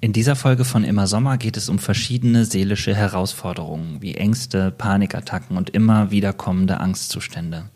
In 0.00 0.12
dieser 0.12 0.34
Folge 0.36 0.64
von 0.64 0.84
Immer 0.84 1.06
Sommer 1.06 1.38
geht 1.38 1.56
es 1.56 1.68
um 1.68 1.78
verschiedene 1.78 2.44
seelische 2.44 2.94
Herausforderungen 2.94 4.02
wie 4.02 4.14
Ängste, 4.14 4.70
Panikattacken 4.70 5.56
und 5.56 5.70
immer 5.70 6.10
wiederkommende 6.10 6.80
Angstzustände. 6.80 7.70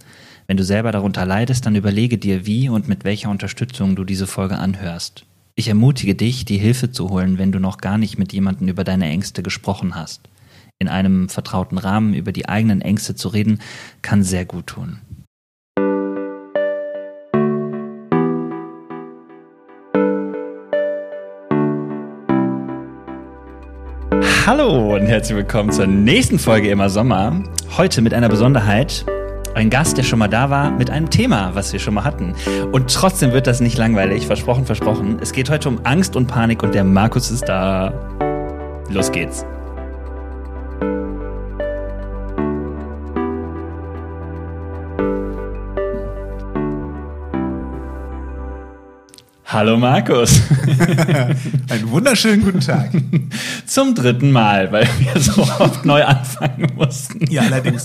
Wenn 0.47 0.57
du 0.57 0.65
selber 0.65 0.93
darunter 0.93 1.25
leidest, 1.27 1.67
dann 1.67 1.77
überlege 1.77 2.19
dir, 2.19 2.47
wie 2.47 2.69
und 2.69 2.89
mit 2.89 3.05
welcher 3.05 3.31
Unterstützung 3.31 3.97
du 3.97 4.05
diese 4.05 4.27
Folge 4.27 4.59
anhörst. 4.59 5.25
Ich 5.55 5.69
ermutige 5.69 6.15
dich, 6.15 6.44
die 6.44 6.58
Hilfe 6.58 6.90
zu 6.90 7.08
holen, 7.08 7.38
wenn 7.38 7.51
du 7.51 7.58
noch 7.58 7.79
gar 7.79 7.99
nicht 7.99 8.19
mit 8.19 8.33
jemandem 8.33 8.69
über 8.69 8.85
deine 8.85 9.06
Ängste 9.06 9.42
gesprochen 9.42 9.94
hast. 9.94 10.28
In 10.78 10.88
einem 10.88 11.30
vertrauten 11.30 11.78
Rahmen 11.78 12.12
über 12.12 12.33
die 12.33 12.48
eigenen 12.48 12.83
Ängste 12.83 13.14
zu 13.14 13.28
reden, 13.28 13.60
kann 14.03 14.22
sehr 14.22 14.44
gut 14.44 14.67
tun. 14.67 14.98
Hallo 24.47 24.95
und 24.95 25.06
herzlich 25.06 25.37
willkommen 25.37 25.73
zur 25.73 25.87
nächsten 25.87 26.38
Folge 26.38 26.70
Immer 26.70 26.88
Sommer. 26.88 27.43
Heute 27.77 28.01
mit 28.02 28.15
einer 28.15 28.29
Besonderheit. 28.29 29.05
Ein 29.55 29.70
Gast, 29.70 29.98
der 29.98 30.02
schon 30.02 30.19
mal 30.19 30.29
da 30.29 30.51
war, 30.51 30.70
mit 30.70 30.91
einem 30.91 31.11
Thema, 31.11 31.55
was 31.55 31.73
wir 31.73 31.80
schon 31.80 31.95
mal 31.95 32.05
hatten. 32.05 32.34
Und 32.73 32.93
trotzdem 32.93 33.33
wird 33.33 33.47
das 33.47 33.60
nicht 33.60 33.79
langweilig. 33.79 34.27
Versprochen, 34.27 34.66
versprochen. 34.66 35.19
Es 35.21 35.33
geht 35.33 35.51
heute 35.51 35.69
um 35.69 35.80
Angst 35.84 36.15
und 36.15 36.27
Panik 36.27 36.62
und 36.62 36.74
der 36.74 36.84
Markus 36.84 37.30
ist 37.30 37.48
da. 37.48 37.93
Los 38.91 39.10
geht's. 39.10 39.45
Hallo 49.56 49.78
Markus. 49.78 50.42
Einen 51.70 51.91
wunderschönen 51.91 52.45
guten 52.45 52.60
Tag. 52.60 52.91
Zum 53.66 53.95
dritten 53.95 54.30
Mal, 54.30 54.71
weil 54.71 54.87
wir 54.98 55.18
so 55.18 55.40
oft 55.40 55.82
neu 55.87 56.04
anfangen 56.04 56.73
mussten. 56.76 57.24
Ja, 57.30 57.40
allerdings. 57.40 57.85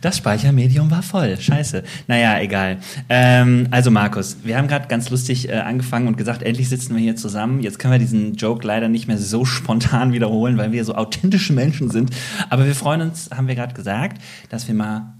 Das 0.00 0.18
Speichermedium 0.18 0.88
war 0.88 1.02
voll. 1.02 1.36
Scheiße. 1.36 1.82
Naja, 2.06 2.38
egal. 2.38 2.78
Ähm, 3.08 3.66
also 3.72 3.90
Markus, 3.90 4.36
wir 4.44 4.56
haben 4.56 4.68
gerade 4.68 4.86
ganz 4.86 5.10
lustig 5.10 5.48
äh, 5.48 5.54
angefangen 5.54 6.06
und 6.06 6.16
gesagt, 6.16 6.44
endlich 6.44 6.68
sitzen 6.68 6.94
wir 6.94 7.02
hier 7.02 7.16
zusammen. 7.16 7.58
Jetzt 7.60 7.80
können 7.80 7.94
wir 7.94 7.98
diesen 7.98 8.36
Joke 8.36 8.64
leider 8.64 8.88
nicht 8.88 9.08
mehr 9.08 9.18
so 9.18 9.44
spontan 9.44 10.12
wiederholen, 10.12 10.58
weil 10.58 10.70
wir 10.70 10.84
so 10.84 10.94
authentische 10.94 11.54
Menschen 11.54 11.90
sind. 11.90 12.10
Aber 12.50 12.66
wir 12.66 12.76
freuen 12.76 13.00
uns, 13.00 13.30
haben 13.36 13.48
wir 13.48 13.56
gerade 13.56 13.74
gesagt, 13.74 14.22
dass 14.48 14.68
wir 14.68 14.76
mal 14.76 15.17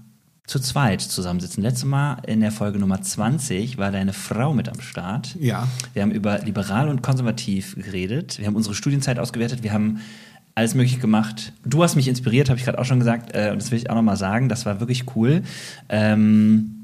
zu 0.49 0.59
zweit 0.59 0.99
zusammensitzen. 1.01 1.61
Letztes 1.61 1.85
Mal 1.85 2.17
in 2.25 2.41
der 2.41 2.51
Folge 2.51 2.79
Nummer 2.79 2.99
20 3.03 3.77
war 3.77 3.91
deine 3.91 4.13
Frau 4.13 4.51
mit 4.51 4.67
am 4.67 4.81
Start. 4.81 5.35
Ja. 5.39 5.67
Wir 5.93 6.01
haben 6.01 6.09
über 6.09 6.39
liberal 6.39 6.89
und 6.89 7.03
konservativ 7.03 7.75
geredet. 7.75 8.39
Wir 8.39 8.47
haben 8.47 8.55
unsere 8.55 8.73
Studienzeit 8.73 9.19
ausgewertet. 9.19 9.61
Wir 9.61 9.73
haben 9.73 9.99
alles 10.55 10.73
mögliche 10.73 10.97
gemacht. 10.97 11.53
Du 11.65 11.83
hast 11.83 11.95
mich 11.95 12.07
inspiriert, 12.07 12.49
habe 12.49 12.57
ich 12.57 12.65
gerade 12.65 12.79
auch 12.79 12.85
schon 12.85 12.97
gesagt. 12.97 13.35
Äh, 13.35 13.51
und 13.51 13.61
das 13.61 13.69
will 13.69 13.77
ich 13.77 13.91
auch 13.91 13.95
nochmal 13.95 14.17
sagen. 14.17 14.49
Das 14.49 14.65
war 14.65 14.79
wirklich 14.79 15.15
cool. 15.15 15.43
Ähm, 15.87 16.78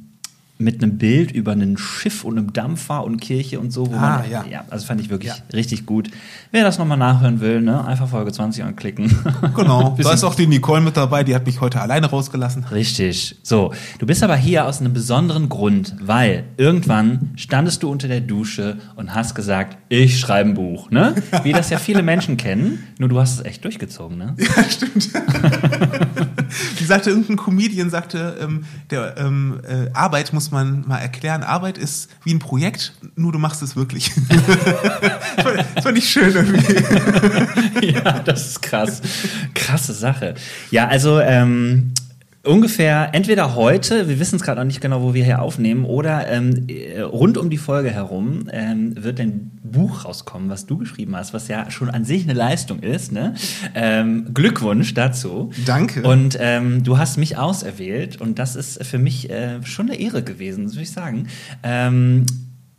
mit 0.57 0.81
einem 0.81 0.97
Bild 0.97 1.31
über 1.31 1.51
ein 1.51 1.77
Schiff 1.77 2.23
und 2.23 2.37
einem 2.37 2.53
Dampfer 2.53 3.03
und 3.03 3.17
Kirche 3.19 3.59
und 3.59 3.71
so. 3.73 3.87
Wo 3.91 3.95
Ah, 3.95 4.19
man, 4.19 4.31
ja. 4.31 4.45
ja. 4.49 4.63
Also 4.69 4.85
fand 4.85 5.01
ich 5.01 5.09
wirklich 5.09 5.31
Ja. 5.33 5.37
richtig 5.53 5.85
gut. 5.85 6.09
Wer 6.51 6.63
das 6.63 6.77
nochmal 6.79 6.97
nachhören 6.97 7.41
will, 7.41 7.59
ne, 7.61 7.83
einfach 7.83 8.07
Folge 8.07 8.31
20 8.31 8.63
anklicken. 8.63 9.13
Genau. 9.55 9.95
Da 10.01 10.13
ist 10.13 10.23
auch 10.23 10.35
die 10.35 10.47
Nicole 10.47 10.81
mit 10.81 10.95
dabei, 10.97 11.23
die 11.23 11.35
hat 11.35 11.45
mich 11.45 11.59
heute 11.61 11.81
alleine 11.81 12.07
rausgelassen. 12.07 12.63
Richtig. 12.71 13.35
So, 13.43 13.73
du 13.99 14.05
bist 14.05 14.23
aber 14.23 14.35
hier 14.35 14.65
aus 14.65 14.79
einem 14.79 14.93
besonderen 14.93 15.49
Grund, 15.49 15.95
weil 16.01 16.43
irgendwann 16.57 17.31
standest 17.35 17.83
du 17.83 17.89
unter 17.89 18.07
der 18.07 18.21
Dusche 18.21 18.77
und 18.95 19.13
hast 19.13 19.35
gesagt, 19.35 19.77
ich 19.89 20.19
schreibe 20.19 20.49
ein 20.49 20.53
Buch, 20.55 20.89
ne? 20.91 21.15
Wie 21.43 21.51
das 21.51 21.69
ja 21.69 21.77
viele 21.79 22.01
Menschen 22.03 22.37
kennen, 22.37 22.79
nur 22.97 23.09
du 23.09 23.19
hast 23.19 23.39
es 23.39 23.45
echt 23.45 23.63
durchgezogen, 23.63 24.17
ne? 24.17 24.35
Ja, 24.39 24.63
stimmt. 24.69 25.09
Die 26.79 26.85
sagte, 26.85 27.09
irgendein 27.09 27.37
Comedian 27.37 27.89
sagte, 27.89 28.37
ähm, 28.41 28.65
der 28.89 29.17
ähm, 29.17 29.59
äh, 29.67 29.89
Arbeit 29.93 30.33
muss 30.33 30.51
man 30.51 30.85
mal 30.87 30.99
erklären. 30.99 31.43
Arbeit 31.43 31.77
ist 31.77 32.09
wie 32.23 32.33
ein 32.33 32.39
Projekt, 32.39 32.93
nur 33.15 33.31
du 33.31 33.39
machst 33.39 33.61
es 33.61 33.75
wirklich. 33.75 34.11
das, 34.29 35.43
fand, 35.43 35.65
das 35.75 35.85
ich 35.95 36.09
schön 36.09 36.33
irgendwie. 36.33 37.91
ja, 37.93 38.19
das 38.19 38.47
ist 38.47 38.61
krass. 38.61 39.01
Krasse 39.53 39.93
Sache. 39.93 40.35
Ja, 40.71 40.87
also 40.87 41.19
ähm, 41.19 41.93
ungefähr 42.45 43.09
entweder 43.13 43.55
heute, 43.55 44.07
wir 44.07 44.19
wissen 44.19 44.37
es 44.37 44.41
gerade 44.41 44.59
noch 44.61 44.65
nicht 44.65 44.81
genau, 44.81 45.01
wo 45.01 45.13
wir 45.13 45.23
hier 45.23 45.41
aufnehmen, 45.41 45.85
oder 45.85 46.27
ähm, 46.27 46.67
äh, 46.67 47.01
rund 47.01 47.37
um 47.37 47.49
die 47.49 47.57
Folge 47.57 47.91
herum 47.91 48.49
ähm, 48.51 48.93
wird 49.03 49.19
ein 49.19 49.51
Buch 49.63 50.05
rauskommen, 50.05 50.49
was 50.49 50.65
du 50.65 50.77
geschrieben 50.77 51.15
hast, 51.15 51.33
was 51.33 51.47
ja 51.47 51.69
schon 51.71 51.89
an 51.89 52.05
sich 52.05 52.23
eine 52.23 52.33
Leistung 52.33 52.79
ist. 52.79 53.11
Ne? 53.11 53.35
Ähm, 53.73 54.33
Glückwunsch 54.33 54.93
dazu. 54.93 55.51
Danke. 55.65 56.03
Und 56.03 56.37
ähm, 56.39 56.83
du 56.83 56.97
hast 56.97 57.17
mich 57.17 57.37
auserwählt 57.37 58.21
und 58.21 58.39
das 58.39 58.55
ist 58.55 58.83
für 58.85 58.99
mich 58.99 59.29
äh, 59.29 59.63
schon 59.63 59.89
eine 59.89 59.99
Ehre 59.99 60.23
gewesen, 60.23 60.65
das 60.65 60.73
würde 60.73 60.83
ich 60.83 60.91
sagen, 60.91 61.27
ähm, 61.63 62.25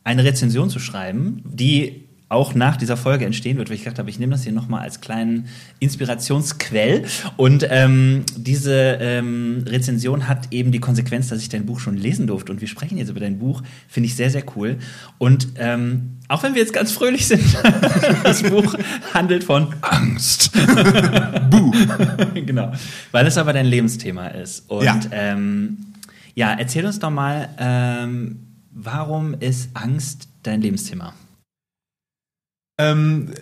eine 0.05 0.25
Rezension 0.25 0.71
zu 0.71 0.79
schreiben, 0.79 1.43
die 1.45 2.06
auch 2.29 2.55
nach 2.55 2.77
dieser 2.77 2.97
Folge 2.97 3.25
entstehen 3.25 3.57
wird, 3.57 3.69
weil 3.69 3.77
ich 3.77 3.85
gedacht 3.85 4.01
habe, 4.01 4.11
ich 4.11 4.19
nehme 4.19 4.33
das 4.33 4.43
hier 4.43 4.53
nochmal 4.53 4.81
als 4.81 5.01
kleinen 5.01 5.47
Inspirationsquell. 5.79 7.05
Und 7.37 7.65
ähm, 7.71 8.25
diese 8.37 8.99
ähm, 9.01 9.63
Rezension 9.67 10.27
hat 10.27 10.53
eben 10.53 10.73
die 10.73 10.81
Konsequenz, 10.81 11.29
dass 11.29 11.41
ich 11.41 11.49
dein 11.49 11.67
Buch 11.67 11.79
schon 11.79 11.97
lesen 11.97 12.27
durfte. 12.27 12.51
Und 12.51 12.61
wir 12.61 12.67
sprechen 12.69 12.99
jetzt 12.99 13.11
über 13.11 13.21
dein 13.21 13.39
Buch, 13.39 13.63
finde 13.89 14.09
ich 14.09 14.17
sehr, 14.17 14.31
sehr 14.31 14.43
cool. 14.57 14.79
Und 15.19 15.49
ähm, 15.57 16.17
auch 16.29 16.43
wenn 16.43 16.55
wir 16.55 16.63
jetzt 16.63 16.73
ganz 16.73 16.91
fröhlich 16.91 17.27
sind, 17.29 17.43
das 18.25 18.43
Buch 18.43 18.75
handelt 19.15 19.45
von 19.45 19.73
Angst. 19.83 20.51
Buh. 21.51 21.73
genau. 22.35 22.73
Weil 23.13 23.27
es 23.29 23.39
aber 23.39 23.53
dein 23.53 23.67
Lebensthema 23.67 24.29
ist. 24.29 24.69
Und 24.69 24.85
Ja. 24.85 24.99
ähm, 25.13 25.79
ja, 26.35 26.53
erzähl 26.59 26.85
uns 26.85 26.99
doch 26.99 27.11
mal, 27.11 27.49
ähm, 27.59 28.41
warum 28.73 29.35
ist 29.35 29.71
Angst 29.75 30.29
dein 30.43 30.61
Lebensthema? 30.61 31.15
Ähm, 32.79 33.33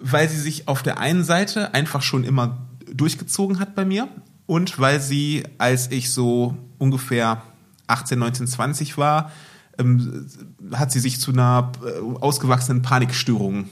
weil 0.00 0.28
sie 0.28 0.38
sich 0.38 0.68
auf 0.68 0.82
der 0.82 0.98
einen 0.98 1.24
Seite 1.24 1.74
einfach 1.74 2.02
schon 2.02 2.24
immer 2.24 2.58
durchgezogen 2.92 3.58
hat 3.58 3.74
bei 3.74 3.84
mir 3.84 4.08
und 4.46 4.78
weil 4.78 5.00
sie, 5.00 5.44
als 5.58 5.90
ich 5.90 6.12
so 6.12 6.56
ungefähr 6.78 7.42
18, 7.86 8.18
19, 8.18 8.46
20 8.46 8.98
war, 8.98 9.30
ähm, 9.78 10.26
hat 10.72 10.92
sie 10.92 11.00
sich 11.00 11.20
zu 11.20 11.32
einer 11.32 11.72
äh, 11.84 12.00
ausgewachsenen 12.20 12.82
Panikstörung 12.82 13.68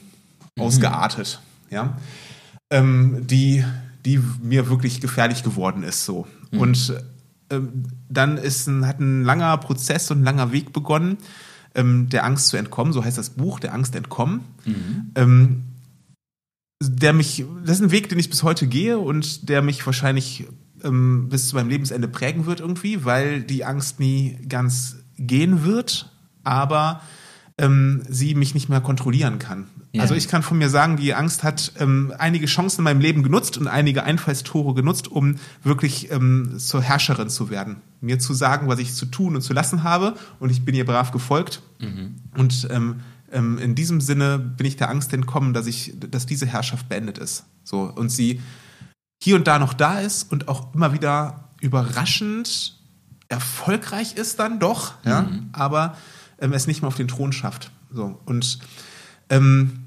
ausgeartet, 0.59 1.41
ja, 1.71 1.97
ähm, 2.71 3.27
die, 3.27 3.65
die 4.05 4.21
mir 4.43 4.69
wirklich 4.69 5.01
gefährlich 5.01 5.43
geworden 5.43 5.83
ist 5.83 6.05
so. 6.05 6.27
Und 6.53 6.95
ähm, 7.51 7.85
dann 8.09 8.39
ist 8.39 8.67
ein, 8.67 8.87
hat 8.87 9.01
ein 9.01 9.25
langer 9.25 9.57
Prozess 9.59 10.11
und 10.11 10.21
ein 10.21 10.25
langer 10.25 10.53
Weg 10.53 10.73
begonnen, 10.73 11.19
ähm, 11.75 12.09
der 12.09 12.25
Angst 12.25 12.49
zu 12.49 12.57
entkommen, 12.57 12.93
so 12.93 13.05
heißt 13.05 13.19
das 13.19 13.31
Buch, 13.31 13.61
der 13.61 13.75
Angst 13.75 13.95
entkommen. 13.95 14.41
Ähm, 15.15 15.63
der 16.83 17.13
mich, 17.13 17.45
das 17.65 17.77
ist 17.77 17.85
ein 17.85 17.91
Weg, 17.91 18.09
den 18.09 18.19
ich 18.19 18.31
bis 18.31 18.43
heute 18.43 18.67
gehe 18.67 18.99
und 18.99 19.49
der 19.49 19.61
mich 19.63 19.85
wahrscheinlich 19.85 20.47
ähm, 20.83 21.29
bis 21.29 21.49
zu 21.49 21.57
meinem 21.57 21.69
Lebensende 21.69 22.09
prägen 22.09 22.47
wird 22.47 22.61
irgendwie, 22.61 23.05
weil 23.05 23.43
die 23.43 23.65
Angst 23.65 24.01
nie 24.01 24.39
ganz 24.49 24.97
gehen 25.19 25.65
wird, 25.65 26.11
aber 26.43 27.03
ähm, 27.59 28.03
sie 28.09 28.35
mich 28.35 28.55
nicht 28.55 28.71
mehr 28.71 28.81
kontrollieren 28.81 29.39
kann. 29.39 29.67
Ja. 29.93 30.03
Also 30.03 30.15
ich 30.15 30.29
kann 30.29 30.43
von 30.43 30.57
mir 30.57 30.71
sagen, 30.71 30.97
die 30.97 31.15
Angst 31.15 31.43
hat 31.43 31.73
ähm, 31.79 32.15
einige 32.19 32.47
Chancen 32.47 32.81
in 32.81 32.85
meinem 32.85 33.01
Leben 33.01 33.23
genutzt 33.23 33.59
und 33.59 33.67
einige 33.67 34.05
Einfallstore 34.05 34.73
genutzt, 34.73 35.09
um 35.09 35.37
wirklich 35.63 36.11
ähm, 36.11 36.59
zur 36.59 36.81
Herrscherin 36.81 37.29
zu 37.29 37.51
werden. 37.51 37.77
Mir 38.01 38.19
zu 38.19 38.33
sagen, 38.35 38.69
was 38.69 38.79
ich 38.79 38.95
zu 38.95 39.07
tun 39.07 39.35
und 39.35 39.43
zu 39.43 39.53
lassen 39.53 39.83
habe 39.83 40.15
und 40.39 40.51
ich 40.51 40.65
bin 40.65 40.75
ihr 40.75 40.87
brav 40.87 41.11
gefolgt. 41.11 41.63
Und 42.39 42.69
ähm, 42.71 43.01
ähm, 43.33 43.59
in 43.59 43.75
diesem 43.75 44.01
Sinne 44.01 44.39
bin 44.39 44.67
ich 44.67 44.77
der 44.77 44.91
Angst 44.91 45.13
entkommen, 45.13 45.55
dass 45.55 45.67
ich, 45.67 45.95
dass 45.99 46.27
diese 46.27 46.47
Herrschaft 46.47 46.89
beendet 46.89 47.19
ist. 47.19 47.45
So 47.63 47.83
und 47.83 48.11
sie 48.11 48.41
hier 49.23 49.37
und 49.37 49.47
da 49.47 49.59
noch 49.59 49.75
da 49.75 50.01
ist 50.01 50.31
und 50.33 50.49
auch 50.49 50.75
immer 50.75 50.93
wieder 50.93 51.51
überraschend 51.61 52.79
erfolgreich 53.29 54.15
ist 54.15 54.39
dann 54.39 54.59
doch, 54.59 54.95
ja, 55.05 55.29
aber 55.53 55.97
ähm, 56.39 56.53
es 56.53 56.67
nicht 56.67 56.83
mehr 56.83 56.89
auf 56.89 56.97
den 56.97 57.09
Thron 57.09 57.33
schafft. 57.33 57.71
So 57.93 58.21
und 58.25 58.59
ähm, 59.29 59.80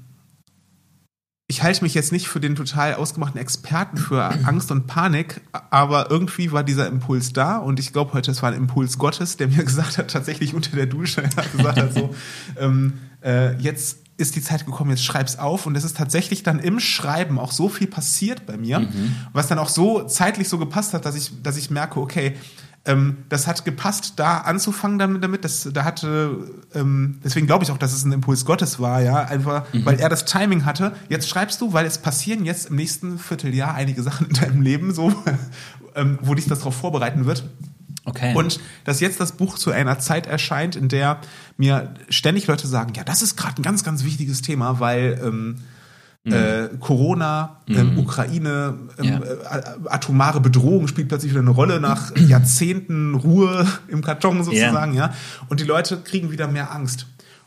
ich 1.46 1.62
halte 1.62 1.84
mich 1.84 1.92
jetzt 1.92 2.10
nicht 2.10 2.28
für 2.28 2.40
den 2.40 2.54
total 2.54 2.94
ausgemachten 2.94 3.38
Experten 3.38 3.98
für 3.98 4.24
Angst 4.46 4.70
und 4.70 4.86
Panik, 4.86 5.42
aber 5.52 6.10
irgendwie 6.10 6.52
war 6.52 6.64
dieser 6.64 6.86
Impuls 6.86 7.34
da 7.34 7.58
und 7.58 7.78
ich 7.78 7.92
glaube 7.92 8.14
heute, 8.14 8.30
es 8.30 8.42
war 8.42 8.50
ein 8.50 8.56
Impuls 8.56 8.98
Gottes, 8.98 9.36
der 9.36 9.48
mir 9.48 9.62
gesagt 9.64 9.98
hat, 9.98 10.10
tatsächlich 10.10 10.54
unter 10.54 10.74
der 10.74 10.86
Dusche, 10.86 11.22
hat 11.22 11.52
gesagt 11.52 11.78
hat 11.78 11.92
so, 11.92 12.14
ähm, 12.58 12.94
äh, 13.22 13.56
jetzt 13.58 13.98
ist 14.16 14.36
die 14.36 14.42
Zeit 14.42 14.64
gekommen, 14.64 14.90
jetzt 14.90 15.04
schreib's 15.04 15.38
auf. 15.38 15.66
Und 15.66 15.76
es 15.76 15.82
ist 15.82 15.96
tatsächlich 15.96 16.44
dann 16.44 16.60
im 16.60 16.78
Schreiben 16.78 17.38
auch 17.38 17.50
so 17.50 17.68
viel 17.68 17.88
passiert 17.88 18.46
bei 18.46 18.56
mir, 18.56 18.86
was 19.32 19.48
dann 19.48 19.58
auch 19.58 19.68
so 19.68 20.04
zeitlich 20.04 20.48
so 20.48 20.56
gepasst 20.56 20.94
hat, 20.94 21.04
dass 21.04 21.16
ich, 21.16 21.42
dass 21.42 21.56
ich 21.56 21.68
merke, 21.68 21.98
okay, 21.98 22.36
ähm, 22.86 23.18
das 23.30 23.46
hat 23.46 23.64
gepasst, 23.64 24.14
da 24.16 24.38
anzufangen 24.38 24.98
damit. 24.98 25.24
damit. 25.24 25.44
Das, 25.44 25.68
da 25.72 25.84
hatte, 25.84 26.64
ähm, 26.74 27.18
deswegen 27.24 27.46
glaube 27.46 27.64
ich 27.64 27.70
auch, 27.70 27.78
dass 27.78 27.92
es 27.94 28.04
ein 28.04 28.12
Impuls 28.12 28.44
Gottes 28.44 28.78
war, 28.78 29.00
ja, 29.00 29.24
einfach, 29.24 29.64
mhm. 29.72 29.86
weil 29.86 29.98
er 29.98 30.08
das 30.08 30.26
Timing 30.26 30.64
hatte. 30.64 30.92
Jetzt 31.08 31.28
schreibst 31.28 31.60
du, 31.60 31.72
weil 31.72 31.86
es 31.86 31.98
passieren 31.98 32.44
jetzt 32.44 32.68
im 32.68 32.76
nächsten 32.76 33.18
Vierteljahr 33.18 33.74
einige 33.74 34.02
Sachen 34.02 34.26
in 34.28 34.34
deinem 34.34 34.60
Leben, 34.60 34.92
so, 34.92 35.14
ähm, 35.94 36.18
wo 36.20 36.34
dich 36.34 36.46
das 36.46 36.58
darauf 36.58 36.76
vorbereiten 36.76 37.24
wird. 37.24 37.44
Okay. 38.04 38.34
Und 38.34 38.60
dass 38.84 39.00
jetzt 39.00 39.18
das 39.18 39.32
Buch 39.32 39.58
zu 39.58 39.70
einer 39.70 39.98
Zeit 39.98 40.26
erscheint, 40.26 40.76
in 40.76 40.88
der 40.88 41.20
mir 41.56 41.94
ständig 42.10 42.46
Leute 42.46 42.66
sagen, 42.66 42.92
ja, 42.94 43.02
das 43.02 43.22
ist 43.22 43.36
gerade 43.36 43.60
ein 43.60 43.62
ganz, 43.62 43.82
ganz 43.82 44.04
wichtiges 44.04 44.42
Thema, 44.42 44.78
weil 44.80 45.20
ähm. 45.24 45.60
Äh, 46.32 46.68
Corona, 46.80 47.60
ähm, 47.68 47.92
mhm. 47.92 47.98
Ukraine, 47.98 48.78
ähm, 48.98 49.04
ja. 49.04 49.18
äh, 49.18 49.62
atomare 49.86 50.40
Bedrohung 50.40 50.88
spielt 50.88 51.08
plötzlich 51.08 51.32
wieder 51.32 51.42
eine 51.42 51.50
Rolle 51.50 51.80
nach 51.80 52.16
Jahrzehnten 52.28 53.14
Ruhe 53.14 53.66
im 53.88 54.02
Karton 54.02 54.42
sozusagen, 54.42 54.94
ja. 54.94 55.08
ja. 55.08 55.14
Und 55.48 55.60
die 55.60 55.64
Leute 55.64 55.98
kriegen 55.98 56.30
wieder 56.30 56.48
mehr 56.48 56.72
Angst. 56.72 57.06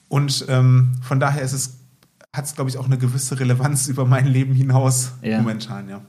Und 0.09 0.45
ähm, 0.47 0.93
von 1.01 1.19
daher 1.19 1.41
ist 1.41 1.53
es 1.53 1.77
hat 2.33 2.45
es, 2.45 2.53
glaube 2.53 2.69
ich, 2.69 2.77
auch 2.77 2.85
eine 2.85 2.99
gewisse 2.99 3.39
Relevanz 3.39 3.87
über 3.87 4.05
mein 4.05 4.27
Leben 4.27 4.53
hinaus 4.53 5.13
ja. 5.23 5.39
momentan, 5.39 5.89
ja. 5.89 6.01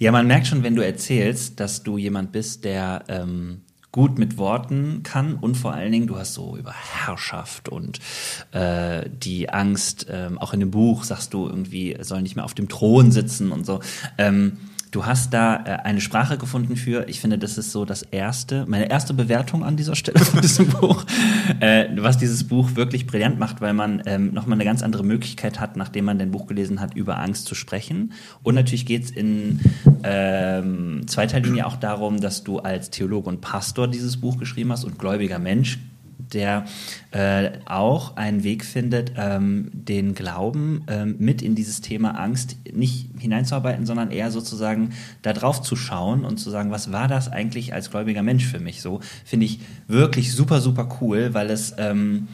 Ja, 0.00 0.10
man 0.10 0.26
merkt 0.26 0.48
schon, 0.48 0.64
wenn 0.64 0.74
du 0.74 0.84
erzählst, 0.84 1.60
dass 1.60 1.84
du 1.84 1.96
jemand 1.96 2.32
bist, 2.32 2.64
der 2.64 3.04
ähm, 3.06 3.60
gut 3.92 4.18
mit 4.18 4.38
Worten 4.38 5.02
kann 5.02 5.34
und 5.34 5.56
vor 5.56 5.72
allen 5.72 5.90
Dingen, 5.90 6.06
du 6.06 6.16
hast 6.16 6.34
so 6.34 6.56
über 6.56 6.72
Herrschaft 6.72 7.68
und 7.68 7.98
äh, 8.52 9.08
die 9.10 9.50
Angst, 9.50 10.06
ähm, 10.08 10.38
auch 10.38 10.52
in 10.52 10.60
dem 10.60 10.70
Buch 10.70 11.04
sagst 11.04 11.34
du 11.34 11.46
irgendwie, 11.46 11.96
soll 12.00 12.22
nicht 12.22 12.36
mehr 12.36 12.44
auf 12.44 12.54
dem 12.54 12.68
Thron 12.68 13.10
sitzen 13.10 13.50
und 13.50 13.66
so. 13.66 13.80
Ähm, 14.16 14.58
Du 14.90 15.06
hast 15.06 15.32
da 15.32 15.56
äh, 15.56 15.68
eine 15.84 16.00
Sprache 16.00 16.36
gefunden 16.36 16.74
für, 16.74 17.08
ich 17.08 17.20
finde, 17.20 17.38
das 17.38 17.58
ist 17.58 17.70
so 17.70 17.84
das 17.84 18.02
erste, 18.02 18.66
meine 18.66 18.90
erste 18.90 19.14
Bewertung 19.14 19.64
an 19.64 19.76
dieser 19.76 19.94
Stelle 19.94 20.18
von 20.18 20.40
diesem 20.40 20.66
Buch, 20.80 21.04
äh, 21.60 21.86
was 21.96 22.18
dieses 22.18 22.44
Buch 22.44 22.74
wirklich 22.74 23.06
brillant 23.06 23.38
macht, 23.38 23.60
weil 23.60 23.72
man 23.72 24.02
ähm, 24.06 24.32
nochmal 24.34 24.56
eine 24.56 24.64
ganz 24.64 24.82
andere 24.82 25.04
Möglichkeit 25.04 25.60
hat, 25.60 25.76
nachdem 25.76 26.06
man 26.06 26.18
dein 26.18 26.32
Buch 26.32 26.46
gelesen 26.46 26.80
hat, 26.80 26.94
über 26.94 27.18
Angst 27.20 27.46
zu 27.46 27.54
sprechen. 27.54 28.12
Und 28.42 28.56
natürlich 28.56 28.84
geht 28.84 29.04
es 29.04 29.10
in 29.12 29.60
ähm, 30.02 31.06
zweiter 31.06 31.38
Linie 31.38 31.66
auch 31.66 31.76
darum, 31.76 32.20
dass 32.20 32.42
du 32.42 32.58
als 32.58 32.90
Theologe 32.90 33.28
und 33.28 33.40
Pastor 33.40 33.86
dieses 33.86 34.16
Buch 34.16 34.38
geschrieben 34.38 34.72
hast 34.72 34.84
und 34.84 34.98
gläubiger 34.98 35.38
Mensch 35.38 35.78
der 36.32 36.64
äh, 37.10 37.50
auch 37.66 38.16
einen 38.16 38.44
Weg 38.44 38.64
findet, 38.64 39.12
ähm, 39.16 39.70
den 39.72 40.14
Glauben 40.14 40.84
ähm, 40.88 41.16
mit 41.18 41.42
in 41.42 41.54
dieses 41.54 41.80
Thema 41.80 42.12
Angst 42.20 42.56
nicht 42.72 43.08
hineinzuarbeiten, 43.18 43.86
sondern 43.86 44.10
eher 44.10 44.30
sozusagen 44.30 44.90
da 45.22 45.32
drauf 45.32 45.62
zu 45.62 45.76
schauen 45.76 46.24
und 46.24 46.38
zu 46.38 46.50
sagen, 46.50 46.70
was 46.70 46.92
war 46.92 47.08
das 47.08 47.28
eigentlich 47.28 47.74
als 47.74 47.90
gläubiger 47.90 48.22
Mensch 48.22 48.46
für 48.46 48.60
mich? 48.60 48.82
So, 48.82 49.00
finde 49.24 49.46
ich 49.46 49.60
wirklich 49.88 50.32
super, 50.32 50.60
super 50.60 50.98
cool, 51.00 51.34
weil 51.34 51.50
es 51.50 51.74
ähm, 51.78 52.28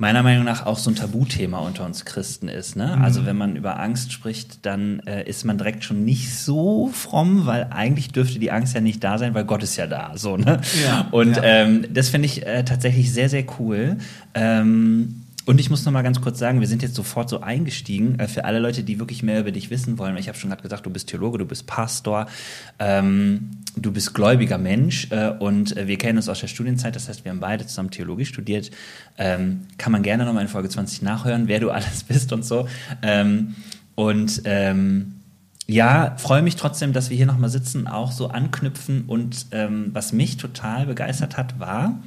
meiner 0.00 0.22
Meinung 0.22 0.44
nach 0.44 0.64
auch 0.64 0.78
so 0.78 0.90
ein 0.90 0.96
Tabuthema 0.96 1.58
unter 1.58 1.84
uns 1.84 2.06
Christen 2.06 2.48
ist. 2.48 2.74
Ne? 2.74 2.96
Mhm. 2.96 3.04
Also 3.04 3.26
wenn 3.26 3.36
man 3.36 3.54
über 3.54 3.78
Angst 3.78 4.12
spricht, 4.12 4.64
dann 4.64 5.00
äh, 5.00 5.28
ist 5.28 5.44
man 5.44 5.58
direkt 5.58 5.84
schon 5.84 6.06
nicht 6.06 6.34
so 6.34 6.88
fromm, 6.88 7.44
weil 7.44 7.66
eigentlich 7.68 8.10
dürfte 8.10 8.38
die 8.38 8.50
Angst 8.50 8.74
ja 8.74 8.80
nicht 8.80 9.04
da 9.04 9.18
sein, 9.18 9.34
weil 9.34 9.44
Gott 9.44 9.62
ist 9.62 9.76
ja 9.76 9.86
da. 9.86 10.12
So, 10.14 10.38
ne? 10.38 10.62
Ja, 10.82 11.06
Und 11.10 11.36
ja. 11.36 11.42
Ähm, 11.42 11.84
das 11.92 12.08
finde 12.08 12.26
ich 12.26 12.46
äh, 12.46 12.64
tatsächlich 12.64 13.12
sehr, 13.12 13.28
sehr 13.28 13.44
cool. 13.58 13.98
Ähm, 14.32 15.19
und 15.46 15.58
ich 15.58 15.70
muss 15.70 15.84
noch 15.84 15.92
mal 15.92 16.02
ganz 16.02 16.20
kurz 16.20 16.38
sagen, 16.38 16.60
wir 16.60 16.68
sind 16.68 16.82
jetzt 16.82 16.94
sofort 16.94 17.30
so 17.30 17.40
eingestiegen 17.40 18.18
äh, 18.18 18.28
für 18.28 18.44
alle 18.44 18.58
Leute, 18.58 18.82
die 18.82 18.98
wirklich 18.98 19.22
mehr 19.22 19.40
über 19.40 19.50
dich 19.50 19.70
wissen 19.70 19.98
wollen. 19.98 20.16
Ich 20.18 20.28
habe 20.28 20.38
schon 20.38 20.50
gerade 20.50 20.62
gesagt, 20.62 20.84
du 20.84 20.90
bist 20.90 21.08
Theologe, 21.08 21.38
du 21.38 21.46
bist 21.46 21.66
Pastor, 21.66 22.26
ähm, 22.78 23.50
du 23.76 23.90
bist 23.90 24.12
gläubiger 24.12 24.58
Mensch 24.58 25.08
äh, 25.10 25.30
und 25.30 25.76
äh, 25.76 25.86
wir 25.86 25.96
kennen 25.96 26.18
uns 26.18 26.28
aus 26.28 26.40
der 26.40 26.48
Studienzeit. 26.48 26.94
Das 26.94 27.08
heißt, 27.08 27.24
wir 27.24 27.32
haben 27.32 27.40
beide 27.40 27.66
zusammen 27.66 27.90
Theologie 27.90 28.26
studiert. 28.26 28.70
Ähm, 29.16 29.62
kann 29.78 29.92
man 29.92 30.02
gerne 30.02 30.24
noch 30.26 30.34
mal 30.34 30.42
in 30.42 30.48
Folge 30.48 30.68
20 30.68 31.02
nachhören, 31.02 31.48
wer 31.48 31.58
du 31.58 31.70
alles 31.70 32.04
bist 32.04 32.32
und 32.32 32.44
so. 32.44 32.68
Ähm, 33.02 33.54
und 33.94 34.42
ähm, 34.44 35.14
ja, 35.66 36.16
freue 36.18 36.42
mich 36.42 36.56
trotzdem, 36.56 36.92
dass 36.92 37.10
wir 37.10 37.16
hier 37.16 37.26
noch 37.26 37.38
mal 37.38 37.48
sitzen, 37.48 37.86
auch 37.86 38.12
so 38.12 38.28
anknüpfen. 38.28 39.04
Und 39.06 39.46
ähm, 39.52 39.90
was 39.92 40.12
mich 40.12 40.36
total 40.36 40.86
begeistert 40.86 41.36
hat, 41.36 41.58
war 41.58 41.98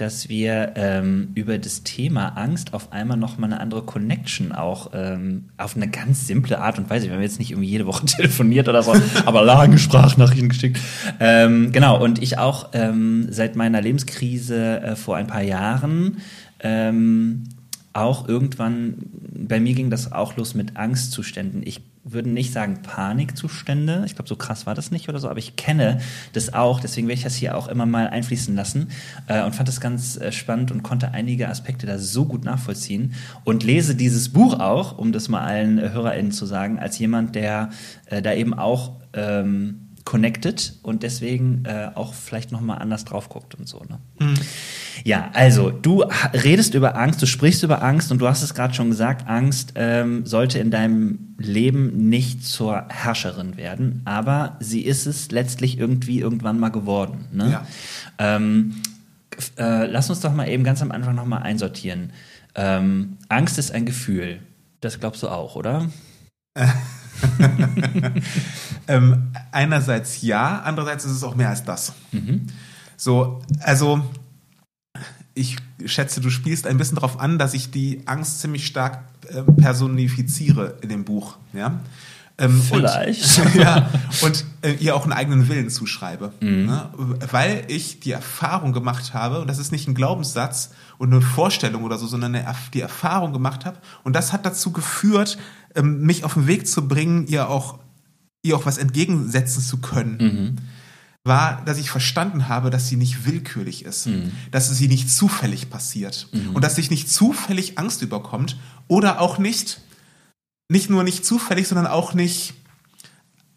dass 0.00 0.28
wir 0.28 0.72
ähm, 0.76 1.28
über 1.34 1.58
das 1.58 1.82
Thema 1.82 2.28
Angst 2.36 2.72
auf 2.72 2.92
einmal 2.92 3.16
nochmal 3.16 3.52
eine 3.52 3.60
andere 3.60 3.82
Connection 3.82 4.52
auch 4.52 4.90
ähm, 4.94 5.50
auf 5.58 5.76
eine 5.76 5.88
ganz 5.88 6.26
simple 6.26 6.58
Art 6.58 6.78
und 6.78 6.88
Weise. 6.88 7.06
Wir 7.06 7.14
haben 7.14 7.22
jetzt 7.22 7.38
nicht 7.38 7.50
irgendwie 7.50 7.68
jede 7.68 7.86
Woche 7.86 8.06
telefoniert 8.06 8.68
oder 8.68 8.82
so, 8.82 8.94
aber 9.26 9.42
lange 9.42 9.78
Sprachnachrichten 9.78 10.48
geschickt. 10.48 10.80
Ähm, 11.18 11.72
genau, 11.72 12.02
und 12.02 12.22
ich 12.22 12.38
auch 12.38 12.70
ähm, 12.72 13.26
seit 13.30 13.56
meiner 13.56 13.82
Lebenskrise 13.82 14.80
äh, 14.80 14.96
vor 14.96 15.16
ein 15.16 15.26
paar 15.26 15.42
Jahren 15.42 16.18
ähm, 16.60 17.44
auch 17.92 18.28
irgendwann, 18.28 18.94
bei 19.32 19.60
mir 19.60 19.74
ging 19.74 19.90
das 19.90 20.12
auch 20.12 20.36
los 20.36 20.54
mit 20.54 20.76
Angstzuständen. 20.76 21.62
Ich 21.64 21.82
würde 22.02 22.30
nicht 22.30 22.52
sagen 22.52 22.80
Panikzustände. 22.82 24.04
Ich 24.06 24.14
glaube, 24.14 24.28
so 24.28 24.36
krass 24.36 24.66
war 24.66 24.74
das 24.74 24.90
nicht 24.90 25.08
oder 25.08 25.18
so, 25.18 25.28
aber 25.28 25.38
ich 25.38 25.56
kenne 25.56 26.00
das 26.32 26.54
auch. 26.54 26.80
Deswegen 26.80 27.08
werde 27.08 27.18
ich 27.18 27.24
das 27.24 27.36
hier 27.36 27.56
auch 27.56 27.68
immer 27.68 27.84
mal 27.84 28.08
einfließen 28.08 28.54
lassen 28.54 28.88
äh, 29.26 29.42
und 29.44 29.54
fand 29.54 29.68
das 29.68 29.80
ganz 29.80 30.16
äh, 30.16 30.32
spannend 30.32 30.70
und 30.72 30.82
konnte 30.82 31.12
einige 31.12 31.48
Aspekte 31.48 31.86
da 31.86 31.98
so 31.98 32.24
gut 32.24 32.44
nachvollziehen 32.44 33.14
und 33.44 33.64
lese 33.64 33.94
dieses 33.94 34.30
Buch 34.30 34.58
auch, 34.58 34.96
um 34.96 35.12
das 35.12 35.28
mal 35.28 35.42
allen 35.42 35.78
äh, 35.78 35.90
HörerInnen 35.90 36.32
zu 36.32 36.46
sagen, 36.46 36.78
als 36.78 36.98
jemand, 36.98 37.34
der 37.34 37.70
äh, 38.06 38.22
da 38.22 38.32
eben 38.32 38.54
auch 38.54 38.92
ähm, 39.12 39.89
connected 40.04 40.74
und 40.82 41.02
deswegen 41.02 41.64
äh, 41.64 41.90
auch 41.94 42.14
vielleicht 42.14 42.52
noch 42.52 42.60
mal 42.60 42.76
anders 42.76 43.04
drauf 43.04 43.28
guckt 43.28 43.54
und 43.54 43.68
so. 43.68 43.82
Ne? 43.88 43.98
Mhm. 44.18 44.34
Ja, 45.04 45.30
also 45.32 45.70
du 45.70 46.04
redest 46.32 46.74
über 46.74 46.96
Angst, 46.96 47.22
du 47.22 47.26
sprichst 47.26 47.62
über 47.62 47.82
Angst 47.82 48.10
und 48.10 48.18
du 48.18 48.28
hast 48.28 48.42
es 48.42 48.54
gerade 48.54 48.74
schon 48.74 48.90
gesagt, 48.90 49.28
Angst 49.28 49.72
ähm, 49.76 50.26
sollte 50.26 50.58
in 50.58 50.70
deinem 50.70 51.34
Leben 51.38 52.08
nicht 52.08 52.44
zur 52.44 52.86
Herrscherin 52.88 53.56
werden, 53.56 54.02
aber 54.04 54.56
sie 54.60 54.82
ist 54.82 55.06
es 55.06 55.30
letztlich 55.30 55.78
irgendwie 55.78 56.20
irgendwann 56.20 56.58
mal 56.58 56.70
geworden. 56.70 57.26
Ne? 57.32 57.50
Ja. 57.50 57.66
Ähm, 58.18 58.76
äh, 59.58 59.86
lass 59.86 60.10
uns 60.10 60.20
doch 60.20 60.34
mal 60.34 60.48
eben 60.48 60.64
ganz 60.64 60.82
am 60.82 60.90
Anfang 60.90 61.14
noch 61.14 61.26
mal 61.26 61.38
einsortieren. 61.38 62.12
Ähm, 62.54 63.18
Angst 63.28 63.58
ist 63.58 63.72
ein 63.72 63.86
Gefühl. 63.86 64.40
Das 64.80 64.98
glaubst 64.98 65.22
du 65.22 65.28
auch, 65.28 65.56
oder? 65.56 65.88
ähm, 68.88 69.32
einerseits 69.52 70.22
ja, 70.22 70.60
andererseits 70.64 71.04
ist 71.04 71.12
es 71.12 71.24
auch 71.24 71.34
mehr 71.34 71.48
als 71.48 71.64
das. 71.64 71.92
Mhm. 72.12 72.46
So, 72.96 73.40
also 73.60 74.02
ich 75.34 75.56
schätze, 75.86 76.20
du 76.20 76.30
spielst 76.30 76.66
ein 76.66 76.76
bisschen 76.76 76.96
darauf 76.96 77.18
an, 77.20 77.38
dass 77.38 77.54
ich 77.54 77.70
die 77.70 78.02
Angst 78.06 78.40
ziemlich 78.40 78.66
stark 78.66 79.04
äh, 79.28 79.42
personifiziere 79.42 80.76
in 80.82 80.88
dem 80.88 81.04
Buch. 81.04 81.36
Ja? 81.52 81.80
Ähm, 82.40 82.60
Vielleicht. 82.62 83.38
Und, 83.38 83.54
ja, 83.54 83.88
und 84.22 84.44
äh, 84.62 84.72
ihr 84.72 84.96
auch 84.96 85.04
einen 85.04 85.12
eigenen 85.12 85.48
Willen 85.48 85.68
zuschreibe. 85.68 86.32
Mhm. 86.40 86.66
Ne? 86.66 86.90
Weil 87.30 87.64
ich 87.68 88.00
die 88.00 88.12
Erfahrung 88.12 88.72
gemacht 88.72 89.14
habe, 89.14 89.40
und 89.40 89.46
das 89.46 89.58
ist 89.58 89.72
nicht 89.72 89.86
ein 89.88 89.94
Glaubenssatz 89.94 90.70
und 90.98 91.12
eine 91.12 91.20
Vorstellung 91.20 91.84
oder 91.84 91.98
so, 91.98 92.06
sondern 92.06 92.34
eine, 92.34 92.54
die 92.72 92.80
Erfahrung 92.80 93.32
gemacht 93.32 93.66
habe. 93.66 93.78
Und 94.04 94.16
das 94.16 94.32
hat 94.32 94.46
dazu 94.46 94.72
geführt, 94.72 95.38
ähm, 95.74 96.02
mich 96.02 96.24
auf 96.24 96.34
den 96.34 96.46
Weg 96.46 96.66
zu 96.66 96.88
bringen, 96.88 97.26
ihr 97.26 97.48
auch, 97.48 97.78
ihr 98.42 98.56
auch 98.56 98.66
was 98.66 98.78
entgegensetzen 98.78 99.62
zu 99.62 99.78
können. 99.78 100.16
Mhm 100.18 100.58
war, 101.24 101.62
dass 101.66 101.78
ich 101.78 101.90
verstanden 101.90 102.48
habe, 102.48 102.70
dass 102.70 102.88
sie 102.88 102.96
nicht 102.96 103.26
willkürlich 103.26 103.84
ist, 103.84 104.06
mhm. 104.06 104.32
dass 104.50 104.70
sie 104.70 104.88
nicht 104.88 105.10
zufällig 105.10 105.68
passiert 105.68 106.28
mhm. 106.32 106.54
und 106.54 106.64
dass 106.64 106.76
sich 106.76 106.90
nicht 106.90 107.10
zufällig 107.10 107.78
Angst 107.78 108.02
überkommt 108.02 108.56
oder 108.88 109.20
auch 109.20 109.38
nicht, 109.38 109.80
nicht 110.70 110.88
nur 110.88 111.04
nicht 111.04 111.26
zufällig, 111.26 111.68
sondern 111.68 111.86
auch 111.86 112.14
nicht 112.14 112.54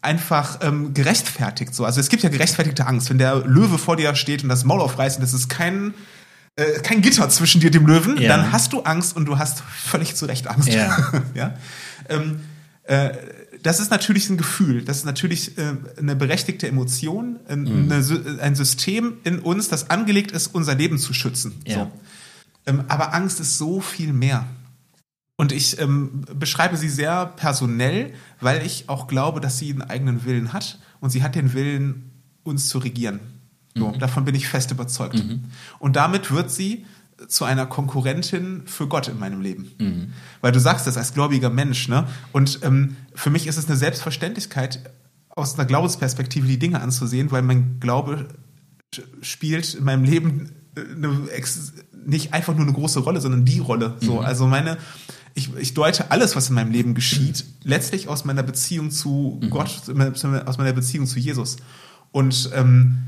einfach 0.02 0.58
ähm, 0.60 0.92
gerechtfertigt 0.92 1.74
so. 1.74 1.86
Also 1.86 2.00
es 2.00 2.10
gibt 2.10 2.22
ja 2.22 2.28
gerechtfertigte 2.28 2.86
Angst, 2.86 3.08
wenn 3.08 3.16
der 3.16 3.36
Löwe 3.36 3.78
vor 3.78 3.96
dir 3.96 4.14
steht 4.14 4.42
und 4.42 4.50
das 4.50 4.64
Maul 4.64 4.82
aufreißt 4.82 5.16
und 5.16 5.22
das 5.22 5.32
ist 5.32 5.48
kein 5.48 5.94
äh, 6.56 6.80
kein 6.82 7.00
Gitter 7.00 7.28
zwischen 7.30 7.62
dir 7.62 7.68
und 7.68 7.74
dem 7.74 7.86
Löwen, 7.86 8.20
ja. 8.20 8.28
dann 8.28 8.52
hast 8.52 8.74
du 8.74 8.82
Angst 8.82 9.16
und 9.16 9.24
du 9.24 9.38
hast 9.38 9.60
völlig 9.62 10.14
zu 10.14 10.26
Recht 10.26 10.46
Angst. 10.48 10.68
Ja. 10.68 10.98
ja? 11.34 11.54
Ähm, 12.08 12.40
äh, 12.84 13.10
das 13.62 13.80
ist 13.80 13.90
natürlich 13.90 14.28
ein 14.28 14.36
Gefühl, 14.36 14.84
das 14.84 14.98
ist 14.98 15.04
natürlich 15.06 15.56
äh, 15.56 15.76
eine 15.96 16.16
berechtigte 16.16 16.68
Emotion, 16.68 17.40
ein, 17.48 17.62
mhm. 17.62 17.90
eine, 17.90 18.40
ein 18.40 18.54
System 18.54 19.14
in 19.24 19.38
uns, 19.38 19.68
das 19.68 19.90
angelegt 19.90 20.32
ist, 20.32 20.48
unser 20.48 20.74
Leben 20.74 20.98
zu 20.98 21.14
schützen. 21.14 21.54
Ja. 21.66 21.74
So. 21.74 21.92
Ähm, 22.66 22.84
aber 22.88 23.14
Angst 23.14 23.40
ist 23.40 23.58
so 23.58 23.80
viel 23.80 24.12
mehr. 24.12 24.46
Und 25.36 25.50
ich 25.50 25.80
ähm, 25.80 26.24
beschreibe 26.34 26.76
sie 26.76 26.88
sehr 26.88 27.26
personell, 27.26 28.14
weil 28.40 28.64
ich 28.64 28.88
auch 28.88 29.08
glaube, 29.08 29.40
dass 29.40 29.58
sie 29.58 29.70
einen 29.70 29.82
eigenen 29.82 30.24
Willen 30.24 30.52
hat 30.52 30.78
und 31.00 31.10
sie 31.10 31.22
hat 31.22 31.34
den 31.34 31.54
Willen, 31.54 32.10
uns 32.44 32.68
zu 32.68 32.78
regieren. 32.78 33.20
So, 33.74 33.88
mhm. 33.88 33.98
Davon 33.98 34.24
bin 34.24 34.34
ich 34.34 34.46
fest 34.46 34.70
überzeugt. 34.70 35.16
Mhm. 35.16 35.44
Und 35.78 35.96
damit 35.96 36.30
wird 36.30 36.50
sie 36.50 36.84
zu 37.28 37.44
einer 37.44 37.66
Konkurrentin 37.66 38.62
für 38.66 38.86
Gott 38.86 39.08
in 39.08 39.18
meinem 39.18 39.40
Leben. 39.40 39.70
Mhm. 39.78 40.12
Weil 40.40 40.52
du 40.52 40.60
sagst 40.60 40.86
das 40.86 40.96
als 40.96 41.14
gläubiger 41.14 41.50
Mensch, 41.50 41.88
ne? 41.88 42.06
Und 42.32 42.60
ähm, 42.62 42.96
für 43.14 43.30
mich 43.30 43.46
ist 43.46 43.56
es 43.56 43.66
eine 43.66 43.76
Selbstverständlichkeit, 43.76 44.80
aus 45.30 45.54
einer 45.54 45.66
Glaubensperspektive 45.66 46.46
die 46.46 46.58
Dinge 46.58 46.80
anzusehen, 46.80 47.30
weil 47.30 47.42
mein 47.42 47.80
Glaube 47.80 48.28
spielt 49.20 49.74
in 49.74 49.84
meinem 49.84 50.04
Leben 50.04 50.50
eine, 50.76 51.28
nicht 52.06 52.32
einfach 52.32 52.54
nur 52.54 52.64
eine 52.64 52.72
große 52.72 53.00
Rolle, 53.00 53.20
sondern 53.20 53.44
die 53.44 53.58
Rolle. 53.58 53.96
So, 54.00 54.14
mhm. 54.14 54.24
also 54.24 54.46
meine, 54.46 54.78
ich, 55.34 55.54
ich 55.56 55.74
deute 55.74 56.10
alles, 56.10 56.36
was 56.36 56.48
in 56.48 56.54
meinem 56.54 56.70
Leben 56.70 56.94
geschieht, 56.94 57.44
letztlich 57.64 58.08
aus 58.08 58.24
meiner 58.24 58.42
Beziehung 58.42 58.90
zu 58.90 59.40
mhm. 59.42 59.50
Gott, 59.50 59.82
aus 60.46 60.58
meiner 60.58 60.72
Beziehung 60.72 61.06
zu 61.06 61.18
Jesus. 61.18 61.56
Und 62.12 62.50
ähm, 62.54 62.64
ähm, 62.64 62.98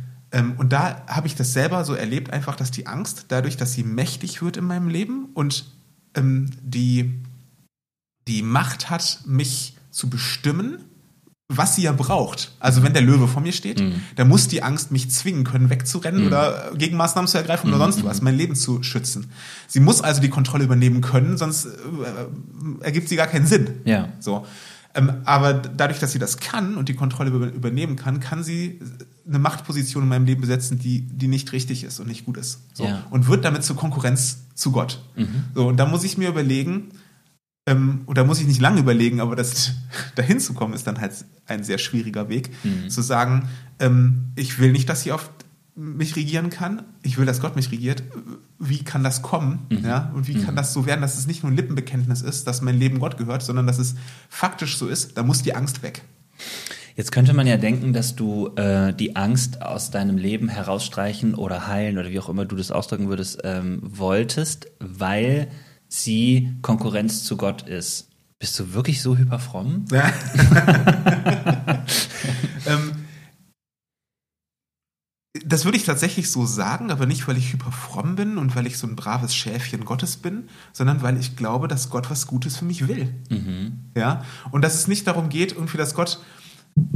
und 0.57 0.73
da 0.73 1.05
habe 1.07 1.27
ich 1.27 1.35
das 1.35 1.53
selber 1.53 1.85
so 1.85 1.95
erlebt, 1.95 2.33
einfach, 2.33 2.57
dass 2.57 2.71
die 2.71 2.87
Angst, 2.87 3.27
dadurch, 3.29 3.57
dass 3.57 3.73
sie 3.73 3.85
mächtig 3.85 4.43
wird 4.43 4.57
in 4.57 4.65
meinem 4.65 4.89
Leben 4.89 5.27
und 5.35 5.67
ähm, 6.15 6.51
die, 6.63 7.15
die 8.27 8.43
Macht 8.43 8.91
hat, 8.91 9.21
mich 9.27 9.77
zu 9.91 10.11
bestimmen, 10.11 10.85
was 11.49 11.77
sie 11.77 11.83
ja 11.83 11.93
braucht. 11.93 12.53
Also 12.59 12.83
wenn 12.83 12.93
der 12.93 13.03
Löwe 13.03 13.29
vor 13.29 13.41
mir 13.41 13.53
steht, 13.53 13.81
mhm. 13.81 14.03
dann 14.17 14.29
muss 14.29 14.49
die 14.49 14.65
Angst 14.65 14.91
mich 14.91 15.11
zwingen 15.11 15.45
können, 15.45 15.71
wegzurennen 15.71 16.23
mhm. 16.23 16.27
oder 16.27 16.73
Gegenmaßnahmen 16.77 17.29
zu 17.29 17.39
ergreifen 17.39 17.69
mhm. 17.71 17.77
oder 17.77 17.85
sonst 17.85 18.05
was, 18.05 18.21
mein 18.21 18.37
Leben 18.37 18.57
zu 18.57 18.83
schützen. 18.83 19.31
Sie 19.69 19.79
muss 19.79 20.01
also 20.01 20.21
die 20.21 20.29
Kontrolle 20.29 20.65
übernehmen 20.65 21.03
können, 21.03 21.37
sonst 21.37 21.67
äh, 21.67 21.71
ergibt 22.81 23.09
sie 23.09 23.17
gar 23.17 23.29
keinen 23.29 23.47
Sinn. 23.47 23.81
Ja. 23.85 24.09
So. 24.19 24.45
Ähm, 24.97 25.13
aber 25.25 25.53
dadurch, 25.53 26.01
dass 26.01 26.13
sie 26.13 26.19
das 26.19 26.39
kann 26.39 26.77
und 26.77 26.89
die 26.89 26.95
Kontrolle 26.95 27.31
über, 27.31 27.53
übernehmen 27.53 27.97
kann, 27.97 28.19
kann 28.19 28.43
sie 28.43 28.81
eine 29.29 29.39
Machtposition 29.39 30.05
in 30.05 30.09
meinem 30.09 30.25
Leben 30.25 30.41
besetzen, 30.41 30.79
die, 30.79 31.03
die 31.03 31.29
nicht 31.29 31.53
richtig 31.53 31.85
ist 31.85 32.01
und 32.01 32.09
nicht 32.09 32.25
gut 32.25 32.39
ist. 32.39 32.61
So. 32.73 32.85
Ja. 32.85 33.07
Und 33.11 33.29
wird 33.29 33.45
damit 33.45 33.63
zur 33.63 33.77
Konkurrenz 33.77 34.39
zu 34.55 34.73
Gott. 34.73 35.03
Mhm. 35.15 35.45
So, 35.55 35.69
und 35.69 35.77
da 35.77 35.85
muss 35.85 36.03
ich 36.03 36.17
mir 36.17 36.31
überlegen, 36.31 36.93
ähm, 37.67 38.03
oder 38.07 38.25
muss 38.25 38.41
ich 38.41 38.47
nicht 38.47 38.61
lange 38.61 38.81
überlegen, 38.81 39.21
aber 39.21 39.37
das 39.37 39.73
dahin 40.15 40.41
zu 40.41 40.55
kommen, 40.55 40.73
ist 40.73 40.87
dann 40.87 40.99
halt 40.99 41.13
ein 41.47 41.63
sehr 41.63 41.79
schwieriger 41.79 42.31
Weg, 42.31 42.51
mhm. 42.65 42.89
zu 42.89 43.03
sagen, 43.03 43.51
ähm, 43.79 44.33
ich 44.35 44.59
will 44.59 44.73
nicht, 44.73 44.89
dass 44.89 45.03
sie 45.03 45.13
auf 45.13 45.31
mich 45.77 46.17
regieren 46.17 46.49
kann, 46.49 46.83
ich 47.03 47.19
will, 47.19 47.27
dass 47.27 47.41
Gott 47.41 47.55
mich 47.55 47.71
regiert. 47.71 48.03
Wie 48.59 48.83
kann 48.83 49.05
das 49.05 49.21
kommen? 49.21 49.67
Mhm. 49.71 49.85
Ja? 49.85 50.11
Und 50.15 50.27
wie 50.27 50.37
mhm. 50.37 50.45
kann 50.45 50.57
das 50.57 50.73
so 50.73 50.87
werden, 50.87 51.03
dass 51.03 51.19
es 51.19 51.27
nicht 51.27 51.43
nur 51.43 51.53
ein 51.53 51.57
Lippenbekenntnis 51.57 52.23
ist, 52.23 52.47
dass 52.47 52.63
mein 52.63 52.79
Leben 52.79 52.99
Gott 52.99 53.19
gehört, 53.19 53.43
sondern 53.43 53.67
dass 53.67 53.79
es 53.79 53.95
faktisch 54.31 54.79
so 54.79 54.89
ist? 54.89 55.19
Da 55.19 55.23
muss 55.23 55.43
die 55.43 55.55
Angst 55.55 55.83
weg. 55.83 56.03
Jetzt 56.97 57.13
könnte 57.13 57.35
man 57.35 57.47
ja 57.47 57.59
denken, 57.59 57.93
dass 57.93 58.17
du 58.17 58.55
äh, 58.57 58.95
die 58.95 59.17
Angst 59.17 59.61
aus 59.61 59.91
deinem 59.91 60.17
Leben 60.17 60.49
herausstreichen 60.49 61.35
oder 61.35 61.67
heilen 61.67 61.99
oder 61.99 62.09
wie 62.09 62.19
auch 62.19 62.31
immer 62.31 62.47
du 62.47 62.57
das 62.57 62.71
ausdrücken 62.71 63.11
würdest, 63.11 63.41
ähm, 63.45 63.81
wolltest, 63.83 64.69
weil 64.81 65.49
sie 65.89 66.57
Konkurrenz 66.63 67.25
zu 67.25 67.37
Gott 67.37 67.69
ist. 67.69 68.09
Bist 68.39 68.59
du 68.59 68.73
wirklich 68.73 69.03
so 69.03 69.17
hyperfromm? 69.17 69.85
Ja. 69.93 70.11
ähm, 72.67 72.93
das 75.45 75.65
würde 75.65 75.77
ich 75.77 75.85
tatsächlich 75.85 76.31
so 76.31 76.47
sagen, 76.47 76.91
aber 76.91 77.07
nicht, 77.07 77.27
weil 77.27 77.37
ich 77.37 77.53
hyperfromm 77.53 78.17
bin 78.17 78.39
und 78.39 78.55
weil 78.55 78.67
ich 78.67 78.79
so 78.79 78.87
ein 78.87 78.97
braves 78.97 79.35
Schäfchen 79.35 79.85
Gottes 79.85 80.17
bin, 80.17 80.49
sondern 80.73 81.03
weil 81.03 81.19
ich 81.19 81.37
glaube, 81.37 81.69
dass 81.69 81.91
Gott 81.91 82.11
was 82.11 82.27
Gutes 82.27 82.57
für 82.57 82.65
mich 82.65 82.87
will. 82.89 83.13
Mhm. 83.31 83.81
Ja, 83.97 84.25
und 84.51 84.63
dass 84.63 84.75
es 84.75 84.89
nicht 84.89 85.07
darum 85.07 85.29
geht, 85.29 85.53
irgendwie, 85.53 85.77
dass 85.77 85.95
Gott, 85.95 86.21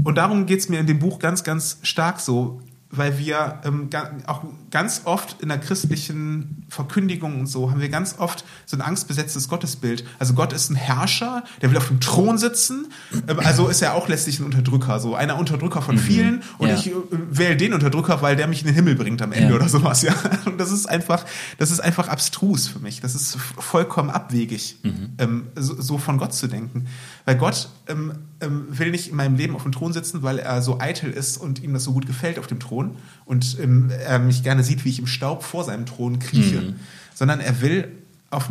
und 0.04 0.16
darum 0.16 0.46
geht 0.46 0.60
es 0.60 0.68
mir 0.68 0.80
in 0.80 0.86
dem 0.86 0.98
Buch 0.98 1.18
ganz, 1.18 1.44
ganz 1.44 1.78
stark 1.82 2.20
so, 2.20 2.60
weil 2.90 3.18
wir 3.18 3.60
ähm, 3.64 3.88
auch 4.26 4.42
ganz 4.70 5.02
oft 5.04 5.40
in 5.40 5.48
der 5.48 5.58
christlichen 5.58 6.66
Verkündigung 6.68 7.40
und 7.40 7.46
so 7.46 7.70
haben 7.70 7.80
wir 7.80 7.88
ganz 7.88 8.16
oft 8.18 8.44
so 8.66 8.76
ein 8.76 8.80
angstbesetztes 8.80 9.48
Gottesbild. 9.48 10.04
Also 10.18 10.34
Gott 10.34 10.52
ist 10.52 10.70
ein 10.70 10.74
Herrscher, 10.74 11.44
der 11.62 11.70
will 11.70 11.78
auf 11.78 11.86
dem 11.86 12.00
Thron 12.00 12.36
sitzen. 12.36 12.88
Ähm, 13.28 13.38
also 13.40 13.68
ist 13.68 13.80
er 13.80 13.94
auch 13.94 14.08
letztlich 14.08 14.40
ein 14.40 14.44
Unterdrücker, 14.44 14.98
so 14.98 15.14
einer 15.14 15.38
Unterdrücker 15.38 15.82
von 15.82 15.96
mhm. 15.96 16.00
vielen. 16.00 16.42
Und 16.58 16.68
ja. 16.68 16.74
ich 16.74 16.88
äh, 16.88 16.94
wähle 17.10 17.56
den 17.56 17.74
Unterdrücker, 17.74 18.22
weil 18.22 18.34
der 18.34 18.48
mich 18.48 18.62
in 18.62 18.66
den 18.66 18.74
Himmel 18.74 18.96
bringt 18.96 19.22
am 19.22 19.32
Ende 19.32 19.50
ja. 19.50 19.56
oder 19.56 19.68
sowas. 19.68 20.00
Ja, 20.10 20.14
und 20.46 20.58
das 20.58 20.72
ist 20.72 20.88
einfach, 20.88 21.26
das 21.58 21.70
ist 21.70 21.80
einfach 21.80 22.08
abstrus 22.08 22.66
für 22.66 22.78
mich. 22.78 23.00
Das 23.00 23.14
ist 23.14 23.36
vollkommen 23.36 24.08
abwegig, 24.08 24.78
mhm. 24.82 25.10
ähm, 25.18 25.46
so, 25.54 25.80
so, 25.80 25.98
von 25.98 26.16
Gott 26.16 26.32
zu 26.32 26.46
denken, 26.46 26.86
weil 27.26 27.36
Gott 27.36 27.68
ähm, 27.86 28.12
ähm, 28.40 28.66
will 28.70 28.90
nicht 28.90 29.08
in 29.08 29.16
meinem 29.16 29.36
Leben 29.36 29.54
auf 29.54 29.62
dem 29.62 29.72
Thron 29.72 29.92
sitzen, 29.92 30.22
weil 30.22 30.38
er 30.38 30.62
so 30.62 30.80
eitel 30.80 31.10
ist 31.10 31.36
und 31.36 31.62
ihm 31.62 31.72
das 31.72 31.84
so 31.84 31.92
gut 31.92 32.06
gefällt 32.06 32.38
auf 32.38 32.46
dem 32.46 32.60
Thron 32.60 32.96
und 33.24 33.58
ähm, 33.60 33.90
er 33.90 34.18
mich 34.18 34.42
gerne 34.42 34.64
sieht, 34.64 34.84
wie 34.84 34.90
ich 34.90 34.98
im 34.98 35.06
Staub 35.06 35.42
vor 35.42 35.64
seinem 35.64 35.86
Thron 35.86 36.18
krieche, 36.18 36.60
mhm. 36.60 36.76
sondern 37.14 37.40
er 37.40 37.60
will 37.60 37.88
auf 38.30 38.50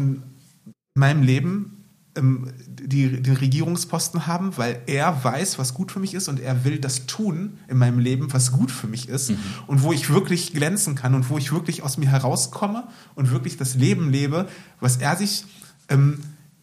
meinem 0.93 1.23
Leben 1.23 1.83
ähm, 2.15 2.51
die, 2.67 3.21
den 3.21 3.35
Regierungsposten 3.35 4.25
haben, 4.27 4.57
weil 4.57 4.81
er 4.85 5.23
weiß, 5.23 5.59
was 5.59 5.73
gut 5.73 5.91
für 5.91 5.99
mich 5.99 6.13
ist 6.13 6.27
und 6.27 6.39
er 6.39 6.63
will 6.63 6.79
das 6.79 7.05
tun 7.05 7.57
in 7.67 7.77
meinem 7.77 7.99
Leben, 7.99 8.31
was 8.33 8.51
gut 8.51 8.71
für 8.71 8.87
mich 8.87 9.09
ist 9.09 9.31
mhm. 9.31 9.37
und 9.67 9.83
wo 9.83 9.93
ich 9.93 10.09
wirklich 10.09 10.53
glänzen 10.53 10.95
kann 10.95 11.13
und 11.13 11.29
wo 11.29 11.37
ich 11.37 11.51
wirklich 11.51 11.83
aus 11.83 11.97
mir 11.97 12.09
herauskomme 12.09 12.83
und 13.15 13.31
wirklich 13.31 13.57
das 13.57 13.75
Leben 13.75 14.11
lebe, 14.11 14.47
was 14.79 14.97
er 14.97 15.15
sich 15.15 15.45
ähm, 15.89 16.19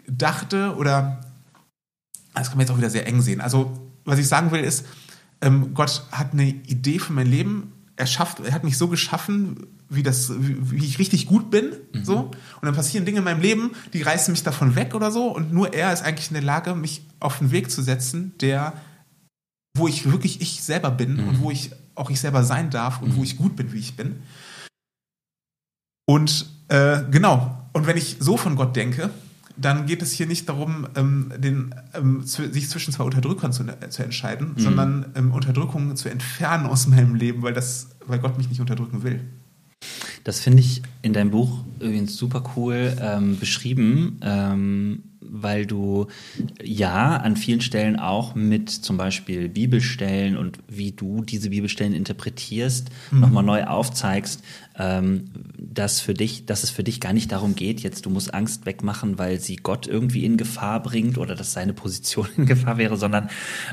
dachte 0.08 0.76
oder 0.76 1.20
das 2.40 2.48
kann 2.48 2.58
man 2.58 2.66
jetzt 2.66 2.72
auch 2.72 2.78
wieder 2.78 2.90
sehr 2.90 3.06
eng 3.06 3.22
sehen. 3.22 3.40
Also, 3.40 3.90
was 4.04 4.18
ich 4.18 4.28
sagen 4.28 4.50
will, 4.50 4.60
ist, 4.60 4.86
ähm, 5.40 5.74
Gott 5.74 6.06
hat 6.12 6.32
eine 6.32 6.48
Idee 6.48 6.98
für 6.98 7.12
mein 7.12 7.26
Leben. 7.26 7.72
Er 7.96 8.06
schafft, 8.06 8.40
er 8.40 8.52
hat 8.52 8.64
mich 8.64 8.78
so 8.78 8.88
geschaffen, 8.88 9.66
wie 9.88 10.02
das, 10.02 10.32
wie, 10.38 10.70
wie 10.70 10.84
ich 10.84 10.98
richtig 10.98 11.26
gut 11.26 11.50
bin, 11.50 11.72
mhm. 11.92 12.04
so. 12.04 12.16
Und 12.16 12.62
dann 12.62 12.74
passieren 12.74 13.04
Dinge 13.04 13.18
in 13.18 13.24
meinem 13.24 13.40
Leben, 13.40 13.72
die 13.92 14.02
reißen 14.02 14.32
mich 14.32 14.42
davon 14.42 14.74
weg 14.74 14.94
oder 14.94 15.10
so. 15.10 15.28
Und 15.28 15.52
nur 15.52 15.72
er 15.72 15.92
ist 15.92 16.02
eigentlich 16.02 16.28
in 16.28 16.34
der 16.34 16.42
Lage, 16.42 16.74
mich 16.74 17.02
auf 17.20 17.38
den 17.38 17.50
Weg 17.52 17.70
zu 17.70 17.82
setzen, 17.82 18.34
der, 18.40 18.74
wo 19.76 19.88
ich 19.88 20.10
wirklich 20.10 20.40
ich 20.40 20.62
selber 20.62 20.90
bin 20.90 21.16
mhm. 21.16 21.28
und 21.28 21.40
wo 21.40 21.50
ich 21.50 21.70
auch 21.94 22.10
ich 22.10 22.20
selber 22.20 22.44
sein 22.44 22.70
darf 22.70 23.00
und 23.00 23.10
mhm. 23.10 23.16
wo 23.16 23.22
ich 23.22 23.36
gut 23.36 23.56
bin, 23.56 23.72
wie 23.72 23.78
ich 23.78 23.96
bin. 23.96 24.22
Und 26.06 26.46
äh, 26.68 27.02
genau. 27.10 27.68
Und 27.72 27.86
wenn 27.86 27.96
ich 27.96 28.16
so 28.20 28.36
von 28.36 28.56
Gott 28.56 28.76
denke, 28.76 29.10
dann 29.56 29.86
geht 29.86 30.02
es 30.02 30.12
hier 30.12 30.26
nicht 30.26 30.48
darum, 30.48 30.86
ähm, 30.96 31.32
den, 31.36 31.74
ähm, 31.94 32.26
zu, 32.26 32.50
sich 32.52 32.68
zwischen 32.68 32.92
zwei 32.92 33.04
Unterdrückern 33.04 33.52
zu, 33.52 33.64
äh, 33.64 33.88
zu 33.88 34.02
entscheiden, 34.02 34.54
mhm. 34.56 34.60
sondern 34.60 35.06
ähm, 35.14 35.32
Unterdrückung 35.32 35.96
zu 35.96 36.08
entfernen 36.08 36.66
aus 36.66 36.86
meinem 36.86 37.14
Leben, 37.14 37.42
weil, 37.42 37.54
das, 37.54 37.90
weil 38.06 38.18
Gott 38.18 38.36
mich 38.38 38.48
nicht 38.48 38.60
unterdrücken 38.60 39.02
will. 39.02 39.20
Das 40.24 40.40
finde 40.40 40.60
ich 40.60 40.82
in 41.02 41.12
deinem 41.12 41.30
Buch 41.30 41.62
übrigens 41.78 42.16
super 42.16 42.42
cool 42.56 42.96
ähm, 43.00 43.38
beschrieben, 43.38 44.18
ähm, 44.22 45.04
weil 45.20 45.66
du 45.66 46.08
ja 46.62 47.16
an 47.16 47.36
vielen 47.36 47.60
Stellen 47.60 47.96
auch 47.96 48.34
mit 48.34 48.70
zum 48.70 48.96
Beispiel 48.96 49.48
Bibelstellen 49.48 50.36
und 50.36 50.58
wie 50.68 50.92
du 50.92 51.22
diese 51.22 51.50
Bibelstellen 51.50 51.92
interpretierst, 51.92 52.90
mhm. 53.10 53.20
nochmal 53.20 53.44
neu 53.44 53.64
aufzeigst, 53.64 54.42
ähm, 54.78 55.30
dass 55.58 56.00
für 56.00 56.14
dich, 56.14 56.46
dass 56.46 56.62
es 56.62 56.70
für 56.70 56.84
dich 56.84 57.00
gar 57.00 57.12
nicht 57.12 57.32
darum 57.32 57.54
geht, 57.54 57.80
jetzt 57.80 58.06
du 58.06 58.10
musst 58.10 58.34
Angst 58.34 58.66
wegmachen, 58.66 59.18
weil 59.18 59.40
sie 59.40 59.56
Gott 59.56 59.86
irgendwie 59.86 60.24
in 60.24 60.36
Gefahr 60.36 60.82
bringt 60.82 61.18
oder 61.18 61.34
dass 61.34 61.52
seine 61.52 61.72
Position 61.72 62.28
in 62.36 62.46
Gefahr 62.46 62.78
wäre, 62.78 62.96
sondern 62.96 63.30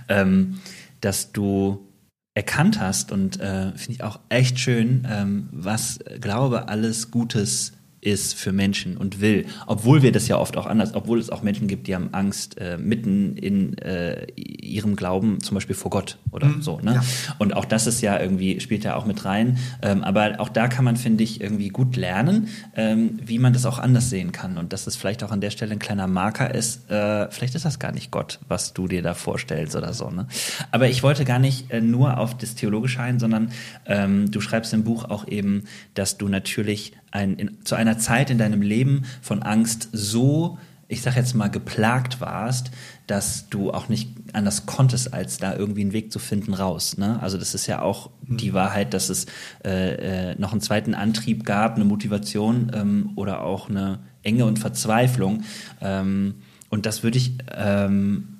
ähm, 0.10 0.60
dass 1.02 1.32
du 1.32 1.88
erkannt 2.36 2.80
hast 2.80 3.12
und 3.12 3.40
äh, 3.40 3.72
finde 3.76 3.92
ich 3.92 4.04
auch 4.04 4.20
echt 4.30 4.60
schön, 4.60 5.08
ähm, 5.10 5.50
was 5.52 6.00
Glaube 6.20 6.68
alles 6.68 7.12
Gutes 7.12 7.74
ist 8.04 8.36
für 8.36 8.52
Menschen 8.52 8.98
und 8.98 9.22
will, 9.22 9.46
obwohl 9.66 10.02
wir 10.02 10.12
das 10.12 10.28
ja 10.28 10.38
oft 10.38 10.58
auch 10.58 10.66
anders, 10.66 10.94
obwohl 10.94 11.20
es 11.20 11.30
auch 11.30 11.42
Menschen 11.42 11.68
gibt, 11.68 11.88
die 11.88 11.96
haben 11.96 12.10
Angst 12.12 12.58
äh, 12.58 12.78
mitten 12.78 13.38
in 13.38 13.78
äh, 13.78 14.28
ihrem 14.36 14.96
Glauben, 14.96 15.40
zum 15.40 15.56
Beispiel 15.56 15.76
vor 15.76 15.90
Gott 15.90 16.18
oder 16.32 16.48
mhm, 16.48 16.62
so. 16.62 16.80
Ne? 16.82 16.96
Ja. 16.96 17.04
Und 17.40 17.56
auch 17.56 17.66
das 17.66 17.88
ist 17.88 18.02
ja 18.02 18.20
irgendwie, 18.20 18.60
spielt 18.60 18.84
ja 18.84 18.96
auch 18.96 19.06
mit 19.06 19.24
rein. 19.26 19.58
Ähm, 19.82 20.04
aber 20.04 20.40
auch 20.40 20.50
da 20.50 20.68
kann 20.68 20.84
man, 20.84 20.98
finde 20.98 21.24
ich, 21.24 21.42
irgendwie 21.42 21.70
gut 21.70 21.96
lernen, 21.96 22.50
ähm, 22.76 23.20
wie 23.24 23.40
man 23.40 23.54
das 23.54 23.66
auch 23.66 23.80
anders 23.80 24.10
sehen 24.10 24.32
kann. 24.32 24.58
Und 24.58 24.74
dass 24.74 24.88
es 24.88 24.96
vielleicht 24.96 25.24
auch 25.24 25.32
an 25.32 25.42
der 25.42 25.50
Stelle 25.50 25.72
ein 25.72 25.80
kleiner 25.80 26.08
Marker 26.08 26.54
ist, 26.54 26.90
äh, 26.92 27.30
vielleicht 27.32 27.56
ist 27.56 27.66
das 27.66 27.80
gar 27.80 27.92
nicht 27.92 28.12
Gott, 28.12 28.40
was 28.48 28.74
du 28.74 28.88
dir 28.88 29.02
da 29.02 29.14
vorstellst 29.14 29.76
oder 29.76 29.94
so. 29.94 30.10
Ne? 30.10 30.28
Aber 30.72 30.90
ich 30.90 31.04
wollte 31.04 31.24
gar 31.26 31.40
nicht 31.40 31.72
äh, 31.72 31.82
nur 31.82 32.18
auf 32.18 32.38
das 32.38 32.56
Theologische 32.56 33.02
ein, 33.02 33.20
sondern 33.20 33.52
ähm, 33.86 34.30
du 34.30 34.42
schreibst 34.42 34.74
im 34.74 34.84
Buch 34.84 35.06
auch 35.06 35.28
eben, 35.28 35.64
dass 35.94 36.18
du 36.18 36.28
natürlich 36.28 36.94
ein, 37.14 37.36
in, 37.36 37.64
zu 37.64 37.76
einer 37.76 38.00
Zeit 38.00 38.30
in 38.30 38.38
deinem 38.38 38.62
Leben 38.62 39.04
von 39.22 39.44
Angst 39.44 39.90
so, 39.92 40.58
ich 40.88 41.02
sag 41.02 41.16
jetzt 41.16 41.36
mal, 41.36 41.48
geplagt 41.48 42.22
warst, 42.22 42.72
dass 43.08 43.50
du 43.50 43.72
auch 43.72 43.88
nicht 43.88 44.10
anders 44.34 44.66
konntest, 44.66 45.14
als 45.14 45.38
da 45.38 45.56
irgendwie 45.56 45.82
einen 45.82 45.94
Weg 45.94 46.12
zu 46.12 46.20
finden 46.20 46.54
raus. 46.54 46.98
Ne? 46.98 47.20
Also 47.22 47.38
das 47.38 47.54
ist 47.54 47.68
ja 47.68 47.82
auch 47.82 48.10
mhm. 48.26 48.38
die 48.38 48.54
Wahrheit, 48.54 48.94
dass 48.94 49.10
es 49.10 49.28
äh, 49.64 50.32
äh, 50.32 50.36
noch 50.40 50.52
einen 50.52 50.62
zweiten 50.62 50.96
Antrieb 50.96 51.46
gab, 51.46 51.76
eine 51.76 51.86
Motivation 51.86 52.72
ähm, 52.74 53.12
oder 53.16 53.44
auch 53.44 53.70
eine 53.70 54.00
Enge 54.24 54.46
und 54.46 54.58
Verzweiflung. 54.58 55.44
Ähm, 55.82 56.36
und 56.70 56.88
das 56.88 57.04
würde 57.04 57.20
ich 57.20 57.34
ähm, 57.56 58.33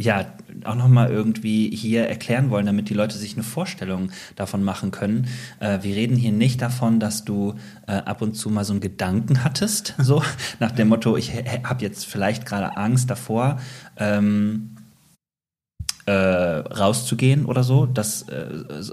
ja 0.00 0.26
auch 0.64 0.76
noch 0.76 0.88
mal 0.88 1.10
irgendwie 1.10 1.70
hier 1.74 2.08
erklären 2.08 2.50
wollen, 2.50 2.66
damit 2.66 2.88
die 2.88 2.94
Leute 2.94 3.18
sich 3.18 3.34
eine 3.34 3.42
Vorstellung 3.42 4.10
davon 4.36 4.62
machen 4.62 4.92
können. 4.92 5.26
Äh, 5.58 5.80
wir 5.82 5.96
reden 5.96 6.16
hier 6.16 6.30
nicht 6.32 6.62
davon, 6.62 7.00
dass 7.00 7.24
du 7.24 7.54
äh, 7.86 7.92
ab 7.92 8.22
und 8.22 8.34
zu 8.34 8.48
mal 8.48 8.64
so 8.64 8.72
einen 8.72 8.80
Gedanken 8.80 9.42
hattest, 9.42 9.94
so 9.98 10.22
nach 10.60 10.70
dem 10.70 10.88
Motto, 10.88 11.16
ich 11.16 11.32
habe 11.64 11.82
jetzt 11.82 12.06
vielleicht 12.06 12.46
gerade 12.46 12.76
Angst 12.76 13.10
davor. 13.10 13.58
Ähm, 13.96 14.77
äh, 16.08 16.12
rauszugehen 16.72 17.44
oder 17.44 17.62
so, 17.62 17.84
das, 17.84 18.22
äh, 18.22 18.46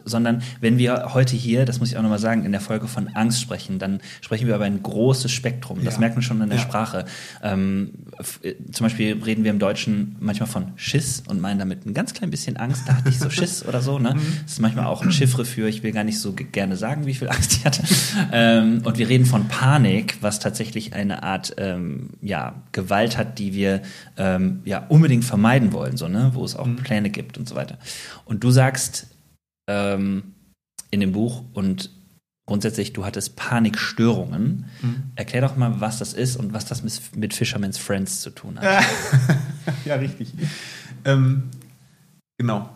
sondern 0.03 0.41
wenn 0.60 0.77
wir 0.77 1.13
heute 1.13 1.36
hier, 1.38 1.63
das 1.65 1.79
muss 1.79 1.89
ich 1.89 1.98
auch 1.98 2.01
nochmal 2.01 2.19
sagen, 2.19 2.43
in 2.43 2.51
der 2.51 2.60
Folge 2.60 2.88
von 2.88 3.07
Angst 3.15 3.39
sprechen, 3.41 3.79
dann 3.79 4.01
sprechen 4.22 4.48
wir 4.48 4.55
über 4.55 4.65
ein 4.65 4.84
großes 4.84 5.31
Spektrum. 5.31 5.84
Das 5.86 5.93
Ja. 5.95 6.00
merkt 6.01 6.15
man 6.15 6.24
schon 6.24 6.41
in 6.41 6.50
der 6.50 6.57
Ja. 6.57 6.63
Sprache. 6.63 7.05
Ähm, 7.41 7.91
äh, 8.43 8.53
zum 8.72 8.86
Beispiel 8.86 9.22
reden 9.24 9.45
wir 9.45 9.51
im 9.51 9.60
Deutschen 9.60 10.17
manchmal 10.19 10.50
von 10.50 10.74
Schiss 10.75 11.24
und 11.29 11.39
meinen 11.39 11.57
damit 11.60 11.86
ein 11.86 11.93
ganz 11.93 12.13
klein 12.13 12.31
bisschen 12.31 12.57
Angst. 12.57 12.84
Da 12.86 12.95
hatte 12.98 13.07
ich 13.10 13.17
so 13.19 13.29
Schiss 13.29 13.65
oder 13.65 13.81
so. 13.81 13.98
Ne? 13.98 14.15
Das 14.43 14.53
ist 14.53 14.60
manchmal 14.60 14.86
auch 14.88 15.01
ein 15.01 15.12
Chiffre 15.12 15.45
für, 15.45 15.67
ich 15.69 15.84
will 15.84 15.91
gar 15.93 16.03
nicht 16.03 16.19
so 16.19 16.34
ge- 16.34 16.48
gerne 16.51 16.75
sagen, 16.75 17.05
wie 17.05 17.13
viel 17.13 17.29
Angst 17.29 17.53
ich 17.53 17.65
hatte. 17.65 17.84
ähm, 18.34 18.81
und 18.84 18.98
wir 18.98 19.07
reden 19.07 19.25
von 19.25 19.48
Panik, 19.48 20.17
was 20.22 20.39
tatsächlich 20.39 20.93
eine 20.93 21.24
Art 21.24 21.53
ähm, 21.57 22.10
ja, 22.22 22.55
Gewalt 22.74 23.17
hat, 23.17 23.39
die 23.39 23.53
wir 23.53 23.81
ähm, 24.17 24.60
ja, 24.65 24.86
unbedingt 24.89 25.24
vermeiden 25.25 25.72
wollen, 25.72 25.95
so, 25.98 26.07
ne? 26.07 26.31
wo 26.34 26.43
es 26.43 26.55
auch 26.55 26.67
Pläne 26.84 27.04
gibt 27.09 27.38
und 27.38 27.47
so 27.47 27.55
weiter. 27.55 27.77
Und 28.25 28.43
du 28.43 28.51
sagst 28.51 29.07
ähm, 29.67 30.33
in 30.91 31.00
dem 31.00 31.12
Buch 31.12 31.43
und 31.53 31.89
grundsätzlich, 32.45 32.93
du 32.93 33.05
hattest 33.05 33.35
Panikstörungen. 33.35 34.65
Erklär 35.15 35.41
doch 35.41 35.55
mal, 35.55 35.81
was 35.81 36.00
das 36.00 36.13
ist 36.13 36.35
und 36.35 36.53
was 36.53 36.65
das 36.65 36.83
mit, 37.15 37.33
Fisherman's 37.33 37.77
Friends 37.77 38.21
zu 38.21 38.29
tun 38.29 38.59
hat. 38.59 38.83
ja, 39.85 39.95
richtig. 39.95 40.31
Ähm, 41.03 41.50
genau. 42.38 42.69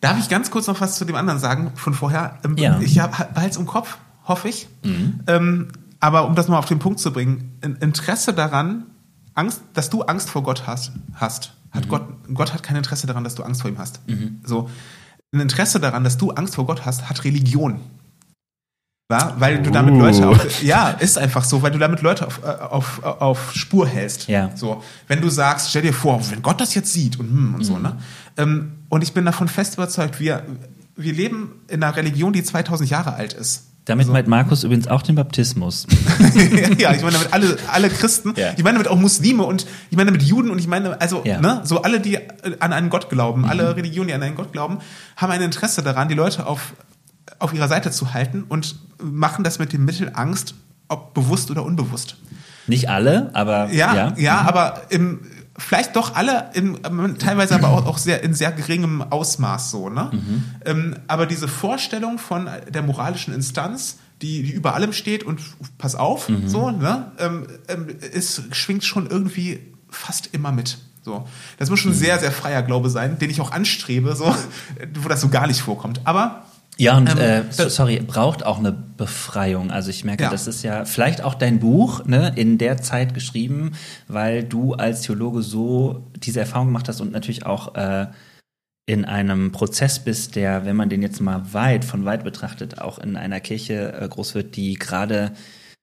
Darf 0.00 0.18
ich 0.18 0.28
ganz 0.28 0.50
kurz 0.50 0.66
noch 0.66 0.80
was 0.80 0.96
zu 0.96 1.04
dem 1.04 1.16
anderen 1.16 1.38
sagen 1.38 1.72
von 1.76 1.94
vorher? 1.94 2.38
Ähm, 2.44 2.56
Ja. 2.56 2.80
Ich 2.80 2.98
habe 2.98 3.16
Hals 3.34 3.56
im 3.56 3.66
Kopf, 3.66 3.98
hoffe 4.24 4.48
ich. 4.48 4.68
Ähm, 5.26 5.68
aber 6.00 6.26
um 6.26 6.34
das 6.34 6.48
mal 6.48 6.58
auf 6.58 6.66
den 6.66 6.78
Punkt 6.78 7.00
zu 7.00 7.12
bringen, 7.12 7.58
Interesse 7.80 8.34
daran, 8.34 8.86
Angst, 9.34 9.62
dass 9.72 9.90
du 9.90 10.02
Angst 10.02 10.30
vor 10.30 10.42
Gott 10.42 10.66
hast, 10.66 10.92
hast 11.14 11.54
hat 11.74 11.88
Gott, 11.88 12.02
Gott 12.32 12.54
hat 12.54 12.62
kein 12.62 12.76
Interesse 12.76 13.06
daran, 13.06 13.24
dass 13.24 13.34
du 13.34 13.42
Angst 13.42 13.60
vor 13.62 13.70
ihm 13.70 13.78
hast. 13.78 14.00
So, 14.44 14.70
ein 15.32 15.40
Interesse 15.40 15.80
daran, 15.80 16.04
dass 16.04 16.16
du 16.16 16.30
Angst 16.30 16.54
vor 16.54 16.66
Gott 16.66 16.86
hast, 16.86 17.08
hat 17.10 17.24
Religion. 17.24 17.80
Ja, 19.12 19.34
weil 19.38 19.62
du 19.62 19.70
damit 19.70 19.94
Uh. 19.94 19.98
Leute 19.98 20.26
auf, 20.28 20.62
ja, 20.62 20.88
ist 20.88 21.18
einfach 21.18 21.44
so, 21.44 21.60
weil 21.62 21.70
du 21.70 21.78
damit 21.78 22.00
Leute 22.00 22.26
auf, 22.26 22.40
äh, 22.42 22.46
auf, 22.46 23.02
auf 23.04 23.52
Spur 23.54 23.86
hältst. 23.86 24.28
Ja. 24.28 24.50
So, 24.56 24.82
wenn 25.08 25.20
du 25.20 25.28
sagst, 25.28 25.68
stell 25.68 25.82
dir 25.82 25.92
vor, 25.92 26.20
wenn 26.30 26.40
Gott 26.40 26.58
das 26.60 26.74
jetzt 26.74 26.92
sieht 26.92 27.20
und, 27.20 27.26
hm, 27.28 27.54
und 27.54 27.60
Mhm. 27.60 27.64
so, 27.64 27.78
ne? 27.78 27.98
Ähm, 28.38 28.72
und 28.88 29.02
ich 29.02 29.12
bin 29.12 29.26
davon 29.26 29.48
fest 29.48 29.74
überzeugt, 29.74 30.20
wir, 30.20 30.42
wir 30.96 31.12
leben 31.12 31.52
in 31.68 31.82
einer 31.82 31.94
Religion, 31.94 32.32
die 32.32 32.42
2000 32.42 32.88
Jahre 32.88 33.12
alt 33.14 33.34
ist. 33.34 33.64
Damit 33.86 34.08
meint 34.08 34.28
Markus 34.28 34.64
übrigens 34.64 34.88
auch 34.88 35.02
den 35.02 35.14
Baptismus. 35.14 35.86
ja, 36.78 36.92
ich 36.94 37.02
meine 37.02 37.12
damit 37.12 37.32
alle, 37.32 37.56
alle 37.70 37.90
Christen, 37.90 38.32
Ja. 38.36 38.52
ich 38.56 38.64
meine 38.64 38.78
damit 38.78 38.88
auch 38.88 38.96
Muslime 38.98 39.42
und 39.42 39.66
ich 39.90 39.96
meine 39.96 40.10
damit 40.10 40.22
Juden 40.22 40.48
und 40.50 40.58
ich 40.58 40.66
meine, 40.66 41.00
also, 41.02 41.22
Ja. 41.24 41.38
ne, 41.40 41.60
so 41.64 41.82
alle, 41.82 42.00
die 42.00 42.18
an 42.60 42.72
einen 42.72 42.88
Gott 42.88 43.10
glauben, 43.10 43.44
alle 43.44 43.76
Religionen, 43.76 44.08
die 44.08 44.14
an 44.14 44.22
einen 44.22 44.36
Gott 44.36 44.52
glauben, 44.52 44.78
haben 45.16 45.32
ein 45.32 45.42
Interesse 45.42 45.82
daran, 45.82 46.08
die 46.08 46.14
Leute 46.14 46.46
auf, 46.46 46.72
auf 47.38 47.52
ihrer 47.52 47.68
Seite 47.68 47.90
zu 47.90 48.14
halten 48.14 48.44
und 48.48 48.76
machen 49.02 49.44
das 49.44 49.58
mit 49.58 49.74
dem 49.74 49.84
Mittel 49.84 50.10
Angst, 50.14 50.54
ob 50.88 51.12
bewusst 51.12 51.50
oder 51.50 51.62
unbewusst. 51.62 52.16
Nicht 52.66 52.88
alle, 52.88 53.30
aber 53.34 53.68
Ja, 53.70 53.94
ja. 53.94 54.14
ja, 54.16 54.40
aber 54.40 54.80
im, 54.88 55.20
vielleicht 55.56 55.96
doch 55.96 56.14
alle, 56.14 56.50
im, 56.54 56.78
ähm, 56.84 57.18
teilweise 57.18 57.54
aber 57.54 57.68
auch, 57.68 57.86
auch 57.86 57.98
sehr, 57.98 58.22
in 58.22 58.34
sehr 58.34 58.52
geringem 58.52 59.02
Ausmaß 59.02 59.70
so. 59.70 59.88
Ne? 59.88 60.10
Ähm, 60.64 60.96
aber 61.06 61.26
diese 61.26 61.48
Vorstellung 61.48 62.18
von 62.18 62.48
der 62.68 62.82
moralischen 62.82 63.34
Instanz, 63.34 63.98
die, 64.22 64.42
die 64.42 64.52
über 64.52 64.74
allem 64.74 64.92
steht 64.92 65.22
und 65.22 65.40
pass 65.78 65.94
auf, 65.94 66.28
so, 66.46 66.70
ne? 66.70 67.12
ähm, 67.18 67.46
ähm, 67.68 67.88
es 68.12 68.42
schwingt 68.52 68.84
schon 68.84 69.08
irgendwie 69.08 69.60
fast 69.90 70.30
immer 70.32 70.52
mit. 70.52 70.78
So. 71.04 71.28
Das 71.58 71.68
muss 71.68 71.80
schon 71.80 71.92
ein 71.92 71.96
sehr, 71.96 72.18
sehr 72.18 72.32
freier 72.32 72.62
Glaube 72.62 72.88
sein, 72.88 73.18
den 73.18 73.28
ich 73.28 73.40
auch 73.40 73.52
anstrebe, 73.52 74.16
so, 74.16 74.34
wo 75.00 75.08
das 75.08 75.20
so 75.20 75.28
gar 75.28 75.46
nicht 75.46 75.60
vorkommt. 75.60 76.00
Aber 76.04 76.43
Ja, 76.76 76.96
und 76.96 77.08
Ähm, 77.18 77.44
äh, 77.56 77.68
sorry, 77.70 78.00
braucht 78.00 78.44
auch 78.44 78.58
eine 78.58 78.72
Befreiung. 78.72 79.70
Also 79.70 79.90
ich 79.90 80.04
merke, 80.04 80.24
Ja. 80.24 80.30
das 80.30 80.46
ist 80.46 80.62
ja 80.62 80.84
vielleicht 80.84 81.22
auch 81.22 81.34
dein 81.34 81.60
Buch 81.60 82.04
ne, 82.04 82.32
in 82.34 82.58
der 82.58 82.78
Zeit 82.78 83.14
geschrieben, 83.14 83.72
weil 84.08 84.42
du 84.44 84.74
als 84.74 85.02
Theologe 85.02 85.42
so 85.42 86.10
diese 86.16 86.40
Erfahrung 86.40 86.68
gemacht 86.68 86.88
hast 86.88 87.00
und 87.00 87.12
natürlich 87.12 87.46
auch 87.46 87.74
äh, 87.76 88.06
in 88.86 89.04
einem 89.04 89.52
Prozess 89.52 89.98
bist, 90.00 90.36
der, 90.36 90.64
wenn 90.66 90.76
man 90.76 90.88
den 90.88 91.00
jetzt 91.00 91.20
mal 91.20 91.54
weit, 91.54 91.84
von 91.84 92.04
weit 92.04 92.24
betrachtet, 92.24 92.80
auch 92.80 92.98
in 92.98 93.16
einer 93.16 93.40
Kirche 93.40 93.92
äh, 93.98 94.08
groß 94.08 94.34
wird, 94.34 94.56
die 94.56 94.74
gerade 94.74 95.32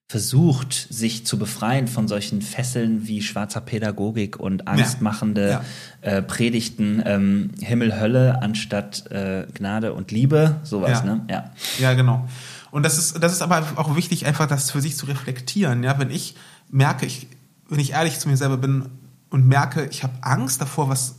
versucht, 0.08 0.74
sich 0.90 1.24
zu 1.24 1.38
befreien 1.38 1.88
von 1.88 2.06
solchen 2.06 2.42
Fesseln 2.42 3.06
wie 3.08 3.22
schwarzer 3.22 3.62
Pädagogik 3.62 4.38
und 4.38 4.68
angstmachende 4.68 5.48
Ja. 5.50 5.64
Äh, 6.02 6.22
Predigten, 6.22 7.02
ähm, 7.06 7.50
Himmel, 7.60 7.98
Hölle 7.98 8.42
anstatt 8.42 9.10
äh, 9.10 9.46
Gnade 9.54 9.94
und 9.94 10.10
Liebe, 10.10 10.56
sowas, 10.64 11.00
Ja. 11.00 11.04
ne? 11.04 11.24
Ja. 11.30 11.50
Ja, 11.78 11.94
genau. 11.94 12.28
Und 12.70 12.82
das 12.84 12.98
ist, 12.98 13.22
das 13.22 13.32
ist 13.32 13.40
aber 13.42 13.64
auch 13.76 13.96
wichtig, 13.96 14.26
einfach 14.26 14.46
das 14.46 14.70
für 14.70 14.80
sich 14.82 14.96
zu 14.96 15.06
reflektieren. 15.06 15.82
Ja, 15.82 15.98
wenn 15.98 16.10
ich 16.10 16.34
merke, 16.70 17.06
ich, 17.06 17.26
wenn 17.68 17.78
ich 17.80 17.92
ehrlich 17.92 18.18
zu 18.18 18.28
mir 18.28 18.36
selber 18.36 18.58
bin 18.58 18.86
und 19.30 19.46
merke, 19.46 19.86
ich 19.86 20.02
habe 20.02 20.12
Angst 20.20 20.60
davor, 20.60 20.88
was 20.90 21.16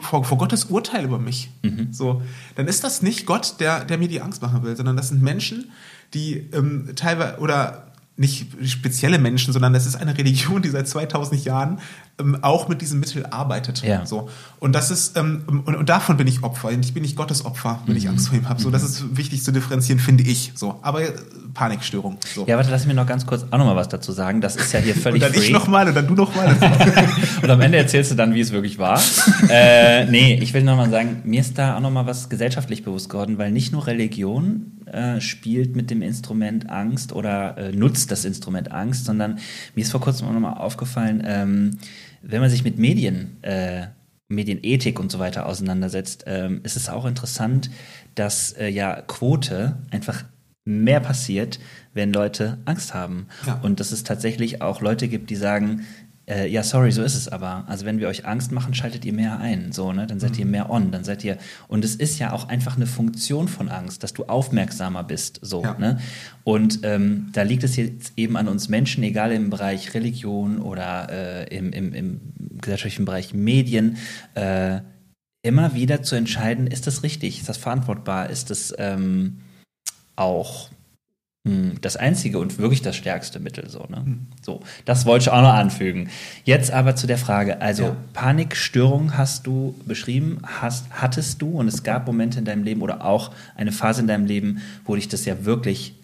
vor, 0.00 0.22
vor 0.24 0.38
Gottes 0.38 0.66
Urteil 0.66 1.04
über 1.04 1.18
mich, 1.18 1.50
so, 1.92 2.20
dann 2.56 2.68
ist 2.68 2.84
das 2.84 3.00
nicht 3.00 3.26
Gott, 3.26 3.54
der, 3.58 3.84
der 3.84 3.96
mir 3.98 4.06
die 4.08 4.20
Angst 4.20 4.42
machen 4.42 4.62
will, 4.62 4.76
sondern 4.76 4.96
das 4.96 5.08
sind 5.08 5.22
Menschen, 5.22 5.70
die 6.14 6.34
ähm, 6.52 6.90
teilweise 6.94 7.38
oder 7.38 7.87
nicht 8.18 8.46
spezielle 8.64 9.18
Menschen, 9.18 9.52
sondern 9.52 9.72
das 9.72 9.86
ist 9.86 9.94
eine 9.96 10.18
Religion, 10.18 10.60
die 10.60 10.68
seit 10.70 10.88
2000 10.88 11.44
Jahren 11.44 11.78
ähm, 12.18 12.36
auch 12.42 12.68
mit 12.68 12.80
diesem 12.82 12.98
Mittel 12.98 13.24
arbeitet. 13.26 13.82
Ja. 13.82 14.04
So. 14.04 14.28
Und 14.58 14.72
das 14.74 14.90
ist, 14.90 15.16
ähm, 15.16 15.44
und, 15.46 15.76
und 15.76 15.88
davon 15.88 16.16
bin 16.16 16.26
ich 16.26 16.42
Opfer. 16.42 16.68
Und 16.68 16.84
ich 16.84 16.92
bin 16.92 17.02
nicht 17.04 17.14
Gottes 17.16 17.44
Opfer, 17.44 17.80
wenn 17.86 17.94
Mhm. 17.94 17.98
ich 17.98 18.08
Angst 18.08 18.28
vor 18.28 18.36
ihm 18.36 18.48
habe. 18.48 18.60
So, 18.60 18.70
das 18.70 18.82
ist 18.82 19.16
wichtig 19.16 19.44
zu 19.44 19.52
differenzieren, 19.52 20.00
finde 20.00 20.24
ich. 20.24 20.50
So. 20.56 20.80
Aber 20.82 21.02
äh, 21.02 21.12
Panikstörung. 21.54 22.18
So. 22.34 22.44
Ja, 22.48 22.56
warte, 22.56 22.70
lass 22.72 22.86
mich 22.86 22.96
noch 22.96 23.06
ganz 23.06 23.24
kurz 23.24 23.44
auch 23.50 23.58
noch 23.58 23.64
mal 23.66 23.76
was 23.76 23.88
dazu 23.88 24.10
sagen. 24.10 24.40
Das 24.40 24.56
ist 24.56 24.72
ja 24.72 24.80
hier 24.80 24.94
und 24.96 25.02
völlig 25.02 25.22
dann 25.22 25.32
free. 25.32 25.44
ich 25.44 25.50
nochmal 25.52 25.86
und 25.88 25.94
dann 25.94 26.06
du 26.08 26.14
nochmal. 26.14 26.56
Und 27.42 27.50
am 27.50 27.60
Ende 27.60 27.78
erzählst 27.78 28.10
du 28.10 28.14
dann, 28.16 28.34
wie 28.34 28.40
es 28.40 28.50
wirklich 28.50 28.78
war. 28.78 29.00
äh, 29.48 30.06
nee, 30.06 30.38
ich 30.42 30.52
will 30.54 30.64
noch 30.64 30.76
mal 30.76 30.90
sagen, 30.90 31.22
mir 31.24 31.40
ist 31.40 31.56
da 31.56 31.76
auch 31.76 31.80
noch 31.80 31.90
mal 31.92 32.04
was 32.06 32.28
gesellschaftlich 32.28 32.82
bewusst 32.82 33.08
geworden, 33.10 33.38
weil 33.38 33.52
nicht 33.52 33.72
nur 33.72 33.86
Religion 33.86 34.72
äh, 34.86 35.20
spielt 35.20 35.76
mit 35.76 35.90
dem 35.90 36.02
Instrument 36.02 36.68
Angst 36.68 37.12
oder 37.12 37.56
äh, 37.56 37.72
nutzt 37.72 38.07
das 38.08 38.24
Instrument 38.24 38.72
Angst, 38.72 39.04
sondern 39.04 39.38
mir 39.74 39.82
ist 39.82 39.92
vor 39.92 40.00
kurzem 40.00 40.28
auch 40.28 40.32
noch 40.32 40.40
mal 40.40 40.54
aufgefallen, 40.54 41.22
ähm, 41.24 41.78
wenn 42.22 42.40
man 42.40 42.50
sich 42.50 42.64
mit 42.64 42.78
Medien, 42.78 43.42
äh, 43.42 43.86
Medienethik 44.28 45.00
und 45.00 45.10
so 45.10 45.18
weiter 45.18 45.46
auseinandersetzt, 45.46 46.24
ähm, 46.26 46.60
ist 46.62 46.76
es 46.76 46.88
auch 46.88 47.06
interessant, 47.06 47.70
dass 48.14 48.52
äh, 48.52 48.68
ja 48.68 49.00
Quote 49.02 49.78
einfach 49.90 50.24
mehr 50.64 51.00
passiert, 51.00 51.58
wenn 51.94 52.12
Leute 52.12 52.58
Angst 52.66 52.92
haben. 52.92 53.28
Ja. 53.46 53.58
Und 53.62 53.80
dass 53.80 53.90
es 53.90 54.04
tatsächlich 54.04 54.60
auch 54.60 54.82
Leute 54.82 55.08
gibt, 55.08 55.30
die 55.30 55.36
sagen, 55.36 55.86
äh, 56.28 56.46
ja, 56.48 56.62
sorry, 56.62 56.92
so 56.92 57.02
ist 57.02 57.14
es 57.14 57.28
aber. 57.28 57.64
Also 57.66 57.86
wenn 57.86 57.98
wir 57.98 58.08
euch 58.08 58.26
Angst 58.26 58.52
machen, 58.52 58.74
schaltet 58.74 59.04
ihr 59.04 59.12
mehr 59.12 59.40
ein, 59.40 59.72
so, 59.72 59.92
ne? 59.92 60.06
Dann 60.06 60.20
seid 60.20 60.38
ihr 60.38 60.46
mehr 60.46 60.70
on, 60.70 60.90
dann 60.92 61.04
seid 61.04 61.24
ihr. 61.24 61.38
Und 61.68 61.84
es 61.84 61.94
ist 61.96 62.18
ja 62.18 62.32
auch 62.32 62.48
einfach 62.48 62.76
eine 62.76 62.86
Funktion 62.86 63.48
von 63.48 63.68
Angst, 63.68 64.02
dass 64.02 64.12
du 64.12 64.24
aufmerksamer 64.24 65.04
bist, 65.04 65.40
so, 65.42 65.62
Ja. 65.62 65.76
ne? 65.78 65.98
Und 66.44 66.80
ähm, 66.82 67.28
da 67.32 67.42
liegt 67.42 67.64
es 67.64 67.76
jetzt 67.76 68.12
eben 68.16 68.36
an 68.36 68.48
uns 68.48 68.68
Menschen, 68.68 69.02
egal 69.04 69.32
im 69.32 69.50
Bereich 69.50 69.94
Religion 69.94 70.60
oder 70.60 71.08
äh, 71.10 71.56
im, 71.56 71.72
im, 71.72 71.92
im 71.94 72.20
gesellschaftlichen 72.60 73.04
Bereich 73.04 73.34
Medien, 73.34 73.96
äh, 74.34 74.80
immer 75.42 75.74
wieder 75.74 76.02
zu 76.02 76.14
entscheiden, 76.16 76.66
ist 76.66 76.86
das 76.86 77.02
richtig, 77.02 77.38
ist 77.40 77.48
das 77.48 77.56
verantwortbar, 77.56 78.28
ist 78.28 78.50
das 78.50 78.74
ähm, 78.78 79.40
auch 80.16 80.68
das 81.80 81.96
einzige 81.96 82.38
und 82.38 82.58
wirklich 82.58 82.82
das 82.82 82.94
stärkste 82.96 83.40
Mittel. 83.40 83.70
So, 83.70 83.86
ne? 83.88 84.18
so, 84.42 84.60
das 84.84 85.06
wollte 85.06 85.22
ich 85.24 85.30
auch 85.30 85.40
noch 85.40 85.54
anfügen. 85.54 86.10
Jetzt 86.44 86.70
aber 86.70 86.94
zu 86.94 87.06
der 87.06 87.16
Frage, 87.16 87.62
also 87.62 87.84
Ja. 87.84 87.96
Panikstörung 88.12 89.16
hast 89.16 89.46
du 89.46 89.74
beschrieben, 89.86 90.40
hast, 90.60 90.86
hattest 90.90 91.40
du 91.40 91.52
und 91.58 91.66
es 91.68 91.82
gab 91.84 92.06
Momente 92.06 92.38
in 92.38 92.44
deinem 92.44 92.64
Leben 92.64 92.82
oder 92.82 93.02
auch 93.04 93.30
eine 93.56 93.72
Phase 93.72 94.02
in 94.02 94.06
deinem 94.06 94.26
Leben, 94.26 94.60
wo 94.84 94.94
dich 94.94 95.08
das 95.08 95.24
ja 95.24 95.44
wirklich 95.46 95.94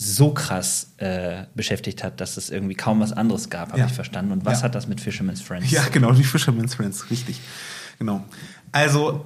so 0.00 0.32
krass 0.32 0.92
äh, 0.98 1.44
beschäftigt 1.54 2.04
hat, 2.04 2.20
dass 2.20 2.36
es 2.36 2.50
irgendwie 2.50 2.74
kaum 2.74 3.00
was 3.00 3.12
anderes 3.12 3.50
gab, 3.50 3.70
habe 3.70 3.80
Ja. 3.80 3.86
ich 3.86 3.92
verstanden. 3.92 4.30
Und 4.32 4.44
was 4.44 4.60
Ja. 4.60 4.64
hat 4.64 4.74
das 4.76 4.86
mit 4.86 5.00
Fisherman's 5.00 5.40
Friends? 5.40 5.70
Ja, 5.72 5.82
genau, 5.92 6.12
die 6.12 6.24
Fisherman's 6.24 6.74
Friends, 6.74 7.10
richtig. 7.10 7.40
Genau. 7.98 8.22
Also, 8.70 9.24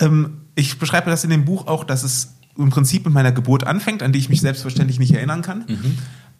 ähm, 0.00 0.42
ich 0.54 0.78
beschreibe 0.78 1.10
das 1.10 1.22
in 1.22 1.30
dem 1.30 1.44
Buch 1.44 1.66
auch, 1.66 1.84
dass 1.84 2.02
es 2.02 2.32
im 2.58 2.70
Prinzip 2.70 3.04
mit 3.04 3.14
meiner 3.14 3.32
Geburt 3.32 3.66
anfängt, 3.66 4.02
an 4.02 4.12
die 4.12 4.18
ich 4.18 4.28
mich 4.28 4.40
selbstverständlich 4.40 4.98
nicht 4.98 5.14
erinnern 5.14 5.42
kann. 5.42 5.64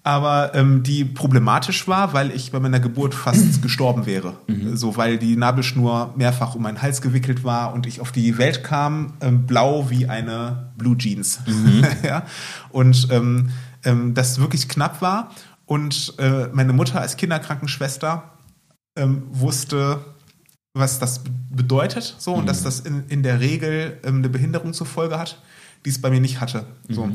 Aber 0.02 0.54
ähm, 0.54 0.84
die 0.84 1.04
problematisch 1.04 1.88
war, 1.88 2.12
weil 2.12 2.30
ich 2.30 2.52
bei 2.52 2.60
meiner 2.60 2.78
Geburt 2.78 3.12
fast 3.12 3.60
gestorben 3.62 4.06
wäre. 4.06 4.34
So, 4.76 4.96
weil 4.96 5.18
die 5.18 5.36
Nabelschnur 5.36 6.14
mehrfach 6.16 6.54
um 6.54 6.62
meinen 6.62 6.80
Hals 6.80 7.02
gewickelt 7.02 7.42
war 7.42 7.72
und 7.72 7.86
ich 7.86 8.00
auf 8.00 8.12
die 8.12 8.38
Welt 8.38 8.62
kam, 8.62 9.14
ähm, 9.20 9.46
blau 9.46 9.90
wie 9.90 10.08
eine 10.08 10.70
Blue 10.76 10.96
Jeans. 10.96 11.40
ja? 12.04 12.24
Und 12.70 13.08
ähm, 13.10 13.48
ähm, 13.84 14.14
das 14.14 14.38
wirklich 14.38 14.68
knapp 14.68 15.02
war. 15.02 15.30
Und 15.64 16.14
äh, 16.18 16.48
meine 16.52 16.72
Mutter 16.72 17.00
als 17.00 17.16
Kinderkrankenschwester 17.16 18.30
ähm, 18.96 19.24
wusste, 19.30 20.04
was 20.74 20.98
das 20.98 21.22
bedeutet, 21.50 22.14
so, 22.18 22.34
und 22.34 22.46
dass 22.46 22.62
das 22.62 22.80
in, 22.80 23.04
in 23.08 23.22
der 23.22 23.40
Regel 23.40 23.98
ähm, 24.04 24.18
eine 24.18 24.28
Behinderung 24.28 24.72
zur 24.72 24.86
Folge 24.86 25.18
hat, 25.18 25.40
die 25.86 25.90
es 25.90 26.00
bei 26.00 26.10
mir 26.10 26.20
nicht 26.20 26.40
hatte. 26.40 26.66
So. 26.90 27.08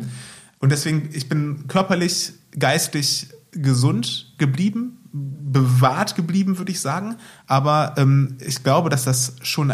Und 0.60 0.72
deswegen, 0.72 1.10
ich 1.14 1.30
bin 1.30 1.68
körperlich, 1.68 2.32
geistig 2.58 3.28
gesund 3.52 4.34
geblieben, 4.38 4.98
bewahrt 5.12 6.16
geblieben, 6.16 6.58
würde 6.58 6.72
ich 6.72 6.80
sagen. 6.80 7.18
Aber 7.46 7.96
ähm, 7.98 8.38
ich 8.40 8.64
glaube, 8.64 8.90
dass 8.90 9.04
das 9.04 9.36
schon 9.44 9.74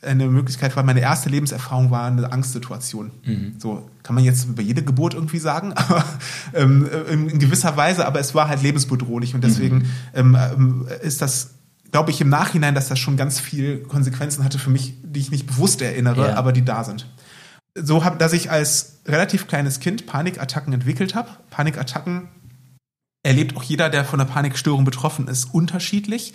eine 0.00 0.28
Möglichkeit 0.28 0.76
war. 0.76 0.82
Meine 0.82 1.00
erste 1.00 1.28
Lebenserfahrung 1.28 1.90
war 1.90 2.06
eine 2.06 2.32
Angstsituation. 2.32 3.10
So 3.58 3.90
kann 4.02 4.14
man 4.14 4.24
jetzt 4.24 4.46
über 4.46 4.62
jede 4.62 4.82
Geburt 4.82 5.12
irgendwie 5.14 5.38
sagen, 5.38 5.72
aber 5.74 6.04
ähm, 6.54 6.88
in, 7.10 7.38
gewisser 7.38 7.76
Weise. 7.76 8.06
Aber 8.06 8.20
es 8.20 8.34
war 8.34 8.48
halt 8.48 8.62
lebensbedrohlich 8.62 9.34
und 9.34 9.44
deswegen 9.44 9.90
ähm, 10.14 10.36
ähm, 10.40 10.88
ist 11.02 11.20
das 11.20 11.50
glaube 11.90 12.10
ich 12.10 12.20
im 12.20 12.28
Nachhinein, 12.28 12.74
dass 12.74 12.88
das 12.88 12.98
schon 12.98 13.16
ganz 13.16 13.40
viel 13.40 13.78
Konsequenzen 13.78 14.44
hatte 14.44 14.58
für 14.58 14.70
mich, 14.70 14.94
die 15.02 15.20
ich 15.20 15.30
nicht 15.30 15.46
bewusst 15.46 15.80
erinnere, 15.80 16.28
Ja. 16.28 16.34
aber 16.36 16.52
die 16.52 16.64
da 16.64 16.84
sind. 16.84 17.06
So 17.82 18.04
habe, 18.04 18.18
dass 18.18 18.32
ich 18.32 18.50
als 18.50 19.00
relativ 19.06 19.46
kleines 19.46 19.80
Kind 19.80 20.06
Panikattacken 20.06 20.72
entwickelt 20.72 21.14
habe. 21.14 21.30
Panikattacken 21.50 22.28
erlebt 23.22 23.56
auch 23.56 23.62
jeder, 23.62 23.90
der 23.90 24.04
von 24.04 24.20
einer 24.20 24.28
Panikstörung 24.28 24.84
betroffen 24.84 25.28
ist, 25.28 25.52
unterschiedlich. 25.52 26.34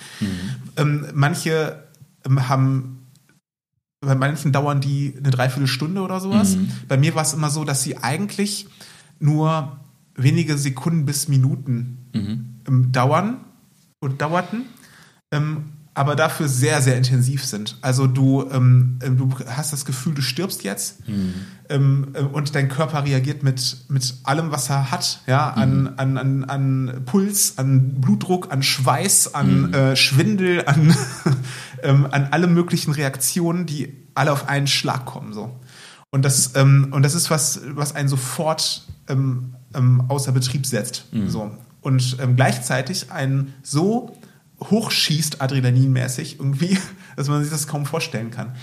Ähm, 0.77 1.08
manche 1.13 1.84
ähm, 2.25 2.49
haben, 2.49 3.08
bei 4.01 4.15
manchen 4.15 4.51
dauern 4.51 4.82
die 4.82 5.13
eine 5.17 5.32
Dreiviertelstunde 5.32 6.01
oder 6.01 6.19
sowas. 6.19 6.56
Bei 6.88 6.97
mir 6.97 7.15
war 7.15 7.23
es 7.23 7.34
immer 7.34 7.49
so, 7.49 7.63
dass 7.63 7.84
sie 7.84 7.97
eigentlich 7.97 8.67
nur 9.19 9.79
wenige 10.15 10.58
Sekunden 10.58 11.06
bis 11.06 11.27
Minuten 11.27 11.97
ähm, 12.67 12.91
dauern 12.91 13.38
und 13.99 14.21
dauerten, 14.21 14.65
ähm, 15.32 15.72
aber 15.95 16.15
dafür 16.15 16.47
sehr, 16.47 16.82
sehr 16.82 16.97
intensiv 16.97 17.45
sind. 17.45 17.77
Also 17.82 18.08
du, 18.08 18.49
ähm, 18.51 18.97
ähm, 19.03 19.17
du 19.17 19.29
hast 19.47 19.73
das 19.73 19.86
Gefühl, 19.86 20.15
du 20.15 20.21
stirbst 20.21 20.63
jetzt 20.63 20.99
ähm, 21.69 22.08
äh, 22.13 22.21
und 22.21 22.56
dein 22.56 22.67
Körper 22.67 23.06
reagiert 23.06 23.43
mit, 23.43 23.86
mit 23.89 24.15
allem, 24.23 24.51
was 24.51 24.69
er 24.69 24.89
hat, 24.89 25.21
ja, 25.27 25.49
an, 25.51 25.93
an, 25.97 26.17
an, 26.17 26.43
an 26.45 27.01
Puls, 27.06 27.58
an 27.58 28.01
Blutdruck, 28.01 28.51
an 28.51 28.63
Schweiß, 28.63 29.36
an 29.36 29.73
äh, 29.73 29.95
Schwindel, 29.95 30.65
an, 30.65 30.95
ähm, 31.84 32.08
an 32.10 32.29
alle 32.32 32.47
möglichen 32.47 32.91
Reaktionen, 32.91 33.65
die 33.65 33.93
alle 34.15 34.32
auf 34.32 34.49
einen 34.49 34.67
Schlag 34.67 35.06
kommen. 35.06 35.34
So. 35.34 35.60
Und 36.10 36.25
das, 36.25 36.56
ähm, 36.56 36.88
und 36.91 37.03
das 37.03 37.13
ist 37.13 37.29
was, 37.29 37.62
was 37.69 37.95
einen 37.95 38.08
sofort 38.08 38.88
ähm, 39.08 39.56
ähm, 39.75 40.03
außer 40.08 40.32
Betrieb 40.32 40.65
setzt. 40.65 41.06
So. 41.27 41.51
Und 41.82 42.17
ähm, 42.21 42.36
gleichzeitig 42.36 43.12
einen 43.12 43.53
so 43.62 44.15
hochschießt, 44.69 45.41
adrenalinmäßig 45.41 46.39
irgendwie, 46.39 46.78
dass 47.15 47.28
man 47.28 47.41
sich 47.41 47.52
das 47.52 47.67
kaum 47.67 47.86
vorstellen 47.86 48.32
kann. 48.32 48.54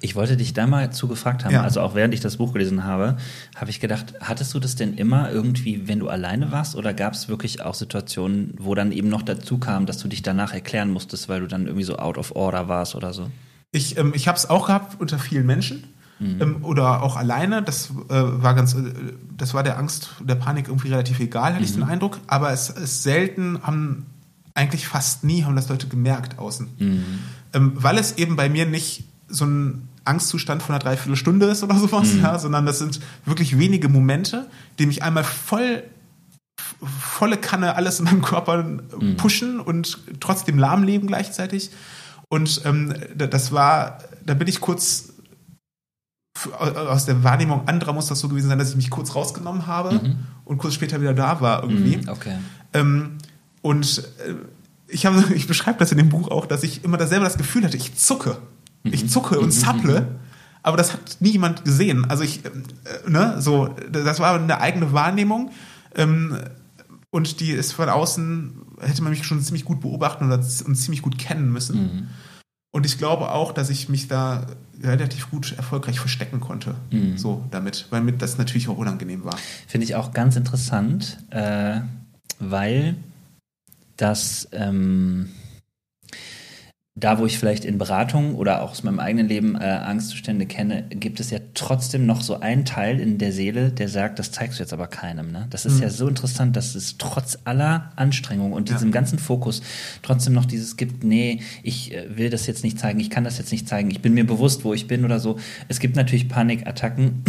Ich 0.00 0.14
wollte 0.16 0.36
dich 0.36 0.52
da 0.52 0.66
mal 0.66 0.92
zu 0.92 1.08
gefragt 1.08 1.44
haben, 1.44 1.52
Ja. 1.52 1.62
also 1.62 1.80
auch 1.80 1.94
während 1.94 2.14
ich 2.14 2.20
das 2.20 2.36
Buch 2.38 2.52
gelesen 2.52 2.84
habe, 2.84 3.16
habe 3.56 3.70
ich 3.70 3.80
gedacht, 3.80 4.14
hattest 4.20 4.52
du 4.54 4.58
das 4.60 4.74
denn 4.76 4.94
immer 4.94 5.30
irgendwie, 5.30 5.88
wenn 5.88 5.98
du 6.00 6.08
alleine 6.08 6.50
warst, 6.52 6.76
oder 6.76 6.94
gab 6.94 7.14
es 7.14 7.28
wirklich 7.28 7.62
auch 7.62 7.74
Situationen, 7.74 8.54
wo 8.58 8.74
dann 8.74 8.92
eben 8.92 9.08
noch 9.08 9.22
dazu 9.22 9.58
kam, 9.58 9.86
dass 9.86 9.98
du 9.98 10.08
dich 10.08 10.22
danach 10.22 10.52
erklären 10.52 10.90
musstest, 10.90 11.28
weil 11.28 11.40
du 11.40 11.46
dann 11.46 11.66
irgendwie 11.66 11.84
so 11.84 11.96
out 11.96 12.18
of 12.18 12.34
order 12.34 12.68
warst 12.68 12.94
oder 12.94 13.12
so? 13.12 13.30
Ich, 13.72 13.96
ähm, 13.98 14.12
ich 14.14 14.26
habe 14.28 14.36
es 14.36 14.50
auch 14.50 14.66
gehabt 14.66 15.00
unter 15.00 15.18
vielen 15.18 15.46
Menschen 15.46 15.84
ähm, 16.20 16.64
oder 16.64 17.02
auch 17.02 17.16
alleine. 17.16 17.62
Das 17.62 17.90
äh, 17.90 17.92
war 18.10 18.54
ganz, 18.54 18.74
äh, 18.74 18.92
das 19.36 19.54
war 19.54 19.62
der 19.62 19.78
Angst, 19.78 20.10
der 20.20 20.34
Panik 20.34 20.68
irgendwie 20.68 20.88
relativ 20.88 21.18
egal, 21.20 21.54
hatte 21.54 21.64
ich 21.64 21.72
den 21.72 21.82
Eindruck. 21.82 22.18
Aber 22.26 22.52
es 22.52 22.68
ist 22.68 23.02
selten, 23.02 23.60
haben 23.62 24.06
eigentlich 24.54 24.86
fast 24.88 25.24
nie 25.24 25.44
haben 25.44 25.56
das 25.56 25.68
Leute 25.68 25.86
gemerkt 25.88 26.38
außen, 26.38 26.68
ähm, 27.52 27.72
weil 27.74 27.98
es 27.98 28.18
eben 28.18 28.36
bei 28.36 28.48
mir 28.48 28.66
nicht 28.66 29.04
so 29.28 29.44
ein 29.46 29.88
Angstzustand 30.04 30.62
von 30.62 30.74
einer 30.74 30.82
Dreiviertelstunde 30.82 31.46
ist 31.46 31.62
oder 31.62 31.76
sowas, 31.78 32.08
ja, 32.20 32.38
sondern 32.38 32.66
das 32.66 32.78
sind 32.78 33.00
wirklich 33.26 33.58
wenige 33.58 33.88
Momente, 33.88 34.48
die 34.78 34.86
mich 34.86 35.02
einmal 35.02 35.24
voll 35.24 35.82
volle 36.98 37.36
Kanne 37.36 37.74
alles 37.76 37.98
in 38.00 38.06
meinem 38.06 38.22
Körper 38.22 38.60
äh, 38.60 39.14
pushen 39.16 39.60
und 39.60 39.98
trotzdem 40.20 40.58
lahmleben 40.58 41.06
gleichzeitig. 41.08 41.70
Und 42.28 42.62
ähm, 42.64 42.94
da- 43.14 43.26
das 43.26 43.52
war, 43.52 43.98
da 44.24 44.34
bin 44.34 44.46
ich 44.48 44.60
kurz 44.60 45.12
aus 46.54 47.04
der 47.06 47.22
Wahrnehmung 47.22 47.68
anderer 47.68 47.92
muss 47.92 48.06
das 48.06 48.20
so 48.20 48.28
gewesen 48.28 48.48
sein, 48.48 48.58
dass 48.58 48.70
ich 48.70 48.76
mich 48.76 48.88
kurz 48.90 49.14
rausgenommen 49.14 49.66
habe 49.66 50.16
und 50.44 50.58
kurz 50.58 50.74
später 50.74 51.00
wieder 51.00 51.12
da 51.12 51.40
war 51.40 51.62
irgendwie. 51.62 51.98
Mhm, 51.98 52.08
Okay. 52.08 52.36
Ähm, 52.72 53.18
und 53.62 53.98
äh, 54.26 54.34
ich, 54.88 55.06
habe, 55.06 55.24
ich 55.34 55.46
beschreibe 55.46 55.78
das 55.78 55.92
in 55.92 55.98
dem 55.98 56.08
Buch 56.08 56.28
auch, 56.28 56.46
dass 56.46 56.62
ich 56.62 56.84
immer 56.84 57.04
selber 57.06 57.24
das 57.24 57.38
Gefühl 57.38 57.64
hatte, 57.64 57.76
ich 57.76 57.96
zucke. 57.96 58.38
Ich 58.82 59.10
zucke 59.10 59.38
und 59.38 59.52
zapple, 59.52 60.08
aber 60.62 60.78
das 60.78 60.94
hat 60.94 61.18
nie 61.20 61.32
jemand 61.32 61.66
gesehen. 61.66 62.06
Also 62.06 62.22
ich, 62.22 62.44
äh, 62.46 62.50
ne, 63.10 63.36
so, 63.38 63.74
das 63.92 64.20
war 64.20 64.34
eine 64.40 64.58
eigene 64.60 64.92
Wahrnehmung. 64.92 65.50
Ähm, 65.94 66.38
und 67.10 67.40
die 67.40 67.50
ist 67.50 67.72
von 67.72 67.88
außen, 67.88 68.52
hätte 68.80 69.02
man 69.02 69.10
mich 69.10 69.26
schon 69.26 69.42
ziemlich 69.42 69.64
gut 69.64 69.80
beobachten 69.80 70.26
oder 70.26 70.36
und 70.36 70.76
ziemlich 70.76 71.02
gut 71.02 71.18
kennen 71.18 71.52
müssen. 71.52 71.76
Und 72.72 72.86
ich 72.86 72.98
glaube 72.98 73.32
auch, 73.32 73.52
dass 73.52 73.68
ich 73.68 73.88
mich 73.88 74.06
da 74.06 74.46
relativ 74.80 75.30
gut 75.30 75.52
erfolgreich 75.56 75.98
verstecken 75.98 76.40
konnte. 76.40 76.76
So 77.18 77.44
damit, 77.50 77.86
weil 77.90 78.00
mir 78.00 78.12
das 78.12 78.38
natürlich 78.38 78.68
auch 78.68 78.78
unangenehm 78.78 79.24
war. 79.24 79.36
Finde 79.66 79.84
ich 79.84 79.96
auch 79.96 80.12
ganz 80.12 80.36
interessant, 80.36 81.18
äh, 81.30 81.80
weil 82.38 82.94
das 84.00 84.48
ähm, 84.52 85.30
da, 86.96 87.18
wo 87.18 87.24
ich 87.24 87.38
vielleicht 87.38 87.64
in 87.64 87.78
Beratung 87.78 88.34
oder 88.34 88.62
auch 88.62 88.72
aus 88.72 88.82
meinem 88.82 88.98
eigenen 89.00 89.28
Leben 89.28 89.54
äh, 89.54 89.64
Angstzustände 89.64 90.44
kenne, 90.46 90.84
gibt 90.90 91.18
es 91.20 91.30
ja 91.30 91.38
trotzdem 91.54 92.04
noch 92.04 92.20
so 92.20 92.40
einen 92.40 92.64
Teil 92.64 93.00
in 93.00 93.16
der 93.16 93.32
Seele, 93.32 93.70
der 93.70 93.88
sagt, 93.88 94.18
das 94.18 94.32
zeigst 94.32 94.58
du 94.58 94.62
jetzt 94.62 94.72
aber 94.72 94.86
keinem. 94.86 95.30
Ne? 95.32 95.46
Das 95.50 95.64
ist 95.64 95.80
ja 95.80 95.88
so 95.88 96.08
interessant, 96.08 96.56
dass 96.56 96.74
es 96.74 96.98
trotz 96.98 97.38
aller 97.44 97.92
Anstrengung 97.96 98.52
und 98.52 98.68
Ja. 98.68 98.76
diesem 98.76 98.92
ganzen 98.92 99.18
Fokus 99.18 99.62
trotzdem 100.02 100.34
noch 100.34 100.44
dieses 100.44 100.76
gibt, 100.76 101.02
nee, 101.04 101.40
ich 101.62 101.94
äh, 101.94 102.16
will 102.18 102.28
das 102.28 102.46
jetzt 102.46 102.64
nicht 102.64 102.78
zeigen, 102.78 103.00
ich 103.00 103.08
kann 103.08 103.24
das 103.24 103.38
jetzt 103.38 103.52
nicht 103.52 103.68
zeigen, 103.68 103.90
ich 103.90 104.02
bin 104.02 104.12
mir 104.12 104.26
bewusst, 104.26 104.64
wo 104.64 104.74
ich 104.74 104.86
bin 104.86 105.04
oder 105.04 105.20
so. 105.20 105.38
Es 105.68 105.78
gibt 105.80 105.96
natürlich 105.96 106.28
Panikattacken, 106.28 107.22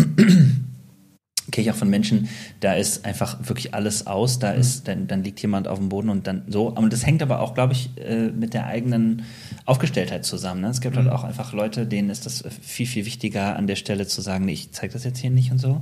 kenne 1.49 1.67
ich 1.67 1.71
auch 1.71 1.77
von 1.77 1.89
Menschen, 1.89 2.29
da 2.59 2.73
ist 2.73 3.05
einfach 3.05 3.37
wirklich 3.47 3.73
alles 3.73 4.05
aus, 4.05 4.39
da 4.39 4.51
ist, 4.51 4.87
dann, 4.87 5.07
dann 5.07 5.23
liegt 5.23 5.41
jemand 5.41 5.67
auf 5.67 5.79
dem 5.79 5.89
Boden 5.89 6.09
und 6.09 6.27
dann 6.27 6.43
so. 6.47 6.67
Und 6.69 6.93
das 6.93 7.05
hängt 7.05 7.21
aber 7.21 7.39
auch, 7.39 7.53
glaube 7.55 7.73
ich, 7.73 7.89
äh, 7.97 8.27
mit 8.29 8.53
der 8.53 8.67
eigenen 8.67 9.23
Aufgestelltheit 9.65 10.25
zusammen. 10.25 10.61
Ne? 10.61 10.67
Es 10.67 10.81
gibt 10.81 10.95
halt 10.97 11.09
auch 11.09 11.23
einfach 11.23 11.53
Leute, 11.53 11.85
denen 11.85 12.09
ist 12.09 12.25
das 12.25 12.43
viel, 12.61 12.85
viel 12.85 13.05
wichtiger, 13.05 13.55
an 13.55 13.67
der 13.67 13.75
Stelle 13.75 14.05
zu 14.07 14.21
sagen, 14.21 14.45
nee, 14.45 14.53
ich 14.53 14.71
zeige 14.71 14.93
das 14.93 15.03
jetzt 15.03 15.19
hier 15.19 15.31
nicht 15.31 15.51
und 15.51 15.57
so. 15.57 15.81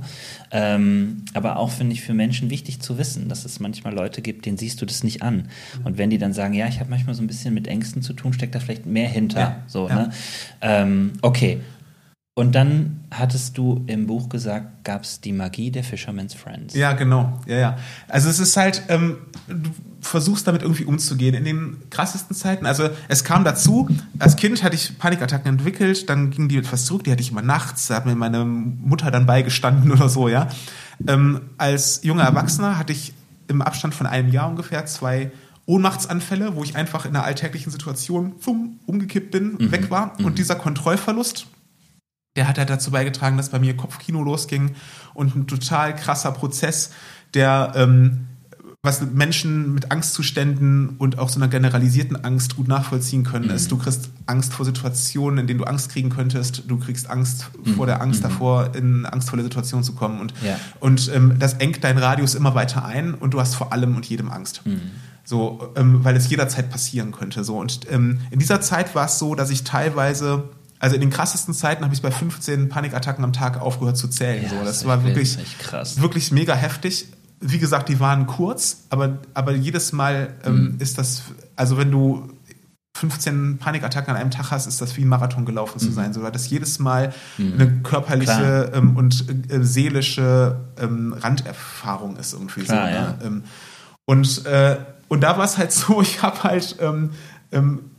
Ähm, 0.50 1.24
aber 1.34 1.56
auch 1.56 1.70
finde 1.70 1.92
ich 1.92 2.02
für 2.02 2.14
Menschen 2.14 2.50
wichtig 2.50 2.80
zu 2.80 2.98
wissen, 2.98 3.28
dass 3.28 3.44
es 3.44 3.60
manchmal 3.60 3.94
Leute 3.94 4.22
gibt, 4.22 4.46
denen 4.46 4.56
siehst 4.56 4.80
du 4.80 4.86
das 4.86 5.04
nicht 5.04 5.22
an. 5.22 5.48
Und 5.84 5.98
wenn 5.98 6.10
die 6.10 6.18
dann 6.18 6.32
sagen, 6.32 6.54
ja, 6.54 6.66
ich 6.68 6.80
habe 6.80 6.90
manchmal 6.90 7.14
so 7.14 7.22
ein 7.22 7.26
bisschen 7.26 7.54
mit 7.54 7.68
Ängsten 7.68 8.02
zu 8.02 8.12
tun, 8.12 8.32
steckt 8.32 8.54
da 8.54 8.60
vielleicht 8.60 8.86
mehr 8.86 9.08
hinter. 9.08 9.40
Ja, 9.40 9.56
So, 9.66 9.88
ja. 9.88 9.94
ne? 9.94 10.10
Ähm, 10.60 11.12
okay. 11.22 11.60
Und 12.40 12.52
dann 12.54 13.00
hattest 13.10 13.58
du 13.58 13.84
im 13.86 14.06
Buch 14.06 14.30
gesagt, 14.30 14.82
gab 14.84 15.02
es 15.02 15.20
die 15.20 15.30
Magie 15.30 15.70
der 15.70 15.84
Fisherman's 15.84 16.32
Friends. 16.32 16.74
Ja, 16.74 16.94
genau. 16.94 17.38
Ja, 17.46 17.58
ja. 17.58 17.78
Also 18.08 18.30
es 18.30 18.38
ist 18.38 18.56
halt, 18.56 18.84
ähm, 18.88 19.18
du 19.46 19.68
versuchst 20.00 20.48
damit 20.48 20.62
irgendwie 20.62 20.86
umzugehen 20.86 21.34
in 21.34 21.44
den 21.44 21.76
krassesten 21.90 22.34
Zeiten. 22.34 22.64
Also 22.64 22.88
es 23.08 23.24
kam 23.24 23.44
dazu, 23.44 23.90
als 24.18 24.36
Kind 24.36 24.62
hatte 24.62 24.74
ich 24.74 24.98
Panikattacken 24.98 25.50
entwickelt, 25.50 26.08
dann 26.08 26.30
ging 26.30 26.48
die 26.48 26.56
etwas 26.56 26.86
zurück, 26.86 27.04
die 27.04 27.10
hatte 27.12 27.20
ich 27.20 27.30
immer 27.30 27.42
nachts, 27.42 27.88
da 27.88 27.96
hat 27.96 28.06
mir 28.06 28.14
meine 28.14 28.46
Mutter 28.46 29.10
dann 29.10 29.26
beigestanden 29.26 29.92
oder 29.92 30.08
so, 30.08 30.26
ja. 30.26 30.48
Ähm, 31.06 31.42
als 31.58 32.00
junger 32.04 32.22
Erwachsener 32.24 32.78
hatte 32.78 32.94
ich 32.94 33.12
im 33.48 33.60
Abstand 33.60 33.94
von 33.94 34.06
einem 34.06 34.30
Jahr 34.30 34.48
ungefähr 34.48 34.86
zwei 34.86 35.30
Ohnmachtsanfälle, 35.66 36.56
wo 36.56 36.64
ich 36.64 36.74
einfach 36.74 37.04
in 37.04 37.14
einer 37.14 37.26
alltäglichen 37.26 37.70
Situation 37.70 38.32
fumm, 38.38 38.80
umgekippt 38.86 39.30
bin, 39.30 39.70
weg 39.70 39.90
war. 39.90 40.18
Und 40.24 40.38
dieser 40.38 40.54
Kontrollverlust, 40.54 41.46
der 42.36 42.46
hat 42.48 42.58
halt 42.58 42.70
dazu 42.70 42.90
beigetragen, 42.90 43.36
dass 43.36 43.48
bei 43.50 43.58
mir 43.58 43.76
Kopfkino 43.76 44.22
losging 44.22 44.72
und 45.14 45.34
ein 45.34 45.46
total 45.46 45.94
krasser 45.96 46.32
Prozess, 46.32 46.90
der 47.34 47.72
ähm, 47.74 48.26
was 48.82 49.02
Menschen 49.02 49.74
mit 49.74 49.90
Angstzuständen 49.92 50.96
und 50.96 51.18
auch 51.18 51.28
so 51.28 51.38
einer 51.38 51.48
generalisierten 51.48 52.24
Angst 52.24 52.56
gut 52.56 52.66
nachvollziehen 52.66 53.24
können, 53.24 53.50
ist, 53.50 53.70
du 53.70 53.76
kriegst 53.76 54.08
Angst 54.24 54.54
vor 54.54 54.64
Situationen, 54.64 55.40
in 55.40 55.46
denen 55.46 55.58
du 55.58 55.66
Angst 55.66 55.90
kriegen 55.90 56.08
könntest, 56.08 56.62
du 56.66 56.78
kriegst 56.78 57.10
Angst 57.10 57.50
vor 57.76 57.84
der 57.84 58.00
Angst 58.00 58.24
davor, 58.24 58.74
in 58.74 59.00
eine 59.00 59.12
angstvolle 59.12 59.42
Situation 59.42 59.82
zu 59.82 59.92
kommen 59.92 60.18
und, 60.18 60.32
Ja. 60.42 60.58
und 60.78 61.10
ähm, 61.14 61.36
das 61.38 61.54
engt 61.54 61.84
deinen 61.84 61.98
Radius 61.98 62.34
immer 62.34 62.54
weiter 62.54 62.82
ein 62.86 63.12
und 63.12 63.34
du 63.34 63.40
hast 63.40 63.54
vor 63.54 63.70
allem 63.74 63.96
und 63.96 64.06
jedem 64.06 64.30
Angst. 64.30 64.62
So, 65.24 65.72
ähm, 65.76 66.02
weil 66.02 66.16
es 66.16 66.30
jederzeit 66.30 66.70
passieren 66.70 67.12
könnte. 67.12 67.44
So. 67.44 67.58
Und 67.58 67.80
ähm, 67.90 68.20
in 68.30 68.38
dieser 68.38 68.62
Zeit 68.62 68.94
war 68.94 69.04
es 69.06 69.18
so, 69.18 69.34
dass 69.34 69.50
ich 69.50 69.62
teilweise, 69.62 70.44
also 70.80 70.94
in 70.96 71.00
den 71.02 71.10
krassesten 71.10 71.54
Zeiten 71.54 71.84
habe 71.84 71.94
ich 71.94 72.02
bei 72.02 72.10
15 72.10 72.68
Panikattacken 72.68 73.22
am 73.22 73.32
Tag 73.32 73.60
aufgehört 73.60 73.96
zu 73.96 74.08
zählen. 74.08 74.42
Ja, 74.42 74.48
so. 74.48 74.64
das 74.64 74.84
war 74.86 75.04
wirklich, 75.04 75.38
wirklich 75.96 76.32
mega 76.32 76.54
heftig. 76.54 77.06
Wie 77.40 77.58
gesagt, 77.58 77.88
die 77.88 78.00
waren 78.00 78.26
kurz, 78.26 78.84
aber, 78.90 79.18
aber 79.34 79.52
jedes 79.52 79.92
Mal 79.92 80.34
ähm, 80.44 80.54
Mhm. 80.72 80.76
ist 80.80 80.98
das, 80.98 81.22
also 81.56 81.76
wenn 81.78 81.90
du 81.90 82.28
15 82.96 83.56
Panikattacken 83.58 84.14
an 84.14 84.20
einem 84.20 84.30
Tag 84.30 84.50
hast, 84.50 84.66
ist 84.66 84.80
das 84.82 84.96
wie 84.96 85.02
ein 85.02 85.08
Marathon 85.08 85.46
gelaufen 85.46 85.78
zu 85.78 85.88
Mhm. 85.90 85.94
sein. 85.94 86.12
So, 86.12 86.22
weil 86.22 86.32
das 86.32 86.50
jedes 86.50 86.78
Mal 86.80 87.14
eine 87.38 87.80
körperliche 87.82 88.72
ähm, 88.74 88.96
und 88.96 89.24
äh, 89.50 89.62
seelische 89.62 90.60
ähm, 90.78 91.14
Randerfahrung 91.18 92.16
ist 92.16 92.32
irgendwie 92.34 92.62
Klar, 92.64 92.88
so. 92.88 92.94
ja. 93.24 93.30
Ne? 93.30 93.42
Und, 94.06 94.44
äh, 94.46 94.76
und 95.08 95.20
da 95.22 95.38
war 95.38 95.44
es 95.44 95.56
halt 95.56 95.72
so, 95.72 96.02
ich 96.02 96.20
habe 96.22 96.42
halt 96.42 96.76
ähm, 96.80 97.10
ähm, 97.52 97.89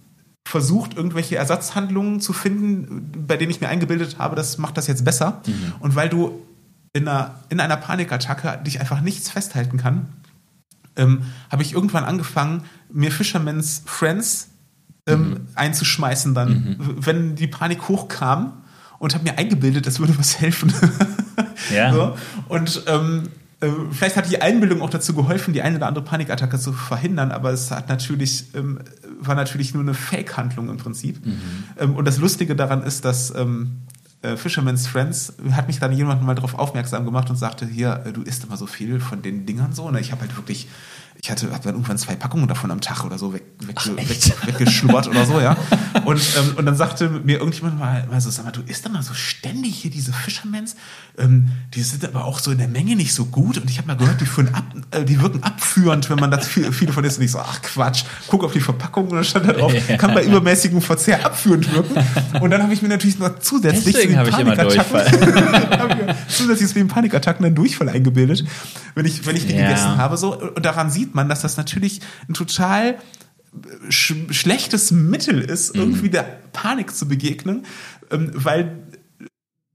versucht, 0.48 0.96
irgendwelche 0.96 1.36
Ersatzhandlungen 1.38 2.20
zu 2.20 2.34
finden, 2.34 3.12
bei 3.28 3.38
denen 3.38 3.52
ich 3.52 3.62
mir 3.62 3.70
eingebildet 3.70 4.18
habe, 4.20 4.36
das 4.36 4.58
macht 4.58 4.78
das 4.78 4.88
jetzt 4.88 5.06
besser. 5.06 5.42
Mhm. 5.46 5.74
Und 5.80 5.96
weil 5.96 6.10
du 6.10 6.42
in 6.94 7.08
einer, 7.08 7.36
in 7.50 7.60
einer 7.60 7.78
Panikattacke 7.78 8.60
dich 8.66 8.80
einfach 8.82 9.02
nichts 9.02 9.30
festhalten 9.30 9.78
kann, 9.78 10.08
ähm, 10.98 11.22
habe 11.50 11.62
ich 11.64 11.74
irgendwann 11.74 12.04
angefangen, 12.04 12.64
mir 12.92 13.12
Fisherman's 13.12 13.84
Friends 13.86 14.50
ähm, 15.08 15.30
Mhm. 15.30 15.38
einzuschmeißen 15.56 16.34
dann, 16.36 16.76
w- 16.80 16.94
wenn 17.08 17.36
die 17.36 17.48
Panik 17.48 17.88
hochkam 17.88 18.54
und 19.00 19.14
habe 19.16 19.24
mir 19.24 19.38
eingebildet, 19.38 19.88
das 19.88 20.00
würde 20.00 20.18
was 20.18 20.40
helfen. 20.40 20.74
Ja. 21.74 21.94
so. 21.94 22.18
Und 22.50 22.84
ähm, 22.88 23.24
äh, 23.62 23.68
vielleicht 23.92 24.16
hat 24.18 24.30
die 24.30 24.42
Einbildung 24.42 24.82
auch 24.82 24.90
dazu 24.90 25.14
geholfen, 25.14 25.54
die 25.54 25.62
eine 25.62 25.78
oder 25.78 25.88
andere 25.88 26.04
Panikattacke 26.04 26.60
zu 26.60 26.74
verhindern, 26.74 27.32
aber 27.32 27.52
es 27.52 27.72
hat 27.72 27.88
natürlich, 27.88 28.54
ähm, 28.56 28.80
war 29.22 29.36
natürlich 29.36 29.74
nur 29.74 29.84
eine 29.84 29.94
Fake-Handlung 29.94 30.70
im 30.70 30.78
Prinzip. 30.78 31.26
Mhm. 31.26 31.42
Ähm, 31.80 31.96
und 31.96 32.06
das 32.06 32.18
Lustige 32.18 32.56
daran 32.56 32.84
ist, 32.84 33.06
dass 33.06 33.34
ähm, 33.36 33.78
äh, 34.22 34.36
Fisherman's 34.36 34.88
Friends 34.88 35.34
hat 35.52 35.68
mich 35.68 35.80
dann 35.80 35.92
jemand 35.92 36.24
mal 36.24 36.36
darauf 36.36 36.56
aufmerksam 36.56 37.06
gemacht 37.06 37.30
und 37.30 37.38
sagte, 37.38 37.66
hier, 37.66 38.04
äh, 38.06 38.14
du 38.14 38.22
isst 38.22 38.44
immer 38.44 38.58
so 38.58 38.68
viel 38.68 39.00
von 39.00 39.22
den 39.22 39.46
Dingern 39.46 39.74
so. 39.74 39.90
Ne? 39.90 40.00
Ich 40.00 40.12
habe 40.12 40.22
halt 40.22 40.36
wirklich, 40.38 40.68
ich 41.24 41.30
hatte 41.30 41.52
hab 41.52 41.62
dann 41.62 41.74
irgendwann 41.76 42.00
zwei 42.00 42.16
Packungen 42.16 42.48
davon 42.48 42.72
am 42.72 42.82
Tag 42.82 43.04
oder 43.04 43.20
so 43.20 43.32
weg, 43.32 43.44
weg, 43.60 43.78
weg, 43.96 44.34
weggeschlubbert 44.48 45.08
oder 45.08 45.24
so, 45.26 45.40
ja. 45.40 45.56
Und, 46.04 46.20
ähm, 46.20 46.56
und 46.58 46.66
dann 46.66 46.76
sagte 46.76 47.10
mir 47.10 47.38
irgendjemand 47.38 47.78
mal, 47.78 48.08
mal 48.10 48.20
so, 48.20 48.32
sag 48.32 48.44
mal, 48.46 48.52
du 48.52 48.62
isst 48.66 48.88
immer 48.88 49.04
so 49.04 49.14
ständig 49.14 49.76
hier 49.76 49.92
diese 49.92 50.14
Fishermans, 50.14 50.76
ähm, 51.20 51.50
die 51.76 51.84
sind 51.84 52.04
aber 52.06 52.26
auch 52.26 52.40
so 52.40 52.50
in 52.52 52.58
der 52.58 52.68
Menge 52.68 52.96
nicht 52.96 53.14
so 53.14 53.26
gut. 53.26 53.58
Und 53.60 53.70
ich 53.70 53.78
habe 53.78 53.88
mal 53.88 53.98
gehört, 53.98 54.20
die, 54.20 54.26
führen 54.26 54.54
ab, 54.56 54.64
äh, 54.90 55.06
die 55.06 55.22
wirken 55.22 55.44
abführend, 55.44 56.10
wenn 56.10 56.18
man 56.20 56.32
das 56.32 56.48
viel, 56.48 56.72
viele 56.72 56.92
von 56.92 57.04
isst. 57.04 57.20
Und 57.20 57.26
ich 57.26 57.32
so, 57.32 57.40
ach 57.40 57.62
Quatsch, 57.62 58.04
guck 58.28 58.44
auf 58.44 58.54
die 58.54 58.60
Verpackung 58.60 59.08
und 59.10 59.16
dann 59.18 59.24
stand 59.24 59.48
da 59.48 59.54
drauf, 59.54 59.72
kann 60.00 60.16
bei 60.16 60.24
übermäßigem 60.24 60.82
Verzehr 60.82 61.24
abführend 61.24 61.72
wirken. 61.72 62.04
Und 62.42 62.50
dann 62.50 62.64
habe 62.64 62.74
ich 62.74 62.82
mir 62.82 62.88
natürlich 62.88 63.20
noch 63.20 63.38
zusätzlich 63.38 63.94
Deswegen 63.96 64.02
zu 64.02 64.08
den 64.08 64.18
habe 64.18 64.30
ich 64.30 64.40
immer 64.40 64.56
Panikattacken- 64.56 66.16
zusätzlich 66.28 66.68
zu 66.68 66.74
den 66.74 66.88
Panikattacken 66.88 67.46
einen 67.46 67.54
Durchfall 67.54 67.90
eingebildet, 67.90 68.44
wenn 68.96 69.06
ich, 69.06 69.24
wenn 69.28 69.36
ich 69.36 69.46
die 69.46 69.54
Ja. 69.54 69.68
gegessen 69.68 69.98
habe. 69.98 70.18
So. 70.18 70.36
Und 70.42 70.66
daran 70.66 70.90
sieht 70.90 71.11
man, 71.14 71.30
dass 71.30 71.42
das 71.42 71.58
natürlich 71.58 72.02
ein 72.28 72.34
total 72.34 72.98
sch 73.90 74.14
schlechtes 74.30 74.92
Mittel 74.92 75.42
ist, 75.42 75.76
irgendwie 75.76 76.10
der 76.10 76.24
Panik 76.54 76.96
zu 76.96 77.08
begegnen, 77.08 77.66
ähm, 78.10 78.32
weil 78.34 78.78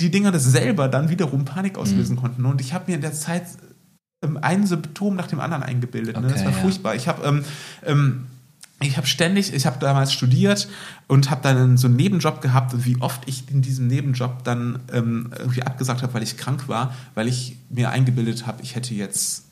die 0.01 0.11
Dinger 0.11 0.33
das 0.33 0.45
selber 0.45 0.89
dann 0.89 1.09
wiederum 1.09 1.45
Panik 1.45 1.79
auslösen 1.79 2.17
konnten. 2.17 2.45
Und 2.45 2.61
ich 2.61 2.75
habe 2.75 2.85
mir 2.91 2.97
in 2.97 3.01
der 3.03 3.13
Zeit 3.15 3.45
ähm, 4.23 4.39
ein 4.41 4.67
Symptom 4.67 5.17
nach 5.17 5.27
dem 5.27 5.41
anderen 5.41 5.63
eingebildet. 5.63 6.21
ne? 6.21 6.29
Das 6.29 6.41
Okay, 6.41 6.45
war 6.47 6.53
ja. 6.53 6.59
furchtbar. 6.59 6.95
Ich 6.95 7.09
habe 7.09 7.27
ähm, 7.27 7.45
ähm, 7.85 8.27
ich 8.81 8.99
habe 8.99 9.07
ständig, 9.07 9.55
ich 9.55 9.65
habe 9.65 9.79
damals 9.79 10.13
studiert 10.13 10.69
und 11.07 11.31
habe 11.31 11.41
dann 11.43 11.79
so 11.79 11.87
einen 11.87 11.97
Nebenjob 11.97 12.43
gehabt 12.43 12.75
und 12.75 12.85
wie 12.85 13.01
oft 13.01 13.23
ich 13.27 13.51
in 13.51 13.63
diesem 13.63 13.87
Nebenjob 13.87 14.45
dann 14.45 14.81
ähm, 14.93 15.31
irgendwie 15.39 15.63
abgesagt 15.63 16.03
habe, 16.03 16.13
weil 16.13 16.23
ich 16.23 16.37
krank 16.37 16.69
war, 16.69 16.95
weil 17.15 17.27
ich 17.27 17.57
mir 17.71 17.89
eingebildet 17.89 18.47
habe, 18.47 18.63
ich 18.63 18.75
hätte 18.75 18.93
jetzt 18.93 19.46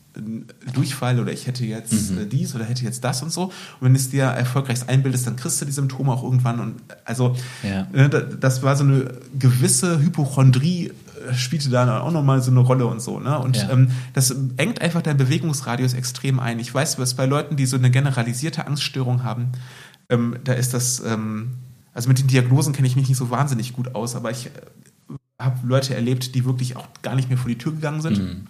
Durchfall 0.73 1.19
oder 1.21 1.33
ich 1.33 1.47
hätte 1.47 1.65
jetzt 1.65 2.11
Mhm. 2.13 2.19
äh, 2.19 2.27
dies 2.27 2.55
oder 2.55 2.65
hätte 2.65 2.85
jetzt 2.85 3.03
das 3.05 3.23
und 3.23 3.33
so. 3.33 3.45
Und 3.45 3.53
wenn 3.81 3.95
es 3.95 4.11
dir 4.11 4.25
erfolgreich 4.25 4.89
einbildest, 4.89 5.27
dann 5.27 5.37
kriegst 5.37 5.61
du 5.61 5.65
die 5.65 5.73
Symptome 5.73 6.13
auch 6.13 6.23
irgendwann. 6.23 6.61
Und 6.61 6.75
also 7.05 7.37
Ja. 7.63 7.87
äh, 7.93 8.09
da- 8.09 8.21
das 8.21 8.63
war 8.63 8.77
so 8.77 8.85
eine 8.85 9.15
gewisse 9.39 9.99
Hypochondrie 10.01 10.93
äh, 11.29 11.35
spielte 11.35 11.71
da 11.71 12.01
auch 12.01 12.11
nochmal 12.13 12.43
so 12.43 12.51
eine 12.51 12.61
Rolle 12.61 12.87
und 12.87 13.01
so. 13.01 13.19
Ne? 13.19 13.39
Und 13.39 13.57
Ja. 13.57 13.71
ähm, 13.71 13.89
das 14.13 14.35
engt 14.57 14.83
einfach 14.83 15.01
deinen 15.03 15.17
Bewegungsradius 15.17 15.95
extrem 15.95 16.39
ein. 16.39 16.59
Ich 16.59 16.73
weiß, 16.75 16.99
was 16.99 17.15
bei 17.15 17.25
Leuten, 17.27 17.57
die 17.57 17.67
so 17.67 17.77
eine 17.77 17.91
generalisierte 17.91 18.67
Angststörung 18.67 19.23
haben, 19.25 19.49
ähm, 20.11 20.37
da 20.45 20.53
ist 20.53 20.75
das, 20.75 21.01
ähm, 21.07 21.53
also 21.95 22.09
mit 22.09 22.19
den 22.19 22.27
Diagnosen 22.27 22.73
kenne 22.75 22.87
ich 22.89 22.97
mich 22.97 23.09
nicht 23.09 23.17
so 23.17 23.31
wahnsinnig 23.31 23.73
gut 23.73 23.95
aus, 23.95 24.17
aber 24.17 24.31
ich 24.33 24.47
äh, 24.47 24.51
habe 25.41 25.67
Leute 25.67 25.95
erlebt, 25.95 26.35
die 26.35 26.45
wirklich 26.45 26.77
auch 26.77 26.87
gar 27.03 27.15
nicht 27.15 27.29
mehr 27.31 27.39
vor 27.39 27.49
die 27.49 27.57
Tür 27.59 27.73
gegangen 27.73 28.03
sind. 28.03 28.19
Mhm. 28.19 28.47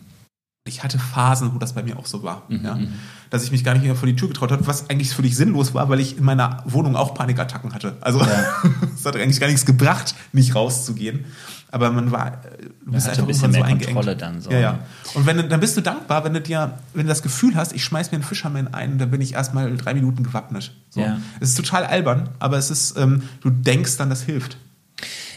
Ich 0.67 0.83
hatte 0.83 0.99
Phasen, 0.99 1.55
wo 1.55 1.59
das 1.59 1.75
bei 1.75 1.83
mir 1.83 1.99
auch 1.99 2.07
so 2.07 2.23
war. 2.23 2.45
Mhm, 2.49 2.65
ja? 2.65 2.75
mhm. 2.75 2.89
Dass 3.29 3.45
ich 3.45 3.53
mich 3.53 3.65
gar 3.65 3.75
nicht 3.75 3.85
mehr 3.85 3.95
vor 3.95 4.07
die 4.07 4.17
Tür 4.17 4.29
getraut 4.29 4.51
habe, 4.51 4.67
was 4.67 4.89
eigentlich 4.89 5.15
völlig 5.15 5.37
sinnlos 5.37 5.75
war, 5.75 5.91
weil 5.91 6.01
ich 6.01 6.17
in 6.17 6.25
meiner 6.25 6.63
Wohnung 6.65 6.97
auch 6.97 7.13
Panikattacken 7.13 7.75
hatte. 7.75 7.97
Also 8.01 8.27
es 8.95 9.05
hat 9.05 9.15
eigentlich 9.17 9.41
gar 9.41 9.49
nichts 9.49 9.67
gebracht, 9.67 10.15
nicht 10.33 10.55
rauszugehen. 10.55 11.27
Aber 11.71 11.91
man 11.91 12.13
war, 12.13 12.45
äh, 12.45 12.69
du 12.87 12.93
bist 12.93 13.09
einfach 13.09 13.23
ein 13.25 13.27
bisschen 13.27 13.43
irgendwann 13.43 13.53
so 13.53 13.59
mehr 13.59 13.65
eingeengt. 13.67 13.93
Kontrolle 13.95 14.17
dann 14.17 14.41
so, 14.41 14.51
Ja, 14.51 14.59
ja. 14.61 14.73
ne? 14.73 14.79
Und 15.13 15.27
wenn, 15.27 15.37
du- 15.37 15.49
dann 15.49 15.61
bist 15.61 15.77
du 15.77 15.83
dankbar, 15.83 16.25
wenn 16.25 16.33
du 16.33 16.41
dir, 16.41 16.79
wenn 16.95 17.03
du 17.03 17.09
das 17.09 17.23
Gefühl 17.23 17.57
hast, 17.57 17.75
ich 17.75 17.85
schmeiß 17.85 18.11
mir 18.11 18.17
einen 18.17 18.25
Fisherman 18.25 18.69
ein, 18.73 18.97
dann 18.97 19.11
bin 19.11 19.21
ich 19.21 19.35
erstmal 19.35 19.77
drei 19.77 19.93
Minuten 19.93 20.23
gewappnet. 20.23 20.73
So. 20.89 21.01
Ja. 21.01 21.19
Es 21.41 21.51
ist 21.51 21.57
total 21.57 21.85
albern, 21.85 22.31
aber 22.39 22.57
es 22.57 22.71
ist, 22.71 22.97
ähm, 22.97 23.25
du 23.43 23.51
denkst 23.51 23.99
dann, 23.99 24.09
das 24.09 24.23
hilft. 24.23 24.57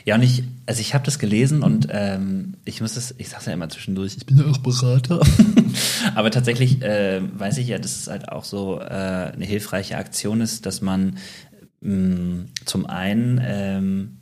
Ja, 0.07 0.15
und 0.15 0.21
ich, 0.21 0.41
also 0.65 0.79
ich 0.79 0.93
habe 0.93 1.03
das 1.03 1.19
gelesen 1.19 1.63
und 1.63 1.89
ähm, 1.91 2.53
ich 2.63 2.79
muss 2.79 2.95
es, 2.95 3.13
ich 3.17 3.27
sag's 3.27 3.45
ja 3.45 3.51
immer 3.51 3.67
zwischendurch, 3.67 4.15
ich 4.15 4.25
bin 4.25 4.37
ja 4.37 4.45
auch 4.45 4.59
Berater. 4.59 5.19
Aber 6.15 6.31
tatsächlich 6.31 6.81
äh, 6.81 7.19
weiß 7.37 7.57
ich 7.57 7.67
ja, 7.67 7.77
dass 7.77 7.99
es 7.99 8.07
halt 8.07 8.29
auch 8.29 8.45
so 8.45 8.79
äh, 8.79 8.83
eine 8.85 9.43
hilfreiche 9.43 9.97
Aktion 9.97 10.39
ist, 10.39 10.65
dass 10.65 10.79
man 10.79 11.17
mh, 11.81 12.45
zum 12.63 12.85
einen 12.85 13.41
ähm, 13.43 14.17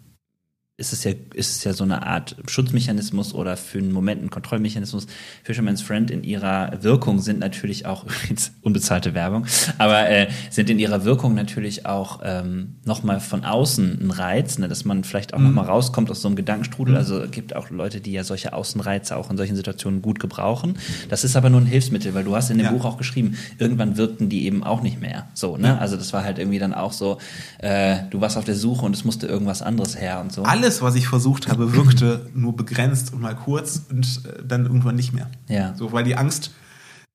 ist 0.78 0.92
es 0.92 1.06
ja, 1.06 1.12
ist 1.34 1.56
es 1.56 1.64
ja 1.64 1.72
so 1.72 1.86
eine 1.86 2.06
Art 2.06 2.36
Schutzmechanismus 2.48 3.34
oder 3.34 3.56
für 3.56 3.78
einen 3.78 3.94
Moment 3.94 4.22
ein 4.22 4.30
Kontrollmechanismus. 4.30 5.08
Fisherman's 5.44 5.82
Friend 5.82 6.12
in 6.12 6.26
ihrer 6.26 6.84
Wirkung 6.84 7.20
sind 7.22 7.40
natürlich 7.40 7.86
auch, 7.86 8.04
übrigens 8.24 8.52
unbezahlte 8.62 9.14
Werbung, 9.14 9.46
aber 9.78 10.10
äh, 10.10 10.28
sind 10.50 10.70
in 10.70 10.78
ihrer 10.78 11.06
Wirkung 11.06 11.34
natürlich 11.34 11.86
auch 11.86 12.20
ähm, 12.24 12.76
nochmal 12.84 13.22
von 13.22 13.46
außen 13.46 14.02
ein 14.02 14.12
Reiz, 14.12 14.58
ne, 14.58 14.68
dass 14.68 14.84
man 14.84 15.06
vielleicht 15.06 15.34
auch 15.34 15.40
nochmal 15.40 15.66
rauskommt 15.66 16.12
aus 16.12 16.22
so 16.22 16.28
einem 16.28 16.36
Gedankenstrudel. 16.36 16.98
Also 16.98 17.22
es 17.22 17.32
gibt 17.32 17.56
auch 17.56 17.70
Leute, 17.70 18.02
die 18.02 18.12
ja 18.12 18.26
solche 18.26 18.52
Außenreize 18.52 19.16
auch 19.16 19.30
in 19.30 19.38
solchen 19.38 19.56
Situationen 19.56 20.02
gut 20.02 20.20
gebrauchen. 20.20 20.78
Das 21.08 21.24
ist 21.24 21.38
aber 21.38 21.50
nur 21.50 21.62
ein 21.62 21.68
Hilfsmittel, 21.68 22.14
weil 22.16 22.26
du 22.26 22.36
hast 22.36 22.50
in 22.50 22.58
dem 22.58 22.66
Ja. 22.66 22.72
Buch 22.72 22.84
auch 22.84 22.98
geschrieben, 22.98 23.38
irgendwann 23.60 23.96
wirkten 23.96 24.28
die 24.28 24.46
eben 24.46 24.62
auch 24.64 24.82
nicht 24.82 25.00
mehr. 25.00 25.30
So, 25.34 25.56
ne? 25.56 25.80
Also 25.80 25.96
das 25.96 26.12
war 26.12 26.26
halt 26.26 26.38
irgendwie 26.38 26.60
dann 26.60 26.74
auch 26.74 26.92
so, 26.92 27.18
äh, 27.60 28.00
du 28.10 28.20
warst 28.20 28.36
auf 28.38 28.44
der 28.44 28.56
Suche 28.56 28.86
und 28.86 28.94
es 28.94 29.06
musste 29.06 29.26
irgendwas 29.28 29.62
anderes 29.62 29.98
her 29.98 30.20
und 30.20 30.34
so. 30.34 30.44
Alles, 30.66 30.82
was 30.82 30.96
ich 30.96 31.08
versucht 31.08 31.48
habe, 31.48 31.74
wirkte 31.74 32.30
nur 32.34 32.56
begrenzt 32.56 33.14
und 33.14 33.22
mal 33.22 33.36
kurz 33.36 33.84
und 33.90 34.22
äh, 34.26 34.42
dann 34.48 34.66
irgendwann 34.66 34.96
nicht 34.96 35.14
mehr. 35.14 35.28
Ja. 35.48 35.74
So, 35.78 35.92
weil 35.92 36.04
die 36.04 36.16
Angst 36.16 36.52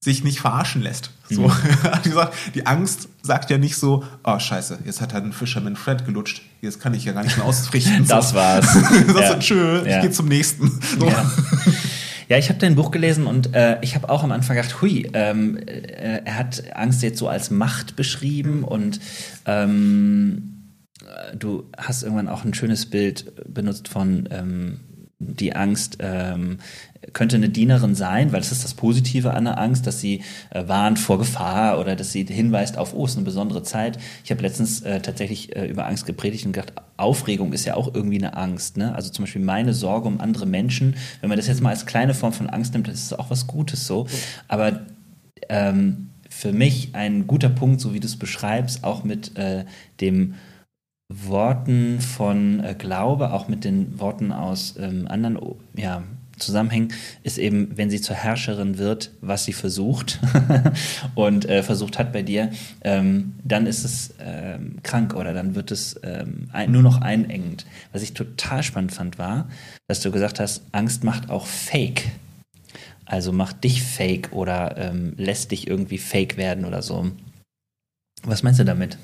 sich 0.02 0.24
nicht 0.24 0.40
verarschen 0.40 0.80
lässt. 0.82 1.10
So, 1.28 1.50
die, 2.04 2.10
sagt, 2.10 2.34
die 2.54 2.64
Angst 2.66 3.08
sagt 3.22 3.50
ja 3.50 3.58
nicht 3.58 3.76
so, 3.76 4.04
oh 4.24 4.38
scheiße, 4.38 4.78
jetzt 4.84 5.00
hat 5.00 5.12
er 5.12 5.18
einen 5.20 5.32
Fisherman 5.32 5.76
Fred 5.76 6.06
gelutscht, 6.06 6.42
jetzt 6.62 6.80
kann 6.80 6.94
ich 6.94 7.04
ja 7.04 7.12
gar 7.12 7.22
nicht 7.24 7.36
mehr 7.36 7.44
ausrichten. 7.46 8.04
Das 8.08 8.30
so. 8.30 8.36
war's. 8.36 8.66
das 9.08 9.14
Ja. 9.20 9.32
ist 9.34 9.40
tschö, 9.40 9.82
Ja. 9.86 9.96
ich 9.96 10.02
gehe 10.02 10.10
zum 10.10 10.28
nächsten. 10.28 10.70
So. 10.98 11.06
Ja. 11.06 11.30
Ja, 12.28 12.38
ich 12.38 12.48
habe 12.48 12.60
dein 12.60 12.76
Buch 12.76 12.92
gelesen 12.92 13.26
und 13.26 13.54
äh, 13.56 13.78
ich 13.82 13.96
habe 13.96 14.08
auch 14.08 14.22
am 14.22 14.30
Anfang 14.30 14.54
gedacht, 14.54 14.80
hui, 14.80 15.10
ähm, 15.14 15.56
äh, 15.56 16.22
er 16.24 16.36
hat 16.38 16.62
Angst 16.76 17.02
jetzt 17.02 17.18
so 17.18 17.26
als 17.28 17.50
Macht 17.50 17.96
beschrieben 17.96 18.62
und 18.62 19.00
ähm, 19.46 20.38
äh, 20.38 20.59
du 21.34 21.64
hast 21.76 22.02
irgendwann 22.02 22.28
auch 22.28 22.44
ein 22.44 22.54
schönes 22.54 22.86
Bild 22.86 23.32
benutzt 23.52 23.88
von 23.88 24.28
ähm, 24.30 24.80
die 25.20 25.54
Angst 25.54 25.98
ähm, 26.00 26.58
könnte 27.12 27.36
eine 27.36 27.50
Dienerin 27.50 27.94
sein, 27.94 28.32
weil 28.32 28.40
das 28.40 28.52
ist 28.52 28.64
das 28.64 28.72
Positive 28.72 29.34
an 29.34 29.44
der 29.44 29.58
Angst, 29.58 29.86
dass 29.86 30.00
sie 30.00 30.22
äh, 30.48 30.66
warnt 30.66 30.98
vor 30.98 31.18
Gefahr 31.18 31.78
oder 31.78 31.94
dass 31.94 32.10
sie 32.12 32.24
hinweist 32.24 32.78
auf, 32.78 32.94
oh, 32.94 33.04
es 33.04 33.12
ist 33.12 33.16
eine 33.18 33.26
besondere 33.26 33.62
Zeit. 33.62 33.98
Ich 34.24 34.30
habe 34.30 34.40
letztens 34.42 34.80
äh, 34.80 35.00
tatsächlich 35.00 35.54
äh, 35.54 35.66
über 35.66 35.86
Angst 35.86 36.06
gepredigt 36.06 36.46
und 36.46 36.52
gedacht, 36.52 36.72
Aufregung 36.96 37.52
ist 37.52 37.66
ja 37.66 37.74
auch 37.74 37.94
irgendwie 37.94 38.18
eine 38.18 38.34
Angst. 38.34 38.78
Ne? 38.78 38.94
Also 38.94 39.10
zum 39.10 39.24
Beispiel 39.24 39.42
meine 39.42 39.74
Sorge 39.74 40.08
um 40.08 40.20
andere 40.20 40.46
Menschen, 40.46 40.96
wenn 41.20 41.28
man 41.28 41.36
das 41.36 41.48
jetzt 41.48 41.60
mal 41.60 41.70
als 41.70 41.84
kleine 41.84 42.14
Form 42.14 42.32
von 42.32 42.48
Angst 42.48 42.72
nimmt, 42.72 42.88
das 42.88 42.94
ist 42.94 43.18
auch 43.18 43.30
was 43.30 43.46
Gutes 43.46 43.86
so. 43.86 44.06
Aber 44.48 44.80
ähm, 45.50 46.10
für 46.30 46.52
mich 46.52 46.94
ein 46.94 47.26
guter 47.26 47.50
Punkt, 47.50 47.80
so 47.80 47.92
wie 47.92 48.00
du 48.00 48.06
es 48.06 48.18
beschreibst, 48.18 48.84
auch 48.84 49.04
mit 49.04 49.36
äh, 49.36 49.64
dem 50.00 50.34
Worten 51.10 52.00
von 52.00 52.62
äh, 52.62 52.74
Glaube, 52.78 53.32
auch 53.32 53.48
mit 53.48 53.64
den 53.64 53.98
Worten 53.98 54.30
aus 54.30 54.76
ähm, 54.78 55.06
anderen 55.08 55.38
ja, 55.76 56.04
Zusammenhängen, 56.38 56.92
ist 57.24 57.36
eben, 57.36 57.76
wenn 57.76 57.90
sie 57.90 58.00
zur 58.00 58.14
Herrscherin 58.14 58.78
wird, 58.78 59.10
was 59.20 59.44
sie 59.44 59.52
versucht 59.52 60.20
und 61.16 61.46
äh, 61.46 61.64
versucht 61.64 61.98
hat 61.98 62.12
bei 62.12 62.22
dir, 62.22 62.50
ähm, 62.82 63.34
dann 63.44 63.66
ist 63.66 63.84
es 63.84 64.14
ähm, 64.20 64.78
krank 64.84 65.14
oder 65.14 65.34
dann 65.34 65.56
wird 65.56 65.72
es 65.72 66.00
ähm, 66.04 66.48
ein, 66.52 66.70
nur 66.70 66.82
noch 66.82 67.00
einengend. 67.00 67.66
Was 67.92 68.02
ich 68.02 68.14
total 68.14 68.62
spannend 68.62 68.92
fand, 68.92 69.18
war, 69.18 69.48
dass 69.88 70.00
du 70.00 70.12
gesagt 70.12 70.38
hast, 70.38 70.62
Angst 70.70 71.02
macht 71.02 71.28
auch 71.28 71.46
Fake. 71.46 72.08
Also 73.04 73.32
macht 73.32 73.64
dich 73.64 73.82
fake 73.82 74.32
oder 74.32 74.76
ähm, 74.78 75.14
lässt 75.16 75.50
dich 75.50 75.66
irgendwie 75.66 75.98
fake 75.98 76.36
werden 76.36 76.64
oder 76.64 76.82
so. 76.82 77.10
Was 78.22 78.44
meinst 78.44 78.60
du 78.60 78.64
damit? 78.64 78.96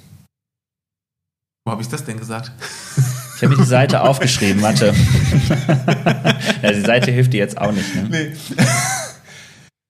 Wo 1.66 1.72
habe 1.72 1.82
ich 1.82 1.88
das 1.88 2.04
denn 2.04 2.16
gesagt? 2.16 2.52
Ich 3.34 3.42
habe 3.42 3.56
mir 3.56 3.60
die 3.60 3.68
Seite 3.68 4.02
aufgeschrieben, 4.02 4.62
warte. 4.62 4.94
ja, 6.62 6.72
die 6.72 6.80
Seite 6.80 7.10
hilft 7.10 7.32
dir 7.32 7.38
jetzt 7.38 7.58
auch 7.58 7.72
nicht, 7.72 7.92
ne? 7.92 8.06
Nee. 8.08 8.32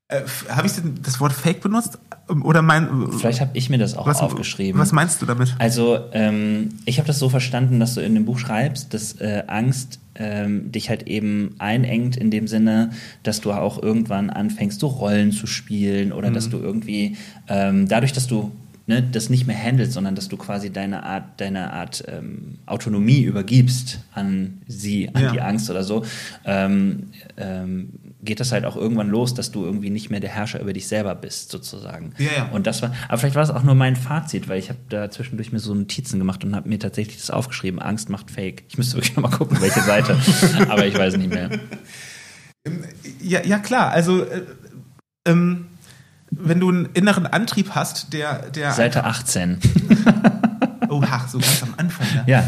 Äh, 0.09 0.23
habe 0.49 0.67
ich 0.67 0.73
das 1.03 1.21
Wort 1.21 1.35
Fake 1.35 1.61
benutzt? 1.61 1.99
Oder 2.29 2.63
mein. 2.63 3.13
Vielleicht 3.13 3.43
habe 3.43 3.51
ich 3.53 3.69
mir 3.69 3.77
das 3.77 3.95
auch 3.95 4.07
was, 4.07 4.21
aufgeschrieben. 4.21 4.81
Was 4.81 4.93
meinst 4.93 5.21
du 5.21 5.27
damit? 5.27 5.55
Also, 5.59 5.99
ähm, 6.13 6.71
ich 6.87 6.99
habe 6.99 7.07
das 7.07 7.19
so 7.19 7.29
verstanden, 7.29 7.79
dass 7.79 7.95
du 7.95 8.01
in 8.01 8.15
dem 8.15 8.25
Buch 8.25 8.39
schreibst, 8.39 8.95
dass 8.95 9.13
äh, 9.21 9.43
Angst 9.47 10.01
ähm, 10.15 10.73
dich 10.73 10.89
halt 10.89 11.07
eben 11.07 11.57
einengt 11.59 12.17
in 12.17 12.31
dem 12.31 12.49
Sinne, 12.49 12.91
dass 13.23 13.43
du 13.43 13.53
auch 13.53 13.83
irgendwann 13.83 14.31
anfängst, 14.31 14.81
so 14.81 14.87
Rollen 14.87 15.31
zu 15.31 15.47
spielen 15.47 16.13
oder 16.13 16.31
mhm. 16.31 16.35
dass 16.35 16.49
du 16.49 16.59
irgendwie 16.59 17.17
ähm, 17.49 17.87
dadurch, 17.87 18.13
dass 18.13 18.27
du 18.27 18.51
ne, 18.87 19.03
das 19.03 19.31
nicht 19.31 19.47
mehr 19.47 19.57
handelst, 19.57 19.93
sondern 19.93 20.15
dass 20.15 20.29
du 20.29 20.37
quasi 20.37 20.71
deine 20.71 21.03
Art, 21.03 21.41
deine 21.41 21.73
Art 21.73 22.05
ähm, 22.09 22.59
Autonomie 22.67 23.23
übergibst 23.23 24.01
an 24.13 24.63
sie, 24.67 25.09
an 25.15 25.23
ja. 25.23 25.33
die 25.33 25.41
Angst 25.41 25.71
oder 25.71 25.85
so, 25.85 26.05
ähm, 26.45 27.09
ähm, 27.37 27.91
geht 28.23 28.41
das 28.41 28.53
halt 28.53 28.65
auch 28.65 28.77
irgendwann 28.77 29.09
los, 29.09 29.35
dass 29.35 29.53
du 29.53 29.65
irgendwie 29.65 29.91
nicht 29.91 30.11
mehr 30.11 30.21
der 30.21 30.31
Herrscher 30.31 30.61
über 30.61 30.73
dich 30.73 30.87
selber 30.87 31.15
bist, 31.15 31.51
sozusagen. 31.51 32.13
Ja, 32.19 32.31
ja. 32.37 32.49
Und 32.51 32.67
das 32.67 32.83
war, 32.83 32.95
aber 33.09 33.19
vielleicht 33.19 33.37
war 33.37 33.43
es 33.43 33.51
auch 33.51 33.63
nur 33.63 33.75
mein 33.75 33.97
Fazit, 33.97 34.49
weil 34.49 34.59
ich 34.59 34.69
habe 34.69 34.79
da 34.89 35.11
zwischendurch 35.11 35.53
mir 35.53 35.59
so 35.59 35.75
Notizen 35.75 36.19
gemacht 36.19 36.45
und 36.45 36.55
habe 36.55 36.69
mir 36.69 36.79
tatsächlich 36.79 37.19
das 37.19 37.31
aufgeschrieben, 37.31 37.81
Angst 37.81 38.09
macht 38.09 38.31
Fake. 38.31 38.65
Ich 38.69 38.79
müsste 38.79 38.97
wirklich 38.97 39.17
noch 39.17 39.23
mal 39.23 39.37
gucken, 39.37 39.61
welche 39.61 39.81
Seite, 39.81 40.17
aber 40.69 40.87
ich 40.87 40.97
weiß 40.97 41.17
nicht 41.17 41.31
mehr. 41.31 41.51
Ja, 43.21 43.45
ja 43.45 43.59
klar, 43.59 43.91
also 43.91 44.25
äh, 44.25 44.43
ähm, 45.27 45.67
wenn 46.31 46.61
du 46.61 46.69
einen 46.69 46.87
inneren 46.87 47.27
Antrieb 47.27 47.71
hast, 47.75 48.13
der. 48.13 48.51
der 48.51 48.73
Seite 48.73 49.05
18. 49.05 49.59
Oha, 50.89 51.27
so 51.29 51.39
ganz 51.39 51.63
am 51.63 51.75
Anfang. 51.77 52.07
Ne? 52.15 52.25
Ja. 52.27 52.45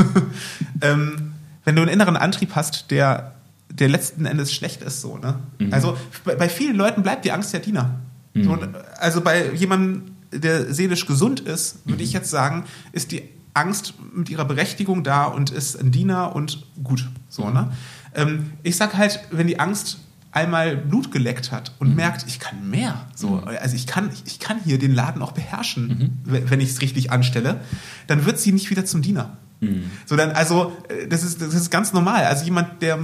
ähm, 0.82 1.32
wenn 1.64 1.76
du 1.76 1.82
einen 1.82 1.90
inneren 1.90 2.16
Antrieb 2.16 2.54
hast, 2.54 2.90
der, 2.90 3.32
der 3.70 3.88
letzten 3.88 4.26
Endes 4.26 4.52
schlecht 4.52 4.82
ist, 4.82 5.00
so, 5.00 5.18
ne? 5.18 5.38
Mhm. 5.58 5.72
Also 5.72 5.96
bei, 6.24 6.34
bei, 6.34 6.48
vielen 6.48 6.76
Leuten 6.76 7.02
bleibt 7.02 7.24
die 7.24 7.32
Angst 7.32 7.52
ja 7.52 7.58
Diener. 7.58 8.00
Mhm. 8.34 8.44
So, 8.44 8.58
also 8.98 9.20
bei 9.20 9.52
jemandem, 9.52 10.16
der 10.32 10.72
seelisch 10.72 11.06
gesund 11.06 11.40
ist, 11.40 11.86
würde 11.86 12.02
mhm. 12.02 12.04
ich 12.04 12.12
jetzt 12.12 12.30
sagen, 12.30 12.64
ist 12.92 13.12
die 13.12 13.22
Angst 13.54 13.94
mit 14.14 14.30
ihrer 14.30 14.44
Berechtigung 14.44 15.02
da 15.04 15.24
und 15.24 15.50
ist 15.50 15.76
ein 15.76 15.90
Diener 15.90 16.34
und 16.34 16.66
gut. 16.82 17.08
So, 17.28 17.44
mhm. 17.44 17.54
ne? 17.54 17.72
Ähm, 18.14 18.52
ich 18.62 18.76
sag 18.76 18.96
halt, 18.96 19.20
wenn 19.30 19.46
die 19.46 19.58
Angst 19.60 19.98
einmal 20.30 20.76
Blut 20.76 21.10
geleckt 21.10 21.52
hat 21.52 21.72
und 21.78 21.90
mhm. 21.90 21.96
merkt, 21.96 22.24
ich 22.26 22.38
kann 22.38 22.68
mehr. 22.68 23.06
So, 23.14 23.28
mhm. 23.28 23.48
also 23.60 23.76
ich 23.76 23.86
kann, 23.86 24.10
ich 24.26 24.38
kann 24.38 24.58
hier 24.62 24.78
den 24.78 24.94
Laden 24.94 25.22
auch 25.22 25.32
beherrschen, 25.32 26.20
mhm. 26.24 26.42
wenn 26.50 26.60
ich 26.60 26.70
es 26.70 26.80
richtig 26.80 27.10
anstelle, 27.10 27.60
dann 28.06 28.26
wird 28.26 28.38
sie 28.38 28.52
nicht 28.52 28.70
wieder 28.70 28.84
zum 28.84 29.02
Diener. 29.02 29.36
Mhm. 29.60 29.90
So 30.06 30.16
dann, 30.16 30.32
also 30.32 30.76
äh, 30.88 31.08
das 31.08 31.22
ist, 31.24 31.40
das 31.40 31.54
ist 31.54 31.70
ganz 31.70 31.92
normal. 31.92 32.24
Also 32.24 32.44
jemand, 32.44 32.82
der, 32.82 32.98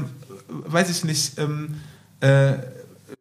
weiß 0.49 0.91
ich 0.91 1.05
nicht, 1.05 1.39
ähm, 1.39 1.77
äh, 2.21 2.55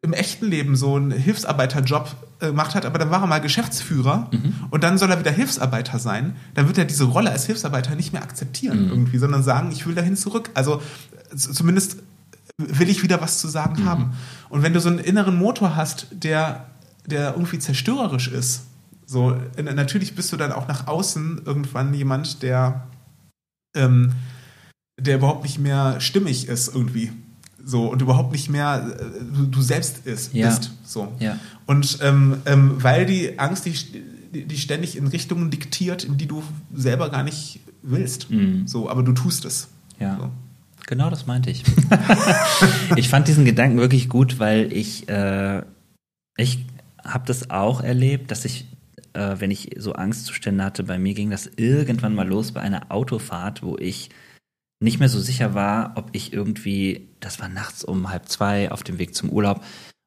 im 0.02 0.12
echten 0.12 0.46
Leben 0.46 0.76
so 0.76 0.96
einen 0.96 1.10
Hilfsarbeiterjob 1.10 2.14
äh, 2.40 2.46
gemacht 2.48 2.74
hat, 2.74 2.84
aber 2.84 2.98
dann 2.98 3.10
war 3.10 3.22
er 3.22 3.26
mal 3.26 3.40
Geschäftsführer 3.40 4.28
mhm. 4.32 4.54
und 4.70 4.84
dann 4.84 4.98
soll 4.98 5.10
er 5.10 5.18
wieder 5.18 5.30
Hilfsarbeiter 5.30 5.98
sein, 5.98 6.36
dann 6.54 6.66
wird 6.66 6.76
er 6.78 6.84
diese 6.84 7.04
Rolle 7.04 7.30
als 7.30 7.46
Hilfsarbeiter 7.46 7.94
nicht 7.94 8.12
mehr 8.12 8.22
akzeptieren 8.22 8.84
mhm. 8.84 8.90
irgendwie, 8.90 9.18
sondern 9.18 9.42
sagen, 9.42 9.70
ich 9.72 9.86
will 9.86 9.94
dahin 9.94 10.16
zurück. 10.16 10.50
Also 10.54 10.82
zumindest 11.34 11.98
will 12.58 12.88
ich 12.88 13.02
wieder 13.02 13.20
was 13.20 13.38
zu 13.38 13.48
sagen 13.48 13.82
mhm. 13.82 13.86
haben. 13.86 14.12
Und 14.48 14.62
wenn 14.62 14.72
du 14.72 14.80
so 14.80 14.88
einen 14.88 14.98
inneren 14.98 15.36
Motor 15.36 15.76
hast, 15.76 16.06
der, 16.12 16.66
der 17.06 17.32
irgendwie 17.34 17.58
zerstörerisch 17.58 18.28
ist, 18.28 18.62
so, 19.06 19.36
natürlich 19.60 20.14
bist 20.14 20.32
du 20.32 20.36
dann 20.36 20.52
auch 20.52 20.66
nach 20.66 20.86
außen 20.86 21.42
irgendwann 21.44 21.92
jemand, 21.92 22.42
der, 22.42 22.86
ähm, 23.76 24.12
der 24.98 25.16
überhaupt 25.16 25.42
nicht 25.42 25.58
mehr 25.58 26.00
stimmig 26.00 26.48
ist 26.48 26.74
irgendwie. 26.74 27.12
So, 27.62 27.90
und 27.90 28.02
überhaupt 28.02 28.32
nicht 28.32 28.50
mehr 28.50 28.96
äh, 28.98 29.24
du, 29.34 29.46
du 29.46 29.62
selbst 29.62 30.06
ist, 30.06 30.34
ja. 30.34 30.48
bist. 30.48 30.72
So. 30.84 31.12
Ja. 31.18 31.38
Und 31.66 31.98
ähm, 32.02 32.36
ähm, 32.46 32.82
weil 32.82 33.06
die 33.06 33.38
Angst 33.38 33.64
dich 33.64 33.92
die, 34.34 34.44
die 34.44 34.58
ständig 34.58 34.96
in 34.96 35.06
Richtungen 35.06 35.50
diktiert, 35.50 36.04
in 36.04 36.16
die 36.16 36.26
du 36.26 36.42
selber 36.74 37.08
gar 37.10 37.22
nicht 37.22 37.60
willst. 37.82 38.30
Mhm. 38.30 38.66
So, 38.66 38.90
aber 38.90 39.02
du 39.02 39.12
tust 39.12 39.44
es. 39.44 39.68
Ja. 39.98 40.16
So. 40.18 40.30
Genau 40.86 41.10
das 41.10 41.26
meinte 41.26 41.50
ich. 41.50 41.64
ich 42.96 43.08
fand 43.08 43.28
diesen 43.28 43.44
Gedanken 43.44 43.78
wirklich 43.78 44.08
gut, 44.08 44.38
weil 44.38 44.72
ich, 44.72 45.08
äh, 45.08 45.62
ich 46.36 46.66
habe 47.02 47.26
das 47.26 47.50
auch 47.50 47.82
erlebt, 47.82 48.30
dass 48.30 48.44
ich, 48.44 48.66
äh, 49.14 49.36
wenn 49.38 49.50
ich 49.50 49.70
so 49.78 49.94
Angstzustände 49.94 50.64
hatte, 50.64 50.82
bei 50.82 50.98
mir 50.98 51.14
ging 51.14 51.30
das 51.30 51.50
irgendwann 51.56 52.14
mal 52.14 52.28
los 52.28 52.52
bei 52.52 52.60
einer 52.60 52.90
Autofahrt, 52.90 53.62
wo 53.62 53.76
ich 53.78 54.10
nicht 54.80 55.00
mehr 55.00 55.08
so 55.08 55.20
sicher 55.20 55.54
war, 55.54 55.92
ob 55.96 56.10
ich 56.12 56.32
irgendwie, 56.32 57.08
das 57.20 57.40
war 57.40 57.48
nachts 57.48 57.84
um 57.84 58.10
halb 58.10 58.28
zwei 58.28 58.70
auf 58.70 58.82
dem 58.82 58.98
Weg 58.98 59.14
zum 59.14 59.30
Urlaub, 59.30 59.64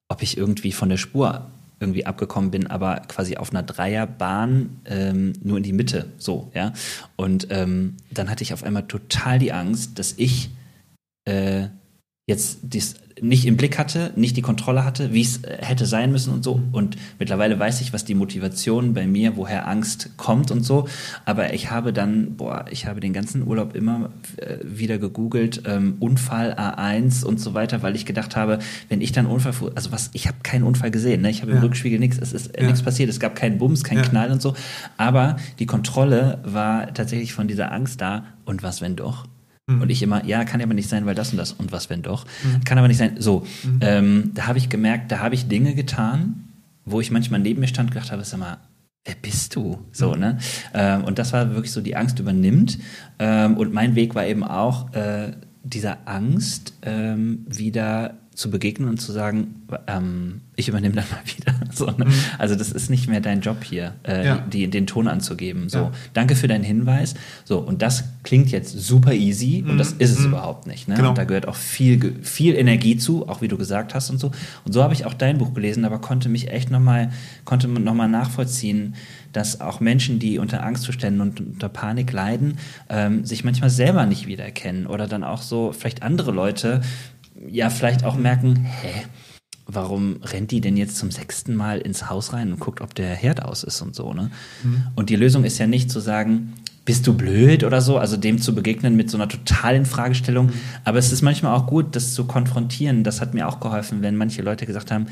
ob 0.09 0.21
ich 0.21 0.37
irgendwie 0.37 0.71
von 0.71 0.89
der 0.89 0.97
Spur 0.97 1.49
irgendwie 1.79 2.05
abgekommen 2.05 2.51
bin, 2.51 2.67
aber 2.67 3.01
quasi 3.07 3.37
auf 3.37 3.51
einer 3.51 3.63
Dreierbahn 3.63 4.81
ähm, 4.85 5.33
nur 5.43 5.57
in 5.57 5.63
die 5.63 5.73
Mitte, 5.73 6.07
so, 6.17 6.51
ja. 6.55 6.73
Und 7.15 7.47
ähm, 7.51 7.97
dann 8.11 8.29
hatte 8.29 8.43
ich 8.43 8.53
auf 8.53 8.63
einmal 8.63 8.87
total 8.87 9.37
die 9.39 9.53
Angst, 9.53 9.99
dass 9.99 10.13
ich 10.17 10.49
äh, 11.27 11.69
jetzt 12.25 12.59
dies 12.63 12.95
nicht 13.21 13.45
im 13.45 13.57
Blick 13.57 13.77
hatte, 13.79 14.11
nicht 14.15 14.37
die 14.37 14.41
Kontrolle 14.41 14.85
hatte, 14.85 15.13
wie 15.13 15.21
es 15.21 15.43
äh, 15.43 15.57
hätte 15.59 15.85
sein 15.85 16.11
müssen 16.11 16.33
und 16.33 16.43
so. 16.43 16.61
Und 16.71 16.97
mittlerweile 17.19 17.57
weiß 17.57 17.81
ich, 17.81 17.93
was 17.93 18.05
die 18.05 18.15
Motivation 18.15 18.93
bei 18.93 19.07
mir, 19.07 19.37
woher 19.37 19.67
Angst 19.67 20.11
kommt 20.17 20.51
und 20.51 20.63
so. 20.63 20.87
Aber 21.25 21.53
ich 21.53 21.71
habe 21.71 21.93
dann, 21.93 22.35
boah, 22.35 22.65
ich 22.69 22.85
habe 22.85 22.99
den 22.99 23.13
ganzen 23.13 23.47
Urlaub 23.47 23.75
immer 23.75 24.11
äh, 24.37 24.57
wieder 24.63 24.97
gegoogelt, 24.97 25.63
ähm, 25.65 25.95
Unfall 25.99 26.53
A1 26.53 27.23
und 27.25 27.39
so 27.39 27.53
weiter, 27.53 27.81
weil 27.81 27.95
ich 27.95 28.05
gedacht 28.05 28.35
habe, 28.35 28.59
wenn 28.89 29.01
ich 29.01 29.11
dann 29.11 29.25
Unfall, 29.25 29.53
also 29.75 29.91
was, 29.91 30.09
ich 30.13 30.27
habe 30.27 30.37
keinen 30.43 30.63
Unfall 30.63 30.91
gesehen, 30.91 31.21
ne? 31.21 31.29
ich 31.29 31.41
habe 31.41 31.51
im 31.51 31.59
Rückspiegel 31.59 31.99
nichts, 31.99 32.17
es 32.19 32.33
ist 32.33 32.55
äh, 32.55 32.61
ja. 32.61 32.67
nichts 32.67 32.83
passiert, 32.83 33.09
es 33.09 33.19
gab 33.19 33.35
keinen 33.35 33.57
Bums, 33.57 33.83
keinen 33.83 34.03
ja. 34.03 34.09
Knall 34.09 34.31
und 34.31 34.41
so. 34.41 34.53
Aber 34.97 35.37
die 35.59 35.65
Kontrolle 35.65 36.39
war 36.43 36.93
tatsächlich 36.93 37.33
von 37.33 37.47
dieser 37.47 37.71
Angst 37.71 38.01
da. 38.01 38.25
Und 38.45 38.63
was, 38.63 38.81
wenn 38.81 38.95
doch? 38.95 39.25
Mhm. 39.67 39.81
Und 39.81 39.89
ich 39.89 40.01
immer, 40.01 40.25
ja, 40.25 40.43
kann 40.45 40.61
aber 40.61 40.73
nicht 40.73 40.89
sein, 40.89 41.05
weil 41.05 41.15
das 41.15 41.31
und 41.31 41.37
das. 41.37 41.53
Und 41.53 41.71
was, 41.71 41.89
wenn 41.89 42.01
doch? 42.01 42.25
Mhm. 42.43 42.63
Kann 42.63 42.77
aber 42.77 42.87
nicht 42.87 42.97
sein. 42.97 43.17
So, 43.19 43.45
mhm. 43.63 43.79
ähm, 43.81 44.31
da 44.33 44.47
habe 44.47 44.57
ich 44.57 44.69
gemerkt, 44.69 45.11
da 45.11 45.19
habe 45.19 45.35
ich 45.35 45.47
Dinge 45.47 45.75
getan, 45.75 46.45
wo 46.85 47.01
ich 47.01 47.11
manchmal 47.11 47.41
neben 47.41 47.59
mir 47.59 47.67
stand 47.67 47.89
und 47.89 47.93
gedacht 47.93 48.11
habe, 48.11 48.23
sag 48.23 48.39
mal, 48.39 48.57
wer 49.05 49.15
bist 49.21 49.55
du? 49.55 49.79
So, 49.91 50.13
mhm. 50.13 50.19
ne? 50.19 50.37
Ähm, 50.73 51.03
und 51.03 51.19
das 51.19 51.33
war 51.33 51.53
wirklich 51.53 51.71
so, 51.71 51.81
die 51.81 51.95
Angst 51.95 52.19
übernimmt. 52.19 52.79
Ähm, 53.19 53.57
und 53.57 53.73
mein 53.73 53.95
Weg 53.95 54.15
war 54.15 54.25
eben 54.25 54.43
auch, 54.43 54.93
äh, 54.93 55.33
dieser 55.63 56.07
Angst 56.07 56.73
ähm, 56.83 57.45
wieder 57.47 58.13
zu 58.37 58.51
begegnen 58.51 58.87
und 58.87 59.01
zu 59.01 59.11
sagen, 59.11 59.63
ähm, 59.87 60.41
ich 60.55 60.67
übernehme 60.67 60.93
dann 60.93 61.05
mal 61.11 61.21
wieder. 61.25 61.55
So, 61.73 61.87
ne? 61.87 62.05
mhm. 62.05 62.13
Also 62.37 62.53
das 62.53 62.71
ist 62.71 62.89
nicht 62.89 63.09
mehr 63.09 63.19
dein 63.19 63.41
Job 63.41 63.63
hier, 63.63 63.95
äh, 64.03 64.25
ja. 64.25 64.37
die, 64.37 64.69
den 64.69 64.85
Ton 64.85 65.07
anzugeben. 65.07 65.69
So, 65.69 65.77
ja. 65.79 65.91
danke 66.13 66.35
für 66.35 66.47
deinen 66.47 66.63
Hinweis. 66.63 67.15
So, 67.45 67.57
und 67.57 67.81
das 67.81 68.03
klingt 68.21 68.49
jetzt 68.49 68.77
super 68.77 69.13
easy 69.13 69.63
mhm. 69.63 69.71
und 69.71 69.77
das 69.79 69.93
ist 69.93 70.11
es 70.11 70.19
mhm. 70.19 70.27
überhaupt 70.27 70.67
nicht. 70.67 70.87
Ne? 70.87 70.95
Genau. 70.95 71.13
Da 71.13 71.23
gehört 71.23 71.47
auch 71.47 71.55
viel, 71.55 72.15
viel 72.21 72.55
Energie 72.55 72.95
zu, 72.95 73.27
auch 73.27 73.41
wie 73.41 73.47
du 73.47 73.57
gesagt 73.57 73.95
hast 73.95 74.11
und 74.11 74.19
so. 74.19 74.31
Und 74.63 74.71
so 74.71 74.83
habe 74.83 74.93
ich 74.93 75.05
auch 75.05 75.15
dein 75.15 75.39
Buch 75.39 75.55
gelesen, 75.55 75.83
aber 75.83 75.97
konnte 75.97 76.29
mich 76.29 76.51
echt 76.51 76.69
nochmal, 76.69 77.11
konnte 77.43 77.67
noch 77.67 77.95
mal 77.95 78.07
nachvollziehen, 78.07 78.93
dass 79.33 79.61
auch 79.61 79.79
Menschen, 79.79 80.19
die 80.19 80.37
unter 80.37 80.63
Angstzuständen 80.63 81.21
und 81.21 81.39
unter 81.39 81.69
Panik 81.69 82.11
leiden, 82.11 82.57
ähm, 82.89 83.25
sich 83.25 83.43
manchmal 83.43 83.69
selber 83.69 84.05
nicht 84.05 84.27
wiedererkennen 84.27 84.85
oder 84.85 85.07
dann 85.07 85.23
auch 85.23 85.41
so 85.41 85.73
vielleicht 85.73 86.03
andere 86.03 86.31
Leute 86.31 86.81
ja 87.47 87.69
vielleicht 87.69 88.03
auch 88.03 88.15
merken, 88.15 88.55
hä, 88.63 89.05
warum 89.65 90.17
rennt 90.23 90.51
die 90.51 90.61
denn 90.61 90.77
jetzt 90.77 90.97
zum 90.97 91.11
sechsten 91.11 91.55
Mal 91.55 91.79
ins 91.79 92.09
Haus 92.09 92.33
rein 92.33 92.53
und 92.53 92.59
guckt, 92.59 92.81
ob 92.81 92.95
der 92.95 93.13
Herd 93.15 93.43
aus 93.43 93.63
ist 93.63 93.81
und 93.81 93.95
so, 93.95 94.13
ne? 94.13 94.31
Mhm. 94.63 94.87
Und 94.95 95.09
die 95.09 95.15
Lösung 95.15 95.43
ist 95.43 95.57
ja 95.57 95.67
nicht 95.67 95.91
zu 95.91 95.99
sagen, 95.99 96.53
bist 96.85 97.05
du 97.05 97.13
blöd 97.13 97.65
oder 97.65 97.81
so, 97.81 97.97
also 97.97 98.15
dem 98.15 98.39
zu 98.39 98.55
begegnen 98.55 98.95
mit 98.95 99.11
so 99.11 99.17
einer 99.17 99.27
totalen 99.27 99.85
Fragestellung. 99.85 100.47
Mhm. 100.47 100.53
Aber 100.85 100.99
es 100.99 101.11
ist 101.11 101.21
manchmal 101.21 101.53
auch 101.53 101.67
gut, 101.67 101.95
das 101.97 102.13
zu 102.13 102.25
konfrontieren. 102.25 103.03
Das 103.03 103.19
hat 103.19 103.33
mir 103.33 103.47
auch 103.47 103.59
geholfen, 103.59 104.01
wenn 104.01 104.15
manche 104.15 104.41
Leute 104.41 104.65
gesagt 104.65 104.89
haben, 104.89 105.07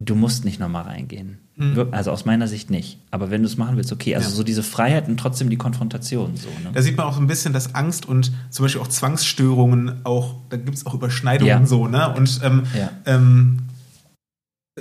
du 0.00 0.14
musst 0.14 0.44
nicht 0.44 0.60
nochmal 0.60 0.82
reingehen. 0.82 1.41
Mhm. 1.62 1.88
Also 1.90 2.10
aus 2.10 2.24
meiner 2.24 2.48
Sicht 2.48 2.70
nicht. 2.70 2.98
Aber 3.10 3.30
wenn 3.30 3.42
du 3.42 3.46
es 3.46 3.56
machen 3.56 3.76
willst, 3.76 3.92
okay. 3.92 4.14
Also 4.14 4.30
ja. 4.30 4.34
so 4.34 4.42
diese 4.42 4.62
Freiheit 4.62 5.08
und 5.08 5.18
trotzdem 5.18 5.50
die 5.50 5.56
Konfrontation. 5.56 6.36
So, 6.36 6.48
ne? 6.48 6.70
Da 6.72 6.82
sieht 6.82 6.96
man 6.96 7.06
auch 7.06 7.14
so 7.14 7.20
ein 7.20 7.26
bisschen, 7.26 7.52
dass 7.52 7.74
Angst 7.74 8.06
und 8.06 8.32
zum 8.50 8.64
Beispiel 8.64 8.80
auch 8.80 8.88
Zwangsstörungen 8.88 10.04
auch, 10.04 10.36
da 10.50 10.56
gibt 10.56 10.76
es 10.76 10.86
auch 10.86 10.94
Überschneidungen 10.94 11.48
ja. 11.48 11.66
so, 11.66 11.86
ne? 11.88 12.14
Und 12.14 12.40
ähm, 12.42 12.64
ja. 12.76 12.90
ähm, 13.06 13.58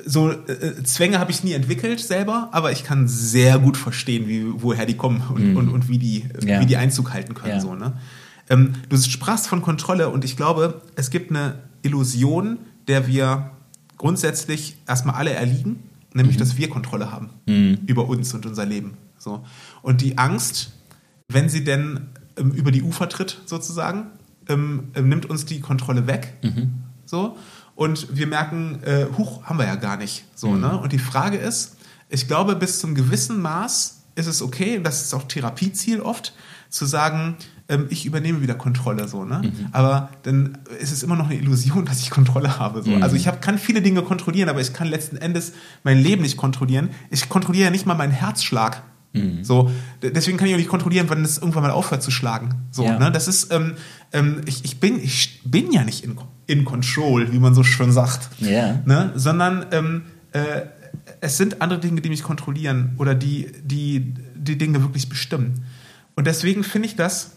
so 0.05 0.31
äh, 0.31 0.83
Zwänge 0.83 1.19
habe 1.19 1.31
ich 1.31 1.43
nie 1.43 1.53
entwickelt 1.53 1.99
selber, 1.99 2.49
aber 2.51 2.71
ich 2.71 2.83
kann 2.83 3.07
sehr 3.07 3.59
gut 3.59 3.77
verstehen, 3.77 4.27
wie, 4.27 4.45
woher 4.47 4.85
die 4.85 4.95
kommen 4.95 5.21
und, 5.33 5.51
mhm. 5.51 5.57
und, 5.57 5.69
und 5.69 5.89
wie, 5.89 5.97
die, 5.97 6.25
wie 6.39 6.65
die 6.65 6.77
Einzug 6.77 7.13
halten 7.13 7.33
können. 7.33 7.59
So, 7.59 7.75
ne? 7.75 7.93
Ähm, 8.49 8.73
du 8.89 8.97
sprachst 8.97 9.47
von 9.47 9.61
Kontrolle 9.61 10.09
und 10.09 10.25
ich 10.25 10.37
glaube, 10.37 10.81
es 10.95 11.09
gibt 11.09 11.29
eine 11.29 11.55
Illusion, 11.81 12.59
der 12.87 13.07
wir 13.07 13.51
grundsätzlich 13.97 14.77
erstmal 14.87 15.15
alle 15.15 15.31
erliegen, 15.31 15.83
nämlich 16.13 16.35
mhm. 16.35 16.39
dass 16.39 16.57
wir 16.57 16.69
Kontrolle 16.69 17.11
haben 17.11 17.29
mhm. 17.45 17.79
über 17.85 18.07
uns 18.07 18.33
und 18.33 18.45
unser 18.45 18.65
Leben. 18.65 18.97
So. 19.17 19.43
Und 19.81 20.01
die 20.01 20.17
Angst 20.17 20.71
wenn 21.33 21.49
sie 21.49 21.63
denn 21.63 22.09
ähm, 22.37 22.51
über 22.51 22.71
die 22.71 22.83
Ufer 22.83 23.09
tritt, 23.09 23.41
sozusagen, 23.45 24.07
ähm, 24.47 24.91
ähm, 24.95 25.09
nimmt 25.09 25.25
uns 25.29 25.45
die 25.45 25.59
Kontrolle 25.59 26.07
weg. 26.07 26.33
So. 27.05 27.37
Und 27.75 28.15
wir 28.15 28.27
merken, 28.27 28.81
äh, 28.83 29.07
huch, 29.17 29.43
haben 29.43 29.57
wir 29.57 29.65
ja 29.65 29.75
gar 29.75 29.97
nicht. 29.97 30.25
So, 30.35 30.55
ne? 30.55 30.77
Und 30.77 30.91
die 30.91 30.99
Frage 30.99 31.37
ist, 31.37 31.77
ich 32.09 32.27
glaube, 32.27 32.55
bis 32.55 32.79
zum 32.79 32.95
gewissen 32.95 33.41
Maß 33.41 34.03
ist 34.15 34.27
es 34.27 34.41
okay, 34.41 34.77
und 34.77 34.83
das 34.83 35.01
ist 35.01 35.13
auch 35.13 35.23
Therapieziel 35.23 36.01
oft, 36.01 36.33
zu 36.69 36.85
sagen, 36.85 37.37
ähm, 37.71 37.87
ich 37.89 38.05
übernehme 38.05 38.41
wieder 38.43 38.53
Kontrolle 38.53 39.07
so, 39.07 39.25
ne? 39.25 39.51
Aber 39.71 40.09
dann 40.23 40.59
ist 40.79 40.91
es 40.91 41.01
immer 41.01 41.15
noch 41.15 41.25
eine 41.29 41.39
Illusion, 41.39 41.85
dass 41.89 41.99
ich 42.01 42.11
Kontrolle 42.11 42.59
habe. 42.59 42.83
So. 42.83 42.93
Also 42.97 43.15
ich 43.15 43.27
hab, 43.27 43.41
kann 43.41 43.57
viele 43.57 43.81
Dinge 43.81 44.03
kontrollieren, 44.03 44.49
aber 44.49 44.61
ich 44.61 44.73
kann 44.73 44.87
letzten 44.87 45.17
Endes 45.17 45.53
mein 45.83 45.97
Leben 45.99 46.21
nicht 46.21 46.37
kontrollieren. 46.37 46.89
Ich 47.09 47.27
kontrolliere 47.29 47.65
ja 47.65 47.71
nicht 47.71 47.85
mal 47.87 47.95
meinen 47.95 48.11
Herzschlag. 48.13 48.83
So, 49.41 49.69
d- 50.01 50.11
deswegen 50.11 50.37
kann 50.37 50.47
ich 50.47 50.53
auch 50.53 50.57
nicht 50.57 50.69
kontrollieren, 50.69 51.07
wann 51.09 51.21
es 51.25 51.37
irgendwann 51.37 51.63
mal 51.63 51.71
aufhört 51.71 52.01
zu 52.01 52.11
schlagen. 52.11 52.55
So, 52.71 52.85
Ja. 52.85 52.97
ne? 52.97 53.11
Das 53.11 53.27
ist, 53.27 53.51
ähm, 53.51 53.73
ähm, 54.13 54.39
ich, 54.45 54.63
ich 54.63 54.79
bin, 54.79 55.03
ich 55.03 55.41
bin 55.43 55.73
ja 55.73 55.83
nicht 55.83 56.05
in, 56.05 56.17
in 56.47 56.63
control, 56.63 57.33
wie 57.33 57.39
man 57.39 57.53
so 57.53 57.61
schön 57.63 57.91
sagt 57.91 58.29
Ja. 58.39 58.79
ne? 58.85 59.11
sondern 59.15 59.65
ähm, 59.71 60.03
äh, 60.31 60.61
es 61.19 61.35
sind 61.35 61.61
andere 61.61 61.81
Dinge, 61.81 61.99
die 61.99 62.07
mich 62.07 62.23
kontrollieren 62.23 62.95
oder 62.99 63.13
die, 63.13 63.51
die 63.65 64.13
die 64.35 64.57
Dinge 64.57 64.81
wirklich 64.81 65.09
bestimmen. 65.09 65.65
Und 66.15 66.25
deswegen 66.25 66.63
finde 66.63 66.87
ich 66.87 66.95
das, 66.95 67.31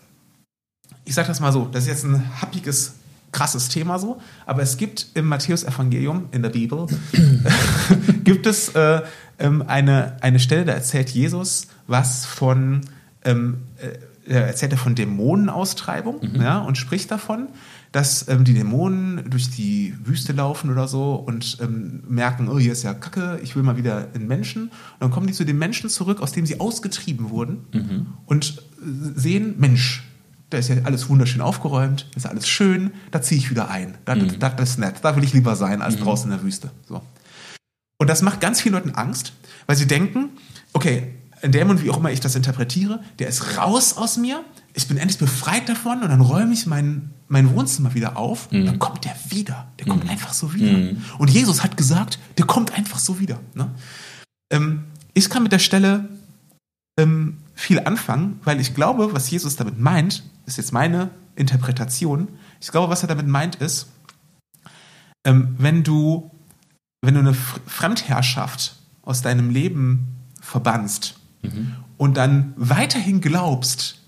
ich 1.04 1.14
sage 1.14 1.28
das 1.28 1.40
mal 1.40 1.52
so, 1.52 1.68
das 1.70 1.84
ist 1.84 1.88
jetzt 1.88 2.04
ein 2.04 2.40
happiges, 2.40 2.94
krasses 3.32 3.68
Thema 3.68 3.98
so, 3.98 4.20
aber 4.46 4.62
es 4.62 4.76
gibt 4.76 5.08
im 5.14 5.26
Matthäus-Evangelium, 5.26 6.26
in 6.30 6.42
der 6.42 6.50
Bibel, 6.50 6.86
gibt 8.24 8.46
es 8.46 8.70
äh, 8.70 9.02
ähm, 9.38 9.64
eine, 9.66 10.16
eine 10.22 10.38
Stelle, 10.38 10.64
da 10.64 10.72
erzählt 10.72 11.10
Jesus 11.10 11.68
was 11.86 12.24
von, 12.24 12.82
ähm, 13.24 13.58
äh, 13.78 14.32
er 14.32 14.46
erzählt 14.46 14.72
er 14.72 14.78
von 14.78 14.94
Dämonenaustreibung 14.94 16.36
ja, 16.40 16.58
und 16.60 16.78
spricht 16.78 17.10
davon, 17.10 17.48
dass 17.92 18.26
ähm, 18.28 18.44
die 18.44 18.54
Dämonen 18.54 19.28
durch 19.28 19.50
die 19.50 19.94
Wüste 20.02 20.32
laufen 20.32 20.70
oder 20.70 20.88
so 20.88 21.14
und 21.14 21.58
ähm, 21.60 22.02
merken, 22.08 22.48
oh, 22.48 22.58
hier 22.58 22.72
ist 22.72 22.82
ja 22.82 22.94
Kacke, 22.94 23.38
ich 23.42 23.54
will 23.54 23.62
mal 23.62 23.76
wieder 23.76 24.08
in 24.14 24.26
Menschen. 24.26 24.64
Und 24.64 24.72
dann 25.00 25.10
kommen 25.10 25.26
die 25.26 25.34
zu 25.34 25.44
den 25.44 25.58
Menschen 25.58 25.90
zurück, 25.90 26.22
aus 26.22 26.32
dem 26.32 26.46
sie 26.46 26.58
ausgetrieben 26.58 27.28
wurden 27.30 27.66
und 28.24 28.62
äh, 28.80 29.20
sehen, 29.20 29.56
Mensch, 29.58 30.02
da 30.54 30.58
ist 30.58 30.68
ja 30.68 30.76
alles 30.84 31.08
wunderschön 31.08 31.40
aufgeräumt, 31.40 32.06
ist 32.14 32.26
alles 32.26 32.48
schön, 32.48 32.92
da 33.10 33.20
ziehe 33.20 33.38
ich 33.38 33.50
wieder 33.50 33.70
ein. 33.70 33.98
Das, 34.04 34.18
das, 34.38 34.56
das 34.56 34.70
ist 34.70 34.78
nett, 34.78 34.96
da 35.02 35.16
will 35.16 35.24
ich 35.24 35.32
lieber 35.32 35.56
sein 35.56 35.82
als 35.82 35.96
draußen 35.98 36.30
in 36.30 36.36
der 36.36 36.44
Wüste. 36.44 36.70
So. 36.88 37.02
Und 37.98 38.08
das 38.08 38.22
macht 38.22 38.40
ganz 38.40 38.60
vielen 38.60 38.74
Leuten 38.74 38.90
Angst, 38.90 39.32
weil 39.66 39.76
sie 39.76 39.86
denken, 39.86 40.30
okay, 40.72 41.08
ein 41.42 41.50
Dämon, 41.52 41.82
wie 41.82 41.90
auch 41.90 41.98
immer 41.98 42.10
ich 42.10 42.20
das 42.20 42.36
interpretiere, 42.36 43.00
der 43.18 43.28
ist 43.28 43.58
raus 43.58 43.96
aus 43.96 44.16
mir, 44.16 44.44
ich 44.74 44.86
bin 44.86 44.96
endlich 44.96 45.18
befreit 45.18 45.68
davon 45.68 46.02
und 46.02 46.08
dann 46.08 46.20
räume 46.20 46.52
ich 46.54 46.66
mein, 46.66 47.10
mein 47.28 47.54
Wohnzimmer 47.54 47.94
wieder 47.94 48.16
auf 48.16 48.50
und 48.50 48.64
dann 48.64 48.78
kommt 48.78 49.04
der 49.04 49.14
wieder. 49.28 49.66
Der 49.78 49.86
kommt 49.86 50.08
einfach 50.08 50.32
so 50.32 50.54
wieder. 50.54 50.96
Und 51.18 51.30
Jesus 51.30 51.62
hat 51.62 51.76
gesagt, 51.76 52.18
der 52.38 52.46
kommt 52.46 52.72
einfach 52.74 52.98
so 52.98 53.18
wieder. 53.18 53.40
Ne? 53.54 53.70
Ähm, 54.50 54.84
ich 55.14 55.28
kann 55.28 55.42
mit 55.42 55.52
der 55.52 55.58
Stelle 55.58 56.08
ähm, 56.98 57.38
viel 57.54 57.80
anfangen, 57.80 58.40
weil 58.44 58.60
ich 58.60 58.74
glaube, 58.74 59.12
was 59.12 59.30
Jesus 59.30 59.56
damit 59.56 59.78
meint, 59.78 60.24
ist 60.46 60.56
jetzt 60.56 60.72
meine 60.72 61.10
Interpretation. 61.36 62.28
Ich 62.60 62.70
glaube, 62.70 62.90
was 62.90 63.02
er 63.02 63.08
damit 63.08 63.26
meint, 63.26 63.56
ist, 63.56 63.88
ähm, 65.24 65.54
wenn 65.58 65.82
du, 65.82 66.30
wenn 67.02 67.14
du 67.14 67.20
eine 67.20 67.34
Fremdherrschaft 67.34 68.76
aus 69.02 69.22
deinem 69.22 69.50
Leben 69.50 70.06
verbannst 70.40 71.16
und 71.98 72.16
dann 72.16 72.54
weiterhin 72.56 73.20
glaubst, 73.20 74.00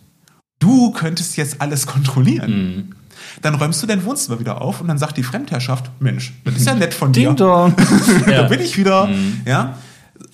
du 0.59 0.91
könntest 0.93 1.37
jetzt 1.37 1.61
alles 1.61 1.87
kontrollieren, 1.87 2.95
dann 3.43 3.55
räumst 3.57 3.83
du 3.83 3.87
dein 3.87 4.05
Wohnzimmer 4.05 4.41
wieder 4.41 4.61
auf 4.61 4.81
und 4.81 4.89
dann 4.89 4.99
sagt 4.99 5.17
die 5.17 5.23
Fremdherrschaft, 5.23 5.91
Mensch, 6.01 6.33
das 6.45 6.57
ist 6.57 6.67
ja 6.67 6.75
nett 6.77 6.95
von 6.95 7.13
dir 7.13 7.29
Ding 7.29 7.37
dong. 7.37 7.75
da 8.27 8.43
bin 8.45 8.61
ich 8.61 8.79
wieder. 8.79 9.09
Ja? 9.45 9.79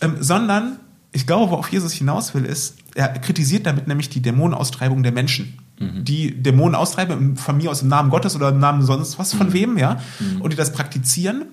Ähm, 0.01 0.17
sondern, 0.21 0.79
ich 1.13 1.27
glaube, 1.27 1.51
worauf 1.51 1.71
Jesus 1.71 1.93
hinaus 1.93 2.35
will, 2.35 2.45
ist, 2.45 2.77
er 2.95 3.09
kritisiert 3.09 3.67
damit 3.67 3.87
nämlich 3.87 4.09
die 4.09 4.23
Dämonenaustreibung 4.23 5.03
der 5.03 5.13
Menschen. 5.13 5.59
Die 6.05 6.43
Dämonen 6.43 6.77
austreiben, 6.77 7.37
von 7.37 7.57
mir 7.57 7.71
aus 7.71 7.83
im 7.83 7.89
Namen 7.89 8.11
Gottes 8.11 8.37
oder 8.37 8.51
im 8.51 8.59
Namen 8.61 8.83
sonst 8.83 9.19
was 9.19 9.35
von 9.35 9.53
wem, 9.53 9.77
ja, 9.79 10.01
und 10.41 10.53
die 10.53 10.57
das 10.57 10.73
praktizieren 10.73 11.47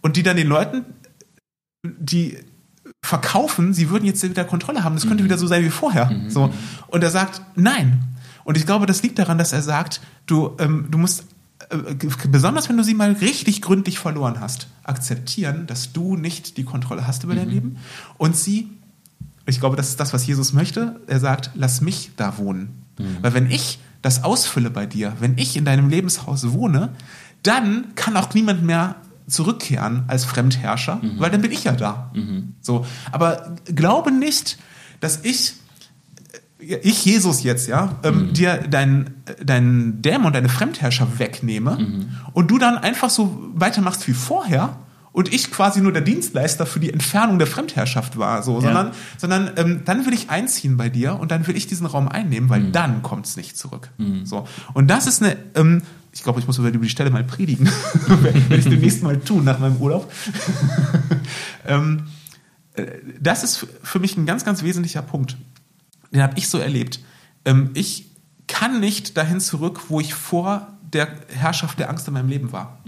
und 0.00 0.16
die 0.16 0.24
dann 0.24 0.36
den 0.36 0.48
Leuten, 0.48 0.84
die 1.84 2.36
verkaufen, 3.04 3.72
sie 3.72 3.90
würden 3.90 4.04
jetzt 4.04 4.22
wieder 4.22 4.44
Kontrolle 4.44 4.82
haben, 4.82 4.96
das 4.96 5.06
könnte 5.06 5.22
wieder 5.22 5.38
so 5.38 5.46
sein 5.46 5.64
wie 5.64 5.70
vorher. 5.70 6.10
So. 6.28 6.52
Und 6.88 7.04
er 7.04 7.10
sagt, 7.10 7.42
nein. 7.54 8.02
Und 8.44 8.56
ich 8.56 8.66
glaube, 8.66 8.86
das 8.86 9.02
liegt 9.02 9.18
daran, 9.18 9.38
dass 9.38 9.52
er 9.52 9.62
sagt, 9.62 10.00
du, 10.26 10.56
ähm, 10.58 10.88
du 10.90 10.98
musst, 10.98 11.24
äh, 11.70 11.94
besonders 12.28 12.68
wenn 12.68 12.76
du 12.76 12.82
sie 12.82 12.94
mal 12.94 13.12
richtig 13.12 13.62
gründlich 13.62 13.98
verloren 14.00 14.40
hast, 14.40 14.68
akzeptieren, 14.82 15.66
dass 15.66 15.92
du 15.92 16.16
nicht 16.16 16.56
die 16.56 16.64
Kontrolle 16.64 17.06
hast 17.06 17.22
über 17.22 17.34
dein 17.34 17.48
Leben 17.48 17.76
und 18.18 18.36
sie, 18.36 18.68
ich 19.46 19.60
glaube, 19.60 19.76
das 19.76 19.88
ist 19.90 20.00
das, 20.00 20.12
was 20.12 20.26
Jesus 20.26 20.52
möchte, 20.52 21.00
er 21.06 21.20
sagt, 21.20 21.50
lass 21.54 21.80
mich 21.80 22.10
da 22.16 22.36
wohnen. 22.38 22.82
Weil 23.22 23.34
wenn 23.34 23.50
ich 23.50 23.78
das 24.02 24.24
ausfülle 24.24 24.70
bei 24.70 24.86
dir, 24.86 25.12
wenn 25.20 25.38
ich 25.38 25.56
in 25.56 25.64
deinem 25.64 25.88
Lebenshaus 25.88 26.52
wohne, 26.52 26.90
dann 27.42 27.94
kann 27.94 28.16
auch 28.16 28.34
niemand 28.34 28.62
mehr 28.62 28.96
zurückkehren 29.28 30.04
als 30.08 30.24
Fremdherrscher, 30.24 31.00
weil 31.20 31.30
dann 31.30 31.42
bin 31.42 31.50
ich 31.52 31.64
ja 31.64 31.72
da. 31.72 32.10
So, 32.60 32.86
aber 33.12 33.56
glaube 33.64 34.12
nicht, 34.12 34.58
dass 35.00 35.24
ich 35.24 35.54
äh, 36.60 36.76
ich 36.82 37.04
Jesus 37.04 37.42
jetzt, 37.42 37.68
ja, 37.68 37.98
ähm, 38.04 38.32
dir 38.32 38.58
deinen 38.58 39.22
dein 39.44 40.00
Dämon, 40.02 40.32
deine 40.32 40.48
Fremdherrscher 40.48 41.18
wegnehme 41.18 41.76
und 42.32 42.50
du 42.50 42.58
dann 42.58 42.78
einfach 42.78 43.10
so 43.10 43.50
weitermachst 43.54 44.06
wie 44.08 44.14
vorher 44.14 44.78
und 45.16 45.32
ich 45.32 45.50
quasi 45.50 45.80
nur 45.80 45.94
der 45.94 46.02
Dienstleister 46.02 46.66
für 46.66 46.78
die 46.78 46.92
Entfernung 46.92 47.38
der 47.38 47.46
Fremdherrschaft 47.46 48.18
war, 48.18 48.42
so, 48.42 48.60
sondern, 48.60 48.88
sondern 49.16 49.50
ähm, 49.56 49.80
dann 49.86 50.04
will 50.04 50.12
ich 50.12 50.28
einziehen 50.28 50.76
bei 50.76 50.90
dir 50.90 51.18
und 51.18 51.30
dann 51.30 51.46
will 51.46 51.56
ich 51.56 51.66
diesen 51.66 51.86
Raum 51.86 52.06
einnehmen, 52.06 52.50
weil 52.50 52.64
dann 52.70 53.02
kommt 53.02 53.24
es 53.24 53.34
nicht 53.38 53.56
zurück. 53.56 53.90
So. 54.26 54.46
Und 54.74 54.88
das 54.88 55.06
ist 55.06 55.22
eine, 55.22 55.38
ähm, 55.54 55.80
ich 56.12 56.22
glaube, 56.22 56.38
ich 56.38 56.46
muss 56.46 56.58
über 56.58 56.70
die 56.70 56.88
Stelle 56.90 57.08
mal 57.08 57.24
predigen, 57.24 57.66
werde 58.20 58.56
ich 58.56 58.66
demnächst 58.66 59.02
mal 59.02 59.18
tun 59.18 59.44
nach 59.44 59.58
meinem 59.58 59.78
Urlaub. 59.78 60.12
ähm, 61.66 62.08
äh, 62.74 62.84
das 63.18 63.42
ist 63.42 63.66
für 63.82 63.98
mich 63.98 64.18
ein 64.18 64.26
ganz, 64.26 64.44
ganz 64.44 64.62
wesentlicher 64.62 65.00
Punkt. 65.00 65.38
Den 66.12 66.22
habe 66.22 66.34
ich 66.36 66.50
so 66.50 66.58
erlebt. 66.58 67.00
Ähm, 67.46 67.70
ich 67.72 68.10
kann 68.48 68.80
nicht 68.80 69.16
dahin 69.16 69.40
zurück, 69.40 69.84
wo 69.88 69.98
ich 69.98 70.12
vor 70.12 70.76
der 70.92 71.08
Herrschaft 71.28 71.78
der 71.78 71.88
Angst 71.88 72.06
in 72.06 72.12
meinem 72.12 72.28
Leben 72.28 72.52
war. 72.52 72.80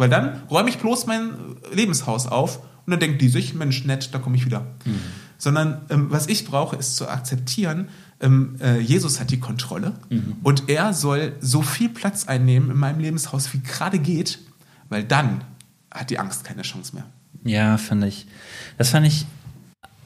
Weil 0.00 0.08
dann 0.08 0.44
räume 0.50 0.70
ich 0.70 0.78
bloß 0.78 1.04
mein 1.04 1.34
Lebenshaus 1.74 2.26
auf 2.26 2.60
und 2.86 2.90
dann 2.90 3.00
denkt 3.00 3.20
die 3.20 3.28
sich, 3.28 3.52
Mensch, 3.52 3.84
nett, 3.84 4.14
da 4.14 4.18
komme 4.18 4.34
ich 4.34 4.46
wieder. 4.46 4.64
Sondern 5.36 5.82
ähm, 5.90 6.06
was 6.08 6.26
ich 6.26 6.46
brauche, 6.46 6.74
ist 6.76 6.96
zu 6.96 7.06
akzeptieren, 7.06 7.90
ähm, 8.18 8.56
äh, 8.62 8.78
Jesus 8.78 9.20
hat 9.20 9.30
die 9.30 9.38
Kontrolle 9.38 9.92
und 10.42 10.70
er 10.70 10.94
soll 10.94 11.34
so 11.42 11.60
viel 11.60 11.90
Platz 11.90 12.26
einnehmen 12.26 12.70
in 12.70 12.78
meinem 12.78 13.00
Lebenshaus, 13.00 13.52
wie 13.52 13.60
gerade 13.60 13.98
geht, 13.98 14.38
weil 14.88 15.04
dann 15.04 15.44
hat 15.90 16.08
die 16.08 16.18
Angst 16.18 16.44
keine 16.44 16.62
Chance 16.62 16.94
mehr. 16.94 17.04
Ja, 17.44 17.76
fand 17.76 18.02
ich. 18.04 18.26
Das 18.78 18.88
fand 18.88 19.06
ich 19.06 19.26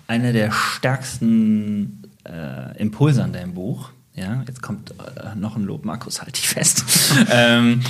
eine 0.09 0.33
der 0.33 0.51
stärksten 0.51 2.03
äh, 2.25 2.77
Impulse 2.79 3.23
an 3.23 3.33
deinem 3.33 3.55
Buch. 3.55 3.91
Ja, 4.17 4.43
jetzt 4.49 4.61
kommt 4.61 4.91
äh, 4.91 5.37
noch 5.37 5.55
ein 5.55 5.63
Lob, 5.63 5.85
Markus, 5.85 6.21
halt 6.21 6.37
dich 6.37 6.49
fest. 6.49 6.85
ähm, 7.31 7.83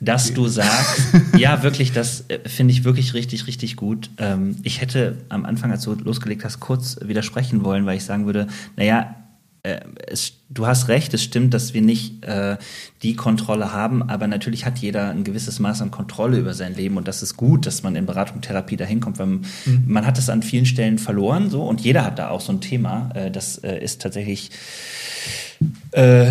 dass 0.00 0.32
du 0.32 0.48
sagst, 0.48 1.14
ja, 1.38 1.62
wirklich, 1.62 1.92
das 1.92 2.24
äh, 2.28 2.48
finde 2.48 2.72
ich 2.72 2.84
wirklich 2.84 3.14
richtig, 3.14 3.46
richtig 3.46 3.76
gut. 3.76 4.10
Ähm, 4.18 4.56
ich 4.62 4.80
hätte 4.80 5.18
am 5.28 5.44
Anfang, 5.44 5.70
als 5.70 5.84
du 5.84 5.94
losgelegt 5.94 6.44
hast, 6.44 6.60
kurz 6.60 6.98
widersprechen 7.02 7.64
wollen, 7.64 7.86
weil 7.86 7.96
ich 7.96 8.04
sagen 8.04 8.26
würde, 8.26 8.46
naja, 8.76 9.14
äh, 9.62 9.80
es, 10.06 10.32
du 10.48 10.66
hast 10.66 10.88
recht, 10.88 11.12
es 11.12 11.22
stimmt, 11.22 11.52
dass 11.52 11.74
wir 11.74 11.82
nicht 11.82 12.24
äh, 12.24 12.56
die 13.02 13.14
Kontrolle 13.14 13.72
haben, 13.72 14.02
aber 14.08 14.26
natürlich 14.26 14.64
hat 14.64 14.78
jeder 14.78 15.10
ein 15.10 15.22
gewisses 15.22 15.58
Maß 15.58 15.82
an 15.82 15.90
Kontrolle 15.90 16.38
über 16.38 16.54
sein 16.54 16.74
Leben 16.74 16.96
und 16.96 17.06
das 17.06 17.22
ist 17.22 17.36
gut, 17.36 17.66
dass 17.66 17.82
man 17.82 17.94
in 17.94 18.06
Beratung, 18.06 18.40
Therapie 18.40 18.76
dahin 18.76 19.00
kommt, 19.00 19.18
weil 19.18 19.26
man, 19.26 19.46
man 19.86 20.06
hat 20.06 20.18
es 20.18 20.30
an 20.30 20.42
vielen 20.42 20.66
Stellen 20.66 20.98
verloren 20.98 21.50
so 21.50 21.62
und 21.62 21.82
jeder 21.82 22.04
hat 22.04 22.18
da 22.18 22.30
auch 22.30 22.40
so 22.40 22.52
ein 22.52 22.62
Thema. 22.62 23.10
Äh, 23.14 23.30
das 23.30 23.58
äh, 23.58 23.78
ist 23.78 24.00
tatsächlich 24.00 24.50
äh, 25.92 26.30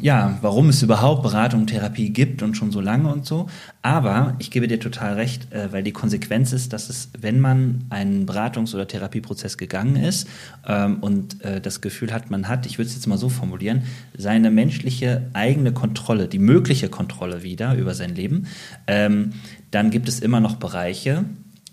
ja, 0.00 0.38
warum 0.40 0.68
es 0.68 0.82
überhaupt 0.82 1.22
Beratung, 1.22 1.66
Therapie 1.66 2.10
gibt 2.10 2.42
und 2.42 2.56
schon 2.56 2.72
so 2.72 2.80
lange 2.80 3.12
und 3.12 3.26
so. 3.26 3.48
Aber 3.82 4.34
ich 4.38 4.50
gebe 4.50 4.66
dir 4.66 4.80
total 4.80 5.14
recht, 5.14 5.52
äh, 5.52 5.72
weil 5.72 5.82
die 5.82 5.92
Konsequenz 5.92 6.52
ist, 6.52 6.72
dass 6.72 6.88
es, 6.88 7.10
wenn 7.18 7.40
man 7.40 7.84
einen 7.90 8.26
Beratungs- 8.26 8.74
oder 8.74 8.88
Therapieprozess 8.88 9.58
gegangen 9.58 9.96
ist 9.96 10.26
ähm, 10.66 10.98
und 11.00 11.44
äh, 11.44 11.60
das 11.60 11.80
Gefühl 11.80 12.12
hat, 12.12 12.30
man 12.30 12.48
hat, 12.48 12.66
ich 12.66 12.78
würde 12.78 12.88
es 12.88 12.94
jetzt 12.94 13.06
mal 13.06 13.18
so 13.18 13.28
formulieren, 13.28 13.82
seine 14.16 14.50
menschliche 14.50 15.28
eigene 15.34 15.72
Kontrolle, 15.72 16.26
die 16.26 16.38
mögliche 16.38 16.88
Kontrolle 16.88 17.42
wieder 17.42 17.74
über 17.74 17.94
sein 17.94 18.14
Leben, 18.14 18.46
ähm, 18.86 19.30
dann 19.70 19.90
gibt 19.90 20.08
es 20.08 20.20
immer 20.20 20.40
noch 20.40 20.56
Bereiche, 20.56 21.24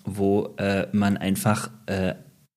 wo 0.04 0.56
äh, 0.58 0.88
man 0.91 1.18
einfach 1.18 1.70
äh, 1.86 2.14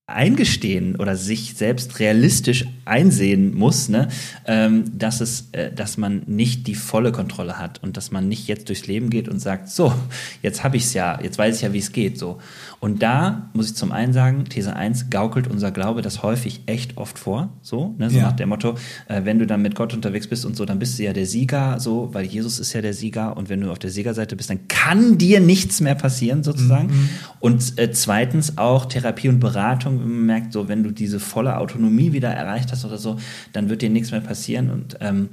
eingestehen 0.07 0.97
oder 0.97 1.17
sich 1.17 1.55
selbst 1.55 2.01
realistisch 2.01 2.67
einsehen 2.85 3.55
muss, 3.55 3.89
ne, 3.89 4.09
ähm, 4.47 4.85
dass 4.99 5.21
es, 5.21 5.49
äh, 5.53 5.73
dass 5.73 5.97
man 5.97 6.23
nicht 6.27 6.67
die 6.67 6.75
volle 6.75 7.13
Kontrolle 7.13 7.59
hat 7.59 7.83
und 7.83 7.97
dass 7.97 8.11
man 8.11 8.29
nicht 8.29 8.49
jetzt 8.49 8.69
durchs 8.69 8.87
Leben 8.87 9.11
geht 9.11 9.29
und 9.29 9.39
sagt, 9.39 9.69
so, 9.69 9.95
jetzt 10.43 10.65
habe 10.65 10.77
ich 10.77 10.85
es 10.85 10.95
ja, 10.95 11.21
jetzt 11.23 11.39
weiß 11.39 11.57
ich 11.57 11.63
ja, 11.63 11.73
wie 11.73 11.79
es 11.79 11.93
geht, 11.93 12.19
so. 12.19 12.41
Und 12.83 13.01
da 13.01 13.49
muss 13.53 13.67
ich 13.71 13.77
zum 13.77 13.93
einen 13.93 14.13
sagen, 14.13 14.45
These 14.47 14.75
1 14.75 15.09
gaukelt 15.09 15.47
unser 15.47 15.71
Glaube 15.71 16.03
das 16.03 16.25
häufig 16.25 16.63
echt 16.67 16.97
oft 16.97 17.17
vor, 17.17 17.51
so, 17.63 17.95
ne, 17.97 18.11
so 18.11 18.17
Ja. 18.17 18.25
nach 18.25 18.33
dem 18.33 18.49
Motto, 18.49 18.75
äh, 19.07 19.21
wenn 19.23 19.39
du 19.39 19.47
dann 19.47 19.63
mit 19.63 19.77
Gott 19.77 19.95
unterwegs 19.95 20.27
bist 20.27 20.45
und 20.45 20.57
so, 20.57 20.65
dann 20.65 20.81
bist 20.81 20.99
du 20.99 21.05
ja 21.05 21.13
der 21.13 21.27
Sieger, 21.27 21.79
so, 21.79 22.09
weil 22.13 22.25
Jesus 22.25 22.59
ist 22.59 22.73
ja 22.73 22.81
der 22.81 22.93
Sieger 22.93 23.37
und 23.37 23.49
wenn 23.49 23.61
du 23.61 23.71
auf 23.71 23.79
der 23.79 23.91
Siegerseite 23.91 24.35
bist, 24.35 24.51
dann 24.51 24.67
kann 24.67 25.17
dir 25.17 25.39
nichts 25.39 25.81
mehr 25.81 25.95
passieren, 25.95 26.43
sozusagen. 26.43 27.09
Und 27.39 27.79
äh, 27.79 27.93
zweitens 27.93 28.59
auch 28.59 28.87
Therapie 28.87 29.29
und 29.29 29.39
Beratung, 29.39 30.01
wenn 30.01 30.09
man 30.11 30.27
merkt, 30.27 30.53
so, 30.53 30.67
wenn 30.67 30.83
du 30.83 30.91
diese 30.91 31.21
volle 31.21 31.59
Autonomie 31.59 32.13
wieder 32.13 32.31
erreicht 32.31 32.73
hast 32.73 32.85
oder 32.85 32.99
so, 32.99 33.17
dann 33.53 33.69
wird 33.69 33.83
dir 33.83 33.91
nichts 33.91 34.11
mehr 34.11 34.23
passieren 34.23 34.71
und 34.71 34.97
ähm, 35.01 35.29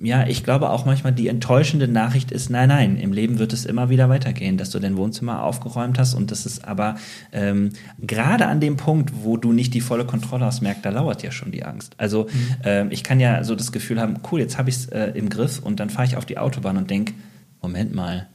ja, 0.00 0.26
ich 0.26 0.44
glaube 0.44 0.70
auch 0.70 0.84
manchmal 0.84 1.12
die 1.12 1.28
enttäuschende 1.28 1.88
Nachricht 1.88 2.30
ist, 2.30 2.50
nein, 2.50 2.68
nein, 2.68 2.96
im 2.96 3.12
Leben 3.12 3.38
wird 3.38 3.52
es 3.52 3.64
immer 3.64 3.88
wieder 3.88 4.08
weitergehen, 4.08 4.58
dass 4.58 4.70
du 4.70 4.78
dein 4.78 4.96
Wohnzimmer 4.96 5.42
aufgeräumt 5.42 5.98
hast 5.98 6.14
und 6.14 6.30
das 6.30 6.44
ist 6.44 6.64
aber 6.64 6.96
ähm, 7.32 7.70
gerade 8.00 8.46
an 8.46 8.60
dem 8.60 8.76
Punkt, 8.76 9.12
wo 9.22 9.36
du 9.36 9.52
nicht 9.52 9.74
die 9.74 9.80
volle 9.80 10.04
Kontrolle 10.04 10.44
hast, 10.44 10.60
merkt, 10.60 10.84
da 10.84 10.90
lauert 10.90 11.22
ja 11.22 11.30
schon 11.30 11.50
die 11.50 11.64
Angst. 11.64 11.94
Also 11.98 12.26
ähm, 12.64 12.88
ich 12.90 13.04
kann 13.04 13.20
ja 13.20 13.42
so 13.44 13.54
das 13.54 13.72
Gefühl 13.72 14.00
haben, 14.00 14.18
cool, 14.30 14.40
jetzt 14.40 14.58
habe 14.58 14.68
ich 14.68 14.76
es 14.76 14.86
äh, 14.86 15.12
im 15.14 15.28
Griff 15.28 15.60
und 15.60 15.80
dann 15.80 15.90
fahre 15.90 16.06
ich 16.06 16.16
auf 16.16 16.26
die 16.26 16.38
Autobahn 16.38 16.76
und 16.76 16.90
denk, 16.90 17.14
Moment 17.62 17.94
mal, 17.94 18.28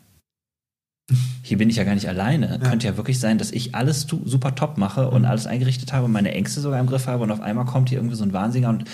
hier 1.44 1.58
bin 1.58 1.70
ich 1.70 1.76
ja 1.76 1.84
gar 1.84 1.96
nicht 1.96 2.08
alleine. 2.08 2.60
Könnte 2.64 2.88
ja 2.88 2.98
wirklich 2.98 3.20
sein, 3.20 3.38
dass 3.38 3.52
ich 3.52 3.76
alles 3.76 4.08
super 4.26 4.56
top 4.56 4.78
mache 4.78 5.10
und 5.10 5.26
alles 5.26 5.48
eingerichtet 5.48 5.94
habe 5.94 6.06
und 6.06 6.12
meine 6.12 6.34
Ängste 6.34 6.62
sogar 6.62 6.80
im 6.80 6.88
Griff 6.88 7.08
habe 7.08 7.24
und 7.24 7.32
auf 7.32 7.42
einmal 7.42 7.66
kommt 7.66 7.90
hier 7.90 7.98
irgendwie 7.98 8.16
so 8.16 8.24
ein 8.24 8.34
Wahnsinniger 8.34 8.70
und 8.70 8.86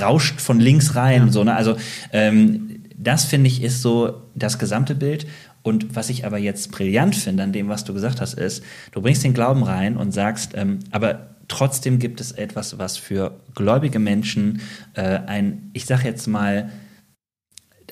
rauscht 0.00 0.40
von 0.40 0.60
links 0.60 0.96
rein. 0.96 1.22
und 1.22 1.32
So, 1.32 1.44
ne? 1.44 1.54
Also 1.54 1.76
ähm, 2.12 2.82
das 2.96 3.24
finde 3.24 3.48
ich 3.48 3.62
ist 3.62 3.82
so 3.82 4.22
das 4.34 4.58
gesamte 4.58 4.94
Bild. 4.94 5.26
Und 5.62 5.94
was 5.94 6.08
ich 6.08 6.24
aber 6.24 6.38
jetzt 6.38 6.70
brillant 6.72 7.14
finde 7.14 7.42
an 7.42 7.52
dem, 7.52 7.68
was 7.68 7.84
du 7.84 7.92
gesagt 7.92 8.20
hast, 8.20 8.34
ist, 8.34 8.62
du 8.92 9.02
bringst 9.02 9.24
den 9.24 9.34
Glauben 9.34 9.62
rein 9.62 9.96
und 9.96 10.12
sagst, 10.12 10.52
ähm, 10.54 10.78
aber 10.90 11.36
trotzdem 11.48 11.98
gibt 11.98 12.20
es 12.20 12.32
etwas, 12.32 12.78
was 12.78 12.96
für 12.96 13.40
gläubige 13.54 13.98
Menschen 13.98 14.62
äh, 14.94 15.02
ein, 15.02 15.70
ich 15.74 15.84
sag 15.84 16.04
jetzt 16.04 16.26
mal, 16.28 16.70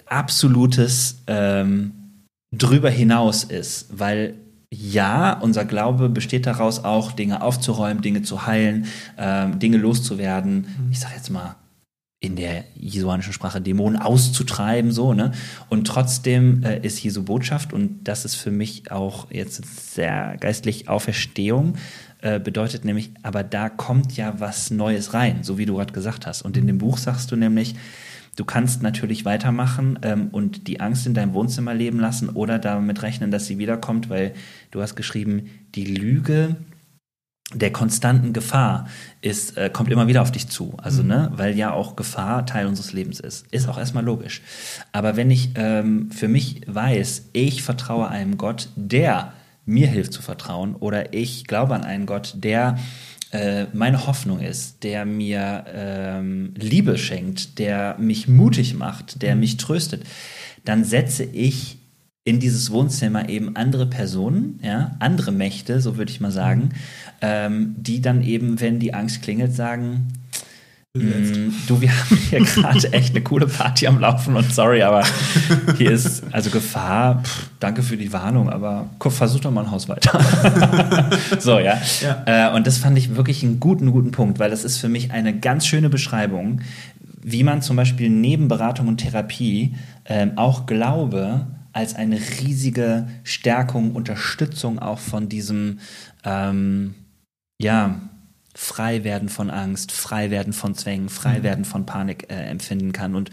absolutes 0.06 1.22
ähm, 1.26 1.92
drüber 2.52 2.90
hinaus 2.90 3.44
ist, 3.44 3.86
weil 3.98 4.34
ja, 4.70 5.32
unser 5.32 5.64
Glaube 5.64 6.08
besteht 6.10 6.46
daraus 6.46 6.84
auch, 6.84 7.12
Dinge 7.12 7.42
aufzuräumen, 7.42 8.02
Dinge 8.02 8.22
zu 8.22 8.46
heilen, 8.46 8.86
ähm, 9.16 9.58
Dinge 9.58 9.78
loszuwerden. 9.78 10.66
Ich 10.90 11.00
sag 11.00 11.14
jetzt 11.14 11.30
mal 11.30 11.56
in 12.20 12.36
der 12.36 12.64
jesuanischen 12.74 13.32
Sprache 13.32 13.60
Dämonen 13.60 13.98
auszutreiben, 14.00 14.90
so, 14.90 15.14
ne? 15.14 15.32
Und 15.68 15.86
trotzdem 15.86 16.64
äh, 16.64 16.80
ist 16.80 17.02
Jesu 17.02 17.22
Botschaft, 17.22 17.72
und 17.72 18.04
das 18.04 18.24
ist 18.24 18.34
für 18.34 18.50
mich 18.50 18.90
auch 18.90 19.30
jetzt 19.30 19.94
sehr 19.94 20.36
geistlich 20.38 20.88
Auferstehung, 20.88 21.76
äh, 22.20 22.40
bedeutet 22.40 22.84
nämlich, 22.84 23.12
aber 23.22 23.44
da 23.44 23.68
kommt 23.68 24.16
ja 24.16 24.40
was 24.40 24.72
Neues 24.72 25.14
rein, 25.14 25.44
so 25.44 25.58
wie 25.58 25.66
du 25.66 25.76
gerade 25.76 25.92
gesagt 25.92 26.26
hast. 26.26 26.42
Und 26.42 26.56
in 26.56 26.66
dem 26.66 26.78
Buch 26.78 26.98
sagst 26.98 27.30
du 27.30 27.36
nämlich, 27.36 27.76
Du 28.38 28.44
kannst 28.44 28.84
natürlich 28.84 29.24
weitermachen 29.24 29.98
ähm, 30.02 30.28
und 30.30 30.68
die 30.68 30.78
Angst 30.78 31.08
in 31.08 31.14
deinem 31.14 31.34
Wohnzimmer 31.34 31.74
leben 31.74 31.98
lassen 31.98 32.28
oder 32.28 32.60
damit 32.60 33.02
rechnen, 33.02 33.32
dass 33.32 33.46
sie 33.46 33.58
wiederkommt, 33.58 34.10
weil 34.10 34.32
du 34.70 34.80
hast 34.80 34.94
geschrieben, 34.94 35.50
die 35.74 35.84
Lüge 35.84 36.54
der 37.52 37.72
konstanten 37.72 38.32
Gefahr 38.32 38.86
ist, 39.22 39.56
äh, 39.56 39.70
kommt 39.72 39.90
immer 39.90 40.06
wieder 40.06 40.22
auf 40.22 40.30
dich 40.30 40.46
zu. 40.46 40.74
Also, 40.76 41.02
ne, 41.02 41.32
weil 41.34 41.56
ja 41.56 41.72
auch 41.72 41.96
Gefahr 41.96 42.46
Teil 42.46 42.68
unseres 42.68 42.92
Lebens 42.92 43.18
ist. 43.18 43.44
Ist 43.50 43.68
auch 43.68 43.76
erstmal 43.76 44.04
logisch. 44.04 44.40
Aber 44.92 45.16
wenn 45.16 45.32
ich 45.32 45.50
ähm, 45.56 46.12
für 46.12 46.28
mich 46.28 46.60
weiß, 46.68 47.30
ich 47.32 47.64
vertraue 47.64 48.06
einem 48.06 48.38
Gott, 48.38 48.68
der 48.76 49.32
mir 49.64 49.88
hilft 49.88 50.12
zu 50.12 50.22
vertrauen, 50.22 50.76
oder 50.76 51.12
ich 51.12 51.48
glaube 51.48 51.74
an 51.74 51.82
einen 51.82 52.06
Gott, 52.06 52.34
der 52.36 52.78
äh, 53.30 53.66
meine 53.72 54.06
Hoffnung 54.06 54.40
ist, 54.40 54.84
der 54.84 55.04
mir 55.04 55.64
ähm, 55.72 56.54
Liebe 56.56 56.96
schenkt, 56.98 57.58
der 57.58 57.96
mich 57.98 58.28
mutig 58.28 58.74
macht, 58.74 59.22
der 59.22 59.36
mich 59.36 59.56
tröstet, 59.56 60.04
dann 60.64 60.84
setze 60.84 61.24
ich 61.24 61.78
in 62.24 62.40
dieses 62.40 62.70
Wohnzimmer 62.70 63.28
eben 63.28 63.56
andere 63.56 63.86
Personen, 63.86 64.60
ja, 64.62 64.96
andere 64.98 65.32
Mächte, 65.32 65.80
so 65.80 65.96
würde 65.96 66.10
ich 66.10 66.20
mal 66.20 66.30
sagen, 66.30 66.70
ähm, 67.22 67.74
die 67.78 68.02
dann 68.02 68.22
eben, 68.22 68.60
wenn 68.60 68.78
die 68.78 68.92
Angst 68.92 69.22
klingelt, 69.22 69.54
sagen, 69.54 70.08
Mm, 70.96 71.52
Du, 71.66 71.80
wir 71.80 71.90
haben 71.98 72.16
hier 72.16 72.40
gerade 72.40 72.92
echt 72.92 73.14
eine 73.14 73.22
coole 73.22 73.46
Party 73.46 73.86
am 73.86 74.00
Laufen 74.00 74.36
und 74.36 74.52
sorry, 74.52 74.82
aber 74.82 75.04
hier 75.76 75.90
ist 75.90 76.22
also 76.32 76.50
Gefahr. 76.50 77.22
Pff, 77.22 77.50
danke 77.60 77.82
für 77.82 77.96
die 77.96 78.12
Warnung, 78.12 78.48
aber 78.50 78.88
guck, 78.98 79.12
versuch 79.12 79.40
doch 79.40 79.50
mal 79.50 79.64
ein 79.64 79.70
Haus 79.70 79.88
weiter. 79.88 80.18
so, 81.38 81.58
ja. 81.58 81.78
Ja. 82.00 82.50
Äh, 82.52 82.56
und 82.56 82.66
das 82.66 82.78
fand 82.78 82.96
ich 82.96 83.16
wirklich 83.16 83.42
einen 83.42 83.60
guten, 83.60 83.92
guten 83.92 84.12
Punkt, 84.12 84.38
weil 84.38 84.50
das 84.50 84.64
ist 84.64 84.78
für 84.78 84.88
mich 84.88 85.10
eine 85.12 85.38
ganz 85.38 85.66
schöne 85.66 85.90
Beschreibung, 85.90 86.62
wie 87.22 87.44
man 87.44 87.60
zum 87.62 87.76
Beispiel 87.76 88.08
neben 88.08 88.48
Beratung 88.48 88.88
und 88.88 88.98
Therapie 88.98 89.74
ähm, 90.06 90.32
auch 90.36 90.66
Glaube 90.66 91.46
als 91.72 91.94
eine 91.94 92.18
riesige 92.40 93.08
Stärkung, 93.24 93.92
Unterstützung 93.92 94.78
auch 94.78 94.98
von 94.98 95.28
diesem, 95.28 95.80
ähm, 96.24 96.94
ja, 97.60 98.00
frei 98.58 99.04
werden 99.04 99.28
von 99.28 99.50
Angst, 99.50 99.92
frei 99.92 100.32
werden 100.32 100.52
von 100.52 100.74
Zwängen, 100.74 101.08
frei 101.08 101.44
werden 101.44 101.64
von 101.64 101.86
Panik 101.86 102.26
äh, 102.28 102.34
empfinden 102.34 102.90
kann. 102.90 103.14
Und 103.14 103.30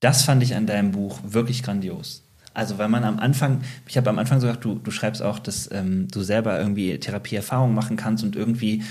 das 0.00 0.22
fand 0.22 0.42
ich 0.42 0.56
an 0.56 0.66
deinem 0.66 0.90
Buch 0.90 1.20
wirklich 1.22 1.62
grandios. 1.62 2.24
Also, 2.54 2.76
weil 2.76 2.88
man 2.88 3.04
am 3.04 3.20
Anfang, 3.20 3.60
ich 3.86 3.96
habe 3.96 4.10
am 4.10 4.18
Anfang 4.18 4.40
so 4.40 4.48
gesagt, 4.48 4.64
du, 4.64 4.74
du 4.74 4.90
schreibst 4.90 5.22
auch, 5.22 5.38
dass 5.38 5.70
ähm, 5.70 6.08
du 6.10 6.22
selber 6.22 6.58
irgendwie 6.58 6.98
Therapieerfahrungen 6.98 7.72
machen 7.72 7.96
kannst 7.96 8.24
und 8.24 8.34
irgendwie 8.34 8.82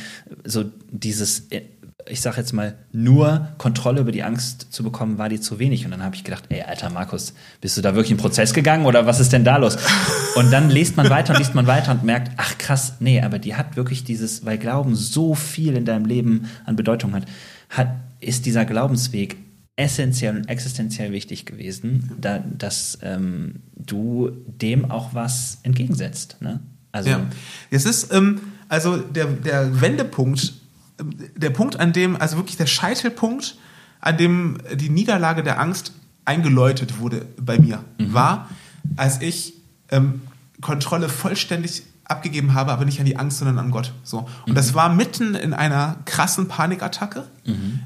so 0.45 0.71
dieses, 0.89 1.51
äh, 1.51 1.63
ich 2.09 2.21
sag 2.21 2.37
jetzt 2.37 2.53
mal, 2.53 2.75
nur 2.91 3.49
Kontrolle 3.57 4.01
über 4.01 4.11
die 4.11 4.23
Angst 4.23 4.67
zu 4.71 4.83
bekommen, 4.83 5.17
war 5.17 5.29
dir 5.29 5.41
zu 5.41 5.59
wenig. 5.59 5.85
Und 5.85 5.91
dann 5.91 6.03
habe 6.03 6.15
ich 6.15 6.23
gedacht, 6.23 6.45
ey, 6.49 6.61
alter 6.61 6.89
Markus, 6.89 7.33
bist 7.61 7.77
du 7.77 7.81
da 7.81 7.95
wirklich 7.95 8.11
in 8.11 8.17
den 8.17 8.21
Prozess 8.21 8.53
gegangen 8.53 8.85
oder 8.85 9.05
was 9.05 9.19
ist 9.19 9.33
denn 9.33 9.43
da 9.43 9.57
los? 9.57 9.77
Und 10.35 10.51
dann 10.51 10.69
liest 10.69 10.97
man 10.97 11.09
weiter 11.09 11.33
und 11.33 11.39
liest 11.39 11.55
man 11.55 11.65
weiter 11.65 11.91
und 11.91 12.03
merkt, 12.03 12.31
ach 12.37 12.59
krass, 12.59 12.93
nee, 12.99 13.21
aber 13.21 13.39
die 13.39 13.55
hat 13.55 13.75
wirklich 13.75 14.03
dieses, 14.03 14.45
weil 14.45 14.59
Glauben 14.59 14.95
so 14.95 15.33
viel 15.33 15.75
in 15.75 15.83
deinem 15.83 16.05
Leben 16.05 16.47
an 16.63 16.75
Bedeutung 16.75 17.15
hat, 17.15 17.23
hat 17.69 17.87
ist 18.19 18.45
dieser 18.45 18.63
Glaubensweg 18.65 19.37
essentiell 19.77 20.35
und 20.35 20.47
existenziell 20.47 21.11
wichtig 21.11 21.45
gewesen, 21.45 22.11
da, 22.21 22.37
dass 22.39 22.99
ähm, 23.01 23.61
du 23.75 24.29
dem 24.45 24.91
auch 24.91 25.15
was 25.15 25.57
entgegensetzt. 25.63 26.37
Ne? 26.39 26.59
Also, 26.91 27.09
Ja. 27.09 27.25
Es 27.71 27.85
ist 27.85 28.13
ähm, 28.13 28.41
also 28.69 28.97
der, 28.97 29.25
der 29.25 29.81
Wendepunkt, 29.81 30.53
der 30.99 31.49
Punkt, 31.51 31.79
an 31.79 31.93
dem, 31.93 32.15
also 32.15 32.37
wirklich 32.37 32.57
der 32.57 32.65
Scheitelpunkt, 32.65 33.57
an 34.01 34.17
dem 34.17 34.57
die 34.75 34.89
Niederlage 34.89 35.43
der 35.43 35.59
Angst 35.59 35.93
eingeläutet 36.25 36.99
wurde 36.99 37.25
bei 37.39 37.57
mir, 37.59 37.83
war, 37.99 38.49
als 38.95 39.21
ich 39.21 39.53
ähm, 39.89 40.21
Kontrolle 40.61 41.07
vollständig 41.09 41.83
abgegeben 42.05 42.53
habe, 42.53 42.71
aber 42.71 42.85
nicht 42.85 42.99
an 42.99 43.05
die 43.05 43.17
Angst, 43.17 43.37
sondern 43.39 43.59
an 43.59 43.69
Gott. 43.71 43.93
So. 44.03 44.27
Und 44.45 44.55
das 44.55 44.73
war 44.73 44.93
mitten 44.93 45.35
in 45.35 45.53
einer 45.53 45.97
krassen 46.05 46.47
Panikattacke, 46.47 47.25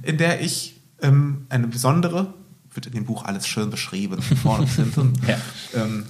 in 0.03 0.18
der 0.18 0.41
ich 0.41 0.80
ähm, 1.01 1.45
eine 1.49 1.68
besondere, 1.68 2.34
wird 2.74 2.86
in 2.86 2.93
dem 2.93 3.05
Buch 3.05 3.26
alles 3.26 3.47
schön 3.47 3.70
beschrieben, 3.70 4.22
von 4.22 4.38
vorne 4.43 4.66
bis 4.66 4.76
hinten, 4.76 5.14
Ja. 5.28 5.38
ähm, 5.76 6.05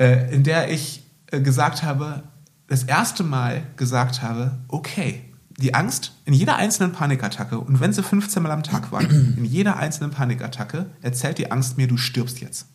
äh, 0.00 0.34
in 0.34 0.42
der 0.44 0.70
ich 0.70 1.02
äh, 1.30 1.40
gesagt 1.40 1.82
habe, 1.82 2.24
das 2.66 2.82
erste 2.84 3.22
Mal 3.24 3.62
gesagt 3.76 4.20
habe, 4.22 4.58
okay, 4.68 5.22
die 5.58 5.74
Angst 5.74 6.12
in 6.24 6.32
jeder 6.34 6.56
einzelnen 6.56 6.92
Panikattacke, 6.92 7.58
und 7.58 7.80
wenn 7.80 7.92
sie 7.92 8.02
15 8.02 8.42
Mal 8.42 8.52
am 8.52 8.62
Tag 8.62 8.92
waren, 8.92 9.34
in 9.36 9.44
jeder 9.44 9.76
einzelnen 9.76 10.10
Panikattacke 10.12 10.86
erzählt 11.02 11.38
die 11.38 11.50
Angst 11.50 11.76
mir, 11.76 11.88
du 11.88 11.96
stirbst 11.96 12.40
jetzt. 12.40 12.66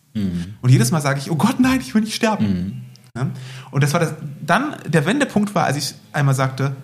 Und 0.60 0.70
jedes 0.70 0.92
Mal 0.92 1.00
sage 1.00 1.18
ich, 1.18 1.30
oh 1.30 1.36
Gott, 1.36 1.58
nein, 1.58 1.80
ich 1.80 1.94
will 1.94 2.02
nicht 2.02 2.14
sterben. 2.14 2.82
Ja? 3.16 3.30
Und 3.70 3.82
das 3.82 3.92
war 3.92 4.00
das, 4.00 4.14
dann 4.46 4.76
der 4.86 5.06
Wendepunkt 5.06 5.54
war, 5.54 5.64
als 5.64 5.76
ich 5.76 5.94
einmal 6.12 6.34
sagte, 6.34 6.76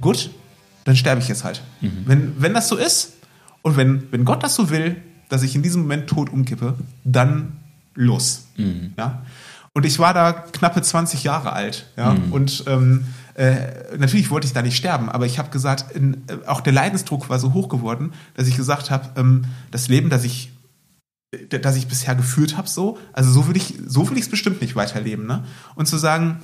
gut, 0.00 0.30
dann 0.84 0.96
sterbe 0.96 1.20
ich 1.20 1.28
jetzt 1.28 1.44
halt. 1.44 1.62
Wenn, 2.06 2.34
wenn 2.42 2.52
das 2.52 2.68
so 2.68 2.76
ist 2.76 3.14
und 3.62 3.76
wenn, 3.76 4.10
wenn 4.10 4.24
Gott 4.24 4.42
das 4.42 4.54
so 4.54 4.70
will, 4.70 4.96
dass 5.28 5.42
ich 5.42 5.54
in 5.54 5.62
diesem 5.62 5.82
Moment 5.82 6.08
tot 6.08 6.30
umkippe, 6.30 6.74
dann 7.04 7.58
los. 7.94 8.48
Ja? 8.98 9.22
Und 9.72 9.86
ich 9.86 9.98
war 9.98 10.12
da 10.12 10.32
knappe 10.32 10.82
20 10.82 11.24
Jahre 11.24 11.52
alt. 11.52 11.86
Ja? 11.96 12.16
Und 12.30 12.64
ähm, 12.66 13.04
äh, 13.38 13.96
natürlich 13.96 14.30
wollte 14.30 14.48
ich 14.48 14.52
da 14.52 14.62
nicht 14.62 14.76
sterben, 14.76 15.08
aber 15.08 15.24
ich 15.24 15.38
habe 15.38 15.50
gesagt, 15.50 15.92
in, 15.94 16.24
äh, 16.28 16.46
auch 16.46 16.60
der 16.60 16.72
Leidensdruck 16.72 17.28
war 17.28 17.38
so 17.38 17.52
hoch 17.52 17.68
geworden, 17.68 18.12
dass 18.34 18.48
ich 18.48 18.56
gesagt 18.56 18.90
habe, 18.90 19.08
ähm, 19.18 19.44
das 19.70 19.86
Leben, 19.88 20.10
das 20.10 20.24
ich 20.24 20.50
äh, 21.30 21.58
das 21.60 21.76
ich 21.76 21.86
bisher 21.86 22.16
geführt 22.16 22.56
habe, 22.56 22.68
so, 22.68 22.98
also 23.12 23.30
so 23.30 23.46
will 23.46 23.56
ich, 23.56 23.74
so 23.86 24.10
will 24.10 24.16
ich 24.18 24.24
es 24.24 24.30
bestimmt 24.30 24.60
nicht 24.60 24.74
weiterleben, 24.74 25.26
ne? 25.26 25.44
Und 25.76 25.86
zu 25.86 25.96
sagen, 25.98 26.38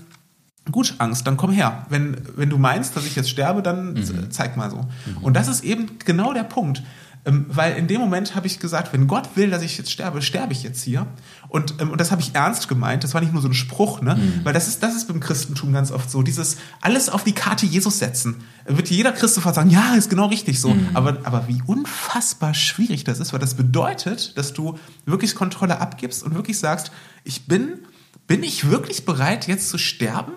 Gut, 0.72 0.95
Angst, 0.97 1.26
dann 1.26 1.36
komm 1.36 1.53
her. 1.53 1.84
Wenn, 1.90 2.16
wenn 2.36 2.49
du 2.49 2.57
meinst, 2.57 2.97
dass 2.97 3.05
ich 3.05 3.16
jetzt 3.16 3.28
sterbe, 3.28 3.61
dann 3.61 3.92
Mhm. 3.92 4.30
zeig 4.30 4.57
mal 4.57 4.70
so. 4.70 4.80
Und 5.20 5.34
das 5.34 5.47
ist 5.47 5.62
eben 5.62 5.99
genau 6.07 6.32
der 6.32 6.45
Punkt. 6.45 6.82
Ähm, 7.26 7.45
weil 7.51 7.76
in 7.76 7.86
dem 7.86 8.01
Moment 8.01 8.34
habe 8.34 8.47
ich 8.47 8.61
gesagt, 8.61 8.92
wenn 8.95 9.07
Gott 9.07 9.28
will, 9.36 9.51
dass 9.51 9.62
ich 9.62 9.76
jetzt 9.76 9.90
sterbe, 9.90 10.22
sterbe 10.22 10.53
ich 10.55 10.62
jetzt 10.62 10.82
hier. 10.82 11.07
Und, 11.55 11.76
ähm, 11.78 11.92
und 11.92 12.00
das 12.00 12.11
habe 12.11 12.20
ich 12.20 12.34
ernst 12.34 12.66
gemeint. 12.66 13.05
Das 13.05 13.14
war 13.14 13.20
nicht 13.20 13.32
nur 13.32 13.40
so 13.40 13.46
ein 13.46 13.55
Spruch, 13.55 14.00
ne? 14.00 14.16
Mhm. 14.16 14.40
Weil 14.42 14.52
das 14.52 14.66
ist, 14.66 14.82
das 14.82 14.96
ist 14.96 15.07
beim 15.07 15.20
Christentum 15.20 15.72
ganz 15.72 15.92
oft 15.92 16.11
so. 16.11 16.20
Dieses 16.22 16.57
alles 16.80 17.09
auf 17.09 17.22
die 17.22 17.30
Karte 17.30 17.64
Jesus 17.64 18.00
setzen. 18.00 18.42
Wird 18.66 18.90
jeder 18.90 19.12
Christ 19.12 19.36
sofort 19.36 19.55
sagen, 19.55 19.70
ja, 19.70 19.94
ist 19.94 20.11
genau 20.11 20.26
richtig 20.26 20.61
so. 20.61 20.70
Mhm. 20.70 20.88
Aber, 20.94 21.18
aber 21.22 21.46
wie 21.46 21.62
unfassbar 21.64 22.55
schwierig 22.55 23.05
das 23.05 23.20
ist, 23.20 23.32
weil 23.32 23.38
das 23.38 23.55
bedeutet, 23.55 24.36
dass 24.36 24.52
du 24.52 24.80
wirklich 25.07 25.36
Kontrolle 25.36 25.80
abgibst 25.80 26.24
und 26.24 26.34
wirklich 26.34 26.59
sagst, 26.59 26.90
ich 27.22 27.46
bin, 27.46 27.78
bin 28.26 28.42
ich 28.42 28.68
wirklich 28.68 29.05
bereit, 29.05 29.46
jetzt 29.46 29.68
zu 29.68 29.78
sterben? 29.78 30.32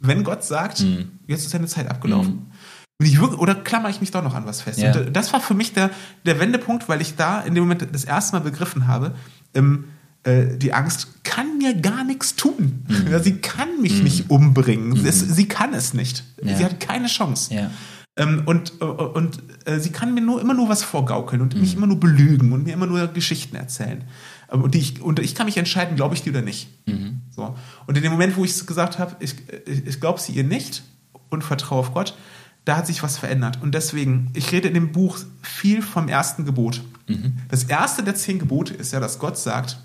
Wenn 0.00 0.22
Gott 0.22 0.44
sagt, 0.44 0.84
jetzt 1.26 1.46
ist 1.46 1.54
deine 1.54 1.66
Zeit 1.66 1.88
abgelaufen. 1.88 2.50
Ich 2.98 3.18
wirklich, 3.18 3.40
oder 3.40 3.54
klammer 3.54 3.88
ich 3.88 4.02
mich 4.02 4.10
doch 4.10 4.22
noch 4.22 4.34
an 4.34 4.44
was 4.44 4.60
fest? 4.60 4.80
Ja. 4.80 4.94
Und 4.94 5.16
das 5.16 5.32
war 5.32 5.40
für 5.40 5.54
mich 5.54 5.72
der, 5.72 5.90
der 6.26 6.38
Wendepunkt, 6.40 6.90
weil 6.90 7.00
ich 7.00 7.16
da 7.16 7.40
in 7.40 7.54
dem 7.54 7.64
Moment 7.64 7.86
das 7.90 8.04
erste 8.04 8.36
Mal 8.36 8.42
begriffen 8.42 8.86
habe, 8.86 9.14
ähm, 9.54 9.84
äh, 10.26 10.56
die 10.56 10.72
Angst 10.72 11.24
kann 11.24 11.58
mir 11.58 11.74
gar 11.74 12.04
nichts 12.04 12.36
tun. 12.36 12.84
Ja, 13.10 13.20
sie 13.20 13.36
kann 13.38 13.80
mich 13.80 14.02
nicht 14.02 14.30
umbringen. 14.30 15.04
Es, 15.06 15.20
sie 15.20 15.48
kann 15.48 15.72
es 15.74 15.94
nicht. 15.94 16.24
Ja. 16.42 16.56
Sie 16.56 16.64
hat 16.64 16.80
keine 16.80 17.06
Chance. 17.06 17.54
Ja. 17.54 17.70
Ähm, 18.16 18.42
und 18.46 18.80
und 18.80 19.42
äh, 19.66 19.78
sie 19.78 19.90
kann 19.90 20.14
mir 20.14 20.22
nur 20.22 20.40
immer 20.40 20.54
nur 20.54 20.68
was 20.68 20.82
vorgaukeln 20.82 21.42
und 21.42 21.54
mich 21.60 21.74
immer 21.74 21.86
nur 21.86 22.00
belügen 22.00 22.52
und 22.52 22.64
mir 22.64 22.72
immer 22.74 22.86
nur 22.86 23.06
Geschichten 23.08 23.56
erzählen. 23.56 24.04
Ähm, 24.50 24.62
Und, 24.62 24.74
ich, 24.74 25.02
und 25.02 25.18
ich 25.18 25.34
kann 25.34 25.46
mich 25.46 25.56
entscheiden, 25.56 25.96
glaube 25.96 26.14
ich 26.14 26.22
die 26.22 26.30
oder 26.30 26.42
nicht. 26.42 26.68
So. 27.34 27.56
Und 27.86 27.96
in 27.96 28.02
dem 28.02 28.12
Moment, 28.12 28.36
wo 28.36 28.44
ich 28.44 28.66
gesagt 28.66 28.98
habe, 28.98 29.16
ich, 29.20 29.34
ich, 29.66 29.86
ich 29.86 30.00
glaube 30.00 30.20
sie 30.20 30.32
ihr 30.32 30.44
nicht 30.44 30.82
und 31.28 31.44
vertraue 31.44 31.80
auf 31.80 31.92
Gott, 31.92 32.16
da 32.64 32.76
hat 32.76 32.86
sich 32.86 33.02
was 33.02 33.18
verändert. 33.18 33.58
Und 33.62 33.74
deswegen, 33.74 34.30
ich 34.34 34.50
rede 34.50 34.68
in 34.68 34.74
dem 34.74 34.92
Buch 34.92 35.18
viel 35.42 35.82
vom 35.82 36.08
ersten 36.08 36.44
Gebot. 36.44 36.82
Das 37.48 37.64
erste 37.64 38.02
der 38.02 38.14
zehn 38.16 38.38
Gebote 38.38 38.74
ist 38.74 38.92
ja, 38.92 38.98
dass 38.98 39.18
Gott 39.18 39.36
sagt, 39.38 39.78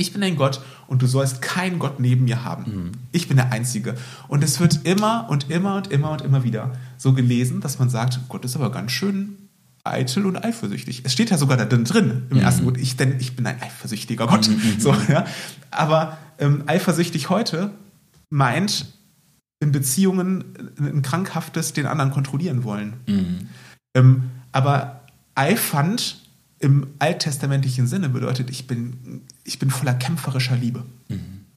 ich 0.00 0.12
bin 0.12 0.22
ein 0.22 0.36
Gott 0.36 0.60
und 0.86 1.02
du 1.02 1.06
sollst 1.06 1.42
keinen 1.42 1.78
Gott 1.78 2.00
neben 2.00 2.24
mir 2.24 2.44
haben. 2.44 2.92
Ich 3.12 3.28
bin 3.28 3.36
der 3.36 3.52
Einzige. 3.52 3.96
Und 4.28 4.42
es 4.42 4.60
wird 4.60 4.80
immer 4.84 5.26
und 5.28 5.50
immer 5.50 5.76
und 5.76 5.90
immer 5.92 6.10
und 6.12 6.22
immer 6.22 6.44
wieder 6.44 6.72
so 6.96 7.12
gelesen, 7.12 7.60
dass 7.60 7.78
man 7.78 7.90
sagt, 7.90 8.20
Gott 8.28 8.44
ist 8.44 8.56
aber 8.56 8.70
ganz 8.72 8.92
schön 8.92 9.36
eitel 9.84 10.26
und 10.26 10.36
eifersüchtig. 10.36 11.02
Es 11.04 11.12
steht 11.12 11.30
ja 11.30 11.38
sogar 11.38 11.56
da 11.56 11.64
drin 11.64 12.26
im 12.30 12.38
ersten 12.38 12.64
Gebot, 12.64 12.78
ich, 12.78 12.96
denn 12.96 13.18
ich 13.18 13.36
bin 13.36 13.46
ein 13.46 13.60
eifersüchtiger 13.60 14.26
Gott. 14.26 14.48
So, 14.78 14.94
ja. 15.08 15.24
Aber 15.70 16.18
ähm, 16.38 16.64
eifersüchtig 16.66 17.30
heute 17.30 17.70
meint 18.30 18.86
in 19.60 19.72
Beziehungen 19.72 20.44
ein 20.78 21.02
krankhaftes 21.02 21.72
den 21.72 21.86
anderen 21.86 22.10
kontrollieren 22.10 22.64
wollen. 22.64 22.94
Ähm, 23.94 24.30
aber 24.52 25.00
eifernd 25.34 26.19
im 26.60 26.86
alttestamentlichen 26.98 27.86
Sinne 27.86 28.08
bedeutet, 28.08 28.50
ich 28.50 28.66
bin, 28.66 29.22
ich 29.44 29.58
bin 29.58 29.70
voller 29.70 29.94
kämpferischer 29.94 30.56
Liebe. 30.56 30.84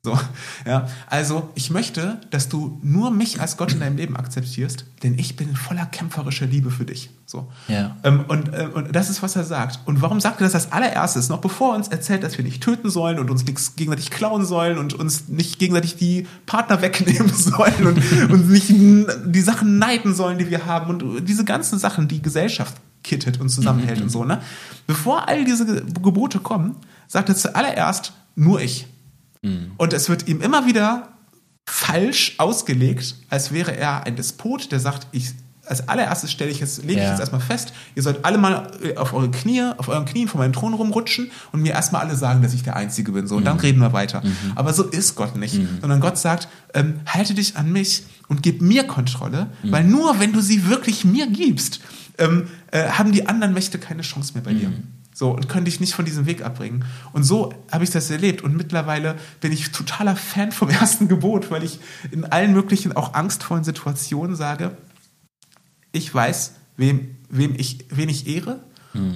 So, 0.06 0.20
ja. 0.66 0.90
Also 1.08 1.50
ich 1.56 1.72
möchte, 1.72 2.20
dass 2.30 2.50
du 2.50 2.78
nur 2.84 3.10
mich 3.10 3.40
als 3.40 3.56
Gott 3.56 3.72
in 3.72 3.80
deinem 3.80 3.96
Leben 3.96 4.18
akzeptierst, 4.18 4.86
denn 5.02 5.18
ich 5.18 5.38
bin 5.38 5.56
voller 5.56 5.86
kämpferischer 5.86 6.46
Liebe 6.46 6.72
für 6.72 6.84
dich. 6.84 7.10
So. 7.26 7.50
Ja. 7.70 7.96
Ähm, 8.04 8.26
und, 8.28 8.50
äh, 8.54 8.68
und 8.74 8.94
das 8.94 9.10
ist, 9.10 9.24
was 9.24 9.38
er 9.38 9.46
sagt. 9.46 9.80
Und 9.86 10.02
warum 10.02 10.20
sagt 10.20 10.42
er 10.42 10.44
das 10.44 10.56
als 10.56 10.74
allererstes? 10.74 11.30
Noch 11.30 11.40
bevor 11.40 11.74
er 11.74 11.78
uns 11.78 11.88
erzählt, 11.88 12.22
dass 12.24 12.38
wir 12.38 12.44
nicht 12.44 12.62
töten 12.62 12.90
sollen 12.90 13.18
und 13.18 13.32
uns 13.32 13.46
nichts 13.46 13.78
gegenseitig 13.78 14.12
klauen 14.12 14.46
sollen 14.46 14.78
und 14.78 14.94
uns 14.94 15.30
nicht 15.30 15.58
gegenseitig 15.58 15.96
die 15.96 16.28
Partner 16.46 16.82
wegnehmen 16.82 17.30
sollen 17.34 17.88
und, 17.88 18.30
und 18.30 18.50
nicht 18.50 18.68
die 18.70 19.42
Sachen 19.42 19.78
neiden 19.78 20.14
sollen, 20.14 20.38
die 20.38 20.50
wir 20.50 20.66
haben 20.66 20.90
und 20.90 21.30
diese 21.30 21.46
ganzen 21.46 21.80
Sachen, 21.80 22.10
die 22.10 22.22
Gesellschaft 22.22 22.76
kittet 23.04 23.40
und 23.40 23.50
zusammenhält 23.50 24.02
und 24.02 24.10
so. 24.10 24.24
Ne? 24.24 24.42
Bevor 24.88 25.28
all 25.28 25.46
diese 25.46 25.66
Ge- 25.66 25.84
Gebote 26.02 26.40
kommen, 26.40 26.76
sagt 27.08 27.30
er 27.30 27.36
zuallererst 27.36 28.14
nur 28.36 28.62
ich. 28.62 28.88
Und 29.78 29.92
es 29.94 30.08
wird 30.08 30.28
ihm 30.30 30.42
immer 30.42 30.66
wieder 30.66 31.10
falsch 31.66 32.36
ausgelegt, 32.38 33.16
als 33.30 33.52
wäre 33.52 33.76
er 33.76 34.06
ein 34.06 34.16
Despot, 34.16 34.72
der 34.72 34.80
sagt, 34.80 35.08
ich 35.12 35.32
als 35.66 35.88
allererstes 35.88 36.30
stelle 36.30 36.52
ich 36.52 36.60
jetzt, 36.60 36.80
lege 36.82 36.94
ich 36.94 36.98
Ja. 36.98 37.12
jetzt 37.12 37.22
erstmal 37.22 37.40
fest, 37.40 37.72
ihr 37.96 38.04
sollt 38.04 38.26
alle 38.26 38.38
mal 38.38 38.70
äh, 38.84 38.98
auf 38.98 39.14
eure 39.14 39.32
Knie, 39.32 39.62
auf 39.78 39.88
euren 39.88 40.04
Knien 40.04 40.28
vor 40.28 40.40
meinem 40.42 40.52
Thron 40.52 40.74
rumrutschen 40.74 41.32
und 41.54 41.62
mir 41.62 41.72
erstmal 41.72 42.02
alle 42.06 42.18
sagen, 42.18 42.42
dass 42.42 42.54
ich 42.54 42.64
der 42.64 42.76
Einzige 42.76 43.14
bin. 43.14 43.28
So, 43.28 43.38
und 43.38 43.46
dann 43.46 43.58
reden 43.62 43.80
wir 43.80 43.94
weiter. 43.94 44.22
Aber 44.56 44.74
so 44.74 44.84
ist 44.84 45.16
Gott 45.16 45.38
nicht. 45.38 45.58
Sondern 45.80 46.02
Gott 46.02 46.18
sagt, 46.18 46.50
ähm, 46.74 47.00
halte 47.06 47.34
dich 47.34 47.56
an 47.56 47.72
mich 47.72 48.04
und 48.28 48.44
gib 48.44 48.62
mir 48.62 48.84
Kontrolle, 48.84 49.48
weil 49.64 49.86
nur 49.86 50.20
wenn 50.20 50.34
du 50.34 50.42
sie 50.42 50.68
wirklich 50.68 51.06
mir 51.06 51.28
gibst, 51.28 51.80
ähm, 52.18 52.48
äh, 52.72 52.90
haben 52.90 53.12
die 53.12 53.28
anderen 53.28 53.54
Mächte 53.54 53.80
keine 53.80 54.02
Chance 54.02 54.34
mehr 54.34 54.44
bei 54.44 54.54
dir. 54.54 54.72
So, 55.16 55.30
und 55.32 55.48
können 55.48 55.66
dich 55.66 55.80
nicht 55.80 55.94
von 55.94 56.06
diesem 56.06 56.26
Weg 56.26 56.44
abbringen. 56.44 56.86
Und 57.12 57.24
so 57.24 57.54
habe 57.72 57.84
ich 57.84 57.92
das 57.92 58.10
erlebt. 58.10 58.42
Und 58.42 58.58
mittlerweile 58.58 59.16
bin 59.42 59.52
ich 59.52 59.72
totaler 59.72 60.16
Fan 60.16 60.52
vom 60.52 60.70
ersten 60.82 61.08
Gebot, 61.08 61.52
weil 61.52 61.64
ich 61.64 61.80
in 62.12 62.26
allen 62.26 62.54
möglichen, 62.54 62.96
auch 62.96 63.14
angstvollen 63.14 63.64
Situationen 63.64 64.36
sage, 64.36 64.76
ich 65.92 66.14
weiß, 66.14 66.54
wem, 66.78 67.16
wem 67.30 67.54
ich, 67.56 67.86
wen 67.90 68.10
ich 68.10 68.28
ehre 68.28 68.62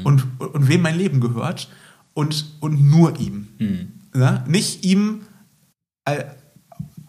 und, 0.03 0.25
und 0.39 0.67
wem 0.67 0.81
mein 0.81 0.97
Leben 0.97 1.19
gehört 1.19 1.69
und, 2.13 2.45
und 2.59 2.83
nur 2.83 3.19
ihm. 3.19 3.47
Ja? 4.15 4.43
Nicht 4.47 4.85
ihm 4.85 5.21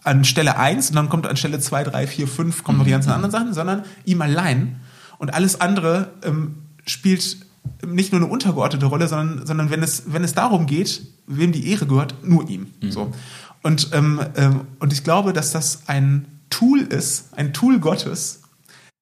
an 0.03 0.23
Stelle 0.23 0.57
1 0.57 0.89
und 0.89 0.95
dann 0.95 1.09
kommt 1.09 1.27
an 1.27 1.37
Stelle 1.37 1.59
2, 1.59 1.83
3, 1.83 2.07
4, 2.07 2.27
5 2.27 2.63
kommen 2.63 2.77
noch 2.77 2.85
die 2.85 2.91
ganzen 2.91 3.11
anderen 3.11 3.31
Sachen, 3.31 3.53
sondern 3.53 3.83
ihm 4.05 4.21
allein. 4.21 4.79
Und 5.19 5.33
alles 5.33 5.61
andere 5.61 6.09
ähm, 6.23 6.55
spielt 6.87 7.37
nicht 7.85 8.11
nur 8.11 8.21
eine 8.21 8.31
untergeordnete 8.31 8.87
Rolle, 8.87 9.07
sondern, 9.07 9.45
sondern 9.45 9.69
wenn, 9.69 9.83
es, 9.83 10.03
wenn 10.07 10.23
es 10.23 10.33
darum 10.33 10.65
geht, 10.65 11.03
wem 11.27 11.51
die 11.51 11.69
Ehre 11.69 11.85
gehört, 11.85 12.15
nur 12.23 12.49
ihm. 12.49 12.67
So. 12.89 13.13
Und, 13.61 13.89
ähm, 13.93 14.21
ähm, 14.35 14.61
und 14.79 14.93
ich 14.93 15.03
glaube, 15.03 15.33
dass 15.33 15.51
das 15.51 15.83
ein 15.87 16.25
Tool 16.49 16.79
ist, 16.79 17.33
ein 17.33 17.53
Tool 17.53 17.79
Gottes, 17.79 18.41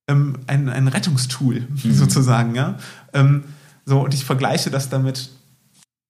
ähm, 0.08 0.38
ein, 0.48 0.70
ein 0.70 0.88
Rettungstool 0.88 1.68
sozusagen. 1.76 2.56
Ja? 2.56 2.78
Ähm, 3.14 3.44
so, 3.86 4.02
und 4.02 4.14
ich 4.14 4.26
vergleiche 4.26 4.70
das 4.70 4.90
damit, 4.90 5.30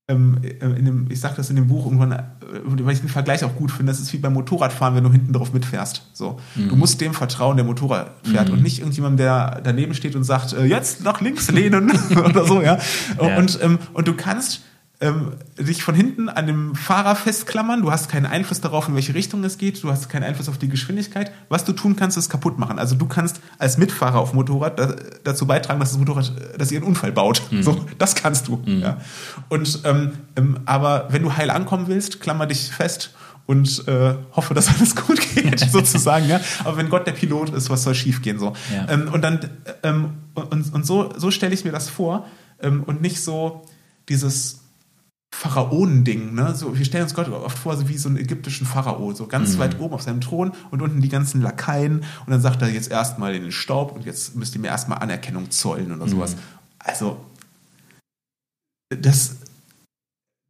ähm, 0.10 0.40
in 0.42 0.86
dem, 0.86 1.08
ich 1.10 1.20
sage 1.20 1.36
das 1.36 1.50
in 1.50 1.58
dem 1.58 1.68
Buch 1.68 1.86
irgendwann, 1.86 2.14
äh, 2.14 2.24
weil 2.64 2.94
ich 2.94 3.02
den 3.02 3.10
Vergleich 3.10 3.44
auch 3.44 3.56
gut 3.56 3.72
finde, 3.72 3.92
das 3.92 4.00
ist 4.00 4.14
wie 4.14 4.18
beim 4.18 4.34
Motorradfahren, 4.34 4.96
wenn 4.96 5.04
du 5.04 5.12
hinten 5.12 5.34
drauf 5.34 5.52
mitfährst. 5.52 6.04
So. 6.14 6.40
Du 6.56 6.76
musst 6.78 7.02
dem 7.02 7.14
vertrauen, 7.14 7.58
der 7.58 7.66
Motorrad 7.66 8.12
fährt 8.24 8.50
und 8.50 8.64
nicht 8.64 8.80
irgendjemandem, 8.80 9.18
der 9.18 9.62
daneben 9.64 9.94
steht 9.94 10.16
und 10.16 10.24
sagt, 10.24 10.54
äh, 10.54 10.64
jetzt 10.64 11.04
nach 11.04 11.20
links 11.20 11.52
lehnen 11.52 11.92
oder 12.26 12.46
so, 12.46 12.62
ja. 12.62 12.78
Ja. 13.22 13.38
Und, 13.38 13.60
ähm, 13.62 13.80
und 13.94 14.08
du 14.08 14.14
kannst 14.14 14.62
ähm, 15.00 15.34
dich 15.60 15.84
von 15.84 15.94
hinten 15.94 16.28
an 16.28 16.48
dem 16.48 16.74
Fahrer 16.74 17.16
festklammern. 17.16 17.84
Du 17.84 17.92
hast 17.92 18.10
keinen 18.10 18.26
Einfluss 18.26 18.62
darauf, 18.62 18.88
in 18.88 18.96
welche 18.96 19.14
Richtung 19.14 19.44
es 19.44 19.60
geht. 19.60 19.84
Du 19.84 19.92
hast 19.92 20.10
keinen 20.10 20.24
Einfluss 20.24 20.50
auf 20.50 20.58
die 20.58 20.70
Geschwindigkeit. 20.70 21.32
Was 21.50 21.66
du 21.66 21.74
tun 21.74 21.96
kannst, 21.96 22.18
ist 22.18 22.30
kaputt 22.30 22.58
machen. 22.58 22.80
Also 22.80 22.96
du 22.96 23.06
kannst 23.06 23.40
als 23.60 23.78
Mitfahrer 23.78 24.18
auf 24.18 24.34
Motorrad 24.34 24.80
da, 24.80 24.96
dazu 25.24 25.46
beitragen, 25.46 25.80
dass 25.80 25.92
das 25.92 26.00
Motorrad, 26.00 26.32
dass 26.58 26.72
ihr 26.72 26.80
einen 26.80 26.88
Unfall 26.88 27.12
baut. 27.12 27.44
So, 27.62 27.86
das 28.00 28.16
kannst 28.16 28.48
du. 28.48 28.60
Ja. 28.66 28.98
Und 29.50 29.82
ähm, 29.86 30.14
ähm, 30.36 30.60
aber 30.66 31.08
wenn 31.12 31.22
du 31.22 31.36
heil 31.38 31.52
ankommen 31.52 31.88
willst, 31.88 32.20
klammer 32.20 32.48
dich 32.48 32.72
fest 32.72 33.14
und 33.46 33.88
äh, 33.88 34.16
hoffe, 34.34 34.56
dass 34.56 34.68
alles 34.68 34.96
gut 34.96 35.20
geht, 35.36 35.60
sozusagen. 35.72 36.28
Ja. 36.28 36.42
Aber 36.64 36.78
wenn 36.78 36.90
Gott 36.90 37.06
der 37.06 37.12
Pilot 37.12 37.52
ist, 37.52 37.70
was 37.70 37.84
soll 37.84 37.94
schiefgehen 37.94 38.40
so? 38.40 38.54
Ja. 38.74 38.90
Ähm, 38.90 39.10
und 39.14 39.22
dann 39.22 39.48
ähm, 39.84 40.16
und, 40.34 40.74
und 40.74 40.86
so, 40.88 41.14
so 41.18 41.30
stelle 41.30 41.54
ich 41.54 41.66
mir 41.66 41.72
das 41.72 41.88
vor 41.88 42.26
ähm, 42.64 42.82
und 42.84 43.02
nicht 43.02 43.22
so 43.24 43.66
dieses 44.10 44.67
Pharaonending, 45.36 46.34
ne? 46.34 46.56
So, 46.56 46.78
wir 46.78 46.86
stellen 46.86 47.04
uns 47.04 47.14
Gott 47.14 47.30
oft 47.30 47.58
vor, 47.58 47.78
so 47.78 47.88
wie 47.90 47.98
so 47.98 48.10
einen 48.10 48.18
ägyptischen 48.18 48.66
Pharao, 48.66 49.14
so 49.14 49.28
ganz 49.28 49.58
weit 49.60 49.80
oben 49.80 49.94
auf 49.94 50.02
seinem 50.02 50.22
Thron 50.22 50.52
und 50.72 50.82
unten 50.82 51.02
die 51.02 51.10
ganzen 51.10 51.42
Lakaien 51.42 52.00
und 52.26 52.32
dann 52.32 52.42
sagt 52.42 52.62
er 52.62 52.70
jetzt 52.70 52.90
erstmal 52.90 53.36
in 53.36 53.44
den 53.44 53.52
Staub 53.52 53.92
und 53.92 54.06
jetzt 54.06 54.36
müsst 54.36 54.56
ihr 54.56 54.62
mir 54.62 54.68
erstmal 54.68 55.00
Anerkennung 55.00 55.52
zollen 55.52 55.92
oder 55.92 56.08
sowas. 56.08 56.36
Also, 56.80 57.24
das 58.90 59.38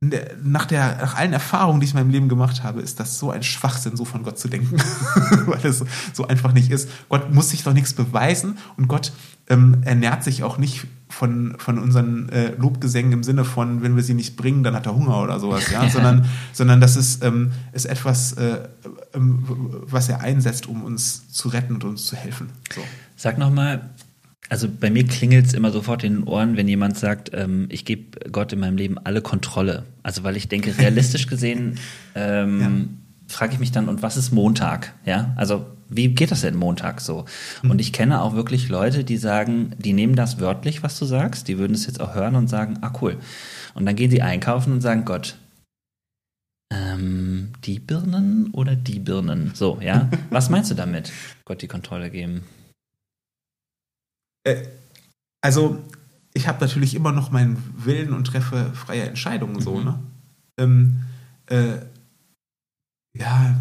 der- 0.04 0.36
nach, 0.44 0.66
der, 0.68 0.98
nach 0.98 1.16
allen 1.16 1.34
Erfahrungen, 1.34 1.80
die 1.80 1.86
ich 1.86 1.92
in 1.94 1.98
meinem 1.98 2.12
Leben 2.12 2.30
gemacht 2.30 2.62
habe, 2.62 2.82
ist 2.82 3.00
das 3.00 3.18
so 3.18 3.32
ein 3.32 3.42
Schwachsinn, 3.42 3.98
so 3.98 4.06
von 4.06 4.22
Gott 4.22 4.38
zu 4.38 4.48
denken, 4.48 4.78
weil 5.48 5.66
es 5.66 5.84
so 6.14 6.28
einfach 6.28 6.54
nicht 6.54 6.70
ist. 6.70 6.88
Gott 7.10 7.34
muss 7.34 7.50
sich 7.50 7.64
doch 7.64 7.74
nichts 7.74 7.94
beweisen 7.94 8.60
und 8.78 8.88
Gott 8.88 9.12
ähm, 9.50 9.82
ernährt 9.84 10.24
sich 10.24 10.44
auch 10.44 10.60
nicht 10.60 10.86
von, 11.10 11.56
von 11.58 11.80
unseren 11.80 12.30
äh, 12.30 12.52
Lobgesängen 12.58 13.12
im 13.12 13.24
Sinne 13.24 13.46
von, 13.46 13.82
wenn 13.82 13.96
wir 13.96 14.04
sie 14.04 14.14
nicht 14.14 14.36
bringen, 14.36 14.64
dann 14.64 14.76
hat 14.76 14.86
er 14.86 14.96
Hunger 14.96 15.22
oder 15.22 15.40
sowas, 15.40 15.72
ja, 15.72 15.90
sondern, 15.90 16.26
sondern 16.54 16.82
das 16.82 16.96
ist, 16.96 17.24
ähm, 17.24 17.52
ist 17.72 17.86
etwas, 17.86 18.34
äh, 18.34 18.68
ähm, 19.14 19.44
was 19.82 20.10
er 20.10 20.22
einsetzt, 20.22 20.68
um 20.68 20.84
uns 20.84 21.32
zu 21.32 21.50
retten 21.50 21.76
und 21.76 21.84
uns 21.84 22.06
zu 22.06 22.16
helfen. 22.16 22.50
So. 22.74 22.82
Sag 23.16 23.38
nochmal, 23.38 23.90
also 24.50 24.68
bei 24.70 24.90
mir 24.90 25.06
klingelt 25.06 25.46
es 25.46 25.54
immer 25.54 25.72
sofort 25.72 26.04
in 26.04 26.16
den 26.16 26.24
Ohren, 26.24 26.58
wenn 26.58 26.68
jemand 26.68 26.98
sagt, 26.98 27.32
ähm, 27.34 27.68
ich 27.70 27.86
gebe 27.86 28.30
Gott 28.32 28.54
in 28.54 28.60
meinem 28.60 28.78
Leben 28.78 28.98
alle 28.98 29.22
Kontrolle. 29.22 29.86
Also 30.04 30.24
weil 30.24 30.38
ich 30.38 30.48
denke, 30.48 30.78
realistisch 30.78 31.28
gesehen 31.28 31.80
ähm, 32.16 33.00
frage 33.28 33.54
ich 33.54 33.60
mich 33.60 33.72
dann, 33.72 33.90
und 33.90 34.02
was 34.02 34.18
ist 34.18 34.32
Montag? 34.32 34.94
Ja, 35.06 35.34
also 35.36 35.66
wie 35.90 36.10
geht 36.10 36.32
das 36.32 36.42
denn 36.42 36.56
Montag 36.56 37.02
so? 37.02 37.26
Mhm. 37.62 37.72
Und 37.72 37.80
ich 37.80 37.94
kenne 37.94 38.22
auch 38.22 38.34
wirklich 38.36 38.70
Leute, 38.70 39.04
die 39.04 39.18
sagen, 39.18 39.74
die 39.78 39.94
nehmen 39.94 40.16
das 40.16 40.40
wörtlich, 40.40 40.84
was 40.84 41.00
du 41.00 41.06
sagst, 41.06 41.48
die 41.48 41.58
würden 41.58 41.74
es 41.74 41.86
jetzt 41.86 42.02
auch 42.02 42.14
hören 42.16 42.36
und 42.36 42.48
sagen, 42.48 42.78
ah 42.82 42.92
cool. 43.02 43.18
Und 43.74 43.86
dann 43.86 43.96
gehen 43.96 44.12
sie 44.12 44.22
einkaufen 44.22 44.74
und 44.74 44.82
sagen, 44.82 45.06
Gott, 45.06 45.38
ähm, 46.74 47.54
die 47.64 47.80
Birnen 47.80 48.50
oder 48.52 48.76
die 48.76 49.00
Birnen? 49.00 49.52
So, 49.54 49.80
ja. 49.82 50.10
Was 50.30 50.50
meinst 50.50 50.72
du 50.72 50.76
damit? 50.76 51.12
Gott 51.46 51.62
die 51.62 51.68
Kontrolle 51.68 52.10
geben. 52.10 52.44
Äh, 54.44 54.64
also, 55.42 55.82
ich 56.34 56.48
habe 56.48 56.60
natürlich 56.60 56.96
immer 56.96 57.12
noch 57.12 57.32
meinen 57.32 57.74
Willen 57.78 58.14
und 58.14 58.26
treffe 58.26 58.72
freie 58.74 59.04
Entscheidungen 59.04 59.62
so, 59.62 59.76
Mhm. 59.76 59.86
ne? 59.86 60.00
Ähm, 60.60 61.00
äh, 61.48 61.78
ja, 63.20 63.56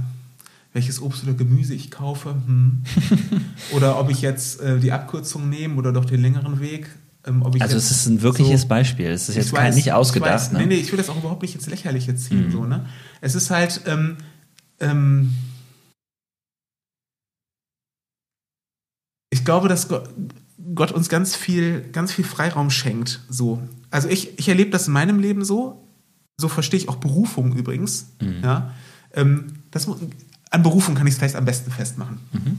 welches 0.73 1.01
Obst 1.01 1.23
oder 1.25 1.33
Gemüse 1.35 1.75
ich 1.75 1.91
kaufe, 1.91 2.31
hm. 2.31 2.83
oder 3.75 3.99
ob 3.99 4.11
ich 4.11 4.21
jetzt 4.21 4.61
äh, 4.61 4.79
die 4.79 4.93
Abkürzung 4.93 5.49
nehme 5.49 5.77
oder 5.77 5.93
doch 5.93 6.05
den 6.05 6.21
längeren 6.21 6.61
Weg. 6.61 6.89
Ähm, 7.27 7.43
Also 7.61 7.77
es 7.77 7.91
ist 7.91 8.07
ein 8.07 8.23
wirkliches 8.23 8.63
so- 8.63 8.69
Beispiel. 8.69 9.07
Es 9.07 9.29
ist 9.29 9.37
jetzt 9.37 9.53
kein, 9.55 9.69
weiß, 9.69 9.75
nicht 9.75 9.87
ich 9.87 9.93
ausgedacht. 9.93 10.33
weiß. 10.33 10.53
Ne? 10.53 10.59
Nee, 10.61 10.67
nee, 10.67 10.75
ich 10.77 10.91
will 10.93 10.99
das 10.99 11.09
auch 11.09 11.17
überhaupt 11.19 11.43
nicht 11.43 11.55
ins 11.55 11.67
Lächerliche 11.67 12.15
ziehen. 12.15 12.47
Mhm. 12.47 12.53
So, 12.53 12.65
ne? 12.65 12.87
Es 13.21 13.35
ist 13.35 13.51
halt, 13.51 13.81
ähm, 13.87 14.17
ähm, 14.81 15.33
ich 19.31 19.45
glaube, 19.45 19.69
dass 19.69 19.89
Gott, 19.89 20.09
Gott 20.75 20.93
uns 20.93 21.09
ganz 21.09 21.35
viel, 21.37 21.83
ganz 21.93 22.13
viel 22.13 22.25
Freiraum 22.25 22.71
schenkt. 22.71 23.21
So. 23.29 23.63
Also 23.91 24.09
ich, 24.09 24.39
ich 24.39 24.49
erlebe 24.49 24.71
das 24.71 24.87
in 24.89 24.93
meinem 24.93 25.19
Leben 25.21 25.45
so. 25.45 25.83
So 26.39 26.49
verstehe 26.49 26.79
ich 26.79 26.89
auch 26.89 26.97
Berufung 26.97 27.55
übrigens. 27.57 28.09
Mhm. 28.21 28.43
Ja? 28.43 28.75
Ähm, 29.17 29.55
das, 29.71 29.89
an 30.51 30.63
Berufung 30.63 30.95
kann 30.95 31.07
ich 31.07 31.15
es 31.15 31.19
vielleicht 31.19 31.37
am 31.37 31.45
besten 31.45 31.71
festmachen. 31.71 32.19
Mhm. 32.33 32.59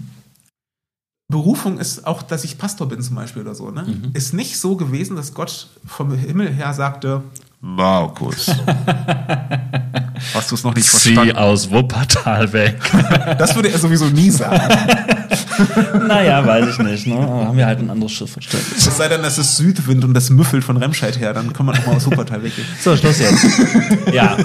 Berufung 1.30 1.78
ist 1.78 2.08
auch, 2.08 2.22
dass 2.22 2.44
ich 2.46 2.58
Pastor 2.58 2.88
bin 2.88 3.02
zum 3.02 3.16
Beispiel 3.16 3.42
oder 3.42 3.54
so. 3.54 3.70
Ne? 3.70 3.84
Mhm. 3.84 4.12
Ist 4.14 4.34
nicht 4.34 4.58
so 4.58 4.78
gewesen, 4.78 5.16
dass 5.18 5.34
Gott 5.34 5.68
vom 5.86 6.14
Himmel 6.14 6.54
her 6.54 6.74
sagte, 6.74 7.22
Markus. 7.60 8.48
Hast 10.34 10.52
du 10.52 10.56
es 10.56 10.64
noch 10.64 10.74
nicht 10.74 10.86
Zieh 10.86 11.14
verstanden? 11.14 11.38
aus 11.38 11.70
Wuppertal 11.70 12.54
weg. 12.54 12.80
das 13.38 13.56
würde 13.56 13.70
er 13.70 13.80
sowieso 13.80 14.06
nie 14.06 14.30
sagen. 14.30 14.62
naja, 16.08 16.46
weiß 16.46 16.70
ich 16.70 16.80
nicht. 16.80 17.08
Ne? 17.08 17.16
Haben 17.20 17.58
wir 17.58 17.66
halt 17.66 17.80
ein 17.80 17.90
anderes 17.90 18.14
Schriftverständnis. 18.14 18.86
Es 18.86 18.98
sei 18.98 19.08
denn, 19.08 19.22
das 19.24 19.38
ist 19.38 19.58
Südwind 19.58 20.04
und 20.04 20.14
das 20.14 20.30
müffelt 20.30 20.64
von 20.64 20.78
Remscheid 20.78 21.20
her, 21.20 21.34
dann 21.34 21.52
kann 21.52 21.66
man 21.66 21.78
auch 21.78 21.86
mal 21.88 21.96
aus 21.96 22.06
Wuppertal 22.06 22.44
weggehen. 22.44 22.68
So, 22.80 22.96
Schluss 22.96 23.20
jetzt. 23.20 23.44
ja. 24.14 24.38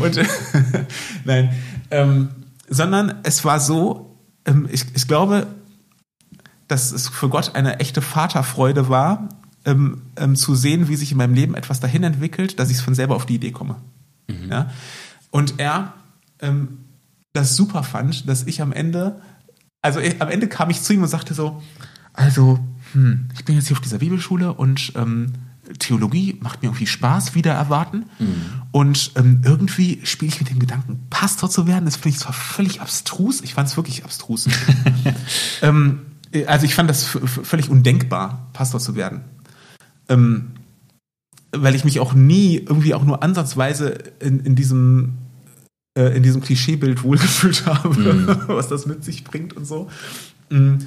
Und, 0.00 0.16
äh, 0.16 0.26
nein, 1.24 1.54
ähm, 1.90 2.28
sondern 2.68 3.20
es 3.22 3.44
war 3.44 3.60
so, 3.60 4.18
ähm, 4.44 4.68
ich, 4.70 4.86
ich 4.94 5.06
glaube, 5.06 5.46
dass 6.68 6.92
es 6.92 7.08
für 7.08 7.28
Gott 7.28 7.54
eine 7.54 7.80
echte 7.80 8.02
Vaterfreude 8.02 8.88
war, 8.88 9.28
ähm, 9.64 10.02
ähm, 10.16 10.36
zu 10.36 10.54
sehen, 10.54 10.88
wie 10.88 10.96
sich 10.96 11.12
in 11.12 11.18
meinem 11.18 11.34
Leben 11.34 11.54
etwas 11.54 11.80
dahin 11.80 12.02
entwickelt, 12.02 12.58
dass 12.58 12.70
ich 12.70 12.78
von 12.78 12.94
selber 12.94 13.16
auf 13.16 13.26
die 13.26 13.36
Idee 13.36 13.52
komme. 13.52 13.76
Ja? 14.48 14.70
Und 15.30 15.54
er 15.58 15.94
ähm, 16.40 16.78
das 17.32 17.56
super 17.56 17.82
fand, 17.82 18.28
dass 18.28 18.44
ich 18.44 18.62
am 18.62 18.72
Ende, 18.72 19.20
also 19.82 20.00
ich, 20.00 20.20
am 20.22 20.28
Ende 20.28 20.48
kam 20.48 20.70
ich 20.70 20.82
zu 20.82 20.92
ihm 20.92 21.02
und 21.02 21.08
sagte 21.08 21.34
so, 21.34 21.62
also, 22.12 22.60
hm, 22.92 23.28
ich 23.34 23.44
bin 23.44 23.56
jetzt 23.56 23.66
hier 23.66 23.76
auf 23.76 23.82
dieser 23.82 23.98
Bibelschule 23.98 24.52
und 24.52 24.92
ähm, 24.94 25.32
Theologie 25.78 26.38
macht 26.40 26.62
mir 26.62 26.68
irgendwie 26.68 26.86
Spaß, 26.86 27.34
wieder 27.34 27.52
erwarten. 27.52 28.04
Und 28.72 29.12
ähm, 29.16 29.42
irgendwie 29.44 30.00
spiele 30.04 30.32
ich 30.32 30.40
mit 30.40 30.50
dem 30.50 30.58
Gedanken, 30.58 31.00
Pastor 31.10 31.50
zu 31.50 31.66
werden. 31.66 31.84
Das 31.84 31.96
finde 31.96 32.10
ich 32.10 32.18
zwar 32.18 32.32
völlig 32.32 32.80
abstrus, 32.80 33.40
ich 33.40 33.54
fand 33.54 33.68
es 33.68 33.76
wirklich 33.76 34.04
abstrus. 34.04 34.48
ähm, 35.62 36.00
also 36.46 36.66
ich 36.66 36.74
fand 36.74 36.90
das 36.90 37.04
völlig 37.06 37.70
undenkbar, 37.70 38.50
Pastor 38.52 38.80
zu 38.80 38.94
werden. 38.96 39.22
Ähm, 40.08 40.50
weil 41.52 41.74
ich 41.74 41.84
mich 41.84 42.00
auch 42.00 42.14
nie 42.14 42.56
irgendwie 42.56 42.94
auch 42.94 43.04
nur 43.04 43.22
ansatzweise 43.22 43.98
in, 44.20 44.40
in 44.40 44.54
diesem 44.56 45.14
äh, 45.96 46.16
in 46.16 46.22
diesem 46.22 46.42
Klischeebild 46.42 47.04
wohlgefühlt 47.04 47.66
habe, 47.66 48.48
was 48.48 48.68
das 48.68 48.86
mit 48.86 49.04
sich 49.04 49.24
bringt 49.24 49.56
und 49.56 49.64
so. 49.64 49.88
Mm. 50.50 50.78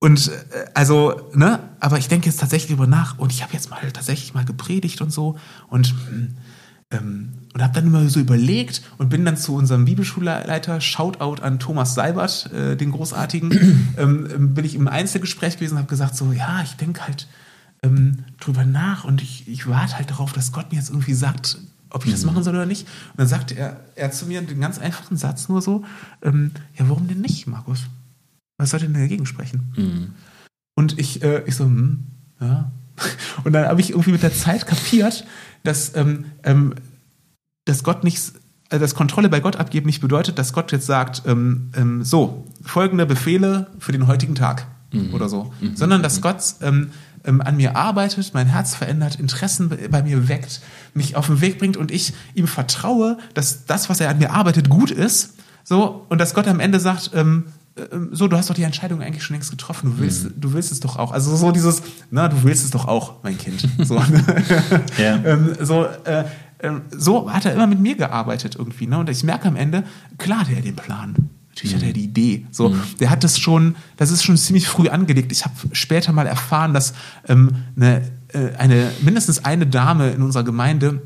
Und 0.00 0.28
äh, 0.28 0.66
also, 0.74 1.30
ne, 1.34 1.60
aber 1.80 1.98
ich 1.98 2.08
denke 2.08 2.26
jetzt 2.26 2.40
tatsächlich 2.40 2.70
über 2.70 2.86
nach 2.86 3.18
und 3.18 3.32
ich 3.32 3.42
habe 3.42 3.52
jetzt 3.52 3.70
mal 3.70 3.80
tatsächlich 3.92 4.34
mal 4.34 4.44
gepredigt 4.44 5.00
und 5.00 5.12
so 5.12 5.36
und 5.68 5.92
mm, 5.92 6.36
ähm, 6.90 7.32
und 7.54 7.62
habe 7.62 7.74
dann 7.74 7.86
immer 7.86 8.08
so 8.08 8.20
überlegt 8.20 8.82
und 8.98 9.08
bin 9.08 9.24
dann 9.24 9.36
zu 9.36 9.54
unserem 9.54 9.84
Bibelschulleiter, 9.84 10.80
Shoutout 10.80 11.42
an 11.42 11.58
Thomas 11.58 11.94
Seibert, 11.94 12.52
äh, 12.52 12.76
den 12.76 12.92
großartigen, 12.92 13.50
ähm, 13.98 14.28
ähm, 14.32 14.54
bin 14.54 14.64
ich 14.64 14.74
im 14.74 14.88
Einzelgespräch 14.88 15.56
gewesen 15.56 15.74
und 15.74 15.78
habe 15.80 15.88
gesagt 15.88 16.16
so, 16.16 16.32
ja, 16.32 16.62
ich 16.62 16.76
denke 16.76 17.02
halt 17.06 17.26
ähm, 17.82 18.24
drüber 18.40 18.64
nach 18.64 19.04
und 19.04 19.22
ich, 19.22 19.48
ich 19.48 19.66
warte 19.66 19.96
halt 19.96 20.10
darauf, 20.10 20.32
dass 20.32 20.52
Gott 20.52 20.70
mir 20.70 20.78
jetzt 20.78 20.90
irgendwie 20.90 21.14
sagt, 21.14 21.58
ob 21.90 22.04
ich 22.04 22.12
das 22.12 22.24
machen 22.24 22.42
soll 22.42 22.54
oder 22.54 22.66
nicht. 22.66 22.86
Und 23.12 23.20
dann 23.20 23.28
sagte 23.28 23.54
er, 23.54 23.80
er 23.94 24.10
zu 24.10 24.26
mir 24.26 24.42
den 24.42 24.60
ganz 24.60 24.78
einfachen 24.78 25.16
Satz 25.16 25.48
nur 25.48 25.62
so, 25.62 25.84
ähm, 26.22 26.52
ja, 26.76 26.88
warum 26.88 27.08
denn 27.08 27.20
nicht, 27.20 27.46
Markus? 27.46 27.86
Was 28.58 28.70
soll 28.70 28.80
denn 28.80 28.94
dagegen 28.94 29.26
sprechen? 29.26 29.72
Mhm. 29.76 30.10
Und 30.74 30.98
ich, 30.98 31.22
äh, 31.22 31.42
ich 31.46 31.56
so, 31.56 31.64
hm, 31.64 32.04
ja. 32.40 32.70
Und 33.44 33.52
dann 33.52 33.66
habe 33.66 33.80
ich 33.80 33.90
irgendwie 33.90 34.12
mit 34.12 34.22
der 34.22 34.34
Zeit 34.34 34.66
kapiert, 34.66 35.24
dass, 35.62 35.94
ähm, 35.96 36.26
ähm, 36.42 36.74
dass 37.64 37.84
Gott 37.84 38.04
nichts, 38.04 38.34
also 38.68 38.82
dass 38.84 38.94
Kontrolle 38.94 39.28
bei 39.28 39.40
Gott 39.40 39.56
abgeben 39.56 39.86
nicht 39.86 40.00
bedeutet, 40.00 40.38
dass 40.38 40.52
Gott 40.52 40.72
jetzt 40.72 40.86
sagt, 40.86 41.22
ähm, 41.26 41.70
ähm, 41.76 42.02
so, 42.02 42.46
folgende 42.62 43.06
Befehle 43.06 43.68
für 43.78 43.92
den 43.92 44.06
heutigen 44.06 44.34
Tag 44.34 44.66
oder 45.12 45.28
so. 45.28 45.52
Sondern 45.74 46.02
dass 46.02 46.20
Gott 46.22 46.42
ähm, 46.62 46.90
ähm, 47.24 47.40
an 47.40 47.56
mir 47.56 47.76
arbeitet, 47.76 48.32
mein 48.34 48.46
Herz 48.46 48.74
verändert, 48.74 49.16
Interessen 49.16 49.70
bei 49.90 50.02
mir 50.02 50.28
weckt, 50.28 50.60
mich 50.94 51.16
auf 51.16 51.26
den 51.26 51.40
Weg 51.40 51.58
bringt 51.58 51.76
und 51.76 51.90
ich 51.90 52.14
ihm 52.34 52.46
vertraue, 52.46 53.18
dass 53.34 53.66
das, 53.66 53.88
was 53.90 54.00
er 54.00 54.10
an 54.10 54.18
mir 54.18 54.32
arbeitet, 54.32 54.68
gut 54.68 54.90
ist. 54.90 55.34
So, 55.64 56.06
und 56.08 56.18
dass 56.18 56.34
Gott 56.34 56.48
am 56.48 56.60
Ende 56.60 56.80
sagt, 56.80 57.10
ähm, 57.14 57.46
so, 58.12 58.28
du 58.28 58.36
hast 58.36 58.50
doch 58.50 58.54
die 58.54 58.62
Entscheidung 58.62 59.02
eigentlich 59.02 59.22
schon 59.24 59.34
längst 59.34 59.50
getroffen. 59.50 59.92
Du 59.96 60.02
willst, 60.02 60.28
du 60.36 60.52
willst 60.52 60.72
es 60.72 60.80
doch 60.80 60.96
auch. 60.96 61.12
Also 61.12 61.34
so 61.36 61.52
dieses, 61.52 61.82
na, 62.10 62.28
du 62.28 62.42
willst 62.42 62.64
es 62.64 62.70
doch 62.70 62.86
auch, 62.88 63.22
mein 63.22 63.38
Kind. 63.38 63.66
So, 63.84 63.96
Ja. 64.98 65.16
ähm, 65.24 65.54
so, 65.60 65.84
äh, 66.04 66.24
ähm, 66.60 66.82
so 66.90 67.32
hat 67.32 67.44
er 67.44 67.54
immer 67.54 67.66
mit 67.66 67.80
mir 67.80 67.96
gearbeitet 67.96 68.56
irgendwie. 68.56 68.86
Ne? 68.86 68.98
Und 68.98 69.08
ich 69.08 69.22
merke 69.24 69.48
am 69.48 69.56
Ende, 69.56 69.84
klar, 70.18 70.40
hat 70.40 70.48
den 70.48 70.76
Plan. 70.76 71.14
Natürlich 71.50 71.74
hat 71.74 71.82
er 71.82 71.92
die 71.92 72.04
Idee. 72.04 72.46
So, 72.52 72.74
der 73.00 73.10
hat 73.10 73.24
das 73.24 73.38
schon, 73.38 73.74
das 73.96 74.10
ist 74.12 74.22
schon 74.22 74.36
ziemlich 74.36 74.68
früh 74.68 74.88
angelegt. 74.88 75.32
Ich 75.32 75.44
habe 75.44 75.54
später 75.72 76.12
mal 76.12 76.26
erfahren, 76.26 76.72
dass 76.72 76.94
ähm, 77.28 77.50
eine, 77.76 78.02
äh, 78.32 78.54
eine 78.58 78.90
mindestens 79.02 79.44
eine 79.44 79.66
Dame 79.66 80.10
in 80.10 80.22
unserer 80.22 80.44
Gemeinde 80.44 81.02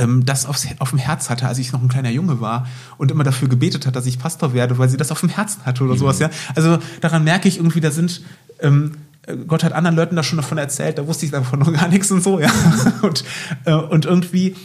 ähm, 0.00 0.24
das 0.24 0.46
aufs, 0.46 0.66
auf 0.78 0.90
dem 0.90 0.98
Herz 0.98 1.30
hatte, 1.30 1.46
als 1.46 1.58
ich 1.58 1.72
noch 1.72 1.82
ein 1.82 1.88
kleiner 1.88 2.10
Junge 2.10 2.40
war 2.40 2.66
und 2.98 3.10
immer 3.10 3.24
dafür 3.24 3.48
gebetet 3.48 3.86
hat, 3.86 3.94
dass 3.94 4.06
ich 4.06 4.18
Pastor 4.18 4.54
werde, 4.54 4.78
weil 4.78 4.88
sie 4.88 4.96
das 4.96 5.12
auf 5.12 5.20
dem 5.20 5.28
Herzen 5.28 5.64
hatte 5.64 5.84
oder 5.84 5.96
sowas. 5.96 6.18
Ja, 6.18 6.30
also 6.54 6.78
daran 7.00 7.22
merke 7.24 7.46
ich 7.46 7.58
irgendwie, 7.58 7.80
da 7.80 7.90
sind 7.90 8.22
ähm, 8.60 8.92
Gott 9.46 9.64
hat 9.64 9.72
anderen 9.72 9.96
Leuten 9.96 10.16
da 10.16 10.22
schon 10.22 10.38
davon 10.38 10.58
erzählt, 10.58 10.98
da 10.98 11.06
wusste 11.06 11.26
ich 11.26 11.32
davon 11.32 11.60
noch 11.60 11.72
gar 11.72 11.88
nichts 11.88 12.10
und 12.10 12.22
so, 12.22 12.40
ja. 12.40 12.50
Und, 13.02 13.24
äh, 13.64 13.74
und 13.74 14.06
irgendwie 14.06 14.56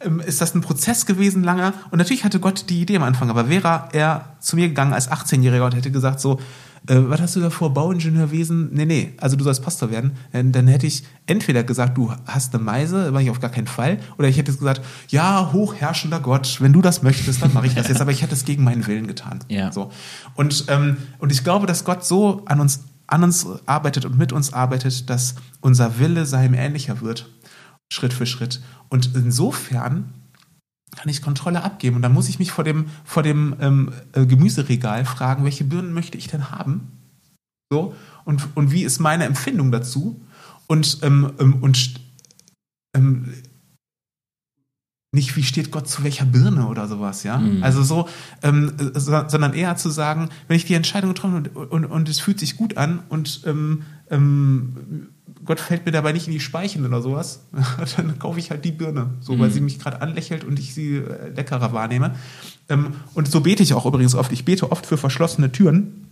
ähm, 0.00 0.20
ist 0.20 0.40
das 0.40 0.54
ein 0.54 0.60
Prozess 0.60 1.06
gewesen, 1.06 1.42
langer. 1.42 1.72
Und 1.90 1.98
natürlich 1.98 2.24
hatte 2.24 2.40
Gott 2.40 2.66
die 2.68 2.82
Idee 2.82 2.96
am 2.96 3.02
Anfang, 3.02 3.30
aber 3.30 3.48
wäre 3.48 3.88
er 3.92 4.36
zu 4.40 4.56
mir 4.56 4.68
gegangen 4.68 4.92
als 4.92 5.10
18-Jähriger 5.10 5.64
und 5.64 5.74
hätte 5.74 5.90
gesagt 5.90 6.20
so, 6.20 6.40
äh, 6.90 7.08
was 7.08 7.20
hast 7.20 7.36
du 7.36 7.40
da 7.40 7.50
vor, 7.50 7.72
Bauingenieurwesen? 7.72 8.70
Nee, 8.72 8.84
nee, 8.84 9.12
also 9.18 9.36
du 9.36 9.44
sollst 9.44 9.62
Pastor 9.62 9.92
werden. 9.92 10.12
Äh, 10.32 10.42
dann 10.44 10.66
hätte 10.66 10.88
ich 10.88 11.04
entweder 11.26 11.62
gesagt, 11.62 11.96
du 11.96 12.12
hast 12.26 12.52
eine 12.52 12.64
Meise, 12.64 13.14
war 13.14 13.22
ich 13.22 13.30
auf 13.30 13.38
gar 13.38 13.50
keinen 13.50 13.68
Fall, 13.68 14.00
oder 14.18 14.26
ich 14.26 14.36
hätte 14.36 14.52
gesagt, 14.52 14.82
ja, 15.08 15.52
hochherrschender 15.52 16.18
Gott, 16.18 16.60
wenn 16.60 16.72
du 16.72 16.82
das 16.82 17.02
möchtest, 17.02 17.42
dann 17.42 17.54
mache 17.54 17.68
ich 17.68 17.74
das 17.74 17.86
jetzt, 17.86 18.00
aber 18.00 18.10
ich 18.10 18.22
hätte 18.22 18.34
es 18.34 18.44
gegen 18.44 18.64
meinen 18.64 18.86
Willen 18.88 19.06
getan. 19.06 19.38
Ja. 19.48 19.70
So. 19.70 19.92
Und, 20.34 20.64
ähm, 20.68 20.96
und 21.18 21.30
ich 21.30 21.44
glaube, 21.44 21.66
dass 21.68 21.84
Gott 21.84 22.04
so 22.04 22.42
an 22.46 22.60
uns, 22.60 22.80
an 23.06 23.22
uns 23.22 23.46
arbeitet 23.66 24.04
und 24.04 24.18
mit 24.18 24.32
uns 24.32 24.52
arbeitet, 24.52 25.08
dass 25.08 25.36
unser 25.60 26.00
Wille 26.00 26.26
seinem 26.26 26.54
ähnlicher 26.54 27.00
wird, 27.00 27.28
Schritt 27.88 28.12
für 28.12 28.26
Schritt. 28.26 28.60
Und 28.88 29.10
insofern 29.14 30.12
kann 30.96 31.08
ich 31.08 31.22
Kontrolle 31.22 31.62
abgeben. 31.62 31.96
Und 31.96 32.02
dann 32.02 32.12
muss 32.12 32.28
ich 32.28 32.38
mich 32.38 32.52
vor 32.52 32.64
dem, 32.64 32.86
vor 33.04 33.22
dem 33.22 33.56
ähm, 33.60 33.92
äh, 34.12 34.26
Gemüseregal 34.26 35.04
fragen, 35.04 35.44
welche 35.44 35.64
Birnen 35.64 35.92
möchte 35.92 36.18
ich 36.18 36.28
denn 36.28 36.50
haben? 36.50 36.92
So, 37.72 37.94
und, 38.24 38.48
und 38.56 38.72
wie 38.72 38.82
ist 38.82 38.98
meine 38.98 39.24
Empfindung 39.24 39.70
dazu? 39.70 40.20
Und, 40.66 40.98
ähm, 41.02 41.32
ähm, 41.38 41.62
und 41.62 41.94
ähm, 42.94 43.32
nicht, 45.12 45.36
wie 45.36 45.42
steht 45.42 45.72
Gott 45.72 45.88
zu 45.88 46.04
welcher 46.04 46.24
Birne 46.24 46.68
oder 46.68 46.86
sowas, 46.86 47.24
ja? 47.24 47.38
Mhm. 47.38 47.64
Also 47.64 47.82
so, 47.82 48.08
ähm, 48.42 48.72
äh, 48.78 48.98
so, 48.98 49.24
sondern 49.26 49.54
eher 49.54 49.76
zu 49.76 49.90
sagen, 49.90 50.28
wenn 50.46 50.56
ich 50.56 50.66
die 50.66 50.74
Entscheidung 50.74 51.14
getroffen 51.14 51.48
und, 51.54 51.56
und, 51.56 51.84
und 51.84 52.08
es 52.08 52.20
fühlt 52.20 52.38
sich 52.38 52.56
gut 52.56 52.76
an 52.76 53.00
und 53.08 53.42
ähm, 53.46 53.82
Gott 55.44 55.58
fällt 55.60 55.86
mir 55.86 55.92
dabei 55.92 56.12
nicht 56.12 56.26
in 56.26 56.32
die 56.32 56.40
Speichen 56.40 56.84
oder 56.84 57.00
sowas, 57.02 57.40
dann 57.96 58.18
kaufe 58.18 58.38
ich 58.38 58.50
halt 58.50 58.64
die 58.64 58.72
Birne, 58.72 59.10
so 59.20 59.38
weil 59.38 59.48
Mhm. 59.48 59.52
sie 59.52 59.60
mich 59.62 59.78
gerade 59.78 60.02
anlächelt 60.02 60.44
und 60.44 60.58
ich 60.58 60.74
sie 60.74 60.96
äh, 60.96 61.28
leckerer 61.34 61.72
wahrnehme. 61.72 62.14
Ähm, 62.68 62.94
und 63.14 63.30
so 63.30 63.40
bete 63.40 63.62
ich 63.62 63.72
auch 63.74 63.86
übrigens 63.86 64.14
oft. 64.14 64.32
Ich 64.32 64.44
bete 64.44 64.70
oft 64.70 64.84
für 64.86 64.96
verschlossene 64.98 65.50
Türen. 65.52 66.06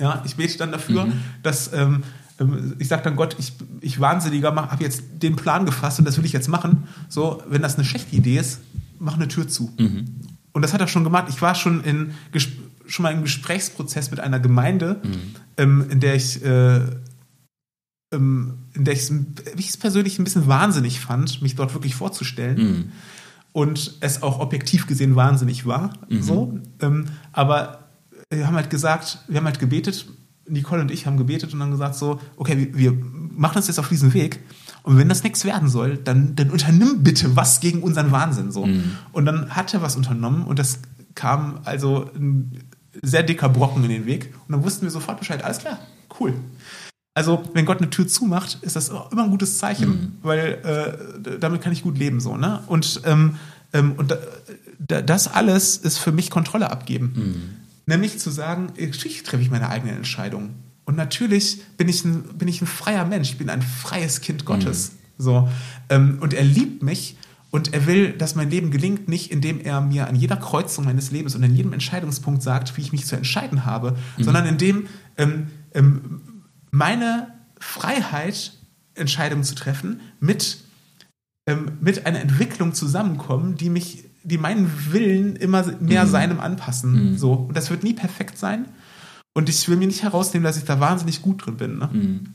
Ja, 0.00 0.22
ich 0.24 0.36
bete 0.36 0.56
dann 0.58 0.70
dafür, 0.72 1.06
Mhm. 1.06 1.12
dass 1.42 1.72
ähm, 1.72 2.02
ähm, 2.40 2.76
ich 2.78 2.86
sage 2.88 3.02
dann 3.02 3.16
Gott, 3.16 3.34
ich, 3.38 3.52
ich 3.80 3.98
Wahnsinniger 3.98 4.54
habe 4.54 4.84
jetzt 4.84 5.02
den 5.22 5.34
Plan 5.34 5.66
gefasst 5.66 5.98
und 5.98 6.04
das 6.04 6.16
will 6.18 6.24
ich 6.24 6.32
jetzt 6.32 6.48
machen. 6.48 6.84
So, 7.08 7.42
wenn 7.48 7.62
das 7.62 7.74
eine 7.74 7.84
schlechte 7.84 8.14
Idee 8.14 8.38
ist, 8.38 8.60
mach 9.00 9.14
eine 9.14 9.26
Tür 9.28 9.48
zu. 9.48 9.72
Mhm. 9.78 10.04
Und 10.52 10.62
das 10.62 10.72
hat 10.72 10.80
er 10.80 10.88
schon 10.88 11.04
gemacht. 11.04 11.26
Ich 11.28 11.42
war 11.42 11.54
schon 11.54 11.82
in 11.84 12.12
schon 12.86 13.02
mal 13.02 13.12
im 13.12 13.22
Gesprächsprozess 13.22 14.10
mit 14.10 14.20
einer 14.20 14.40
Gemeinde, 14.40 15.00
Mhm. 15.02 15.10
ähm, 15.56 15.86
in 15.90 16.00
der 16.00 16.14
ich 16.14 16.42
äh, 16.44 16.80
ähm, 18.12 18.58
in 18.74 18.84
der 18.84 18.94
ich 18.94 19.10
es 19.10 19.76
persönlich 19.76 20.18
ein 20.18 20.24
bisschen 20.24 20.46
wahnsinnig 20.46 21.00
fand, 21.00 21.42
mich 21.42 21.54
dort 21.54 21.74
wirklich 21.74 21.94
vorzustellen 21.94 22.56
Mhm. 22.58 22.92
und 23.52 23.96
es 24.00 24.22
auch 24.22 24.40
objektiv 24.40 24.86
gesehen 24.86 25.16
wahnsinnig 25.16 25.66
war. 25.66 25.92
Mhm. 26.08 26.22
So, 26.22 26.58
ähm, 26.80 27.06
aber 27.32 27.88
wir 28.30 28.46
haben 28.46 28.56
halt 28.56 28.70
gesagt, 28.70 29.24
wir 29.28 29.38
haben 29.38 29.46
halt 29.46 29.58
gebetet, 29.58 30.06
Nicole 30.46 30.80
und 30.80 30.90
ich 30.90 31.06
haben 31.06 31.16
gebetet 31.18 31.52
und 31.52 31.60
dann 31.60 31.70
gesagt 31.70 31.94
so, 31.94 32.20
okay, 32.36 32.56
wir, 32.56 32.78
wir 32.78 32.98
machen 33.36 33.58
uns 33.58 33.66
jetzt 33.66 33.78
auf 33.78 33.88
diesen 33.88 34.14
Weg 34.14 34.40
und 34.82 34.96
wenn 34.96 35.08
das 35.08 35.22
nichts 35.22 35.44
werden 35.44 35.68
soll, 35.68 35.98
dann, 35.98 36.34
dann 36.36 36.50
unternimm 36.50 37.02
bitte 37.02 37.36
was 37.36 37.60
gegen 37.60 37.82
unseren 37.82 38.10
Wahnsinn 38.10 38.50
so. 38.52 38.64
Mhm. 38.64 38.96
Und 39.12 39.26
dann 39.26 39.50
hat 39.54 39.74
er 39.74 39.82
was 39.82 39.96
unternommen 39.96 40.44
und 40.44 40.58
das 40.58 40.78
kam 41.14 41.60
also 41.64 42.10
ein 42.14 42.64
sehr 43.02 43.22
dicker 43.22 43.48
Brocken 43.50 43.84
in 43.84 43.90
den 43.90 44.06
Weg 44.06 44.32
und 44.46 44.52
dann 44.52 44.64
wussten 44.64 44.82
wir 44.86 44.90
sofort 44.90 45.18
Bescheid, 45.18 45.44
alles 45.44 45.58
klar, 45.58 45.78
cool. 46.18 46.34
Also, 47.18 47.42
wenn 47.52 47.66
Gott 47.66 47.78
eine 47.78 47.90
Tür 47.90 48.06
zumacht, 48.06 48.58
ist 48.62 48.76
das 48.76 48.90
auch 48.90 49.10
immer 49.10 49.24
ein 49.24 49.30
gutes 49.30 49.58
Zeichen, 49.58 49.88
Mhm. 49.88 50.12
weil 50.22 50.38
äh, 50.62 51.38
damit 51.40 51.62
kann 51.62 51.72
ich 51.72 51.82
gut 51.82 51.98
leben, 51.98 52.20
so, 52.20 52.36
ne? 52.36 52.62
Und, 52.68 53.00
ähm, 53.06 53.34
ähm, 53.72 53.94
und 53.96 54.12
da, 54.12 54.18
da, 54.78 55.02
das 55.02 55.26
alles 55.26 55.76
ist 55.78 55.98
für 55.98 56.12
mich 56.12 56.30
Kontrolle 56.30 56.70
abgeben. 56.70 57.12
Mhm. 57.16 57.34
Nämlich 57.86 58.20
zu 58.20 58.30
sagen, 58.30 58.68
ich 58.76 59.24
treffe 59.24 59.42
ich 59.42 59.50
meine 59.50 59.68
eigenen 59.68 59.96
Entscheidungen. 59.96 60.50
Und 60.84 60.96
natürlich 60.96 61.60
bin 61.76 61.88
ich, 61.88 62.04
ein, 62.04 62.22
bin 62.38 62.46
ich 62.46 62.62
ein 62.62 62.68
freier 62.68 63.04
Mensch, 63.04 63.30
ich 63.30 63.38
bin 63.38 63.50
ein 63.50 63.62
freies 63.62 64.20
Kind 64.20 64.44
Gottes. 64.44 64.92
So. 65.18 65.48
Ähm, 65.88 66.18
und 66.20 66.34
er 66.34 66.44
liebt 66.44 66.84
mich 66.84 67.16
und 67.50 67.74
er 67.74 67.86
will, 67.88 68.12
dass 68.12 68.36
mein 68.36 68.48
Leben 68.48 68.70
gelingt, 68.70 69.08
nicht 69.08 69.32
indem 69.32 69.60
er 69.60 69.80
mir 69.80 70.06
an 70.06 70.14
jeder 70.14 70.36
Kreuzung 70.36 70.84
meines 70.84 71.10
Lebens 71.10 71.34
und 71.34 71.42
an 71.42 71.52
jedem 71.52 71.72
Entscheidungspunkt 71.72 72.42
sagt, 72.44 72.76
wie 72.76 72.82
ich 72.82 72.92
mich 72.92 73.06
zu 73.06 73.16
entscheiden 73.16 73.64
habe, 73.64 73.96
sondern 74.20 74.46
indem 74.46 74.86
ähm, 75.16 75.48
ähm, 75.74 76.20
meine 76.70 77.34
Freiheit, 77.60 78.52
Entscheidungen 78.94 79.44
zu 79.44 79.54
treffen, 79.54 80.00
mit, 80.20 80.58
ähm, 81.48 81.72
mit 81.80 82.06
einer 82.06 82.20
Entwicklung 82.20 82.74
zusammenkommen, 82.74 83.56
die 83.56 83.70
mich, 83.70 84.04
die 84.24 84.38
meinen 84.38 84.70
Willen 84.92 85.36
immer 85.36 85.64
mehr 85.80 86.04
Mhm. 86.04 86.10
seinem 86.10 86.40
anpassen. 86.40 87.12
Mhm. 87.12 87.18
So. 87.18 87.32
Und 87.32 87.56
das 87.56 87.70
wird 87.70 87.82
nie 87.84 87.94
perfekt 87.94 88.38
sein. 88.38 88.66
Und 89.34 89.48
ich 89.48 89.68
will 89.68 89.76
mir 89.76 89.86
nicht 89.86 90.02
herausnehmen, 90.02 90.44
dass 90.44 90.56
ich 90.56 90.64
da 90.64 90.80
wahnsinnig 90.80 91.22
gut 91.22 91.46
drin 91.46 91.56
bin. 91.56 91.78
Ne? 91.78 91.88
Mhm. 91.92 92.26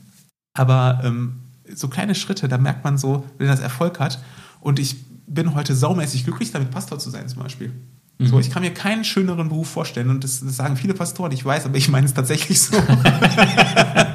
Aber 0.56 1.00
ähm, 1.04 1.40
so 1.74 1.88
kleine 1.88 2.14
Schritte, 2.14 2.48
da 2.48 2.56
merkt 2.58 2.84
man 2.84 2.96
so, 2.98 3.24
wenn 3.38 3.46
das 3.48 3.60
Erfolg 3.60 4.00
hat. 4.00 4.20
Und 4.60 4.78
ich 4.78 4.96
bin 5.26 5.54
heute 5.54 5.74
saumäßig 5.74 6.24
glücklich, 6.24 6.52
damit 6.52 6.70
Pastor 6.70 6.98
zu 6.98 7.10
sein 7.10 7.28
zum 7.28 7.42
Beispiel. 7.42 7.72
Mhm. 8.18 8.26
So, 8.26 8.38
ich 8.38 8.50
kann 8.50 8.62
mir 8.62 8.72
keinen 8.72 9.04
schöneren 9.04 9.48
Beruf 9.48 9.68
vorstellen 9.68 10.08
und 10.08 10.22
das, 10.24 10.40
das 10.40 10.56
sagen 10.56 10.76
viele 10.76 10.94
Pastoren, 10.94 11.32
ich 11.32 11.44
weiß, 11.44 11.64
aber 11.66 11.76
ich 11.76 11.88
meine 11.88 12.06
es 12.06 12.14
tatsächlich 12.14 12.60
so. 12.60 12.76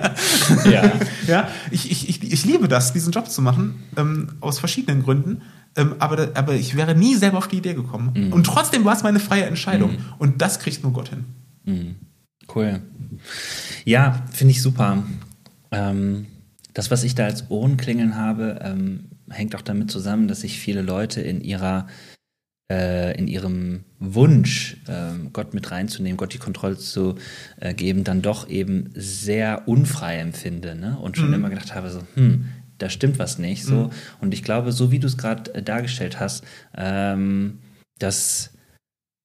Ja. 0.69 0.91
ja, 1.27 1.47
ich, 1.71 1.91
ich, 1.91 2.09
ich, 2.09 2.31
ich 2.31 2.45
liebe 2.45 2.67
das, 2.67 2.93
diesen 2.93 3.11
Job 3.11 3.29
zu 3.29 3.41
machen, 3.41 3.83
ähm, 3.97 4.29
aus 4.39 4.59
verschiedenen 4.59 5.03
Gründen. 5.03 5.41
Ähm, 5.75 5.95
aber, 5.99 6.29
aber 6.33 6.53
ich 6.55 6.75
wäre 6.75 6.95
nie 6.95 7.15
selber 7.15 7.37
auf 7.37 7.47
die 7.47 7.57
Idee 7.57 7.73
gekommen. 7.73 8.11
Mhm. 8.15 8.33
Und 8.33 8.45
trotzdem 8.45 8.85
war 8.85 8.95
es 8.95 9.03
meine 9.03 9.19
freie 9.19 9.45
Entscheidung. 9.45 9.91
Mhm. 9.91 9.97
Und 10.17 10.41
das 10.41 10.59
kriegt 10.59 10.83
nur 10.83 10.93
Gott 10.93 11.09
hin. 11.09 11.25
Mhm. 11.65 11.95
Cool. 12.53 12.81
Ja, 13.85 14.23
finde 14.31 14.51
ich 14.51 14.61
super. 14.61 15.03
Ähm, 15.71 16.25
das, 16.73 16.91
was 16.91 17.03
ich 17.03 17.15
da 17.15 17.25
als 17.25 17.49
Ohrenklingeln 17.49 18.15
habe, 18.15 18.59
ähm, 18.63 19.05
hängt 19.29 19.55
auch 19.55 19.61
damit 19.61 19.91
zusammen, 19.91 20.27
dass 20.27 20.41
sich 20.41 20.59
viele 20.59 20.81
Leute 20.81 21.21
in 21.21 21.41
ihrer 21.41 21.87
äh, 22.71 23.17
in 23.17 23.27
ihrem 23.27 23.83
Wunsch, 23.99 24.77
ähm, 24.87 25.31
Gott 25.33 25.53
mit 25.53 25.71
reinzunehmen, 25.71 26.17
Gott 26.17 26.33
die 26.33 26.37
Kontrolle 26.37 26.77
zu 26.77 27.15
äh, 27.59 27.73
geben, 27.73 28.03
dann 28.03 28.21
doch 28.21 28.47
eben 28.49 28.91
sehr 28.95 29.67
unfrei 29.67 30.17
empfinde 30.17 30.75
ne? 30.75 30.97
und 30.99 31.17
schon 31.17 31.29
Mhm. 31.29 31.33
immer 31.35 31.49
gedacht 31.49 31.73
habe, 31.75 31.89
so, 31.89 32.01
hm, 32.15 32.45
da 32.77 32.89
stimmt 32.89 33.19
was 33.19 33.39
nicht. 33.39 33.65
So. 33.65 33.85
Mhm. 33.85 33.89
Und 34.21 34.33
ich 34.33 34.43
glaube, 34.43 34.71
so 34.71 34.91
wie 34.91 34.99
du 34.99 35.07
es 35.07 35.17
gerade 35.17 35.53
äh, 35.55 35.63
dargestellt 35.63 36.19
hast, 36.19 36.43
ähm, 36.77 37.59
dass 37.97 38.51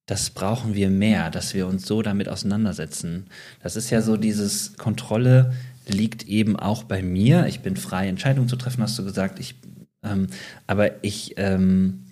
das 0.06 0.30
brauchen 0.30 0.74
wir 0.74 0.90
mehr, 0.90 1.30
dass 1.30 1.54
wir 1.54 1.66
uns 1.66 1.86
so 1.86 2.02
damit 2.02 2.28
auseinandersetzen. 2.28 3.26
Das 3.62 3.74
ist 3.74 3.88
ja 3.88 4.02
so 4.02 4.18
dieses 4.18 4.76
Kontrolle 4.76 5.54
liegt 5.86 6.26
eben 6.28 6.56
auch 6.56 6.84
bei 6.84 7.02
mir. 7.02 7.46
Ich 7.46 7.60
bin 7.60 7.76
frei, 7.76 8.08
Entscheidungen 8.08 8.48
zu 8.48 8.56
treffen, 8.56 8.82
hast 8.82 8.98
du 8.98 9.04
gesagt. 9.04 9.38
Ich, 9.38 9.54
ähm, 10.02 10.26
aber 10.66 11.02
ich, 11.02 11.34
ähm, 11.38 12.03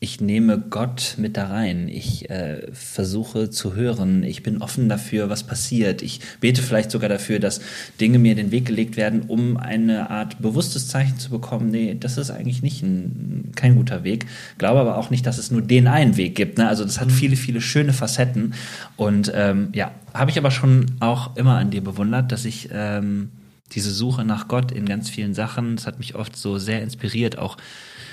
ich 0.00 0.20
nehme 0.20 0.60
Gott 0.60 1.14
mit 1.16 1.36
da 1.36 1.48
rein. 1.48 1.88
Ich 1.88 2.30
äh, 2.30 2.68
versuche 2.72 3.50
zu 3.50 3.74
hören. 3.74 4.22
Ich 4.22 4.44
bin 4.44 4.62
offen 4.62 4.88
dafür, 4.88 5.28
was 5.28 5.42
passiert. 5.42 6.02
Ich 6.02 6.20
bete 6.40 6.62
vielleicht 6.62 6.92
sogar 6.92 7.08
dafür, 7.08 7.40
dass 7.40 7.60
Dinge 8.00 8.20
mir 8.20 8.30
in 8.30 8.36
den 8.36 8.50
Weg 8.52 8.66
gelegt 8.66 8.96
werden, 8.96 9.22
um 9.26 9.56
eine 9.56 10.08
Art 10.08 10.40
bewusstes 10.40 10.86
Zeichen 10.86 11.18
zu 11.18 11.30
bekommen. 11.30 11.72
Nee, 11.72 11.96
das 11.98 12.16
ist 12.16 12.30
eigentlich 12.30 12.62
nicht 12.62 12.80
ein, 12.80 13.50
kein 13.56 13.74
guter 13.74 14.04
Weg. 14.04 14.26
Glaube 14.56 14.78
aber 14.78 14.98
auch 14.98 15.10
nicht, 15.10 15.26
dass 15.26 15.36
es 15.36 15.50
nur 15.50 15.62
den 15.62 15.88
einen 15.88 16.16
Weg 16.16 16.36
gibt. 16.36 16.58
Ne? 16.58 16.68
Also 16.68 16.84
das 16.84 17.00
hat 17.00 17.10
viele, 17.10 17.34
viele 17.34 17.60
schöne 17.60 17.92
Facetten. 17.92 18.54
Und 18.96 19.32
ähm, 19.34 19.70
ja, 19.72 19.90
habe 20.14 20.30
ich 20.30 20.38
aber 20.38 20.52
schon 20.52 20.86
auch 21.00 21.36
immer 21.36 21.56
an 21.56 21.70
dir 21.70 21.82
bewundert, 21.82 22.30
dass 22.30 22.44
ich 22.44 22.68
ähm, 22.72 23.30
diese 23.72 23.90
Suche 23.90 24.24
nach 24.24 24.46
Gott 24.46 24.70
in 24.70 24.86
ganz 24.86 25.10
vielen 25.10 25.34
Sachen, 25.34 25.74
das 25.74 25.88
hat 25.88 25.98
mich 25.98 26.14
oft 26.14 26.36
so 26.36 26.56
sehr 26.58 26.82
inspiriert, 26.82 27.36
auch 27.36 27.56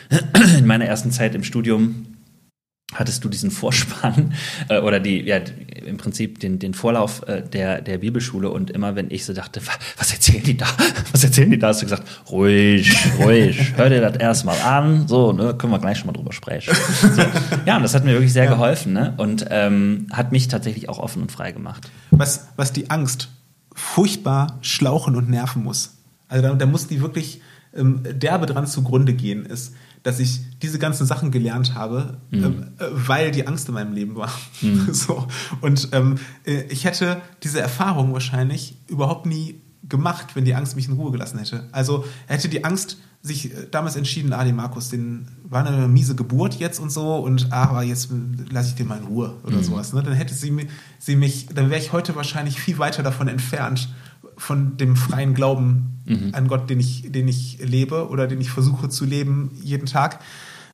in 0.58 0.66
meiner 0.66 0.86
ersten 0.86 1.12
Zeit 1.12 1.36
im 1.36 1.44
Studium 1.44 2.08
hattest 2.94 3.24
du 3.26 3.30
diesen 3.30 3.52
Vorspann 3.52 4.34
äh, 4.70 4.80
oder 4.80 5.00
die, 5.00 5.20
ja, 5.22 5.38
im 5.86 5.98
Prinzip 5.98 6.40
den, 6.40 6.60
den 6.60 6.74
Vorlauf 6.74 7.28
äh, 7.28 7.42
der, 7.42 7.82
der 7.82 7.98
Bibelschule 7.98 8.50
und 8.50 8.70
immer 8.72 8.96
wenn 8.96 9.10
ich 9.12 9.26
so 9.26 9.34
dachte, 9.34 9.66
"Wa- 9.66 9.72
was 9.98 10.14
erzählen 10.14 10.44
die 10.44 10.56
da? 10.56 10.68
Was 11.12 11.24
erzählen 11.24 11.50
die 11.50 11.58
da? 11.60 11.68
Hast 11.70 11.82
du 11.82 11.86
gesagt, 11.86 12.04
ruhig, 12.30 12.94
ruhig, 13.20 13.74
hör 13.78 13.90
dir 13.90 14.02
das 14.02 14.18
erstmal 14.18 14.60
an, 14.62 15.08
so, 15.08 15.32
ne, 15.34 15.54
können 15.56 15.72
wir 15.72 15.80
gleich 15.80 15.98
schon 15.98 16.08
mal 16.08 16.14
drüber 16.14 16.34
sprechen. 16.34 16.74
So. 17.02 17.22
Ja, 17.66 17.78
und 17.78 17.84
das 17.84 17.94
hat 17.96 18.04
mir 18.04 18.12
wirklich 18.14 18.34
sehr 18.34 18.48
geholfen, 18.48 18.92
ne? 18.94 19.14
Und 19.18 19.46
ähm, 19.50 20.08
hat 20.12 20.32
mich 20.34 20.48
tatsächlich 20.50 20.90
auch 20.90 21.00
offen 21.00 21.22
und 21.22 21.32
frei 21.32 21.52
gemacht. 21.54 21.90
was, 22.12 22.48
was 22.58 22.74
die 22.74 22.90
Angst 22.90 23.30
furchtbar 23.74 24.58
schlauchen 24.62 25.16
und 25.16 25.30
nerven 25.30 25.64
muss. 25.64 25.96
Also 26.28 26.44
da, 26.48 26.54
da 26.54 26.66
muss 26.66 26.88
die 26.88 27.02
wirklich 27.02 27.42
ähm, 27.76 28.02
derbe 28.04 28.46
dran 28.46 28.68
zugrunde 28.68 29.14
gehen, 29.14 29.46
ist, 29.46 29.74
dass 30.06 30.20
ich 30.20 30.60
diese 30.60 30.78
ganzen 30.78 31.08
Sachen 31.08 31.32
gelernt 31.32 31.74
habe, 31.74 32.18
ähm, 32.32 32.68
äh, 32.78 32.86
weil 32.92 33.32
die 33.32 33.48
Angst 33.48 33.68
in 33.70 33.74
meinem 33.74 33.92
Leben 33.92 34.16
war. 34.16 34.32
so. 34.92 35.28
Und 35.62 35.90
ähm, 35.94 36.20
äh, 36.46 36.62
ich 36.70 36.86
hätte 36.86 37.20
diese 37.42 37.60
Erfahrung 37.60 38.14
wahrscheinlich 38.14 38.78
überhaupt 38.88 39.26
nie 39.26 39.62
gemacht, 39.82 40.36
wenn 40.36 40.46
die 40.46 40.54
Angst 40.54 40.76
mich 40.76 40.88
in 40.88 40.94
Ruhe 40.94 41.12
gelassen 41.12 41.40
hätte. 41.40 41.68
Also 41.72 42.06
hätte 42.28 42.50
die 42.50 42.64
Angst 42.64 43.00
sich 43.24 43.52
äh, 43.52 43.68
damals 43.72 43.96
entschieden, 43.96 44.32
ah, 44.32 44.44
den 44.44 44.56
Markus, 44.56 44.90
den 44.90 45.28
war 45.44 45.66
eine 45.66 45.88
miese 45.88 46.14
Geburt 46.14 46.54
jetzt 46.54 46.80
und 46.80 46.92
so 46.92 47.16
und 47.16 47.48
ah, 47.52 47.64
aber 47.70 47.82
jetzt 47.82 48.10
lasse 48.52 48.70
ich 48.70 48.76
den 48.76 48.88
mal 48.88 49.00
in 49.00 49.06
Ruhe 49.06 49.38
oder 49.44 49.64
sowas. 49.64 49.92
Ne? 49.92 50.04
Dann 50.04 50.14
hätte 50.14 50.36
sie, 50.36 50.68
sie 51.00 51.16
mich, 51.16 51.48
dann 51.48 51.72
wäre 51.72 51.82
ich 51.82 51.94
heute 51.94 52.16
wahrscheinlich 52.16 52.60
viel 52.60 52.78
weiter 52.78 53.02
davon 53.02 53.28
entfernt, 53.28 53.90
von 54.38 54.78
dem 54.78 54.96
freien 54.96 55.34
Glauben 55.34 55.96
an 56.34 56.48
Gott, 56.48 56.70
den 56.70 56.80
ich, 56.80 57.12
den 57.12 57.28
ich 57.28 57.58
lebe 57.62 58.10
oder 58.10 58.28
den 58.28 58.40
ich 58.40 58.52
versuche 58.52 58.90
zu 58.90 59.06
leben 59.06 59.52
jeden 59.64 59.88
Tag, 59.88 60.20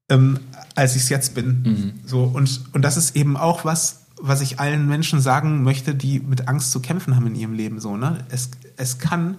ähm, 0.10 0.40
als 0.76 0.96
ich 0.96 1.04
es 1.04 1.10
jetzt 1.10 1.36
bin. 1.36 1.64
So, 2.06 2.24
und, 2.24 2.62
und 2.74 2.82
das 2.82 2.98
ist 2.98 3.16
eben 3.16 3.38
auch 3.38 3.64
was, 3.64 4.08
was 4.22 4.42
ich 4.42 4.60
allen 4.60 4.88
Menschen 4.88 5.22
sagen 5.22 5.64
möchte, 5.64 5.96
die 5.96 6.20
mit 6.20 6.48
Angst 6.48 6.72
zu 6.72 6.80
kämpfen 6.80 7.16
haben 7.16 7.28
in 7.28 7.36
ihrem 7.36 7.54
Leben. 7.54 7.80
So, 7.80 7.98
ne? 7.98 8.26
es, 8.30 8.52
es 8.78 9.00
kann 9.00 9.38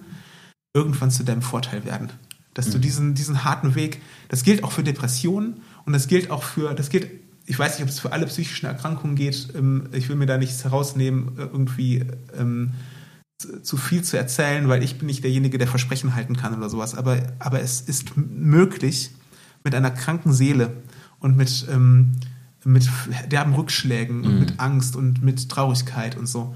irgendwann 0.73 1.11
zu 1.11 1.23
deinem 1.23 1.41
Vorteil 1.41 1.85
werden. 1.85 2.09
Dass 2.53 2.69
du 2.69 2.77
diesen, 2.77 3.15
diesen 3.15 3.43
harten 3.43 3.73
Weg, 3.75 4.01
das 4.29 4.43
gilt 4.43 4.63
auch 4.63 4.71
für 4.71 4.83
Depressionen 4.83 5.61
und 5.85 5.93
das 5.93 6.07
gilt 6.07 6.29
auch 6.29 6.43
für, 6.43 6.73
das 6.75 6.89
gilt, 6.89 7.09
ich 7.45 7.57
weiß 7.57 7.73
nicht, 7.73 7.83
ob 7.83 7.89
es 7.89 7.99
für 7.99 8.11
alle 8.11 8.27
psychischen 8.27 8.67
Erkrankungen 8.67 9.15
geht, 9.15 9.49
ähm, 9.55 9.89
ich 9.91 10.09
will 10.09 10.15
mir 10.15 10.27
da 10.27 10.37
nichts 10.37 10.63
herausnehmen, 10.63 11.37
äh, 11.37 11.41
irgendwie 11.41 12.05
ähm, 12.37 12.73
zu- 13.63 13.77
viel 13.77 14.03
zu 14.03 14.17
erzählen, 14.17 14.67
weil 14.67 14.83
ich 14.83 14.97
bin 14.97 15.07
nicht 15.07 15.23
derjenige, 15.23 15.57
der 15.57 15.67
Versprechen 15.67 16.15
halten 16.15 16.35
kann 16.35 16.55
oder 16.57 16.69
sowas. 16.69 16.95
Aber, 16.95 17.17
aber 17.39 17.61
es 17.61 17.81
ist 17.81 18.15
möglich, 18.17 19.11
mit 19.63 19.73
einer 19.75 19.91
kranken 19.91 20.33
Seele 20.33 20.73
und 21.19 21.37
mit, 21.37 21.65
ähm, 21.71 22.11
mit 22.65 22.89
derben 23.31 23.53
Rückschlägen 23.53 24.23
und 24.25 24.39
mit 24.39 24.59
Angst 24.59 24.95
und 24.95 25.21
mit 25.21 25.49
Traurigkeit 25.49 26.17
und 26.17 26.27
so, 26.27 26.55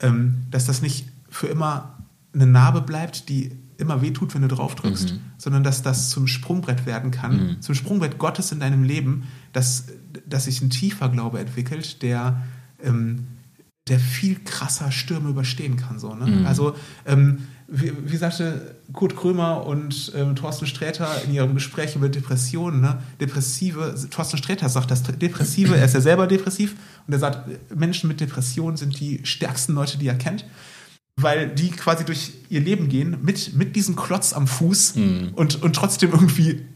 ähm, 0.00 0.36
dass 0.50 0.66
das 0.66 0.82
nicht 0.82 1.08
für 1.28 1.46
immer 1.46 1.94
eine 2.34 2.46
Narbe 2.46 2.80
bleibt, 2.82 3.28
die 3.28 3.52
immer 3.78 4.00
wehtut, 4.00 4.34
wenn 4.34 4.42
du 4.42 4.48
drauf 4.48 4.74
drückst, 4.74 5.12
Mhm. 5.14 5.18
sondern 5.36 5.62
dass 5.64 5.82
das 5.82 6.08
zum 6.10 6.26
Sprungbrett 6.26 6.86
werden 6.86 7.10
kann, 7.10 7.56
zum 7.60 7.74
Sprungbrett 7.74 8.16
Gottes 8.18 8.50
in 8.52 8.60
deinem 8.60 8.84
Leben, 8.84 9.24
dass, 9.52 9.84
dass 10.26 10.44
sich 10.44 10.62
ein 10.62 10.70
tiefer 10.70 11.10
Glaube 11.10 11.40
entwickelt, 11.40 12.00
der, 12.02 12.42
ähm, 12.82 13.26
der 13.88 14.00
viel 14.00 14.38
krasser 14.44 14.90
Stürme 14.90 15.30
überstehen 15.30 15.76
kann. 15.76 15.98
So, 15.98 16.14
ne? 16.14 16.26
Mhm. 16.26 16.46
Also, 16.46 16.74
ähm, 17.06 17.46
wie, 17.68 17.92
wie 18.04 18.16
sagte 18.16 18.76
Kurt 18.92 19.16
Krömer 19.16 19.66
und 19.66 20.12
ähm, 20.16 20.36
Thorsten 20.36 20.66
Sträter 20.66 21.08
in 21.24 21.34
ihrem 21.34 21.54
Gespräch 21.54 21.96
über 21.96 22.08
Depressionen, 22.08 22.80
ne? 22.80 23.02
Depressive, 23.20 23.94
Thorsten 24.10 24.38
Sträter 24.38 24.68
sagt, 24.68 24.90
dass 24.90 25.02
Depressive, 25.02 25.76
er 25.76 25.84
ist 25.84 25.94
ja 25.94 26.00
selber 26.00 26.26
depressiv, 26.26 26.76
und 27.06 27.12
er 27.12 27.18
sagt, 27.18 27.48
Menschen 27.74 28.08
mit 28.08 28.20
Depressionen 28.20 28.76
sind 28.76 28.98
die 29.00 29.20
stärksten 29.24 29.74
Leute, 29.74 29.98
die 29.98 30.06
er 30.06 30.16
kennt 30.16 30.44
weil 31.18 31.48
die 31.48 31.70
quasi 31.70 32.04
durch 32.04 32.32
ihr 32.50 32.60
Leben 32.60 32.88
gehen 32.88 33.16
mit, 33.22 33.54
mit 33.54 33.74
diesem 33.74 33.96
Klotz 33.96 34.34
am 34.34 34.46
Fuß 34.46 34.96
und, 35.34 35.62
und 35.62 35.74
trotzdem 35.74 36.12
irgendwie 36.12 36.66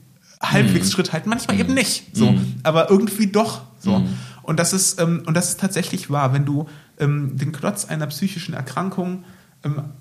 halbwegs 0.42 0.92
Schritt 0.92 1.12
halten. 1.12 1.28
Manchmal 1.28 1.60
eben 1.60 1.74
nicht, 1.74 2.16
so, 2.16 2.34
aber 2.62 2.90
irgendwie 2.90 3.26
doch 3.26 3.60
so. 3.78 4.02
Und 4.42 4.58
das 4.58 4.72
ist 4.72 4.98
ähm, 4.98 5.22
und 5.26 5.34
das 5.34 5.50
ist 5.50 5.60
tatsächlich 5.60 6.10
wahr, 6.10 6.32
wenn 6.32 6.46
du 6.46 6.66
ähm, 7.00 7.36
den 7.36 7.52
Klotz 7.52 7.84
einer 7.86 8.06
psychischen 8.06 8.54
Erkrankung 8.54 9.24
ähm, 9.64 9.92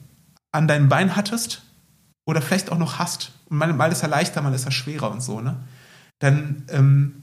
an 0.52 0.68
deinem 0.68 0.90
Bein 0.90 1.16
hattest 1.16 1.64
oder 2.26 2.42
vielleicht 2.42 2.72
auch 2.72 2.78
noch 2.78 3.00
hast 3.00 3.32
und 3.50 3.58
mal, 3.58 3.74
mal 3.74 3.92
ist 3.92 4.04
er 4.04 4.10
leichter, 4.10 4.42
mal 4.42 4.54
ist 4.54 4.66
er 4.66 4.72
schwerer 4.72 5.12
und 5.12 5.22
so, 5.22 5.42
ne? 5.42 5.58
Dann 6.20 6.64
ähm, 6.70 7.22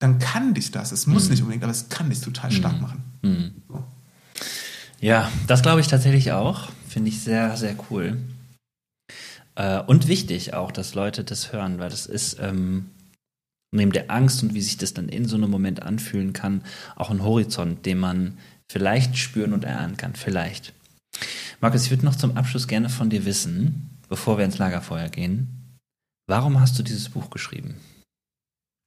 dann 0.00 0.18
kann 0.18 0.52
dich 0.52 0.70
das, 0.70 0.92
es 0.92 1.06
muss 1.06 1.30
nicht 1.30 1.40
unbedingt, 1.40 1.62
aber 1.62 1.72
es 1.72 1.88
kann 1.88 2.10
dich 2.10 2.20
total 2.20 2.50
stark 2.50 2.78
machen. 2.80 3.02
So. 3.68 3.84
Ja, 5.00 5.30
das 5.46 5.62
glaube 5.62 5.80
ich 5.80 5.86
tatsächlich 5.86 6.32
auch. 6.32 6.68
Finde 6.88 7.08
ich 7.08 7.22
sehr, 7.22 7.56
sehr 7.56 7.74
cool. 7.90 8.18
Äh, 9.54 9.80
und 9.80 10.08
wichtig 10.08 10.52
auch, 10.52 10.72
dass 10.72 10.94
Leute 10.94 11.24
das 11.24 11.52
hören, 11.52 11.78
weil 11.78 11.90
das 11.90 12.06
ist 12.06 12.38
ähm, 12.40 12.90
neben 13.70 13.92
der 13.92 14.10
Angst 14.10 14.42
und 14.42 14.54
wie 14.54 14.60
sich 14.60 14.76
das 14.76 14.94
dann 14.94 15.08
in 15.08 15.26
so 15.26 15.36
einem 15.36 15.50
Moment 15.50 15.82
anfühlen 15.82 16.32
kann, 16.32 16.62
auch 16.96 17.10
ein 17.10 17.22
Horizont, 17.22 17.86
den 17.86 17.98
man 17.98 18.38
vielleicht 18.70 19.16
spüren 19.16 19.52
und 19.52 19.64
erahnen 19.64 19.96
kann. 19.96 20.14
Vielleicht. 20.14 20.72
Markus, 21.60 21.84
ich 21.84 21.90
würde 21.90 22.04
noch 22.04 22.16
zum 22.16 22.36
Abschluss 22.36 22.68
gerne 22.68 22.88
von 22.88 23.10
dir 23.10 23.24
wissen, 23.24 23.98
bevor 24.08 24.38
wir 24.38 24.44
ins 24.44 24.58
Lagerfeuer 24.58 25.08
gehen, 25.08 25.78
warum 26.26 26.60
hast 26.60 26.78
du 26.78 26.82
dieses 26.82 27.08
Buch 27.08 27.30
geschrieben? 27.30 27.76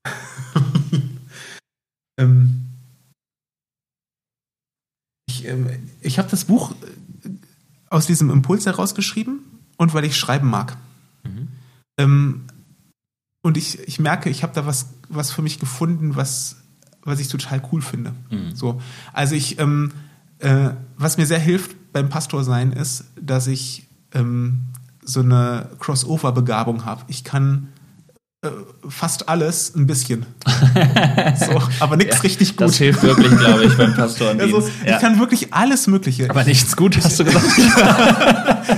Ähm, 2.20 2.64
ich 5.28 5.46
ähm, 5.46 5.70
ich 6.02 6.18
habe 6.18 6.30
das 6.30 6.46
Buch 6.46 6.72
äh, 6.72 7.30
aus 7.90 8.08
diesem 8.08 8.32
Impuls 8.32 8.66
herausgeschrieben 8.66 9.42
und 9.78 9.94
weil 9.94 10.04
ich 10.04 10.18
schreiben 10.18 10.50
mag. 10.50 10.78
Ähm, 12.00 12.48
und 13.44 13.58
ich, 13.58 13.80
ich 13.88 14.00
merke, 14.00 14.30
ich 14.30 14.44
habe 14.44 14.54
da 14.54 14.66
was, 14.66 14.88
was 15.10 15.32
für 15.32 15.42
mich 15.42 15.60
gefunden, 15.60 16.16
was, 16.16 16.57
was 17.08 17.20
ich 17.20 17.30
total 17.30 17.62
cool 17.72 17.82
finde. 17.82 18.12
So, 18.54 18.82
also 19.14 19.34
ich, 19.34 19.60
ähm, 19.60 19.92
äh, 20.40 20.72
was 20.98 21.18
mir 21.18 21.26
sehr 21.26 21.40
hilft 21.40 21.76
beim 21.94 22.10
Pastor 22.10 22.44
sein, 22.44 22.74
ist, 22.74 23.06
dass 23.20 23.48
ich 23.48 23.88
ähm, 24.14 24.66
so 25.04 25.22
eine 25.22 25.70
Crossover-Begabung 25.80 26.86
habe. 26.86 27.04
Ich 27.08 27.24
kann 27.24 27.70
äh, 28.44 28.50
fast 28.88 29.30
alles 29.30 29.74
ein 29.74 29.88
bisschen. 29.88 30.26
so, 31.40 31.62
aber 31.80 31.96
nichts 31.96 32.24
richtig 32.24 32.58
gut. 32.58 32.68
Das 32.68 32.78
hilft 32.78 33.02
wirklich, 33.04 33.36
glaube 33.38 33.66
ich, 33.66 33.78
beim 33.78 33.96
Pastorendienst. 33.96 34.54
Also, 34.56 34.70
ich 34.86 35.00
kann 35.00 35.20
wirklich 35.20 35.54
alles 35.54 35.88
Mögliche. 35.88 36.30
Aber 36.30 36.44
nichts 36.44 36.76
gut, 36.76 36.98
hast 36.98 37.20
du 37.20 37.26
gesagt. 37.26 37.46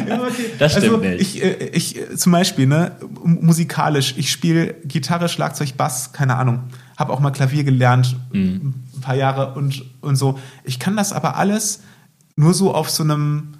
Ja, 0.07 0.21
okay. 0.21 0.51
Das 0.59 0.73
stimmt 0.73 0.85
also, 0.85 0.97
nicht. 0.97 1.21
Ich, 1.21 1.43
äh, 1.43 1.69
ich 1.73 1.97
äh, 1.97 2.15
zum 2.15 2.31
Beispiel, 2.31 2.67
ne, 2.67 2.91
musikalisch, 3.23 4.13
ich 4.17 4.31
spiele 4.31 4.75
Gitarre, 4.85 5.29
Schlagzeug, 5.29 5.75
Bass, 5.77 6.13
keine 6.13 6.35
Ahnung. 6.35 6.63
Habe 6.99 7.13
auch 7.13 7.21
mal 7.21 7.31
Klavier 7.31 7.63
gelernt, 7.63 8.15
Mhm. 8.33 8.73
ein 8.97 9.01
paar 9.01 9.15
Jahre 9.15 9.53
und, 9.53 9.83
und 10.01 10.17
so. 10.17 10.37
Ich 10.65 10.77
kann 10.77 10.95
das 10.97 11.13
aber 11.13 11.37
alles 11.37 11.79
nur 12.35 12.53
so 12.53 12.75
auf 12.75 12.89
so 12.89 13.03
einem 13.03 13.53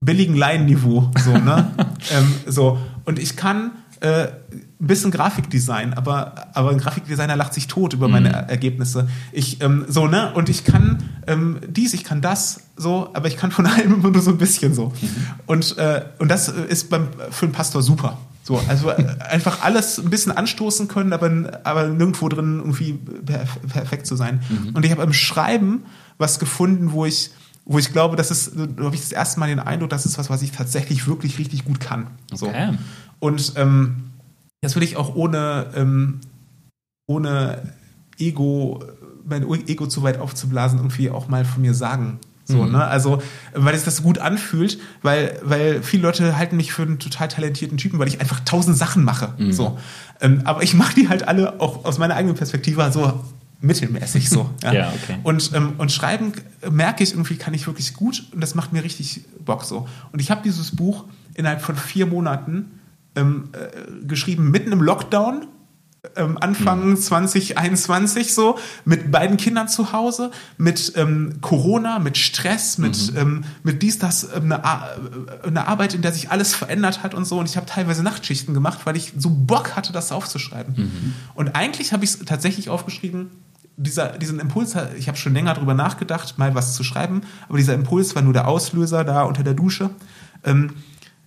billigen 0.00 0.34
Laienniveau. 0.36 1.10
So, 1.24 1.36
ne? 1.36 1.72
ähm, 2.12 2.34
so. 2.46 2.78
Und 3.04 3.18
ich 3.18 3.36
kann 3.36 3.72
äh, 4.00 4.28
ein 4.28 4.64
bisschen 4.78 5.10
Grafikdesign, 5.10 5.94
aber, 5.94 6.48
aber 6.54 6.70
ein 6.70 6.78
Grafikdesigner 6.78 7.36
lacht 7.36 7.54
sich 7.54 7.66
tot 7.68 7.94
über 7.94 8.06
meine 8.08 8.28
Mhm. 8.28 8.34
Ergebnisse. 8.48 9.08
Ich, 9.32 9.60
ähm, 9.62 9.84
so, 9.88 10.06
ne? 10.06 10.32
Und 10.34 10.48
ich 10.48 10.64
kann 10.64 11.02
ähm, 11.26 11.58
dies, 11.68 11.94
ich 11.94 12.04
kann 12.04 12.20
das, 12.20 12.60
so, 12.76 13.10
aber 13.14 13.28
ich 13.28 13.36
kann 13.36 13.50
von 13.50 13.66
allem 13.72 13.94
immer 13.94 14.10
nur 14.10 14.22
so 14.22 14.30
ein 14.30 14.38
bisschen 14.38 14.74
so. 14.74 14.88
Mhm. 14.88 15.08
Und, 15.46 15.78
äh, 15.78 16.04
und 16.18 16.28
das 16.30 16.48
ist 16.48 16.90
beim, 16.90 17.08
für 17.30 17.46
einen 17.46 17.52
Pastor 17.54 17.82
super. 17.82 18.18
So, 18.44 18.60
also 18.68 18.90
äh, 18.90 19.16
einfach 19.20 19.62
alles 19.62 19.98
ein 19.98 20.10
bisschen 20.10 20.30
anstoßen 20.30 20.86
können, 20.86 21.14
aber, 21.14 21.60
aber 21.64 21.88
nirgendwo 21.88 22.28
drin 22.28 22.58
irgendwie 22.58 22.92
perf 22.92 23.58
perfekt 23.72 24.06
zu 24.06 24.16
sein. 24.16 24.42
Mhm. 24.50 24.76
Und 24.76 24.84
ich 24.84 24.90
habe 24.90 25.02
im 25.02 25.14
Schreiben 25.14 25.84
was 26.18 26.38
gefunden, 26.38 26.92
wo 26.92 27.06
ich, 27.06 27.30
wo 27.64 27.78
ich 27.78 27.90
glaube, 27.90 28.16
das 28.16 28.30
ist, 28.30 28.52
da 28.54 28.84
habe 28.84 28.94
ich 28.94 29.00
das 29.00 29.12
erste 29.12 29.40
Mal 29.40 29.48
den 29.48 29.60
Eindruck, 29.60 29.88
das 29.88 30.04
ist 30.04 30.18
was, 30.18 30.28
was 30.28 30.42
ich 30.42 30.52
tatsächlich 30.52 31.08
wirklich 31.08 31.38
richtig 31.38 31.64
gut 31.64 31.80
kann. 31.80 32.08
So. 32.34 32.48
Okay. 32.48 32.76
Und 33.18 33.54
ähm, 33.56 34.10
das 34.60 34.76
will 34.76 34.82
ich 34.82 34.98
auch 34.98 35.14
ohne, 35.14 35.68
ähm, 35.74 36.20
ohne 37.06 37.72
Ego, 38.18 38.84
mein 39.26 39.42
Ego 39.66 39.86
zu 39.86 40.02
weit 40.02 40.20
aufzublasen, 40.20 40.80
irgendwie 40.80 41.08
auch 41.08 41.28
mal 41.28 41.46
von 41.46 41.62
mir 41.62 41.72
sagen. 41.72 42.18
So, 42.44 42.66
ne? 42.66 42.84
Also, 42.84 43.22
weil 43.54 43.74
es 43.74 43.84
das 43.84 43.96
so 43.96 44.02
gut 44.02 44.18
anfühlt, 44.18 44.78
weil, 45.02 45.38
weil 45.42 45.82
viele 45.82 46.02
Leute 46.02 46.36
halten 46.36 46.56
mich 46.56 46.72
für 46.72 46.82
einen 46.82 46.98
total 46.98 47.28
talentierten 47.28 47.78
Typen, 47.78 47.98
weil 47.98 48.08
ich 48.08 48.20
einfach 48.20 48.40
tausend 48.40 48.76
Sachen 48.76 49.02
mache. 49.02 49.32
So. 49.50 49.78
Ähm, 50.20 50.42
aber 50.44 50.62
ich 50.62 50.74
mache 50.74 50.94
die 50.94 51.08
halt 51.08 51.26
alle 51.26 51.60
auch 51.60 51.84
aus 51.84 51.98
meiner 51.98 52.14
eigenen 52.16 52.36
Perspektive 52.36 52.90
so 52.92 53.24
mittelmäßig 53.60 54.28
so. 54.28 54.50
Ja, 54.62 54.92
okay. 54.92 55.18
Und, 55.22 55.52
ähm, 55.54 55.74
und 55.78 55.90
schreiben 55.90 56.32
merke 56.70 57.02
ich 57.02 57.12
irgendwie, 57.12 57.36
kann 57.36 57.54
ich 57.54 57.66
wirklich 57.66 57.94
gut 57.94 58.24
und 58.32 58.40
das 58.40 58.54
macht 58.54 58.72
mir 58.72 58.84
richtig 58.84 59.22
Bock 59.44 59.64
so. 59.64 59.88
Und 60.12 60.20
ich 60.20 60.30
habe 60.30 60.42
dieses 60.44 60.76
Buch 60.76 61.04
innerhalb 61.34 61.62
von 61.62 61.76
vier 61.76 62.06
Monaten 62.06 62.80
ähm, 63.16 63.48
äh, 63.52 64.06
geschrieben, 64.06 64.50
mitten 64.50 64.72
im 64.72 64.82
Lockdown, 64.82 65.46
ähm, 66.16 66.38
Anfang 66.40 66.96
2021 66.96 68.34
so, 68.34 68.58
mit 68.84 69.10
beiden 69.10 69.36
Kindern 69.36 69.68
zu 69.68 69.92
Hause, 69.92 70.30
mit 70.58 70.92
ähm, 70.96 71.38
Corona, 71.40 71.98
mit 71.98 72.16
Stress, 72.18 72.78
mit, 72.78 73.12
ähm, 73.16 73.44
mit 73.62 73.82
dies, 73.82 73.98
das, 73.98 74.24
ähm, 74.34 74.44
eine, 74.44 74.64
Ar- 74.64 74.90
äh, 75.42 75.46
eine 75.46 75.66
Arbeit, 75.66 75.94
in 75.94 76.02
der 76.02 76.12
sich 76.12 76.30
alles 76.30 76.54
verändert 76.54 77.02
hat 77.02 77.14
und 77.14 77.24
so. 77.24 77.38
Und 77.38 77.48
ich 77.48 77.56
habe 77.56 77.66
teilweise 77.66 78.02
Nachtschichten 78.02 78.54
gemacht, 78.54 78.80
weil 78.84 78.96
ich 78.96 79.12
so 79.16 79.30
Bock 79.30 79.76
hatte, 79.76 79.92
das 79.92 80.12
aufzuschreiben. 80.12 81.14
Und 81.34 81.54
eigentlich 81.56 81.92
habe 81.92 82.04
ich 82.04 82.10
es 82.10 82.18
tatsächlich 82.24 82.68
aufgeschrieben, 82.70 83.30
dieser, 83.76 84.10
diesen 84.18 84.38
Impuls, 84.38 84.76
ich 84.96 85.08
habe 85.08 85.18
schon 85.18 85.34
länger 85.34 85.54
drüber 85.54 85.74
nachgedacht, 85.74 86.38
mal 86.38 86.54
was 86.54 86.74
zu 86.74 86.84
schreiben, 86.84 87.22
aber 87.48 87.58
dieser 87.58 87.74
Impuls 87.74 88.14
war 88.14 88.22
nur 88.22 88.32
der 88.32 88.46
Auslöser 88.46 89.02
da 89.02 89.22
unter 89.24 89.42
der 89.42 89.54
Dusche, 89.54 89.90
ähm, 90.44 90.74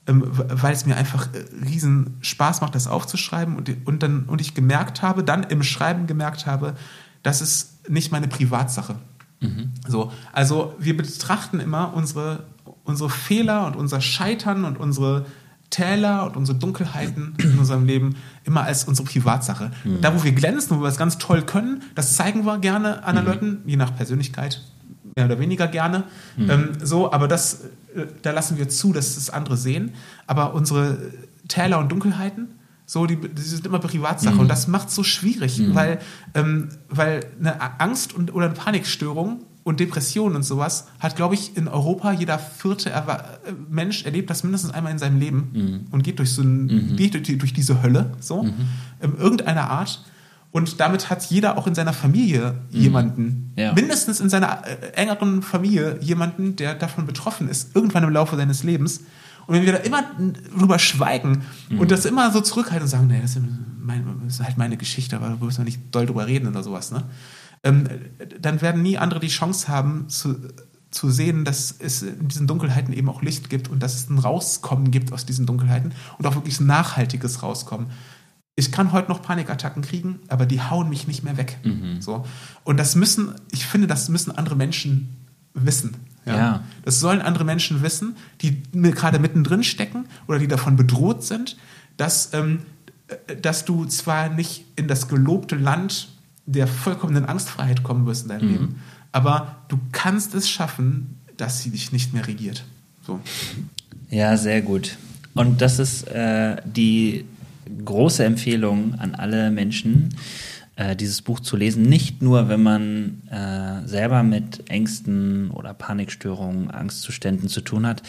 weil 0.07 0.73
es 0.73 0.85
mir 0.85 0.95
einfach 0.95 1.27
äh, 1.33 1.45
riesen 1.65 2.17
Spaß 2.21 2.61
macht, 2.61 2.75
das 2.75 2.87
aufzuschreiben 2.87 3.55
und, 3.57 3.69
und, 3.85 4.03
dann, 4.03 4.23
und 4.23 4.41
ich 4.41 4.53
gemerkt 4.53 5.01
habe, 5.01 5.23
dann 5.23 5.43
im 5.43 5.63
Schreiben 5.63 6.07
gemerkt 6.07 6.45
habe, 6.45 6.75
das 7.23 7.41
ist 7.41 7.89
nicht 7.89 8.11
meine 8.11 8.27
Privatsache. 8.27 8.95
So, 9.87 10.11
also 10.33 10.75
wir 10.79 10.95
betrachten 10.95 11.59
immer 11.59 11.93
unsere, 11.93 12.45
unsere 12.85 13.09
Fehler 13.09 13.67
und 13.67 13.75
unser 13.75 14.01
Scheitern 14.01 14.65
und 14.65 14.77
unsere 14.77 15.25
Täler 15.69 16.25
und 16.25 16.37
unsere 16.37 16.57
Dunkelheiten 16.57 17.35
in 17.37 17.59
unserem 17.59 17.85
Leben 17.85 18.15
immer 18.45 18.63
als 18.63 18.85
unsere 18.85 19.07
Privatsache. 19.07 19.71
Da, 20.01 20.15
wo 20.15 20.23
wir 20.23 20.31
glänzen, 20.31 20.77
wo 20.77 20.81
wir 20.81 20.87
es 20.87 20.97
ganz 20.97 21.17
toll 21.17 21.41
können, 21.41 21.83
das 21.93 22.15
zeigen 22.15 22.45
wir 22.45 22.59
gerne 22.59 23.03
anderen 23.03 23.27
Leuten, 23.27 23.57
je 23.65 23.75
nach 23.75 23.93
Persönlichkeit, 23.95 24.61
mehr 25.17 25.25
oder 25.25 25.39
weniger 25.39 25.67
gerne. 25.67 26.05
Ähm, 26.49 26.69
so, 26.81 27.11
aber 27.11 27.27
das, 27.27 27.65
äh, 27.95 28.05
da 28.21 28.31
lassen 28.31 28.57
wir 28.57 28.69
zu, 28.69 28.93
dass 28.93 29.15
das 29.15 29.29
andere 29.29 29.57
sehen. 29.57 29.91
Aber 30.27 30.53
unsere 30.53 30.97
Täler 31.49 31.79
und 31.79 31.91
Dunkelheiten, 31.91 32.47
so, 32.85 33.05
die, 33.05 33.17
die 33.17 33.41
sind 33.41 33.65
immer 33.65 33.79
Privatsache. 33.79 34.35
Und 34.39 34.47
das 34.47 34.67
macht 34.69 34.87
es 34.87 34.95
so 34.95 35.03
schwierig, 35.03 35.59
weil, 35.73 35.99
ähm, 36.35 36.69
weil 36.87 37.25
eine 37.39 37.81
Angst 37.81 38.13
und, 38.13 38.33
oder 38.33 38.45
eine 38.45 38.55
Panikstörung 38.55 39.41
und 39.63 39.81
Depression 39.81 40.37
und 40.37 40.43
sowas 40.43 40.87
hat, 40.99 41.17
glaube 41.17 41.35
ich, 41.35 41.57
in 41.57 41.67
Europa 41.67 42.13
jeder 42.13 42.39
vierte 42.39 42.89
Erwa 42.89 43.15
äh, 43.15 43.51
Mensch 43.69 44.05
erlebt 44.05 44.29
das 44.29 44.43
mindestens 44.43 44.71
einmal 44.71 44.93
in 44.93 44.99
seinem 44.99 45.19
Leben 45.19 45.87
und 45.91 46.03
geht 46.03 46.19
durch 46.19 46.31
so 46.31 46.41
ein, 46.41 46.95
geht 46.95 47.13
durch, 47.15 47.37
durch 47.37 47.51
diese 47.51 47.81
Hölle, 47.81 48.13
so, 48.21 48.47
in 49.01 49.17
irgendeiner 49.17 49.69
Art. 49.69 50.05
Und 50.57 50.79
damit 50.79 51.11
hat 51.11 51.23
jeder 51.29 51.55
auch 51.57 51.67
in 51.67 51.75
seiner 51.75 51.93
Familie 51.93 52.55
jemanden, 52.71 53.53
Ja. 53.55 53.73
mindestens 53.73 54.19
in 54.19 54.27
seiner 54.29 54.63
äh, 54.65 54.93
engeren 54.95 55.43
Familie 55.43 55.99
jemanden, 56.01 56.55
der 56.55 56.73
davon 56.73 57.05
betroffen 57.05 57.47
ist, 57.47 57.75
irgendwann 57.75 58.03
im 58.03 58.09
Laufe 58.09 58.35
seines 58.35 58.63
Lebens. 58.63 59.01
Und 59.45 59.53
wenn 59.55 59.65
wir 59.65 59.73
da 59.73 59.77
immer 59.79 60.03
drüber 60.57 60.79
schweigen 60.79 61.43
und 61.77 61.91
das 61.91 62.05
immer 62.05 62.31
so 62.31 62.41
zurückhalten 62.41 62.83
und 62.85 62.89
sagen, 62.89 63.07
nee, 63.07 63.21
das 63.21 63.35
ist, 63.35 63.43
mein, 63.79 64.03
das 64.25 64.33
ist 64.39 64.43
halt 64.43 64.57
meine 64.57 64.77
Geschichte, 64.77 65.15
aber 65.15 65.29
da 65.29 65.35
müssen 65.39 65.59
wir 65.59 65.65
nicht 65.65 65.79
doll 65.91 66.07
drüber 66.07 66.25
reden 66.25 66.47
oder 66.47 66.63
sowas, 66.63 66.91
ne? 66.91 67.03
Ähm, 67.63 67.87
dann 68.41 68.61
werden 68.61 68.81
nie 68.81 68.97
andere 68.97 69.19
die 69.19 69.29
Chance 69.29 69.67
haben, 69.67 70.09
zu, 70.09 70.35
zu 70.91 71.09
sehen, 71.11 71.45
dass 71.45 71.75
es 71.79 72.01
in 72.01 72.27
diesen 72.27 72.47
Dunkelheiten 72.47 72.93
eben 72.93 73.09
auch 73.09 73.21
Licht 73.21 73.49
gibt 73.49 73.69
und 73.69 73.81
dass 73.81 73.95
es 73.95 74.09
ein 74.09 74.19
Rauskommen 74.19 74.89
gibt 74.91 75.13
aus 75.13 75.25
diesen 75.25 75.45
Dunkelheiten 75.45 75.91
und 76.17 76.25
auch 76.27 76.35
wirklich 76.35 76.59
ein 76.59 76.67
nachhaltiges 76.67 77.41
Rauskommen. 77.43 77.87
Ich 78.57 78.71
kann 78.71 78.91
heute 78.91 79.09
noch 79.09 79.21
Panikattacken 79.21 79.83
kriegen, 79.83 80.19
aber 80.27 80.45
die 80.45 80.59
hauen 80.61 80.89
mich 80.89 81.07
nicht 81.07 81.23
mehr 81.23 81.37
weg. 81.37 81.57
So. 82.01 82.25
Und 82.63 82.77
das 82.77 82.95
müssen, 82.95 83.35
ich 83.51 83.65
finde, 83.65 83.87
das 83.87 84.09
müssen 84.09 84.31
andere 84.31 84.55
Menschen 84.55 85.15
wissen. 85.53 85.95
Ja. 86.25 86.63
Das 86.83 86.99
sollen 86.99 87.21
andere 87.21 87.45
Menschen 87.45 87.81
wissen, 87.83 88.17
die 88.41 88.61
gerade 88.73 89.19
mittendrin 89.19 89.63
stecken 89.63 90.05
oder 90.27 90.39
die 90.39 90.47
davon 90.47 90.75
bedroht 90.75 91.23
sind, 91.23 91.55
dass, 91.95 92.33
ähm, 92.33 92.59
äh, 93.07 93.35
dass 93.37 93.63
du 93.63 93.85
zwar 93.85 94.29
nicht 94.29 94.65
in 94.75 94.87
das 94.87 95.07
gelobte 95.07 95.55
Land 95.55 96.09
der 96.45 96.67
vollkommenen 96.67 97.25
Angstfreiheit 97.25 97.83
kommen 97.83 98.05
wirst 98.05 98.23
in 98.23 98.29
deinem 98.29 98.49
Leben, 98.49 98.81
aber 99.11 99.57
du 99.67 99.79
kannst 99.91 100.33
es 100.33 100.49
schaffen, 100.49 101.17
dass 101.37 101.61
sie 101.61 101.69
dich 101.69 101.91
nicht 101.91 102.13
mehr 102.13 102.27
regiert. 102.27 102.65
So. 103.05 103.19
Ja, 104.09 104.37
sehr 104.37 104.61
gut. 104.61 104.97
Und 105.33 105.61
das 105.61 105.79
ist 105.79 106.07
äh, 106.07 106.57
die 106.65 107.25
große 107.69 108.23
Empfehlung 108.23 108.95
an 108.95 109.15
alle 109.15 109.51
Menschen, 109.51 110.09
äh, 110.77 110.95
dieses 110.95 111.21
Buch 111.21 111.39
zu 111.39 111.57
lesen. 111.57 111.83
Nicht 111.83 112.21
nur, 112.21 112.49
wenn 112.49 112.61
man 112.61 113.23
äh, 113.29 113.87
selber 113.87 114.23
mit 114.23 114.69
Ängsten 114.69 115.51
oder 115.51 115.73
Panikstörungen, 115.73 116.69
Angstzuständen 116.69 117.49
zu 117.49 117.61
tun 117.61 117.85
hat. 117.85 118.03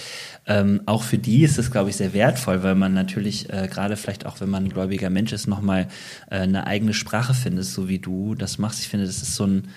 Ähm, 0.46 0.82
auch 0.86 1.02
für 1.02 1.18
die 1.18 1.42
ist 1.42 1.58
es, 1.58 1.70
glaube 1.70 1.90
ich, 1.90 1.96
sehr 1.96 2.12
wertvoll, 2.12 2.62
weil 2.62 2.74
man 2.74 2.94
natürlich 2.94 3.50
äh, 3.50 3.68
gerade 3.68 3.96
vielleicht 3.96 4.26
auch, 4.26 4.40
wenn 4.40 4.50
man 4.50 4.64
ein 4.64 4.70
gläubiger 4.70 5.10
Mensch 5.10 5.32
ist, 5.32 5.46
nochmal 5.46 5.88
äh, 6.30 6.40
eine 6.40 6.66
eigene 6.66 6.94
Sprache 6.94 7.34
findet, 7.34 7.64
so 7.64 7.88
wie 7.88 7.98
du 7.98 8.34
das 8.34 8.58
machst. 8.58 8.80
Ich 8.80 8.88
finde, 8.88 9.06
das 9.06 9.22
ist 9.22 9.34
so 9.34 9.46
ein 9.46 9.68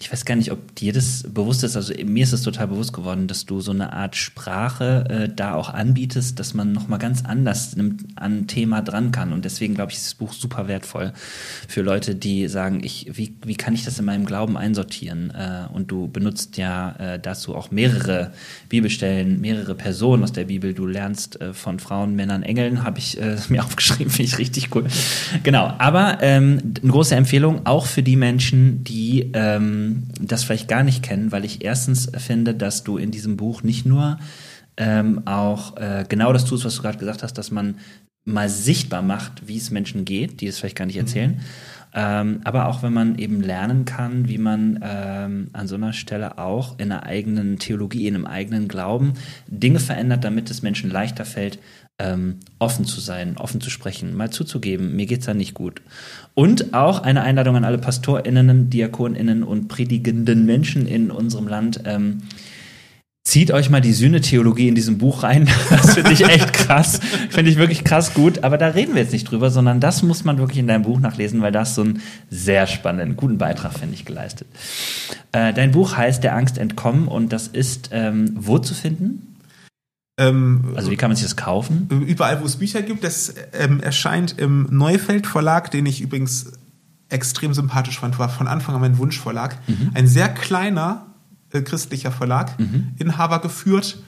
ich 0.00 0.10
weiß 0.10 0.24
gar 0.24 0.34
nicht, 0.34 0.50
ob 0.50 0.74
dir 0.76 0.94
das 0.94 1.24
bewusst 1.28 1.62
ist. 1.62 1.76
Also 1.76 1.92
mir 2.06 2.22
ist 2.22 2.32
es 2.32 2.40
total 2.40 2.68
bewusst 2.68 2.94
geworden, 2.94 3.26
dass 3.26 3.44
du 3.44 3.60
so 3.60 3.70
eine 3.70 3.92
Art 3.92 4.16
Sprache 4.16 5.04
äh, 5.10 5.28
da 5.28 5.54
auch 5.54 5.68
anbietest, 5.68 6.40
dass 6.40 6.54
man 6.54 6.72
noch 6.72 6.88
mal 6.88 6.96
ganz 6.96 7.22
anders 7.22 7.76
an 7.76 7.98
ein 8.16 8.46
Thema 8.46 8.80
dran 8.80 9.12
kann. 9.12 9.34
Und 9.34 9.44
deswegen 9.44 9.74
glaube 9.74 9.92
ich, 9.92 9.98
ist 9.98 10.06
das 10.06 10.14
Buch 10.14 10.32
super 10.32 10.68
wertvoll 10.68 11.12
für 11.68 11.82
Leute, 11.82 12.14
die 12.14 12.48
sagen, 12.48 12.80
ich, 12.82 13.10
wie, 13.12 13.34
wie 13.44 13.56
kann 13.56 13.74
ich 13.74 13.84
das 13.84 13.98
in 13.98 14.06
meinem 14.06 14.24
Glauben 14.24 14.56
einsortieren? 14.56 15.32
Äh, 15.36 15.66
und 15.70 15.90
du 15.90 16.08
benutzt 16.08 16.56
ja 16.56 16.92
äh, 16.92 17.18
dazu 17.18 17.54
auch 17.54 17.70
mehrere 17.70 18.32
Bibelstellen, 18.70 19.38
mehrere 19.38 19.74
Personen 19.74 20.22
aus 20.22 20.32
der 20.32 20.44
Bibel. 20.44 20.72
Du 20.72 20.86
lernst 20.86 21.38
äh, 21.42 21.52
von 21.52 21.78
Frauen, 21.78 22.16
Männern, 22.16 22.42
Engeln, 22.42 22.84
habe 22.84 22.98
ich 22.98 23.20
äh, 23.20 23.36
mir 23.50 23.62
aufgeschrieben, 23.62 24.10
finde 24.10 24.32
ich 24.32 24.38
richtig 24.38 24.74
cool. 24.74 24.86
Genau, 25.42 25.74
aber 25.76 26.22
ähm, 26.22 26.72
eine 26.82 26.90
große 26.90 27.14
Empfehlung 27.14 27.66
auch 27.66 27.84
für 27.84 28.02
die 28.02 28.16
Menschen, 28.16 28.82
die 28.82 29.30
ähm, 29.34 29.89
das 30.20 30.44
vielleicht 30.44 30.68
gar 30.68 30.82
nicht 30.82 31.02
kennen, 31.02 31.32
weil 31.32 31.44
ich 31.44 31.64
erstens 31.64 32.10
finde, 32.16 32.54
dass 32.54 32.84
du 32.84 32.96
in 32.96 33.10
diesem 33.10 33.36
Buch 33.36 33.62
nicht 33.62 33.86
nur 33.86 34.18
ähm, 34.76 35.26
auch 35.26 35.76
äh, 35.76 36.04
genau 36.08 36.32
das 36.32 36.44
tust, 36.44 36.64
was 36.64 36.76
du 36.76 36.82
gerade 36.82 36.98
gesagt 36.98 37.22
hast, 37.22 37.34
dass 37.34 37.50
man 37.50 37.76
mal 38.24 38.48
sichtbar 38.48 39.02
macht, 39.02 39.46
wie 39.48 39.56
es 39.56 39.70
Menschen 39.70 40.04
geht, 40.04 40.40
die 40.40 40.46
es 40.46 40.58
vielleicht 40.58 40.76
gar 40.76 40.86
nicht 40.86 40.96
erzählen. 40.96 41.40
Ähm, 41.92 42.40
aber 42.44 42.66
auch 42.66 42.82
wenn 42.82 42.92
man 42.92 43.18
eben 43.18 43.40
lernen 43.40 43.84
kann, 43.84 44.28
wie 44.28 44.38
man 44.38 44.78
ähm, 44.82 45.48
an 45.52 45.66
so 45.66 45.74
einer 45.74 45.92
Stelle 45.92 46.38
auch 46.38 46.78
in 46.78 46.92
einer 46.92 47.04
eigenen 47.04 47.58
Theologie, 47.58 48.06
in 48.06 48.14
einem 48.14 48.26
eigenen 48.26 48.68
Glauben 48.68 49.14
Dinge 49.48 49.80
verändert, 49.80 50.22
damit 50.22 50.50
es 50.50 50.62
Menschen 50.62 50.90
leichter 50.90 51.24
fällt, 51.24 51.58
ähm, 52.00 52.36
offen 52.58 52.84
zu 52.84 53.00
sein, 53.00 53.36
offen 53.36 53.60
zu 53.60 53.70
sprechen, 53.70 54.16
mal 54.16 54.30
zuzugeben, 54.30 54.96
mir 54.96 55.06
geht's 55.06 55.26
da 55.26 55.34
nicht 55.34 55.54
gut. 55.54 55.82
Und 56.34 56.74
auch 56.74 57.02
eine 57.02 57.22
Einladung 57.22 57.56
an 57.56 57.64
alle 57.64 57.78
PastorInnen, 57.78 58.70
DiakonInnen 58.70 59.42
und 59.42 59.68
predigenden 59.68 60.46
Menschen 60.46 60.86
in 60.86 61.10
unserem 61.10 61.46
Land. 61.46 61.82
Ähm, 61.84 62.22
Zieht 63.22 63.52
euch 63.52 63.68
mal 63.68 63.82
die 63.82 63.92
Sühne-Theologie 63.92 64.68
in 64.68 64.74
diesem 64.74 64.96
Buch 64.96 65.22
rein. 65.22 65.48
Das 65.70 65.94
finde 65.94 66.12
ich 66.12 66.24
echt 66.24 66.52
krass. 66.52 67.00
Finde 67.28 67.50
ich 67.50 67.58
wirklich 67.58 67.84
krass 67.84 68.14
gut. 68.14 68.42
Aber 68.44 68.56
da 68.56 68.68
reden 68.68 68.94
wir 68.94 69.02
jetzt 69.02 69.12
nicht 69.12 69.30
drüber, 69.30 69.50
sondern 69.50 69.78
das 69.78 70.02
muss 70.02 70.24
man 70.24 70.38
wirklich 70.38 70.58
in 70.58 70.66
deinem 70.66 70.82
Buch 70.82 70.98
nachlesen, 70.98 71.42
weil 71.42 71.52
das 71.52 71.74
so 71.74 71.82
einen 71.82 72.00
sehr 72.30 72.66
spannenden, 72.66 73.16
guten 73.16 73.38
Beitrag, 73.38 73.74
finde 73.74 73.94
ich, 73.94 74.06
geleistet. 74.06 74.48
Äh, 75.32 75.52
dein 75.52 75.70
Buch 75.70 75.96
heißt 75.96 76.24
Der 76.24 76.34
Angst 76.34 76.56
entkommen 76.56 77.08
und 77.08 77.32
das 77.32 77.46
ist 77.46 77.90
ähm, 77.92 78.32
wo 78.34 78.58
zu 78.58 78.74
finden? 78.74 79.29
Ähm, 80.20 80.72
Also 80.76 80.90
wie 80.90 80.96
kann 80.96 81.10
man 81.10 81.16
sich 81.16 81.24
das 81.24 81.36
kaufen? 81.36 81.88
überall, 82.06 82.40
wo 82.40 82.44
es 82.44 82.56
Bücher 82.56 82.82
gibt. 82.82 83.02
Das 83.04 83.34
ähm, 83.52 83.80
erscheint 83.80 84.38
im 84.38 84.66
Neufeld 84.70 85.26
Verlag, 85.26 85.70
den 85.70 85.86
ich 85.86 86.00
übrigens 86.00 86.52
extrem 87.08 87.54
sympathisch 87.54 87.98
fand, 87.98 88.18
war 88.18 88.28
von 88.28 88.46
Anfang 88.46 88.74
an 88.76 88.80
mein 88.80 88.98
Wunschverlag. 88.98 89.58
Ein 89.94 90.06
sehr 90.06 90.28
kleiner 90.28 91.06
äh, 91.52 91.62
christlicher 91.62 92.12
Verlag, 92.12 92.52
Inhaber 92.98 93.40
geführt 93.40 93.98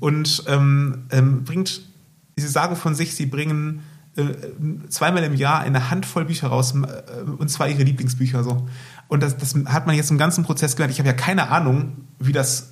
und 0.00 0.44
ähm, 0.46 1.04
ähm, 1.10 1.44
bringt, 1.44 1.80
sie 2.36 2.46
sagen 2.48 2.76
von 2.76 2.94
sich, 2.94 3.14
sie 3.14 3.24
bringen 3.26 3.80
äh, 4.16 4.24
zweimal 4.90 5.22
im 5.24 5.34
Jahr 5.34 5.60
eine 5.60 5.90
Handvoll 5.90 6.26
Bücher 6.26 6.48
raus, 6.48 6.74
äh, 6.74 7.30
und 7.30 7.48
zwar 7.48 7.68
ihre 7.68 7.82
Lieblingsbücher 7.84 8.44
so. 8.44 8.68
Und 9.08 9.22
das, 9.22 9.38
das 9.38 9.54
hat 9.66 9.86
man 9.86 9.96
jetzt 9.96 10.10
im 10.10 10.18
ganzen 10.18 10.44
Prozess 10.44 10.76
gelernt. 10.76 10.92
Ich 10.92 10.98
habe 10.98 11.08
ja 11.08 11.14
keine 11.14 11.48
Ahnung, 11.50 11.92
wie 12.18 12.32
das 12.32 12.69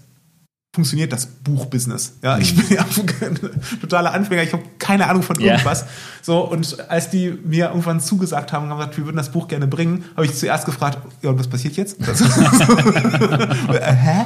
funktioniert 0.74 1.12
das 1.12 1.26
Buchbusiness. 1.26 2.18
Ja, 2.22 2.38
ich 2.38 2.54
bin 2.54 2.76
ja 2.76 2.82
ein 3.26 3.38
totaler 3.80 4.12
Anfänger, 4.12 4.42
ich 4.42 4.52
habe 4.52 4.62
keine 4.78 5.08
Ahnung 5.08 5.22
von 5.22 5.40
irgendwas. 5.40 5.86
So, 6.22 6.40
und 6.40 6.88
als 6.90 7.10
die 7.10 7.30
mir 7.44 7.68
irgendwann 7.68 8.00
zugesagt 8.00 8.52
haben 8.52 8.64
und 8.64 8.70
haben 8.70 8.78
gesagt, 8.78 8.98
wir 8.98 9.06
würden 9.06 9.16
das 9.16 9.30
Buch 9.30 9.48
gerne 9.48 9.66
bringen, 9.66 10.04
habe 10.14 10.26
ich 10.26 10.34
zuerst 10.34 10.66
gefragt, 10.66 10.98
ja, 11.22 11.30
und 11.30 11.38
was 11.38 11.48
passiert 11.48 11.76
jetzt? 11.76 11.98
Äh, 13.68 13.92
hä? 13.92 14.24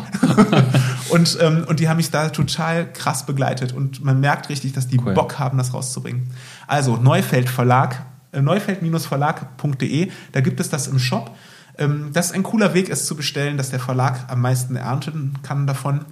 und, 1.10 1.38
ähm, 1.40 1.64
und 1.68 1.80
die 1.80 1.88
haben 1.88 1.96
mich 1.96 2.10
da 2.10 2.28
total 2.28 2.90
krass 2.92 3.26
begleitet 3.26 3.72
und 3.72 4.04
man 4.04 4.20
merkt 4.20 4.48
richtig, 4.48 4.72
dass 4.72 4.88
die 4.88 4.98
Cool. 4.98 5.14
Bock 5.14 5.38
haben, 5.38 5.58
das 5.58 5.74
rauszubringen. 5.74 6.30
Also, 6.66 6.96
Neufeld 6.96 7.48
Verlag, 7.48 8.04
äh, 8.32 8.40
neufeld-verlag.de, 8.40 10.10
da 10.32 10.40
gibt 10.40 10.60
es 10.60 10.70
das 10.70 10.86
im 10.86 10.98
Shop. 10.98 11.34
Ähm, 11.78 12.10
das 12.12 12.26
ist 12.26 12.32
ein 12.32 12.42
cooler 12.42 12.74
Weg, 12.74 12.90
es 12.90 13.06
zu 13.06 13.16
bestellen, 13.16 13.56
dass 13.56 13.70
der 13.70 13.80
Verlag 13.80 14.30
am 14.30 14.40
meisten 14.40 14.76
ernten 14.76 15.34
kann 15.42 15.66
davon, 15.66 16.04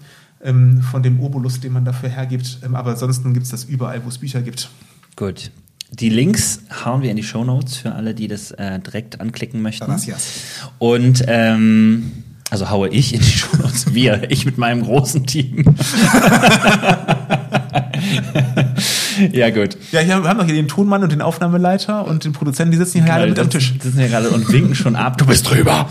ähm, 0.43 0.82
von 0.82 1.03
dem 1.03 1.20
Obolus, 1.20 1.61
den 1.61 1.72
man 1.72 1.84
dafür 1.84 2.09
hergibt. 2.09 2.59
Ähm, 2.64 2.74
aber 2.74 2.91
ansonsten 2.93 3.34
gibt 3.34 3.45
es 3.45 3.51
das 3.51 3.64
überall, 3.64 4.05
wo 4.05 4.09
es 4.09 4.18
Bücher 4.18 4.43
gibt. 4.43 4.70
Gut. 5.16 5.51
Die 5.93 6.09
Links 6.09 6.61
hauen 6.84 7.03
wir 7.03 7.11
in 7.11 7.16
die 7.16 7.24
Shownotes 7.24 7.76
für 7.76 7.93
alle, 7.93 8.14
die 8.14 8.28
das 8.28 8.53
äh, 8.53 8.78
direkt 8.78 9.20
anklicken 9.20 9.61
möchten. 9.61 9.86
Gracias. 9.86 10.43
Und 10.78 11.24
ähm, 11.26 12.12
also 12.49 12.70
haue 12.70 12.88
ich 12.88 13.12
in 13.12 13.20
die 13.20 13.26
Shownotes. 13.26 13.93
Wir, 13.95 14.30
ich 14.30 14.45
mit 14.45 14.57
meinem 14.57 14.82
großen 14.82 15.26
Team. 15.26 15.64
ja, 19.33 19.51
gut. 19.51 19.77
Ja, 19.93 20.07
wir 20.07 20.15
haben 20.15 20.39
doch 20.39 20.45
hier 20.45 20.55
den 20.55 20.69
Tonmann 20.69 21.03
und 21.03 21.13
den 21.13 21.23
Aufnahmeleiter 21.23 22.07
und 22.07 22.25
den 22.25 22.33
Produzenten, 22.33 22.73
die 22.73 22.79
sitzen 22.79 23.03
hier 23.05 23.13
alle 23.13 23.27
mit 23.29 23.39
am 23.39 23.51
Tisch. 23.51 23.73
Sitzen 23.81 23.99
hier 23.99 24.09
gerade 24.09 24.31
und 24.31 24.51
winken 24.53 24.75
schon 24.75 24.97
ab. 24.97 25.19
Du 25.19 25.27
bist 25.27 25.49
drüber. 25.51 25.89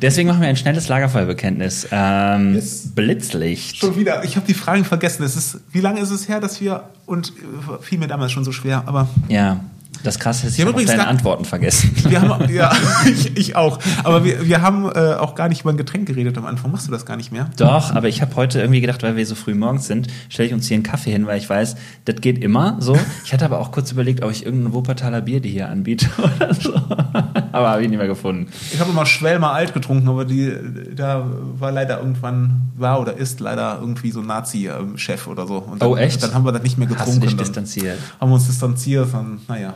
Deswegen 0.00 0.28
machen 0.28 0.40
wir 0.40 0.48
ein 0.48 0.56
schnelles 0.56 0.88
Lagerfeuerbekenntnis. 0.88 1.88
Ähm, 1.90 2.54
Yes. 2.54 2.88
Blitzlicht. 2.94 3.76
Schon 3.78 3.96
wieder. 3.96 4.24
Ich 4.24 4.36
habe 4.36 4.46
die 4.46 4.54
Fragen 4.54 4.84
vergessen. 4.84 5.22
Es 5.22 5.36
ist, 5.36 5.60
wie 5.72 5.80
lange 5.80 6.00
ist 6.00 6.10
es 6.10 6.28
her, 6.28 6.40
dass 6.40 6.60
wir 6.60 6.84
und 7.06 7.28
äh, 7.28 7.82
fiel 7.82 7.98
mir 7.98 8.08
damals 8.08 8.32
schon 8.32 8.44
so 8.44 8.52
schwer. 8.52 8.84
Aber 8.86 9.08
Ja, 9.28 9.60
das 10.02 10.18
krasse 10.18 10.46
ist, 10.46 10.58
ich 10.58 10.64
habe 10.64 10.84
deine 10.84 11.06
Antworten 11.06 11.44
vergessen. 11.44 11.94
wir 12.08 12.20
haben 12.20 12.52
ja, 12.52 12.72
ich, 13.06 13.36
ich 13.36 13.56
auch. 13.56 13.78
Aber 14.04 14.24
wir, 14.24 14.46
wir 14.46 14.62
haben 14.62 14.86
äh, 14.86 15.14
auch 15.14 15.34
gar 15.34 15.48
nicht 15.48 15.60
über 15.62 15.70
ein 15.70 15.76
Getränk 15.76 16.06
geredet 16.06 16.36
am 16.38 16.46
Anfang. 16.46 16.72
Machst 16.72 16.88
du 16.88 16.92
das 16.92 17.06
gar 17.06 17.16
nicht 17.16 17.30
mehr? 17.30 17.48
Doch, 17.56 17.94
aber 17.94 18.08
ich 18.08 18.20
habe 18.22 18.34
heute 18.36 18.60
irgendwie 18.60 18.80
gedacht, 18.80 19.02
weil 19.02 19.16
wir 19.16 19.26
so 19.26 19.34
früh 19.34 19.54
morgens 19.54 19.86
sind, 19.86 20.08
stelle 20.28 20.48
ich 20.48 20.54
uns 20.54 20.66
hier 20.66 20.74
einen 20.76 20.82
Kaffee 20.82 21.12
hin, 21.12 21.26
weil 21.26 21.38
ich 21.38 21.48
weiß, 21.48 21.76
das 22.04 22.16
geht 22.20 22.42
immer 22.42 22.76
so. 22.80 22.98
Ich 23.24 23.32
hatte 23.32 23.44
aber 23.44 23.60
auch 23.60 23.70
kurz 23.70 23.92
überlegt, 23.92 24.22
ob 24.24 24.30
ich 24.30 24.44
irgendein 24.44 24.72
Wuppertaler 24.72 25.20
Bier 25.20 25.40
die 25.40 25.50
hier 25.50 25.68
anbiete 25.68 26.08
oder 26.36 26.52
so. 26.54 26.74
Aber 26.74 27.70
habe 27.70 27.82
ich 27.82 27.88
nicht 27.88 27.98
mehr 27.98 28.08
gefunden. 28.08 28.48
Ich 28.72 28.80
habe 28.80 28.90
immer 28.90 29.06
Schwelmer 29.06 29.52
alt 29.52 29.74
getrunken, 29.74 30.08
aber 30.08 30.24
die 30.24 30.52
da 30.96 31.26
war 31.58 31.70
leider 31.70 31.98
irgendwann 31.98 32.72
war 32.76 33.00
oder 33.00 33.16
ist 33.16 33.40
leider 33.40 33.78
irgendwie 33.80 34.10
so 34.10 34.20
Nazi-Chef 34.20 35.26
oder 35.26 35.46
so. 35.46 35.58
Und 35.58 35.80
dann, 35.82 35.88
Oh, 35.88 35.96
echt? 35.96 36.22
Dann 36.22 36.34
haben 36.34 36.44
wir 36.44 36.52
das 36.52 36.62
nicht 36.62 36.78
mehr 36.78 36.88
Hast 36.88 37.00
du 37.00 37.04
getrunken. 37.04 37.20
dich 37.28 37.36
distanziert? 37.36 37.98
haben 38.20 38.30
wir 38.30 38.34
uns 38.34 38.46
distanziert. 38.46 39.08
Dann, 39.12 39.40
naja, 39.48 39.74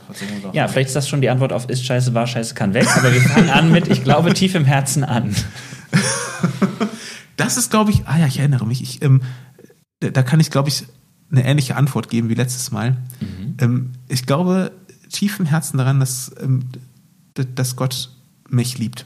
Ja, 0.52 0.68
vielleicht 0.68 0.88
ist 0.88 0.96
das 0.96 1.08
schon 1.08 1.20
die 1.20 1.30
Antwort 1.30 1.52
auf 1.52 1.68
ist 1.68 1.84
scheiße, 1.84 2.14
war 2.14 2.26
scheiße, 2.26 2.54
kann 2.54 2.74
weg. 2.74 2.86
Aber 2.96 3.12
wir 3.12 3.20
fangen 3.20 3.50
an 3.50 3.70
mit, 3.70 3.88
ich 3.88 4.04
glaube, 4.04 4.32
tief 4.34 4.54
im 4.54 4.64
Herzen 4.64 5.04
an. 5.04 5.34
Das 7.36 7.56
ist, 7.56 7.70
glaube 7.70 7.90
ich, 7.90 8.06
ah 8.06 8.18
ja, 8.18 8.26
ich 8.26 8.38
erinnere 8.38 8.66
mich. 8.66 8.82
Ich, 8.82 9.02
ähm, 9.02 9.20
da 10.00 10.22
kann 10.22 10.40
ich, 10.40 10.50
glaube 10.50 10.68
ich, 10.68 10.84
eine 11.30 11.44
ähnliche 11.44 11.76
Antwort 11.76 12.08
geben 12.08 12.28
wie 12.28 12.34
letztes 12.34 12.70
Mal. 12.70 12.96
Mhm. 13.20 13.56
Ähm, 13.60 13.92
ich 14.08 14.26
glaube 14.26 14.72
tief 15.10 15.38
im 15.38 15.46
Herzen 15.46 15.78
daran, 15.78 16.00
dass, 16.00 16.32
ähm, 16.40 16.64
dass 17.34 17.76
Gott 17.76 18.10
mich 18.48 18.78
liebt. 18.78 19.04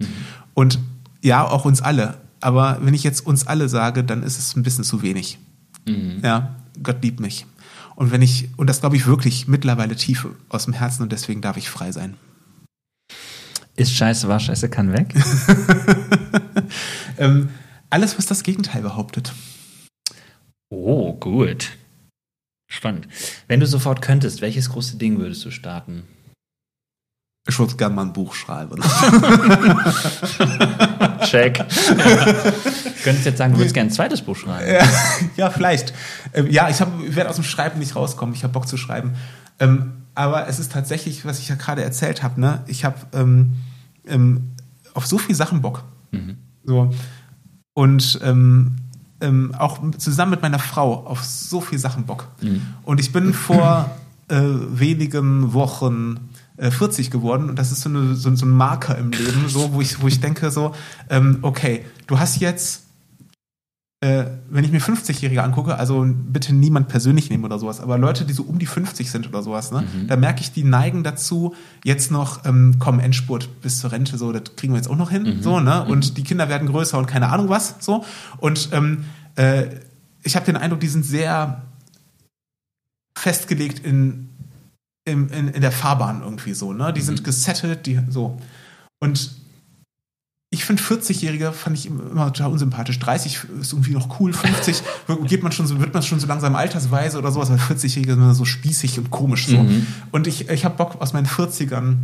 Mhm. 0.00 0.06
Und 0.54 0.78
ja, 1.22 1.46
auch 1.46 1.64
uns 1.64 1.82
alle. 1.82 2.18
Aber 2.40 2.78
wenn 2.82 2.94
ich 2.94 3.02
jetzt 3.02 3.26
uns 3.26 3.46
alle 3.46 3.68
sage, 3.68 4.04
dann 4.04 4.22
ist 4.22 4.38
es 4.38 4.56
ein 4.56 4.62
bisschen 4.62 4.84
zu 4.84 5.02
wenig. 5.02 5.38
Mhm. 5.86 6.20
Ja, 6.22 6.54
Gott 6.82 7.02
liebt 7.02 7.20
mich. 7.20 7.46
Und 8.00 8.10
wenn 8.12 8.22
ich, 8.22 8.48
und 8.56 8.66
das 8.66 8.80
glaube 8.80 8.96
ich 8.96 9.06
wirklich 9.06 9.46
mittlerweile 9.46 9.94
tief 9.94 10.26
aus 10.48 10.64
dem 10.64 10.72
Herzen 10.72 11.02
und 11.02 11.12
deswegen 11.12 11.42
darf 11.42 11.58
ich 11.58 11.68
frei 11.68 11.92
sein. 11.92 12.16
Ist 13.76 13.92
scheiße, 13.92 14.26
war 14.26 14.40
scheiße, 14.40 14.70
kann 14.70 14.94
weg. 14.94 15.14
Ähm, 17.18 17.50
Alles, 17.90 18.16
was 18.16 18.24
das 18.24 18.42
Gegenteil 18.42 18.80
behauptet. 18.80 19.34
Oh, 20.70 21.12
gut. 21.12 21.76
Spannend. 22.70 23.06
Wenn 23.48 23.60
du 23.60 23.66
sofort 23.66 24.00
könntest, 24.00 24.40
welches 24.40 24.70
große 24.70 24.96
Ding 24.96 25.18
würdest 25.18 25.44
du 25.44 25.50
starten? 25.50 26.04
Ich 27.46 27.58
würde 27.58 27.76
gerne 27.76 27.94
mal 27.94 28.06
ein 28.06 28.14
Buch 28.14 28.34
schreiben. 28.34 28.80
Check. 31.24 31.58
Könntest 33.04 33.26
jetzt 33.26 33.38
sagen, 33.38 33.52
du 33.52 33.58
würdest 33.58 33.74
gerne 33.74 33.90
ein 33.90 33.92
zweites 33.92 34.22
Buch 34.22 34.36
schreiben. 34.36 34.70
Ja, 34.72 34.84
ja 35.36 35.50
vielleicht. 35.50 35.92
Ähm, 36.34 36.48
ja, 36.50 36.68
ich, 36.68 36.80
hab- 36.80 36.92
ich 37.06 37.14
werde 37.16 37.30
aus 37.30 37.36
dem 37.36 37.44
Schreiben 37.44 37.78
nicht 37.78 37.96
rauskommen. 37.96 38.34
Ich 38.34 38.42
habe 38.42 38.52
Bock 38.52 38.68
zu 38.68 38.76
schreiben. 38.76 39.14
Ähm, 39.58 39.92
aber 40.14 40.48
es 40.48 40.58
ist 40.58 40.72
tatsächlich, 40.72 41.24
was 41.24 41.38
ich 41.38 41.48
ja 41.48 41.54
gerade 41.54 41.82
erzählt 41.82 42.22
habe, 42.22 42.40
ne? 42.40 42.62
ich 42.66 42.84
habe 42.84 42.96
ähm, 43.12 43.52
ähm, 44.06 44.50
auf 44.94 45.06
so 45.06 45.18
viele 45.18 45.34
Sachen 45.36 45.60
Bock. 45.62 45.84
So. 46.64 46.92
Und 47.74 48.18
ähm, 48.22 48.76
ähm, 49.20 49.54
auch 49.56 49.78
zusammen 49.98 50.32
mit 50.32 50.42
meiner 50.42 50.58
Frau 50.58 51.06
auf 51.06 51.24
so 51.24 51.60
viele 51.60 51.78
Sachen 51.78 52.04
Bock. 52.04 52.28
Und 52.84 53.00
ich 53.00 53.12
bin 53.12 53.32
vor 53.32 53.90
äh, 54.28 54.36
wenigen 54.40 55.52
Wochen 55.52 56.28
äh, 56.60 56.70
40 56.70 57.10
geworden. 57.10 57.48
Und 57.50 57.58
das 57.58 57.72
ist 57.72 57.82
so, 57.82 57.88
eine, 57.88 58.14
so, 58.14 58.34
so 58.34 58.46
ein 58.46 58.50
Marker 58.50 58.96
im 58.98 59.10
Leben, 59.10 59.48
so, 59.48 59.72
wo, 59.72 59.80
ich, 59.80 60.00
wo 60.02 60.08
ich 60.08 60.20
denke, 60.20 60.50
so, 60.50 60.74
ähm, 61.08 61.38
okay, 61.42 61.84
du 62.06 62.18
hast 62.18 62.40
jetzt 62.40 62.84
äh, 64.02 64.24
wenn 64.48 64.64
ich 64.64 64.72
mir 64.72 64.80
50-Jährige 64.80 65.42
angucke, 65.42 65.76
also 65.76 66.06
bitte 66.08 66.54
niemand 66.54 66.88
persönlich 66.88 67.28
nehmen 67.28 67.44
oder 67.44 67.58
sowas, 67.58 67.80
aber 67.80 67.98
Leute, 67.98 68.24
die 68.24 68.32
so 68.32 68.44
um 68.44 68.58
die 68.58 68.64
50 68.64 69.10
sind 69.10 69.28
oder 69.28 69.42
sowas, 69.42 69.72
ne, 69.72 69.84
da 70.06 70.16
merke 70.16 70.40
ich, 70.40 70.52
die 70.52 70.64
neigen 70.64 71.04
dazu, 71.04 71.54
jetzt 71.84 72.10
noch, 72.10 72.46
ähm, 72.46 72.76
komm, 72.78 72.98
Endspurt 72.98 73.60
bis 73.60 73.78
zur 73.78 73.92
Rente, 73.92 74.16
so, 74.16 74.32
das 74.32 74.56
kriegen 74.56 74.72
wir 74.72 74.78
jetzt 74.78 74.88
auch 74.88 74.96
noch 74.96 75.10
hin, 75.10 75.40
so, 75.42 75.60
ne, 75.60 75.84
und 75.84 76.16
die 76.16 76.22
Kinder 76.22 76.48
werden 76.48 76.66
größer 76.66 76.96
und 76.96 77.08
keine 77.08 77.28
Ahnung 77.28 77.50
was, 77.50 77.74
so, 77.80 78.02
und 78.38 78.70
ähm, 78.72 79.04
äh, 79.36 79.66
ich 80.22 80.34
habe 80.34 80.46
den 80.46 80.56
Eindruck, 80.56 80.80
die 80.80 80.88
sind 80.88 81.04
sehr 81.04 81.60
festgelegt 83.14 83.80
in, 83.84 84.29
in, 85.04 85.28
in, 85.28 85.48
in 85.48 85.60
der 85.60 85.72
Fahrbahn 85.72 86.22
irgendwie 86.22 86.54
so, 86.54 86.72
ne, 86.72 86.92
die 86.92 87.00
sind 87.00 87.24
gesettelt, 87.24 87.86
die, 87.86 88.00
so, 88.08 88.38
und 89.00 89.30
ich 90.52 90.64
finde 90.64 90.82
40-Jährige 90.82 91.52
fand 91.52 91.78
ich 91.78 91.86
immer 91.86 92.32
total 92.32 92.50
unsympathisch. 92.50 92.98
30 92.98 93.40
ist 93.60 93.72
irgendwie 93.72 93.92
noch 93.92 94.18
cool, 94.18 94.32
50 94.32 94.82
geht 95.26 95.44
man 95.44 95.52
schon 95.52 95.68
so, 95.68 95.78
wird 95.78 95.94
man 95.94 96.02
schon 96.02 96.18
so 96.18 96.26
langsam 96.26 96.56
altersweise 96.56 97.18
oder 97.18 97.30
sowas, 97.30 97.50
weil 97.50 97.58
40-Jährige 97.58 98.14
sind 98.14 98.22
immer 98.22 98.34
so 98.34 98.44
spießig 98.44 98.98
und 98.98 99.10
komisch 99.10 99.46
so. 99.46 99.64
Und 100.10 100.26
ich, 100.26 100.48
ich 100.48 100.64
habe 100.64 100.76
Bock 100.76 101.00
aus 101.00 101.12
meinen 101.12 101.28
40ern 101.28 101.98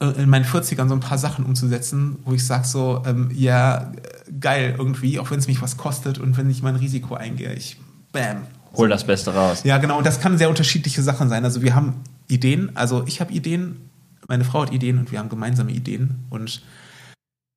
äh, 0.00 0.22
in 0.22 0.28
meinen 0.28 0.44
40ern 0.44 0.88
so 0.88 0.94
ein 0.94 1.00
paar 1.00 1.18
Sachen 1.18 1.44
umzusetzen, 1.44 2.16
wo 2.24 2.32
ich 2.32 2.46
sage 2.46 2.66
so, 2.66 3.02
ähm, 3.04 3.30
ja, 3.34 3.92
geil 4.38 4.76
irgendwie, 4.78 5.18
auch 5.18 5.30
wenn 5.32 5.40
es 5.40 5.48
mich 5.48 5.60
was 5.60 5.76
kostet 5.76 6.18
und 6.18 6.36
wenn 6.36 6.48
ich 6.50 6.62
mein 6.62 6.76
Risiko 6.76 7.14
eingehe, 7.14 7.52
ich 7.54 7.78
bam. 8.12 8.42
Hol 8.76 8.88
das 8.88 9.04
Beste 9.04 9.34
raus. 9.34 9.62
Ja, 9.64 9.78
genau, 9.78 9.98
und 9.98 10.06
das 10.06 10.20
kann 10.20 10.38
sehr 10.38 10.48
unterschiedliche 10.48 11.02
Sachen 11.02 11.28
sein. 11.28 11.44
Also 11.44 11.62
wir 11.62 11.74
haben 11.74 11.94
Ideen, 12.28 12.70
also 12.74 13.04
ich 13.06 13.20
habe 13.20 13.32
Ideen, 13.32 13.90
meine 14.28 14.44
Frau 14.44 14.62
hat 14.62 14.72
Ideen 14.72 14.98
und 14.98 15.10
wir 15.10 15.18
haben 15.18 15.28
gemeinsame 15.28 15.72
Ideen 15.72 16.26
und 16.30 16.62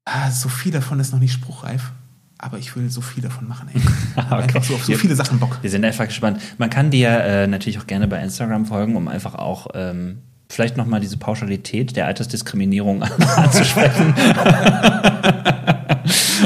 ah, 0.06 0.32
so 0.32 0.50
viel 0.50 0.72
davon 0.72 1.00
ist 1.00 1.12
noch 1.12 1.20
nicht 1.20 1.34
spruchreif. 1.34 1.92
Aber 2.38 2.58
ich 2.58 2.76
will 2.76 2.90
so 2.90 3.02
viel 3.02 3.22
davon 3.22 3.48
machen. 3.48 3.70
Ey. 3.72 3.82
Einfach 4.30 4.64
so 4.64 4.74
auf 4.74 4.84
so 4.84 4.96
viele 4.96 5.16
Sachen 5.16 5.38
Bock. 5.38 5.60
Wir 5.62 5.70
sind 5.70 5.86
einfach 5.86 6.08
gespannt. 6.08 6.42
Man 6.58 6.72
kann 6.72 6.90
dir 6.90 7.10
äh, 7.10 7.46
natürlich 7.46 7.78
auch 7.78 7.86
gerne 7.86 8.08
bei 8.08 8.20
Instagram 8.20 8.66
folgen, 8.66 8.96
um 8.96 9.08
einfach 9.08 9.36
auch 9.36 9.68
ähm, 9.76 10.18
vielleicht 10.50 10.76
nochmal 10.76 11.02
diese 11.02 11.18
Pauschalität 11.18 11.96
der 11.96 12.08
Altersdiskriminierung 12.08 13.04
anzusprechen. 13.36 14.16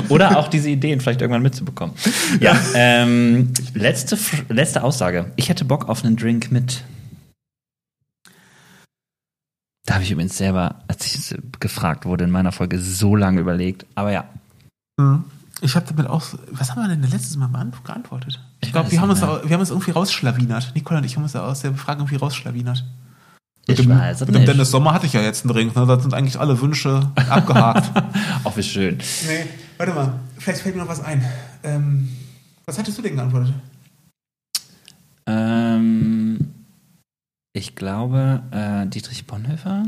Oder 0.10 0.38
auch 0.38 0.48
diese 0.48 0.70
Ideen 0.70 1.02
vielleicht 1.02 1.22
irgendwann 1.22 1.42
mitzubekommen. 1.44 1.96
Ja, 2.40 2.56
ähm, 2.74 3.54
letzte, 3.74 4.18
letzte 4.50 4.84
Aussage. 4.84 5.32
Ich 5.36 5.50
hätte 5.50 5.66
Bock 5.66 5.90
auf 5.90 6.04
einen 6.04 6.16
Drink 6.16 6.52
mit. 6.52 6.84
Da 9.86 9.96
habe 9.96 10.04
ich 10.04 10.12
übrigens 10.12 10.36
selber, 10.38 10.82
als 10.88 11.06
ich 11.06 11.38
gefragt 11.60 12.06
wurde 12.06 12.24
in 12.24 12.32
meiner 12.32 12.52
Folge, 12.52 12.80
so 12.80 13.16
lange 13.16 13.40
überlegt. 13.42 13.86
Aber 13.96 14.12
ja, 14.12 14.26
Mhm. 14.98 15.26
Ich 15.62 15.74
habe 15.76 15.86
damit 15.88 16.08
auch. 16.08 16.22
Was 16.52 16.72
haben 16.72 16.82
wir 16.82 16.90
denn 16.90 17.02
letztes 17.10 17.38
Mal 17.38 17.50
geantwortet? 17.86 18.42
Ich 18.62 18.68
Ich 18.68 18.72
glaube, 18.74 18.92
wir, 18.92 19.00
haben 19.00 19.10
uns 19.10 19.22
da- 19.22 19.42
wir 19.44 19.52
haben 19.54 19.60
uns 19.62 19.70
irgendwie 19.70 19.92
rausschlawinert. 19.92 20.74
Nicole 20.76 21.00
und 21.00 21.06
ich 21.06 21.16
haben 21.16 21.24
uns 21.24 21.32
da 21.32 21.46
aus 21.48 21.62
der 21.62 21.74
Frage 21.76 22.00
irgendwie 22.02 22.18
rausschlawinert. 22.18 22.84
Ich 23.68 23.78
dem, 23.78 23.90
mit 23.90 24.36
dem. 24.36 24.46
Dennis 24.46 24.72
Sommer 24.72 24.94
hatte 24.94 25.06
ich 25.06 25.14
ja 25.14 25.22
jetzt 25.22 25.44
einen 25.44 25.54
Drink. 25.54 25.76
Ne? 25.76 25.86
Da 25.86 26.00
sind 26.00 26.14
eigentlich 26.14 26.40
alle 26.40 26.60
Wünsche 26.62 27.12
abgehakt. 27.30 27.92
Auch 28.44 28.56
wie 28.56 28.64
schön. 28.64 28.98
nee, 29.28 29.46
warte 29.78 29.94
mal. 29.94 30.20
Vielleicht 30.38 30.62
fällt 30.62 30.76
mir 30.76 30.82
noch 30.82 30.90
was 30.90 31.04
ein. 31.04 31.26
Ähm, 31.64 32.10
was 32.66 32.78
hattest 32.78 32.98
du 32.98 33.02
denn 33.02 33.16
geantwortet? 33.16 33.54
Ähm, 35.28 36.54
ich 37.54 37.76
glaube, 37.76 38.44
äh, 38.52 38.88
Dietrich 38.88 39.26
Bonhoeffer. 39.26 39.86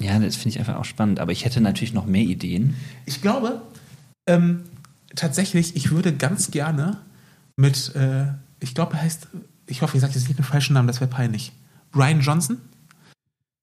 Ja, 0.00 0.18
das 0.18 0.36
finde 0.36 0.50
ich 0.50 0.58
einfach 0.58 0.76
auch 0.76 0.84
spannend. 0.86 1.20
Aber 1.20 1.32
ich 1.32 1.44
hätte 1.44 1.60
natürlich 1.60 1.92
noch 1.92 2.06
mehr 2.06 2.22
Ideen. 2.22 2.74
Ich 3.04 3.20
glaube, 3.20 3.60
ähm, 4.26 4.64
tatsächlich, 5.14 5.76
ich 5.76 5.90
würde 5.90 6.14
ganz 6.14 6.50
gerne 6.50 6.98
mit, 7.56 7.94
äh, 7.94 8.28
ich 8.60 8.74
glaube, 8.74 8.94
er 8.94 9.02
heißt, 9.02 9.28
ich 9.70 9.82
hoffe, 9.82 9.96
ich 9.96 10.00
sage 10.00 10.12
jetzt 10.14 10.26
nicht 10.28 10.38
den 10.38 10.44
falschen 10.44 10.74
Namen, 10.74 10.88
das 10.88 11.00
wäre 11.00 11.10
peinlich. 11.10 11.52
Brian 11.92 12.20
Johnson, 12.20 12.58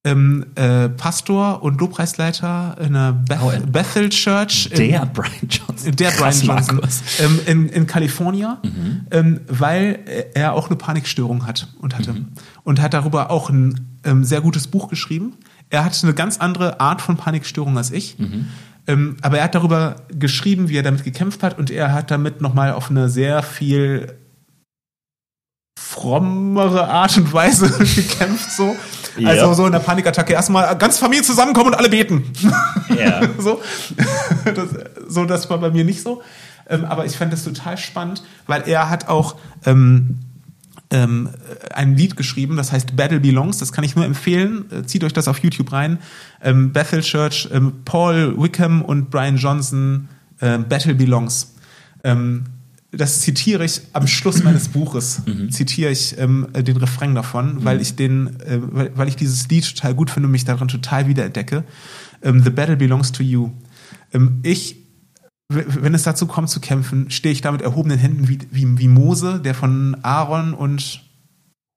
ähm, 0.04 0.46
äh, 0.56 0.88
Pastor 0.90 1.62
und 1.64 1.80
Lobpreisleiter 1.82 2.78
in 2.80 2.96
einer 2.96 3.12
Beth 3.14 3.40
Oh, 3.42 3.50
in- 3.50 3.72
Bethel 3.72 4.10
Church. 4.10 4.68
in- 4.72 4.78
Der 4.90 5.06
Brian 5.06 5.48
Johnson. 5.50 5.96
der 5.96 6.10
Brian 6.12 6.18
Krass, 6.18 6.44
Johnson 6.44 6.76
Markus. 6.78 7.02
ähm, 7.20 7.40
in, 7.46 7.70
in 7.70 7.88
Kalifornien, 7.88 9.06
ähm, 9.12 9.42
weil 9.48 10.00
er 10.34 10.54
auch 10.54 10.68
eine 10.68 10.78
Panikstörung 10.78 11.46
hat 11.46 11.68
und 11.80 11.98
hatte. 11.98 12.16
Und 12.64 12.82
hat 12.82 12.94
darüber 12.94 13.32
auch 13.32 13.50
ein 13.50 13.98
ähm, 14.06 14.24
sehr 14.24 14.40
gutes 14.42 14.68
Buch 14.68 14.88
geschrieben. 14.90 15.34
Er 15.70 15.84
hat 15.84 16.02
eine 16.04 16.14
ganz 16.14 16.38
andere 16.38 16.80
Art 16.80 17.02
von 17.02 17.18
Panikstörung 17.18 17.78
als 17.78 17.92
ich. 17.92 18.16
Ähm, 18.90 19.18
aber 19.22 19.40
er 19.40 19.44
hat 19.46 19.56
darüber 19.56 19.98
geschrieben, 20.18 20.70
wie 20.70 20.78
er 20.78 20.84
damit 20.84 21.04
gekämpft 21.04 21.44
hat 21.44 21.58
und 21.58 21.70
er 21.70 21.92
hat 21.92 22.10
damit 22.12 22.40
nochmal 22.40 22.72
auf 22.72 22.90
eine 22.90 23.10
sehr 23.10 23.44
viel 23.44 24.14
frommere 25.98 26.88
Art 26.88 27.18
und 27.18 27.34
Weise 27.34 27.70
gekämpft 27.96 28.52
so. 28.52 28.76
Ja. 29.18 29.30
Also 29.30 29.54
so 29.54 29.66
in 29.66 29.72
der 29.72 29.80
Panikattacke 29.80 30.34
erstmal 30.34 30.78
ganz 30.78 31.00
Familie 31.00 31.24
zusammenkommen 31.24 31.70
und 31.70 31.76
alle 31.76 31.90
beten. 31.90 32.24
Ja. 32.96 33.22
so. 33.40 33.62
Das, 34.46 34.70
so, 35.08 35.26
das 35.26 35.50
war 35.50 35.58
bei 35.58 35.72
mir 35.72 35.84
nicht 35.84 36.04
so. 36.04 36.22
Ähm, 36.70 36.86
aber 36.86 37.06
ich 37.06 37.18
fand 37.18 37.34
das 37.34 37.44
total 37.44 37.78
spannend, 37.78 38.24
weil 38.46 38.64
er 38.68 38.90
hat 38.90 39.08
auch 39.08 39.38
ähm, 39.66 40.20
ähm, 40.92 41.30
ein 41.74 41.96
Lied 41.96 42.16
geschrieben, 42.16 42.58
das 42.58 42.72
heißt 42.72 42.96
Battle 42.96 43.20
Belongs. 43.20 43.58
Das 43.58 43.72
kann 43.72 43.84
ich 43.84 43.96
nur 43.96 44.06
empfehlen. 44.06 44.66
Äh, 44.72 44.84
Zieht 44.84 45.04
euch 45.04 45.14
das 45.14 45.28
auf 45.28 45.40
YouTube 45.40 45.72
rein. 45.72 45.98
Ähm, 46.44 46.74
Bethel 46.74 47.02
Church, 47.02 47.50
ähm, 47.52 47.82
Paul 47.86 48.36
Wickham 48.38 48.84
und 48.84 49.10
Brian 49.10 49.38
Johnson, 49.38 50.10
äh, 50.42 50.60
Battle 50.60 50.94
Belongs. 50.94 51.56
Ähm, 52.04 52.44
das 52.98 53.22
zitiere 53.22 53.64
ich 53.64 53.82
am 53.94 54.08
Schluss 54.08 54.44
meines 54.44 54.68
Buches, 54.70 55.22
zitiere 55.50 55.92
ich 55.92 56.18
ähm, 56.18 56.48
äh, 56.54 56.64
den 56.64 56.78
Refrain 56.78 57.16
davon, 57.16 57.64
weil 57.64 57.82
ich 57.82 57.96
den, 57.96 58.40
äh, 58.42 58.60
weil, 58.62 58.92
weil 58.96 59.08
ich 59.08 59.16
dieses 59.16 59.48
Lied 59.50 59.76
total 59.76 59.94
gut 59.94 60.10
finde 60.10 60.28
und 60.28 60.32
mich 60.32 60.46
daran 60.46 60.68
total 60.68 61.08
wiederentdecke. 61.08 61.64
Ähm, 62.22 62.44
The 62.44 62.50
battle 62.50 62.78
belongs 62.78 63.12
to 63.12 63.24
you. 63.24 63.52
Ähm, 64.14 64.40
ich, 64.44 64.78
wenn 65.50 65.94
es 65.94 66.04
dazu 66.04 66.28
kommt 66.28 66.50
zu 66.50 66.60
kämpfen, 66.60 67.10
stehe 67.10 67.32
ich 67.32 67.42
da 67.42 67.52
mit 67.52 67.62
erhobenen 67.62 67.98
Händen 67.98 68.28
wie, 68.28 68.40
wie, 68.52 68.78
wie 68.78 68.88
Mose, 68.88 69.40
der 69.40 69.54
von 69.54 69.96
Aaron 70.02 70.54
und 70.54 71.02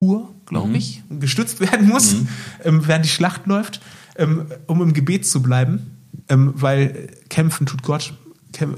Hur, 0.03 0.33
glaube 0.47 0.75
ich, 0.77 1.03
gestützt 1.09 1.59
werden 1.59 1.87
muss, 1.87 2.15
ähm, 2.63 2.85
während 2.87 3.05
die 3.05 3.09
Schlacht 3.09 3.45
läuft, 3.45 3.81
ähm, 4.15 4.45
um 4.65 4.81
im 4.81 4.93
Gebet 4.93 5.27
zu 5.27 5.43
bleiben, 5.43 5.91
ähm, 6.27 6.53
weil 6.55 7.09
kämpfen 7.29 7.67
tut 7.67 7.83
Gott. 7.83 8.13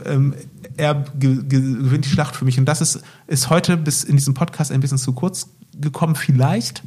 Ähm, 0.06 0.36
er 0.78 1.06
ge 1.18 1.44
ge 1.44 1.60
gewinnt 1.60 2.06
die 2.06 2.10
Schlacht 2.10 2.36
für 2.36 2.46
mich. 2.46 2.60
Und 2.60 2.66
das 2.66 2.82
ist, 2.82 3.02
ist 3.28 3.50
heute 3.50 3.78
bis 3.78 4.04
in 4.04 4.16
diesem 4.16 4.34
Podcast 4.34 4.72
ein 4.72 4.80
bisschen 4.80 4.98
zu 4.98 5.14
kurz 5.14 5.50
gekommen, 5.76 6.16
vielleicht. 6.16 6.84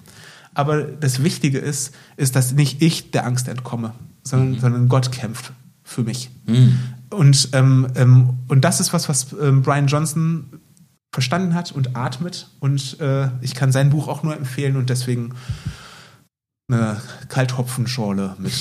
Aber 0.55 0.83
das 0.83 1.23
Wichtige 1.23 1.59
ist, 1.59 1.95
ist, 2.17 2.35
dass 2.37 2.53
nicht 2.53 2.81
ich 2.83 3.11
der 3.11 3.27
Angst 3.27 3.49
entkomme, 3.49 3.93
sondern, 4.23 4.61
sondern 4.61 4.89
Gott 4.89 5.13
kämpft 5.13 5.53
für 5.85 6.03
mich. 6.03 6.31
Und, 7.11 7.51
ähm, 7.53 7.89
ähm, 7.95 8.31
und 8.49 8.65
das 8.65 8.81
ist 8.81 8.93
was, 8.93 9.09
was 9.09 9.35
ähm, 9.41 9.63
Brian 9.63 9.87
Johnson 9.87 10.61
verstanden 11.13 11.55
hat 11.55 11.73
und 11.73 11.97
atmet. 11.97 12.49
Und 12.59 12.99
äh, 13.01 13.29
ich 13.41 13.55
kann 13.55 13.73
sein 13.73 13.91
Buch 13.91 14.09
auch 14.09 14.23
nur 14.23 14.37
empfehlen 14.37 14.77
und 14.77 14.91
deswegen 14.91 15.35
eine 16.73 17.01
Kalthopfenschorle 17.29 18.35
mit 18.39 18.53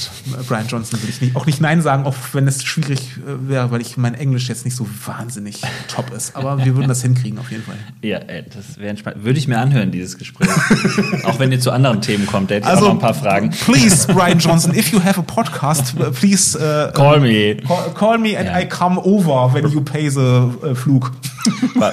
Brian 0.47 0.67
Johnson 0.67 1.01
will 1.01 1.09
ich 1.09 1.21
nicht, 1.21 1.35
auch 1.35 1.47
nicht 1.47 1.59
Nein 1.59 1.81
sagen, 1.81 2.05
auch 2.05 2.13
wenn 2.33 2.47
es 2.47 2.63
schwierig 2.63 3.17
äh, 3.17 3.49
wäre, 3.49 3.71
weil 3.71 3.81
ich 3.81 3.97
mein 3.97 4.13
Englisch 4.13 4.47
jetzt 4.47 4.63
nicht 4.63 4.75
so 4.75 4.87
wahnsinnig 5.07 5.63
top 5.87 6.13
ist. 6.13 6.35
Aber 6.35 6.63
wir 6.63 6.75
würden 6.75 6.87
das 6.87 7.01
hinkriegen, 7.01 7.39
auf 7.39 7.49
jeden 7.49 7.63
Fall. 7.63 7.77
Ja, 8.03 8.19
ey, 8.19 8.43
das 8.43 8.77
wäre 8.77 8.89
entspannt. 8.89 9.23
Würde 9.23 9.39
ich 9.39 9.47
mir 9.47 9.57
anhören, 9.57 9.89
dieses 9.89 10.19
Gespräch. 10.19 10.47
auch 11.23 11.39
wenn 11.39 11.51
ihr 11.51 11.59
zu 11.59 11.71
anderen 11.71 11.99
Themen 11.99 12.27
kommt, 12.27 12.51
da 12.51 12.55
hätte 12.55 12.67
ich 12.67 12.71
Also, 12.71 12.83
auch 12.85 12.89
noch 12.89 12.95
ein 12.97 12.99
paar 13.01 13.15
Fragen. 13.15 13.49
Please, 13.49 14.05
Brian 14.13 14.37
Johnson, 14.37 14.75
if 14.75 14.91
you 14.91 15.03
have 15.03 15.19
a 15.19 15.23
podcast, 15.23 15.95
uh, 15.99 16.11
please 16.11 16.55
uh, 16.59 16.91
Call 16.91 17.19
me. 17.19 17.57
call, 17.67 17.91
call 17.95 18.17
me 18.19 18.37
and 18.37 18.49
Ja. 18.49 18.59
I 18.59 18.67
come 18.69 18.99
over 18.99 19.51
when 19.51 19.67
you 19.69 19.81
pay 19.81 20.09
the 20.11 20.19
uh, 20.61 20.75
Flug. 20.75 21.11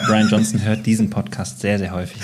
Brian 0.06 0.28
Johnson 0.28 0.62
hört 0.62 0.86
diesen 0.86 1.10
Podcast 1.10 1.60
sehr, 1.60 1.78
sehr 1.78 1.92
häufig. 1.92 2.20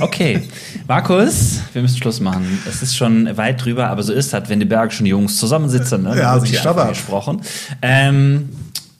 Okay, 0.00 0.42
Markus, 0.88 1.60
wir 1.72 1.82
müssen 1.82 1.98
Schluss 1.98 2.20
machen. 2.20 2.58
Es 2.68 2.82
ist 2.82 2.96
schon 2.96 3.36
weit 3.36 3.64
drüber, 3.64 3.88
aber 3.88 4.02
so 4.02 4.12
ist 4.12 4.32
das, 4.32 4.48
wenn 4.48 4.60
die 4.60 4.66
bergischen 4.66 5.06
Jungs 5.06 5.38
zusammensitzen. 5.38 6.02
Ne? 6.02 6.16
Ja, 6.16 6.38
sie 6.40 6.54
stabbert. 6.54 6.90
gesprochen. 6.90 7.42
Ähm, 7.80 8.50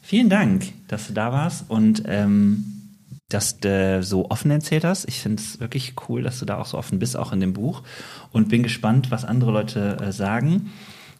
vielen 0.02 0.28
Dank, 0.28 0.64
dass 0.88 1.08
du 1.08 1.12
da 1.12 1.32
warst 1.32 1.64
und 1.68 2.02
ähm, 2.06 2.64
dass 3.28 3.58
du 3.58 4.02
so 4.02 4.30
offen 4.30 4.50
erzählt 4.50 4.84
hast. 4.84 5.08
Ich 5.08 5.20
finde 5.20 5.42
es 5.42 5.60
wirklich 5.60 5.94
cool, 6.08 6.22
dass 6.22 6.38
du 6.38 6.44
da 6.44 6.58
auch 6.58 6.66
so 6.66 6.78
offen 6.78 6.98
bist, 6.98 7.16
auch 7.16 7.32
in 7.32 7.40
dem 7.40 7.52
Buch. 7.52 7.82
Und 8.30 8.48
bin 8.48 8.62
gespannt, 8.62 9.10
was 9.10 9.24
andere 9.24 9.52
Leute 9.52 9.98
äh, 10.00 10.12
sagen. 10.12 10.70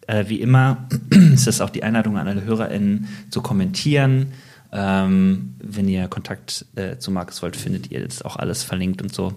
Äh, 0.07 0.25
wie 0.29 0.41
immer 0.41 0.89
ist 1.11 1.47
es 1.47 1.61
auch 1.61 1.71
die 1.71 1.83
Einladung 1.83 2.19
an 2.19 2.29
alle 2.29 2.45
HörerInnen 2.45 3.09
zu 3.31 3.41
kommentieren. 3.41 4.33
Ähm, 4.73 5.55
wenn 5.63 5.89
ihr 5.89 6.09
Kontakt 6.09 6.65
äh, 6.77 6.97
zu 6.97 7.11
Markus 7.11 7.43
wollt, 7.43 7.57
findet 7.57 7.91
ihr 7.91 8.01
jetzt 8.01 8.25
auch 8.25 8.37
alles 8.37 8.63
verlinkt 8.63 9.03
und 9.03 9.15
so. 9.15 9.35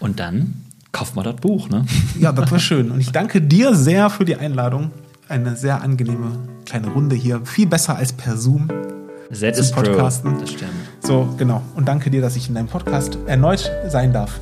Und 0.00 0.18
dann 0.18 0.64
kauft 0.92 1.14
mal 1.14 1.22
das 1.22 1.36
Buch, 1.36 1.68
ne? 1.68 1.84
Ja, 2.18 2.32
das 2.32 2.50
war 2.50 2.58
schön. 2.58 2.90
Und 2.90 3.00
ich 3.00 3.12
danke 3.12 3.40
dir 3.40 3.74
sehr 3.74 4.10
für 4.10 4.24
die 4.24 4.36
Einladung. 4.36 4.90
Eine 5.28 5.56
sehr 5.56 5.82
angenehme 5.82 6.48
kleine 6.64 6.88
Runde 6.88 7.16
hier. 7.16 7.44
Viel 7.44 7.66
besser 7.66 7.96
als 7.96 8.12
per 8.12 8.36
Zoom. 8.36 8.68
That 8.68 9.56
Zum 9.56 9.64
is 9.64 9.70
true. 9.72 9.82
Podcasten. 9.84 10.40
Das 10.40 10.50
stimmt. 10.50 10.70
So, 11.00 11.34
genau. 11.36 11.62
Und 11.74 11.86
danke 11.86 12.10
dir, 12.10 12.20
dass 12.20 12.36
ich 12.36 12.48
in 12.48 12.54
deinem 12.54 12.68
Podcast 12.68 13.18
erneut 13.26 13.70
sein 13.88 14.12
darf. 14.12 14.40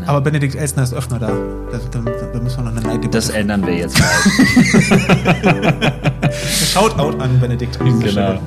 Gerne, 0.00 0.06
gerne. 0.06 0.08
Aber 0.08 0.20
Benedikt 0.20 0.54
Elsner 0.54 0.82
ist 0.82 0.94
öfter 0.94 1.18
da. 1.18 1.28
Da, 1.28 1.78
da, 1.90 2.10
da 2.32 2.40
müssen 2.40 2.58
wir 2.58 2.64
noch 2.64 2.70
eine 2.72 2.80
Neiddebatte. 2.80 3.08
das 3.10 3.30
ändern 3.30 3.66
wir 3.66 3.74
jetzt 3.74 3.98
mal. 3.98 4.08
Shoutout 6.32 7.18
an 7.20 7.40
Benedikt. 7.40 7.78
genau. 7.78 8.38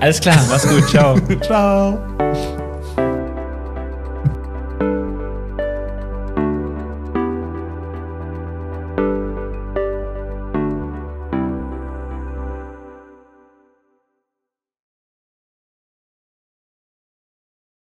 Alles 0.00 0.20
klar, 0.20 0.36
mach's 0.48 0.68
gut. 0.68 0.88
Ciao. 0.88 1.16
Ciao. 1.42 1.98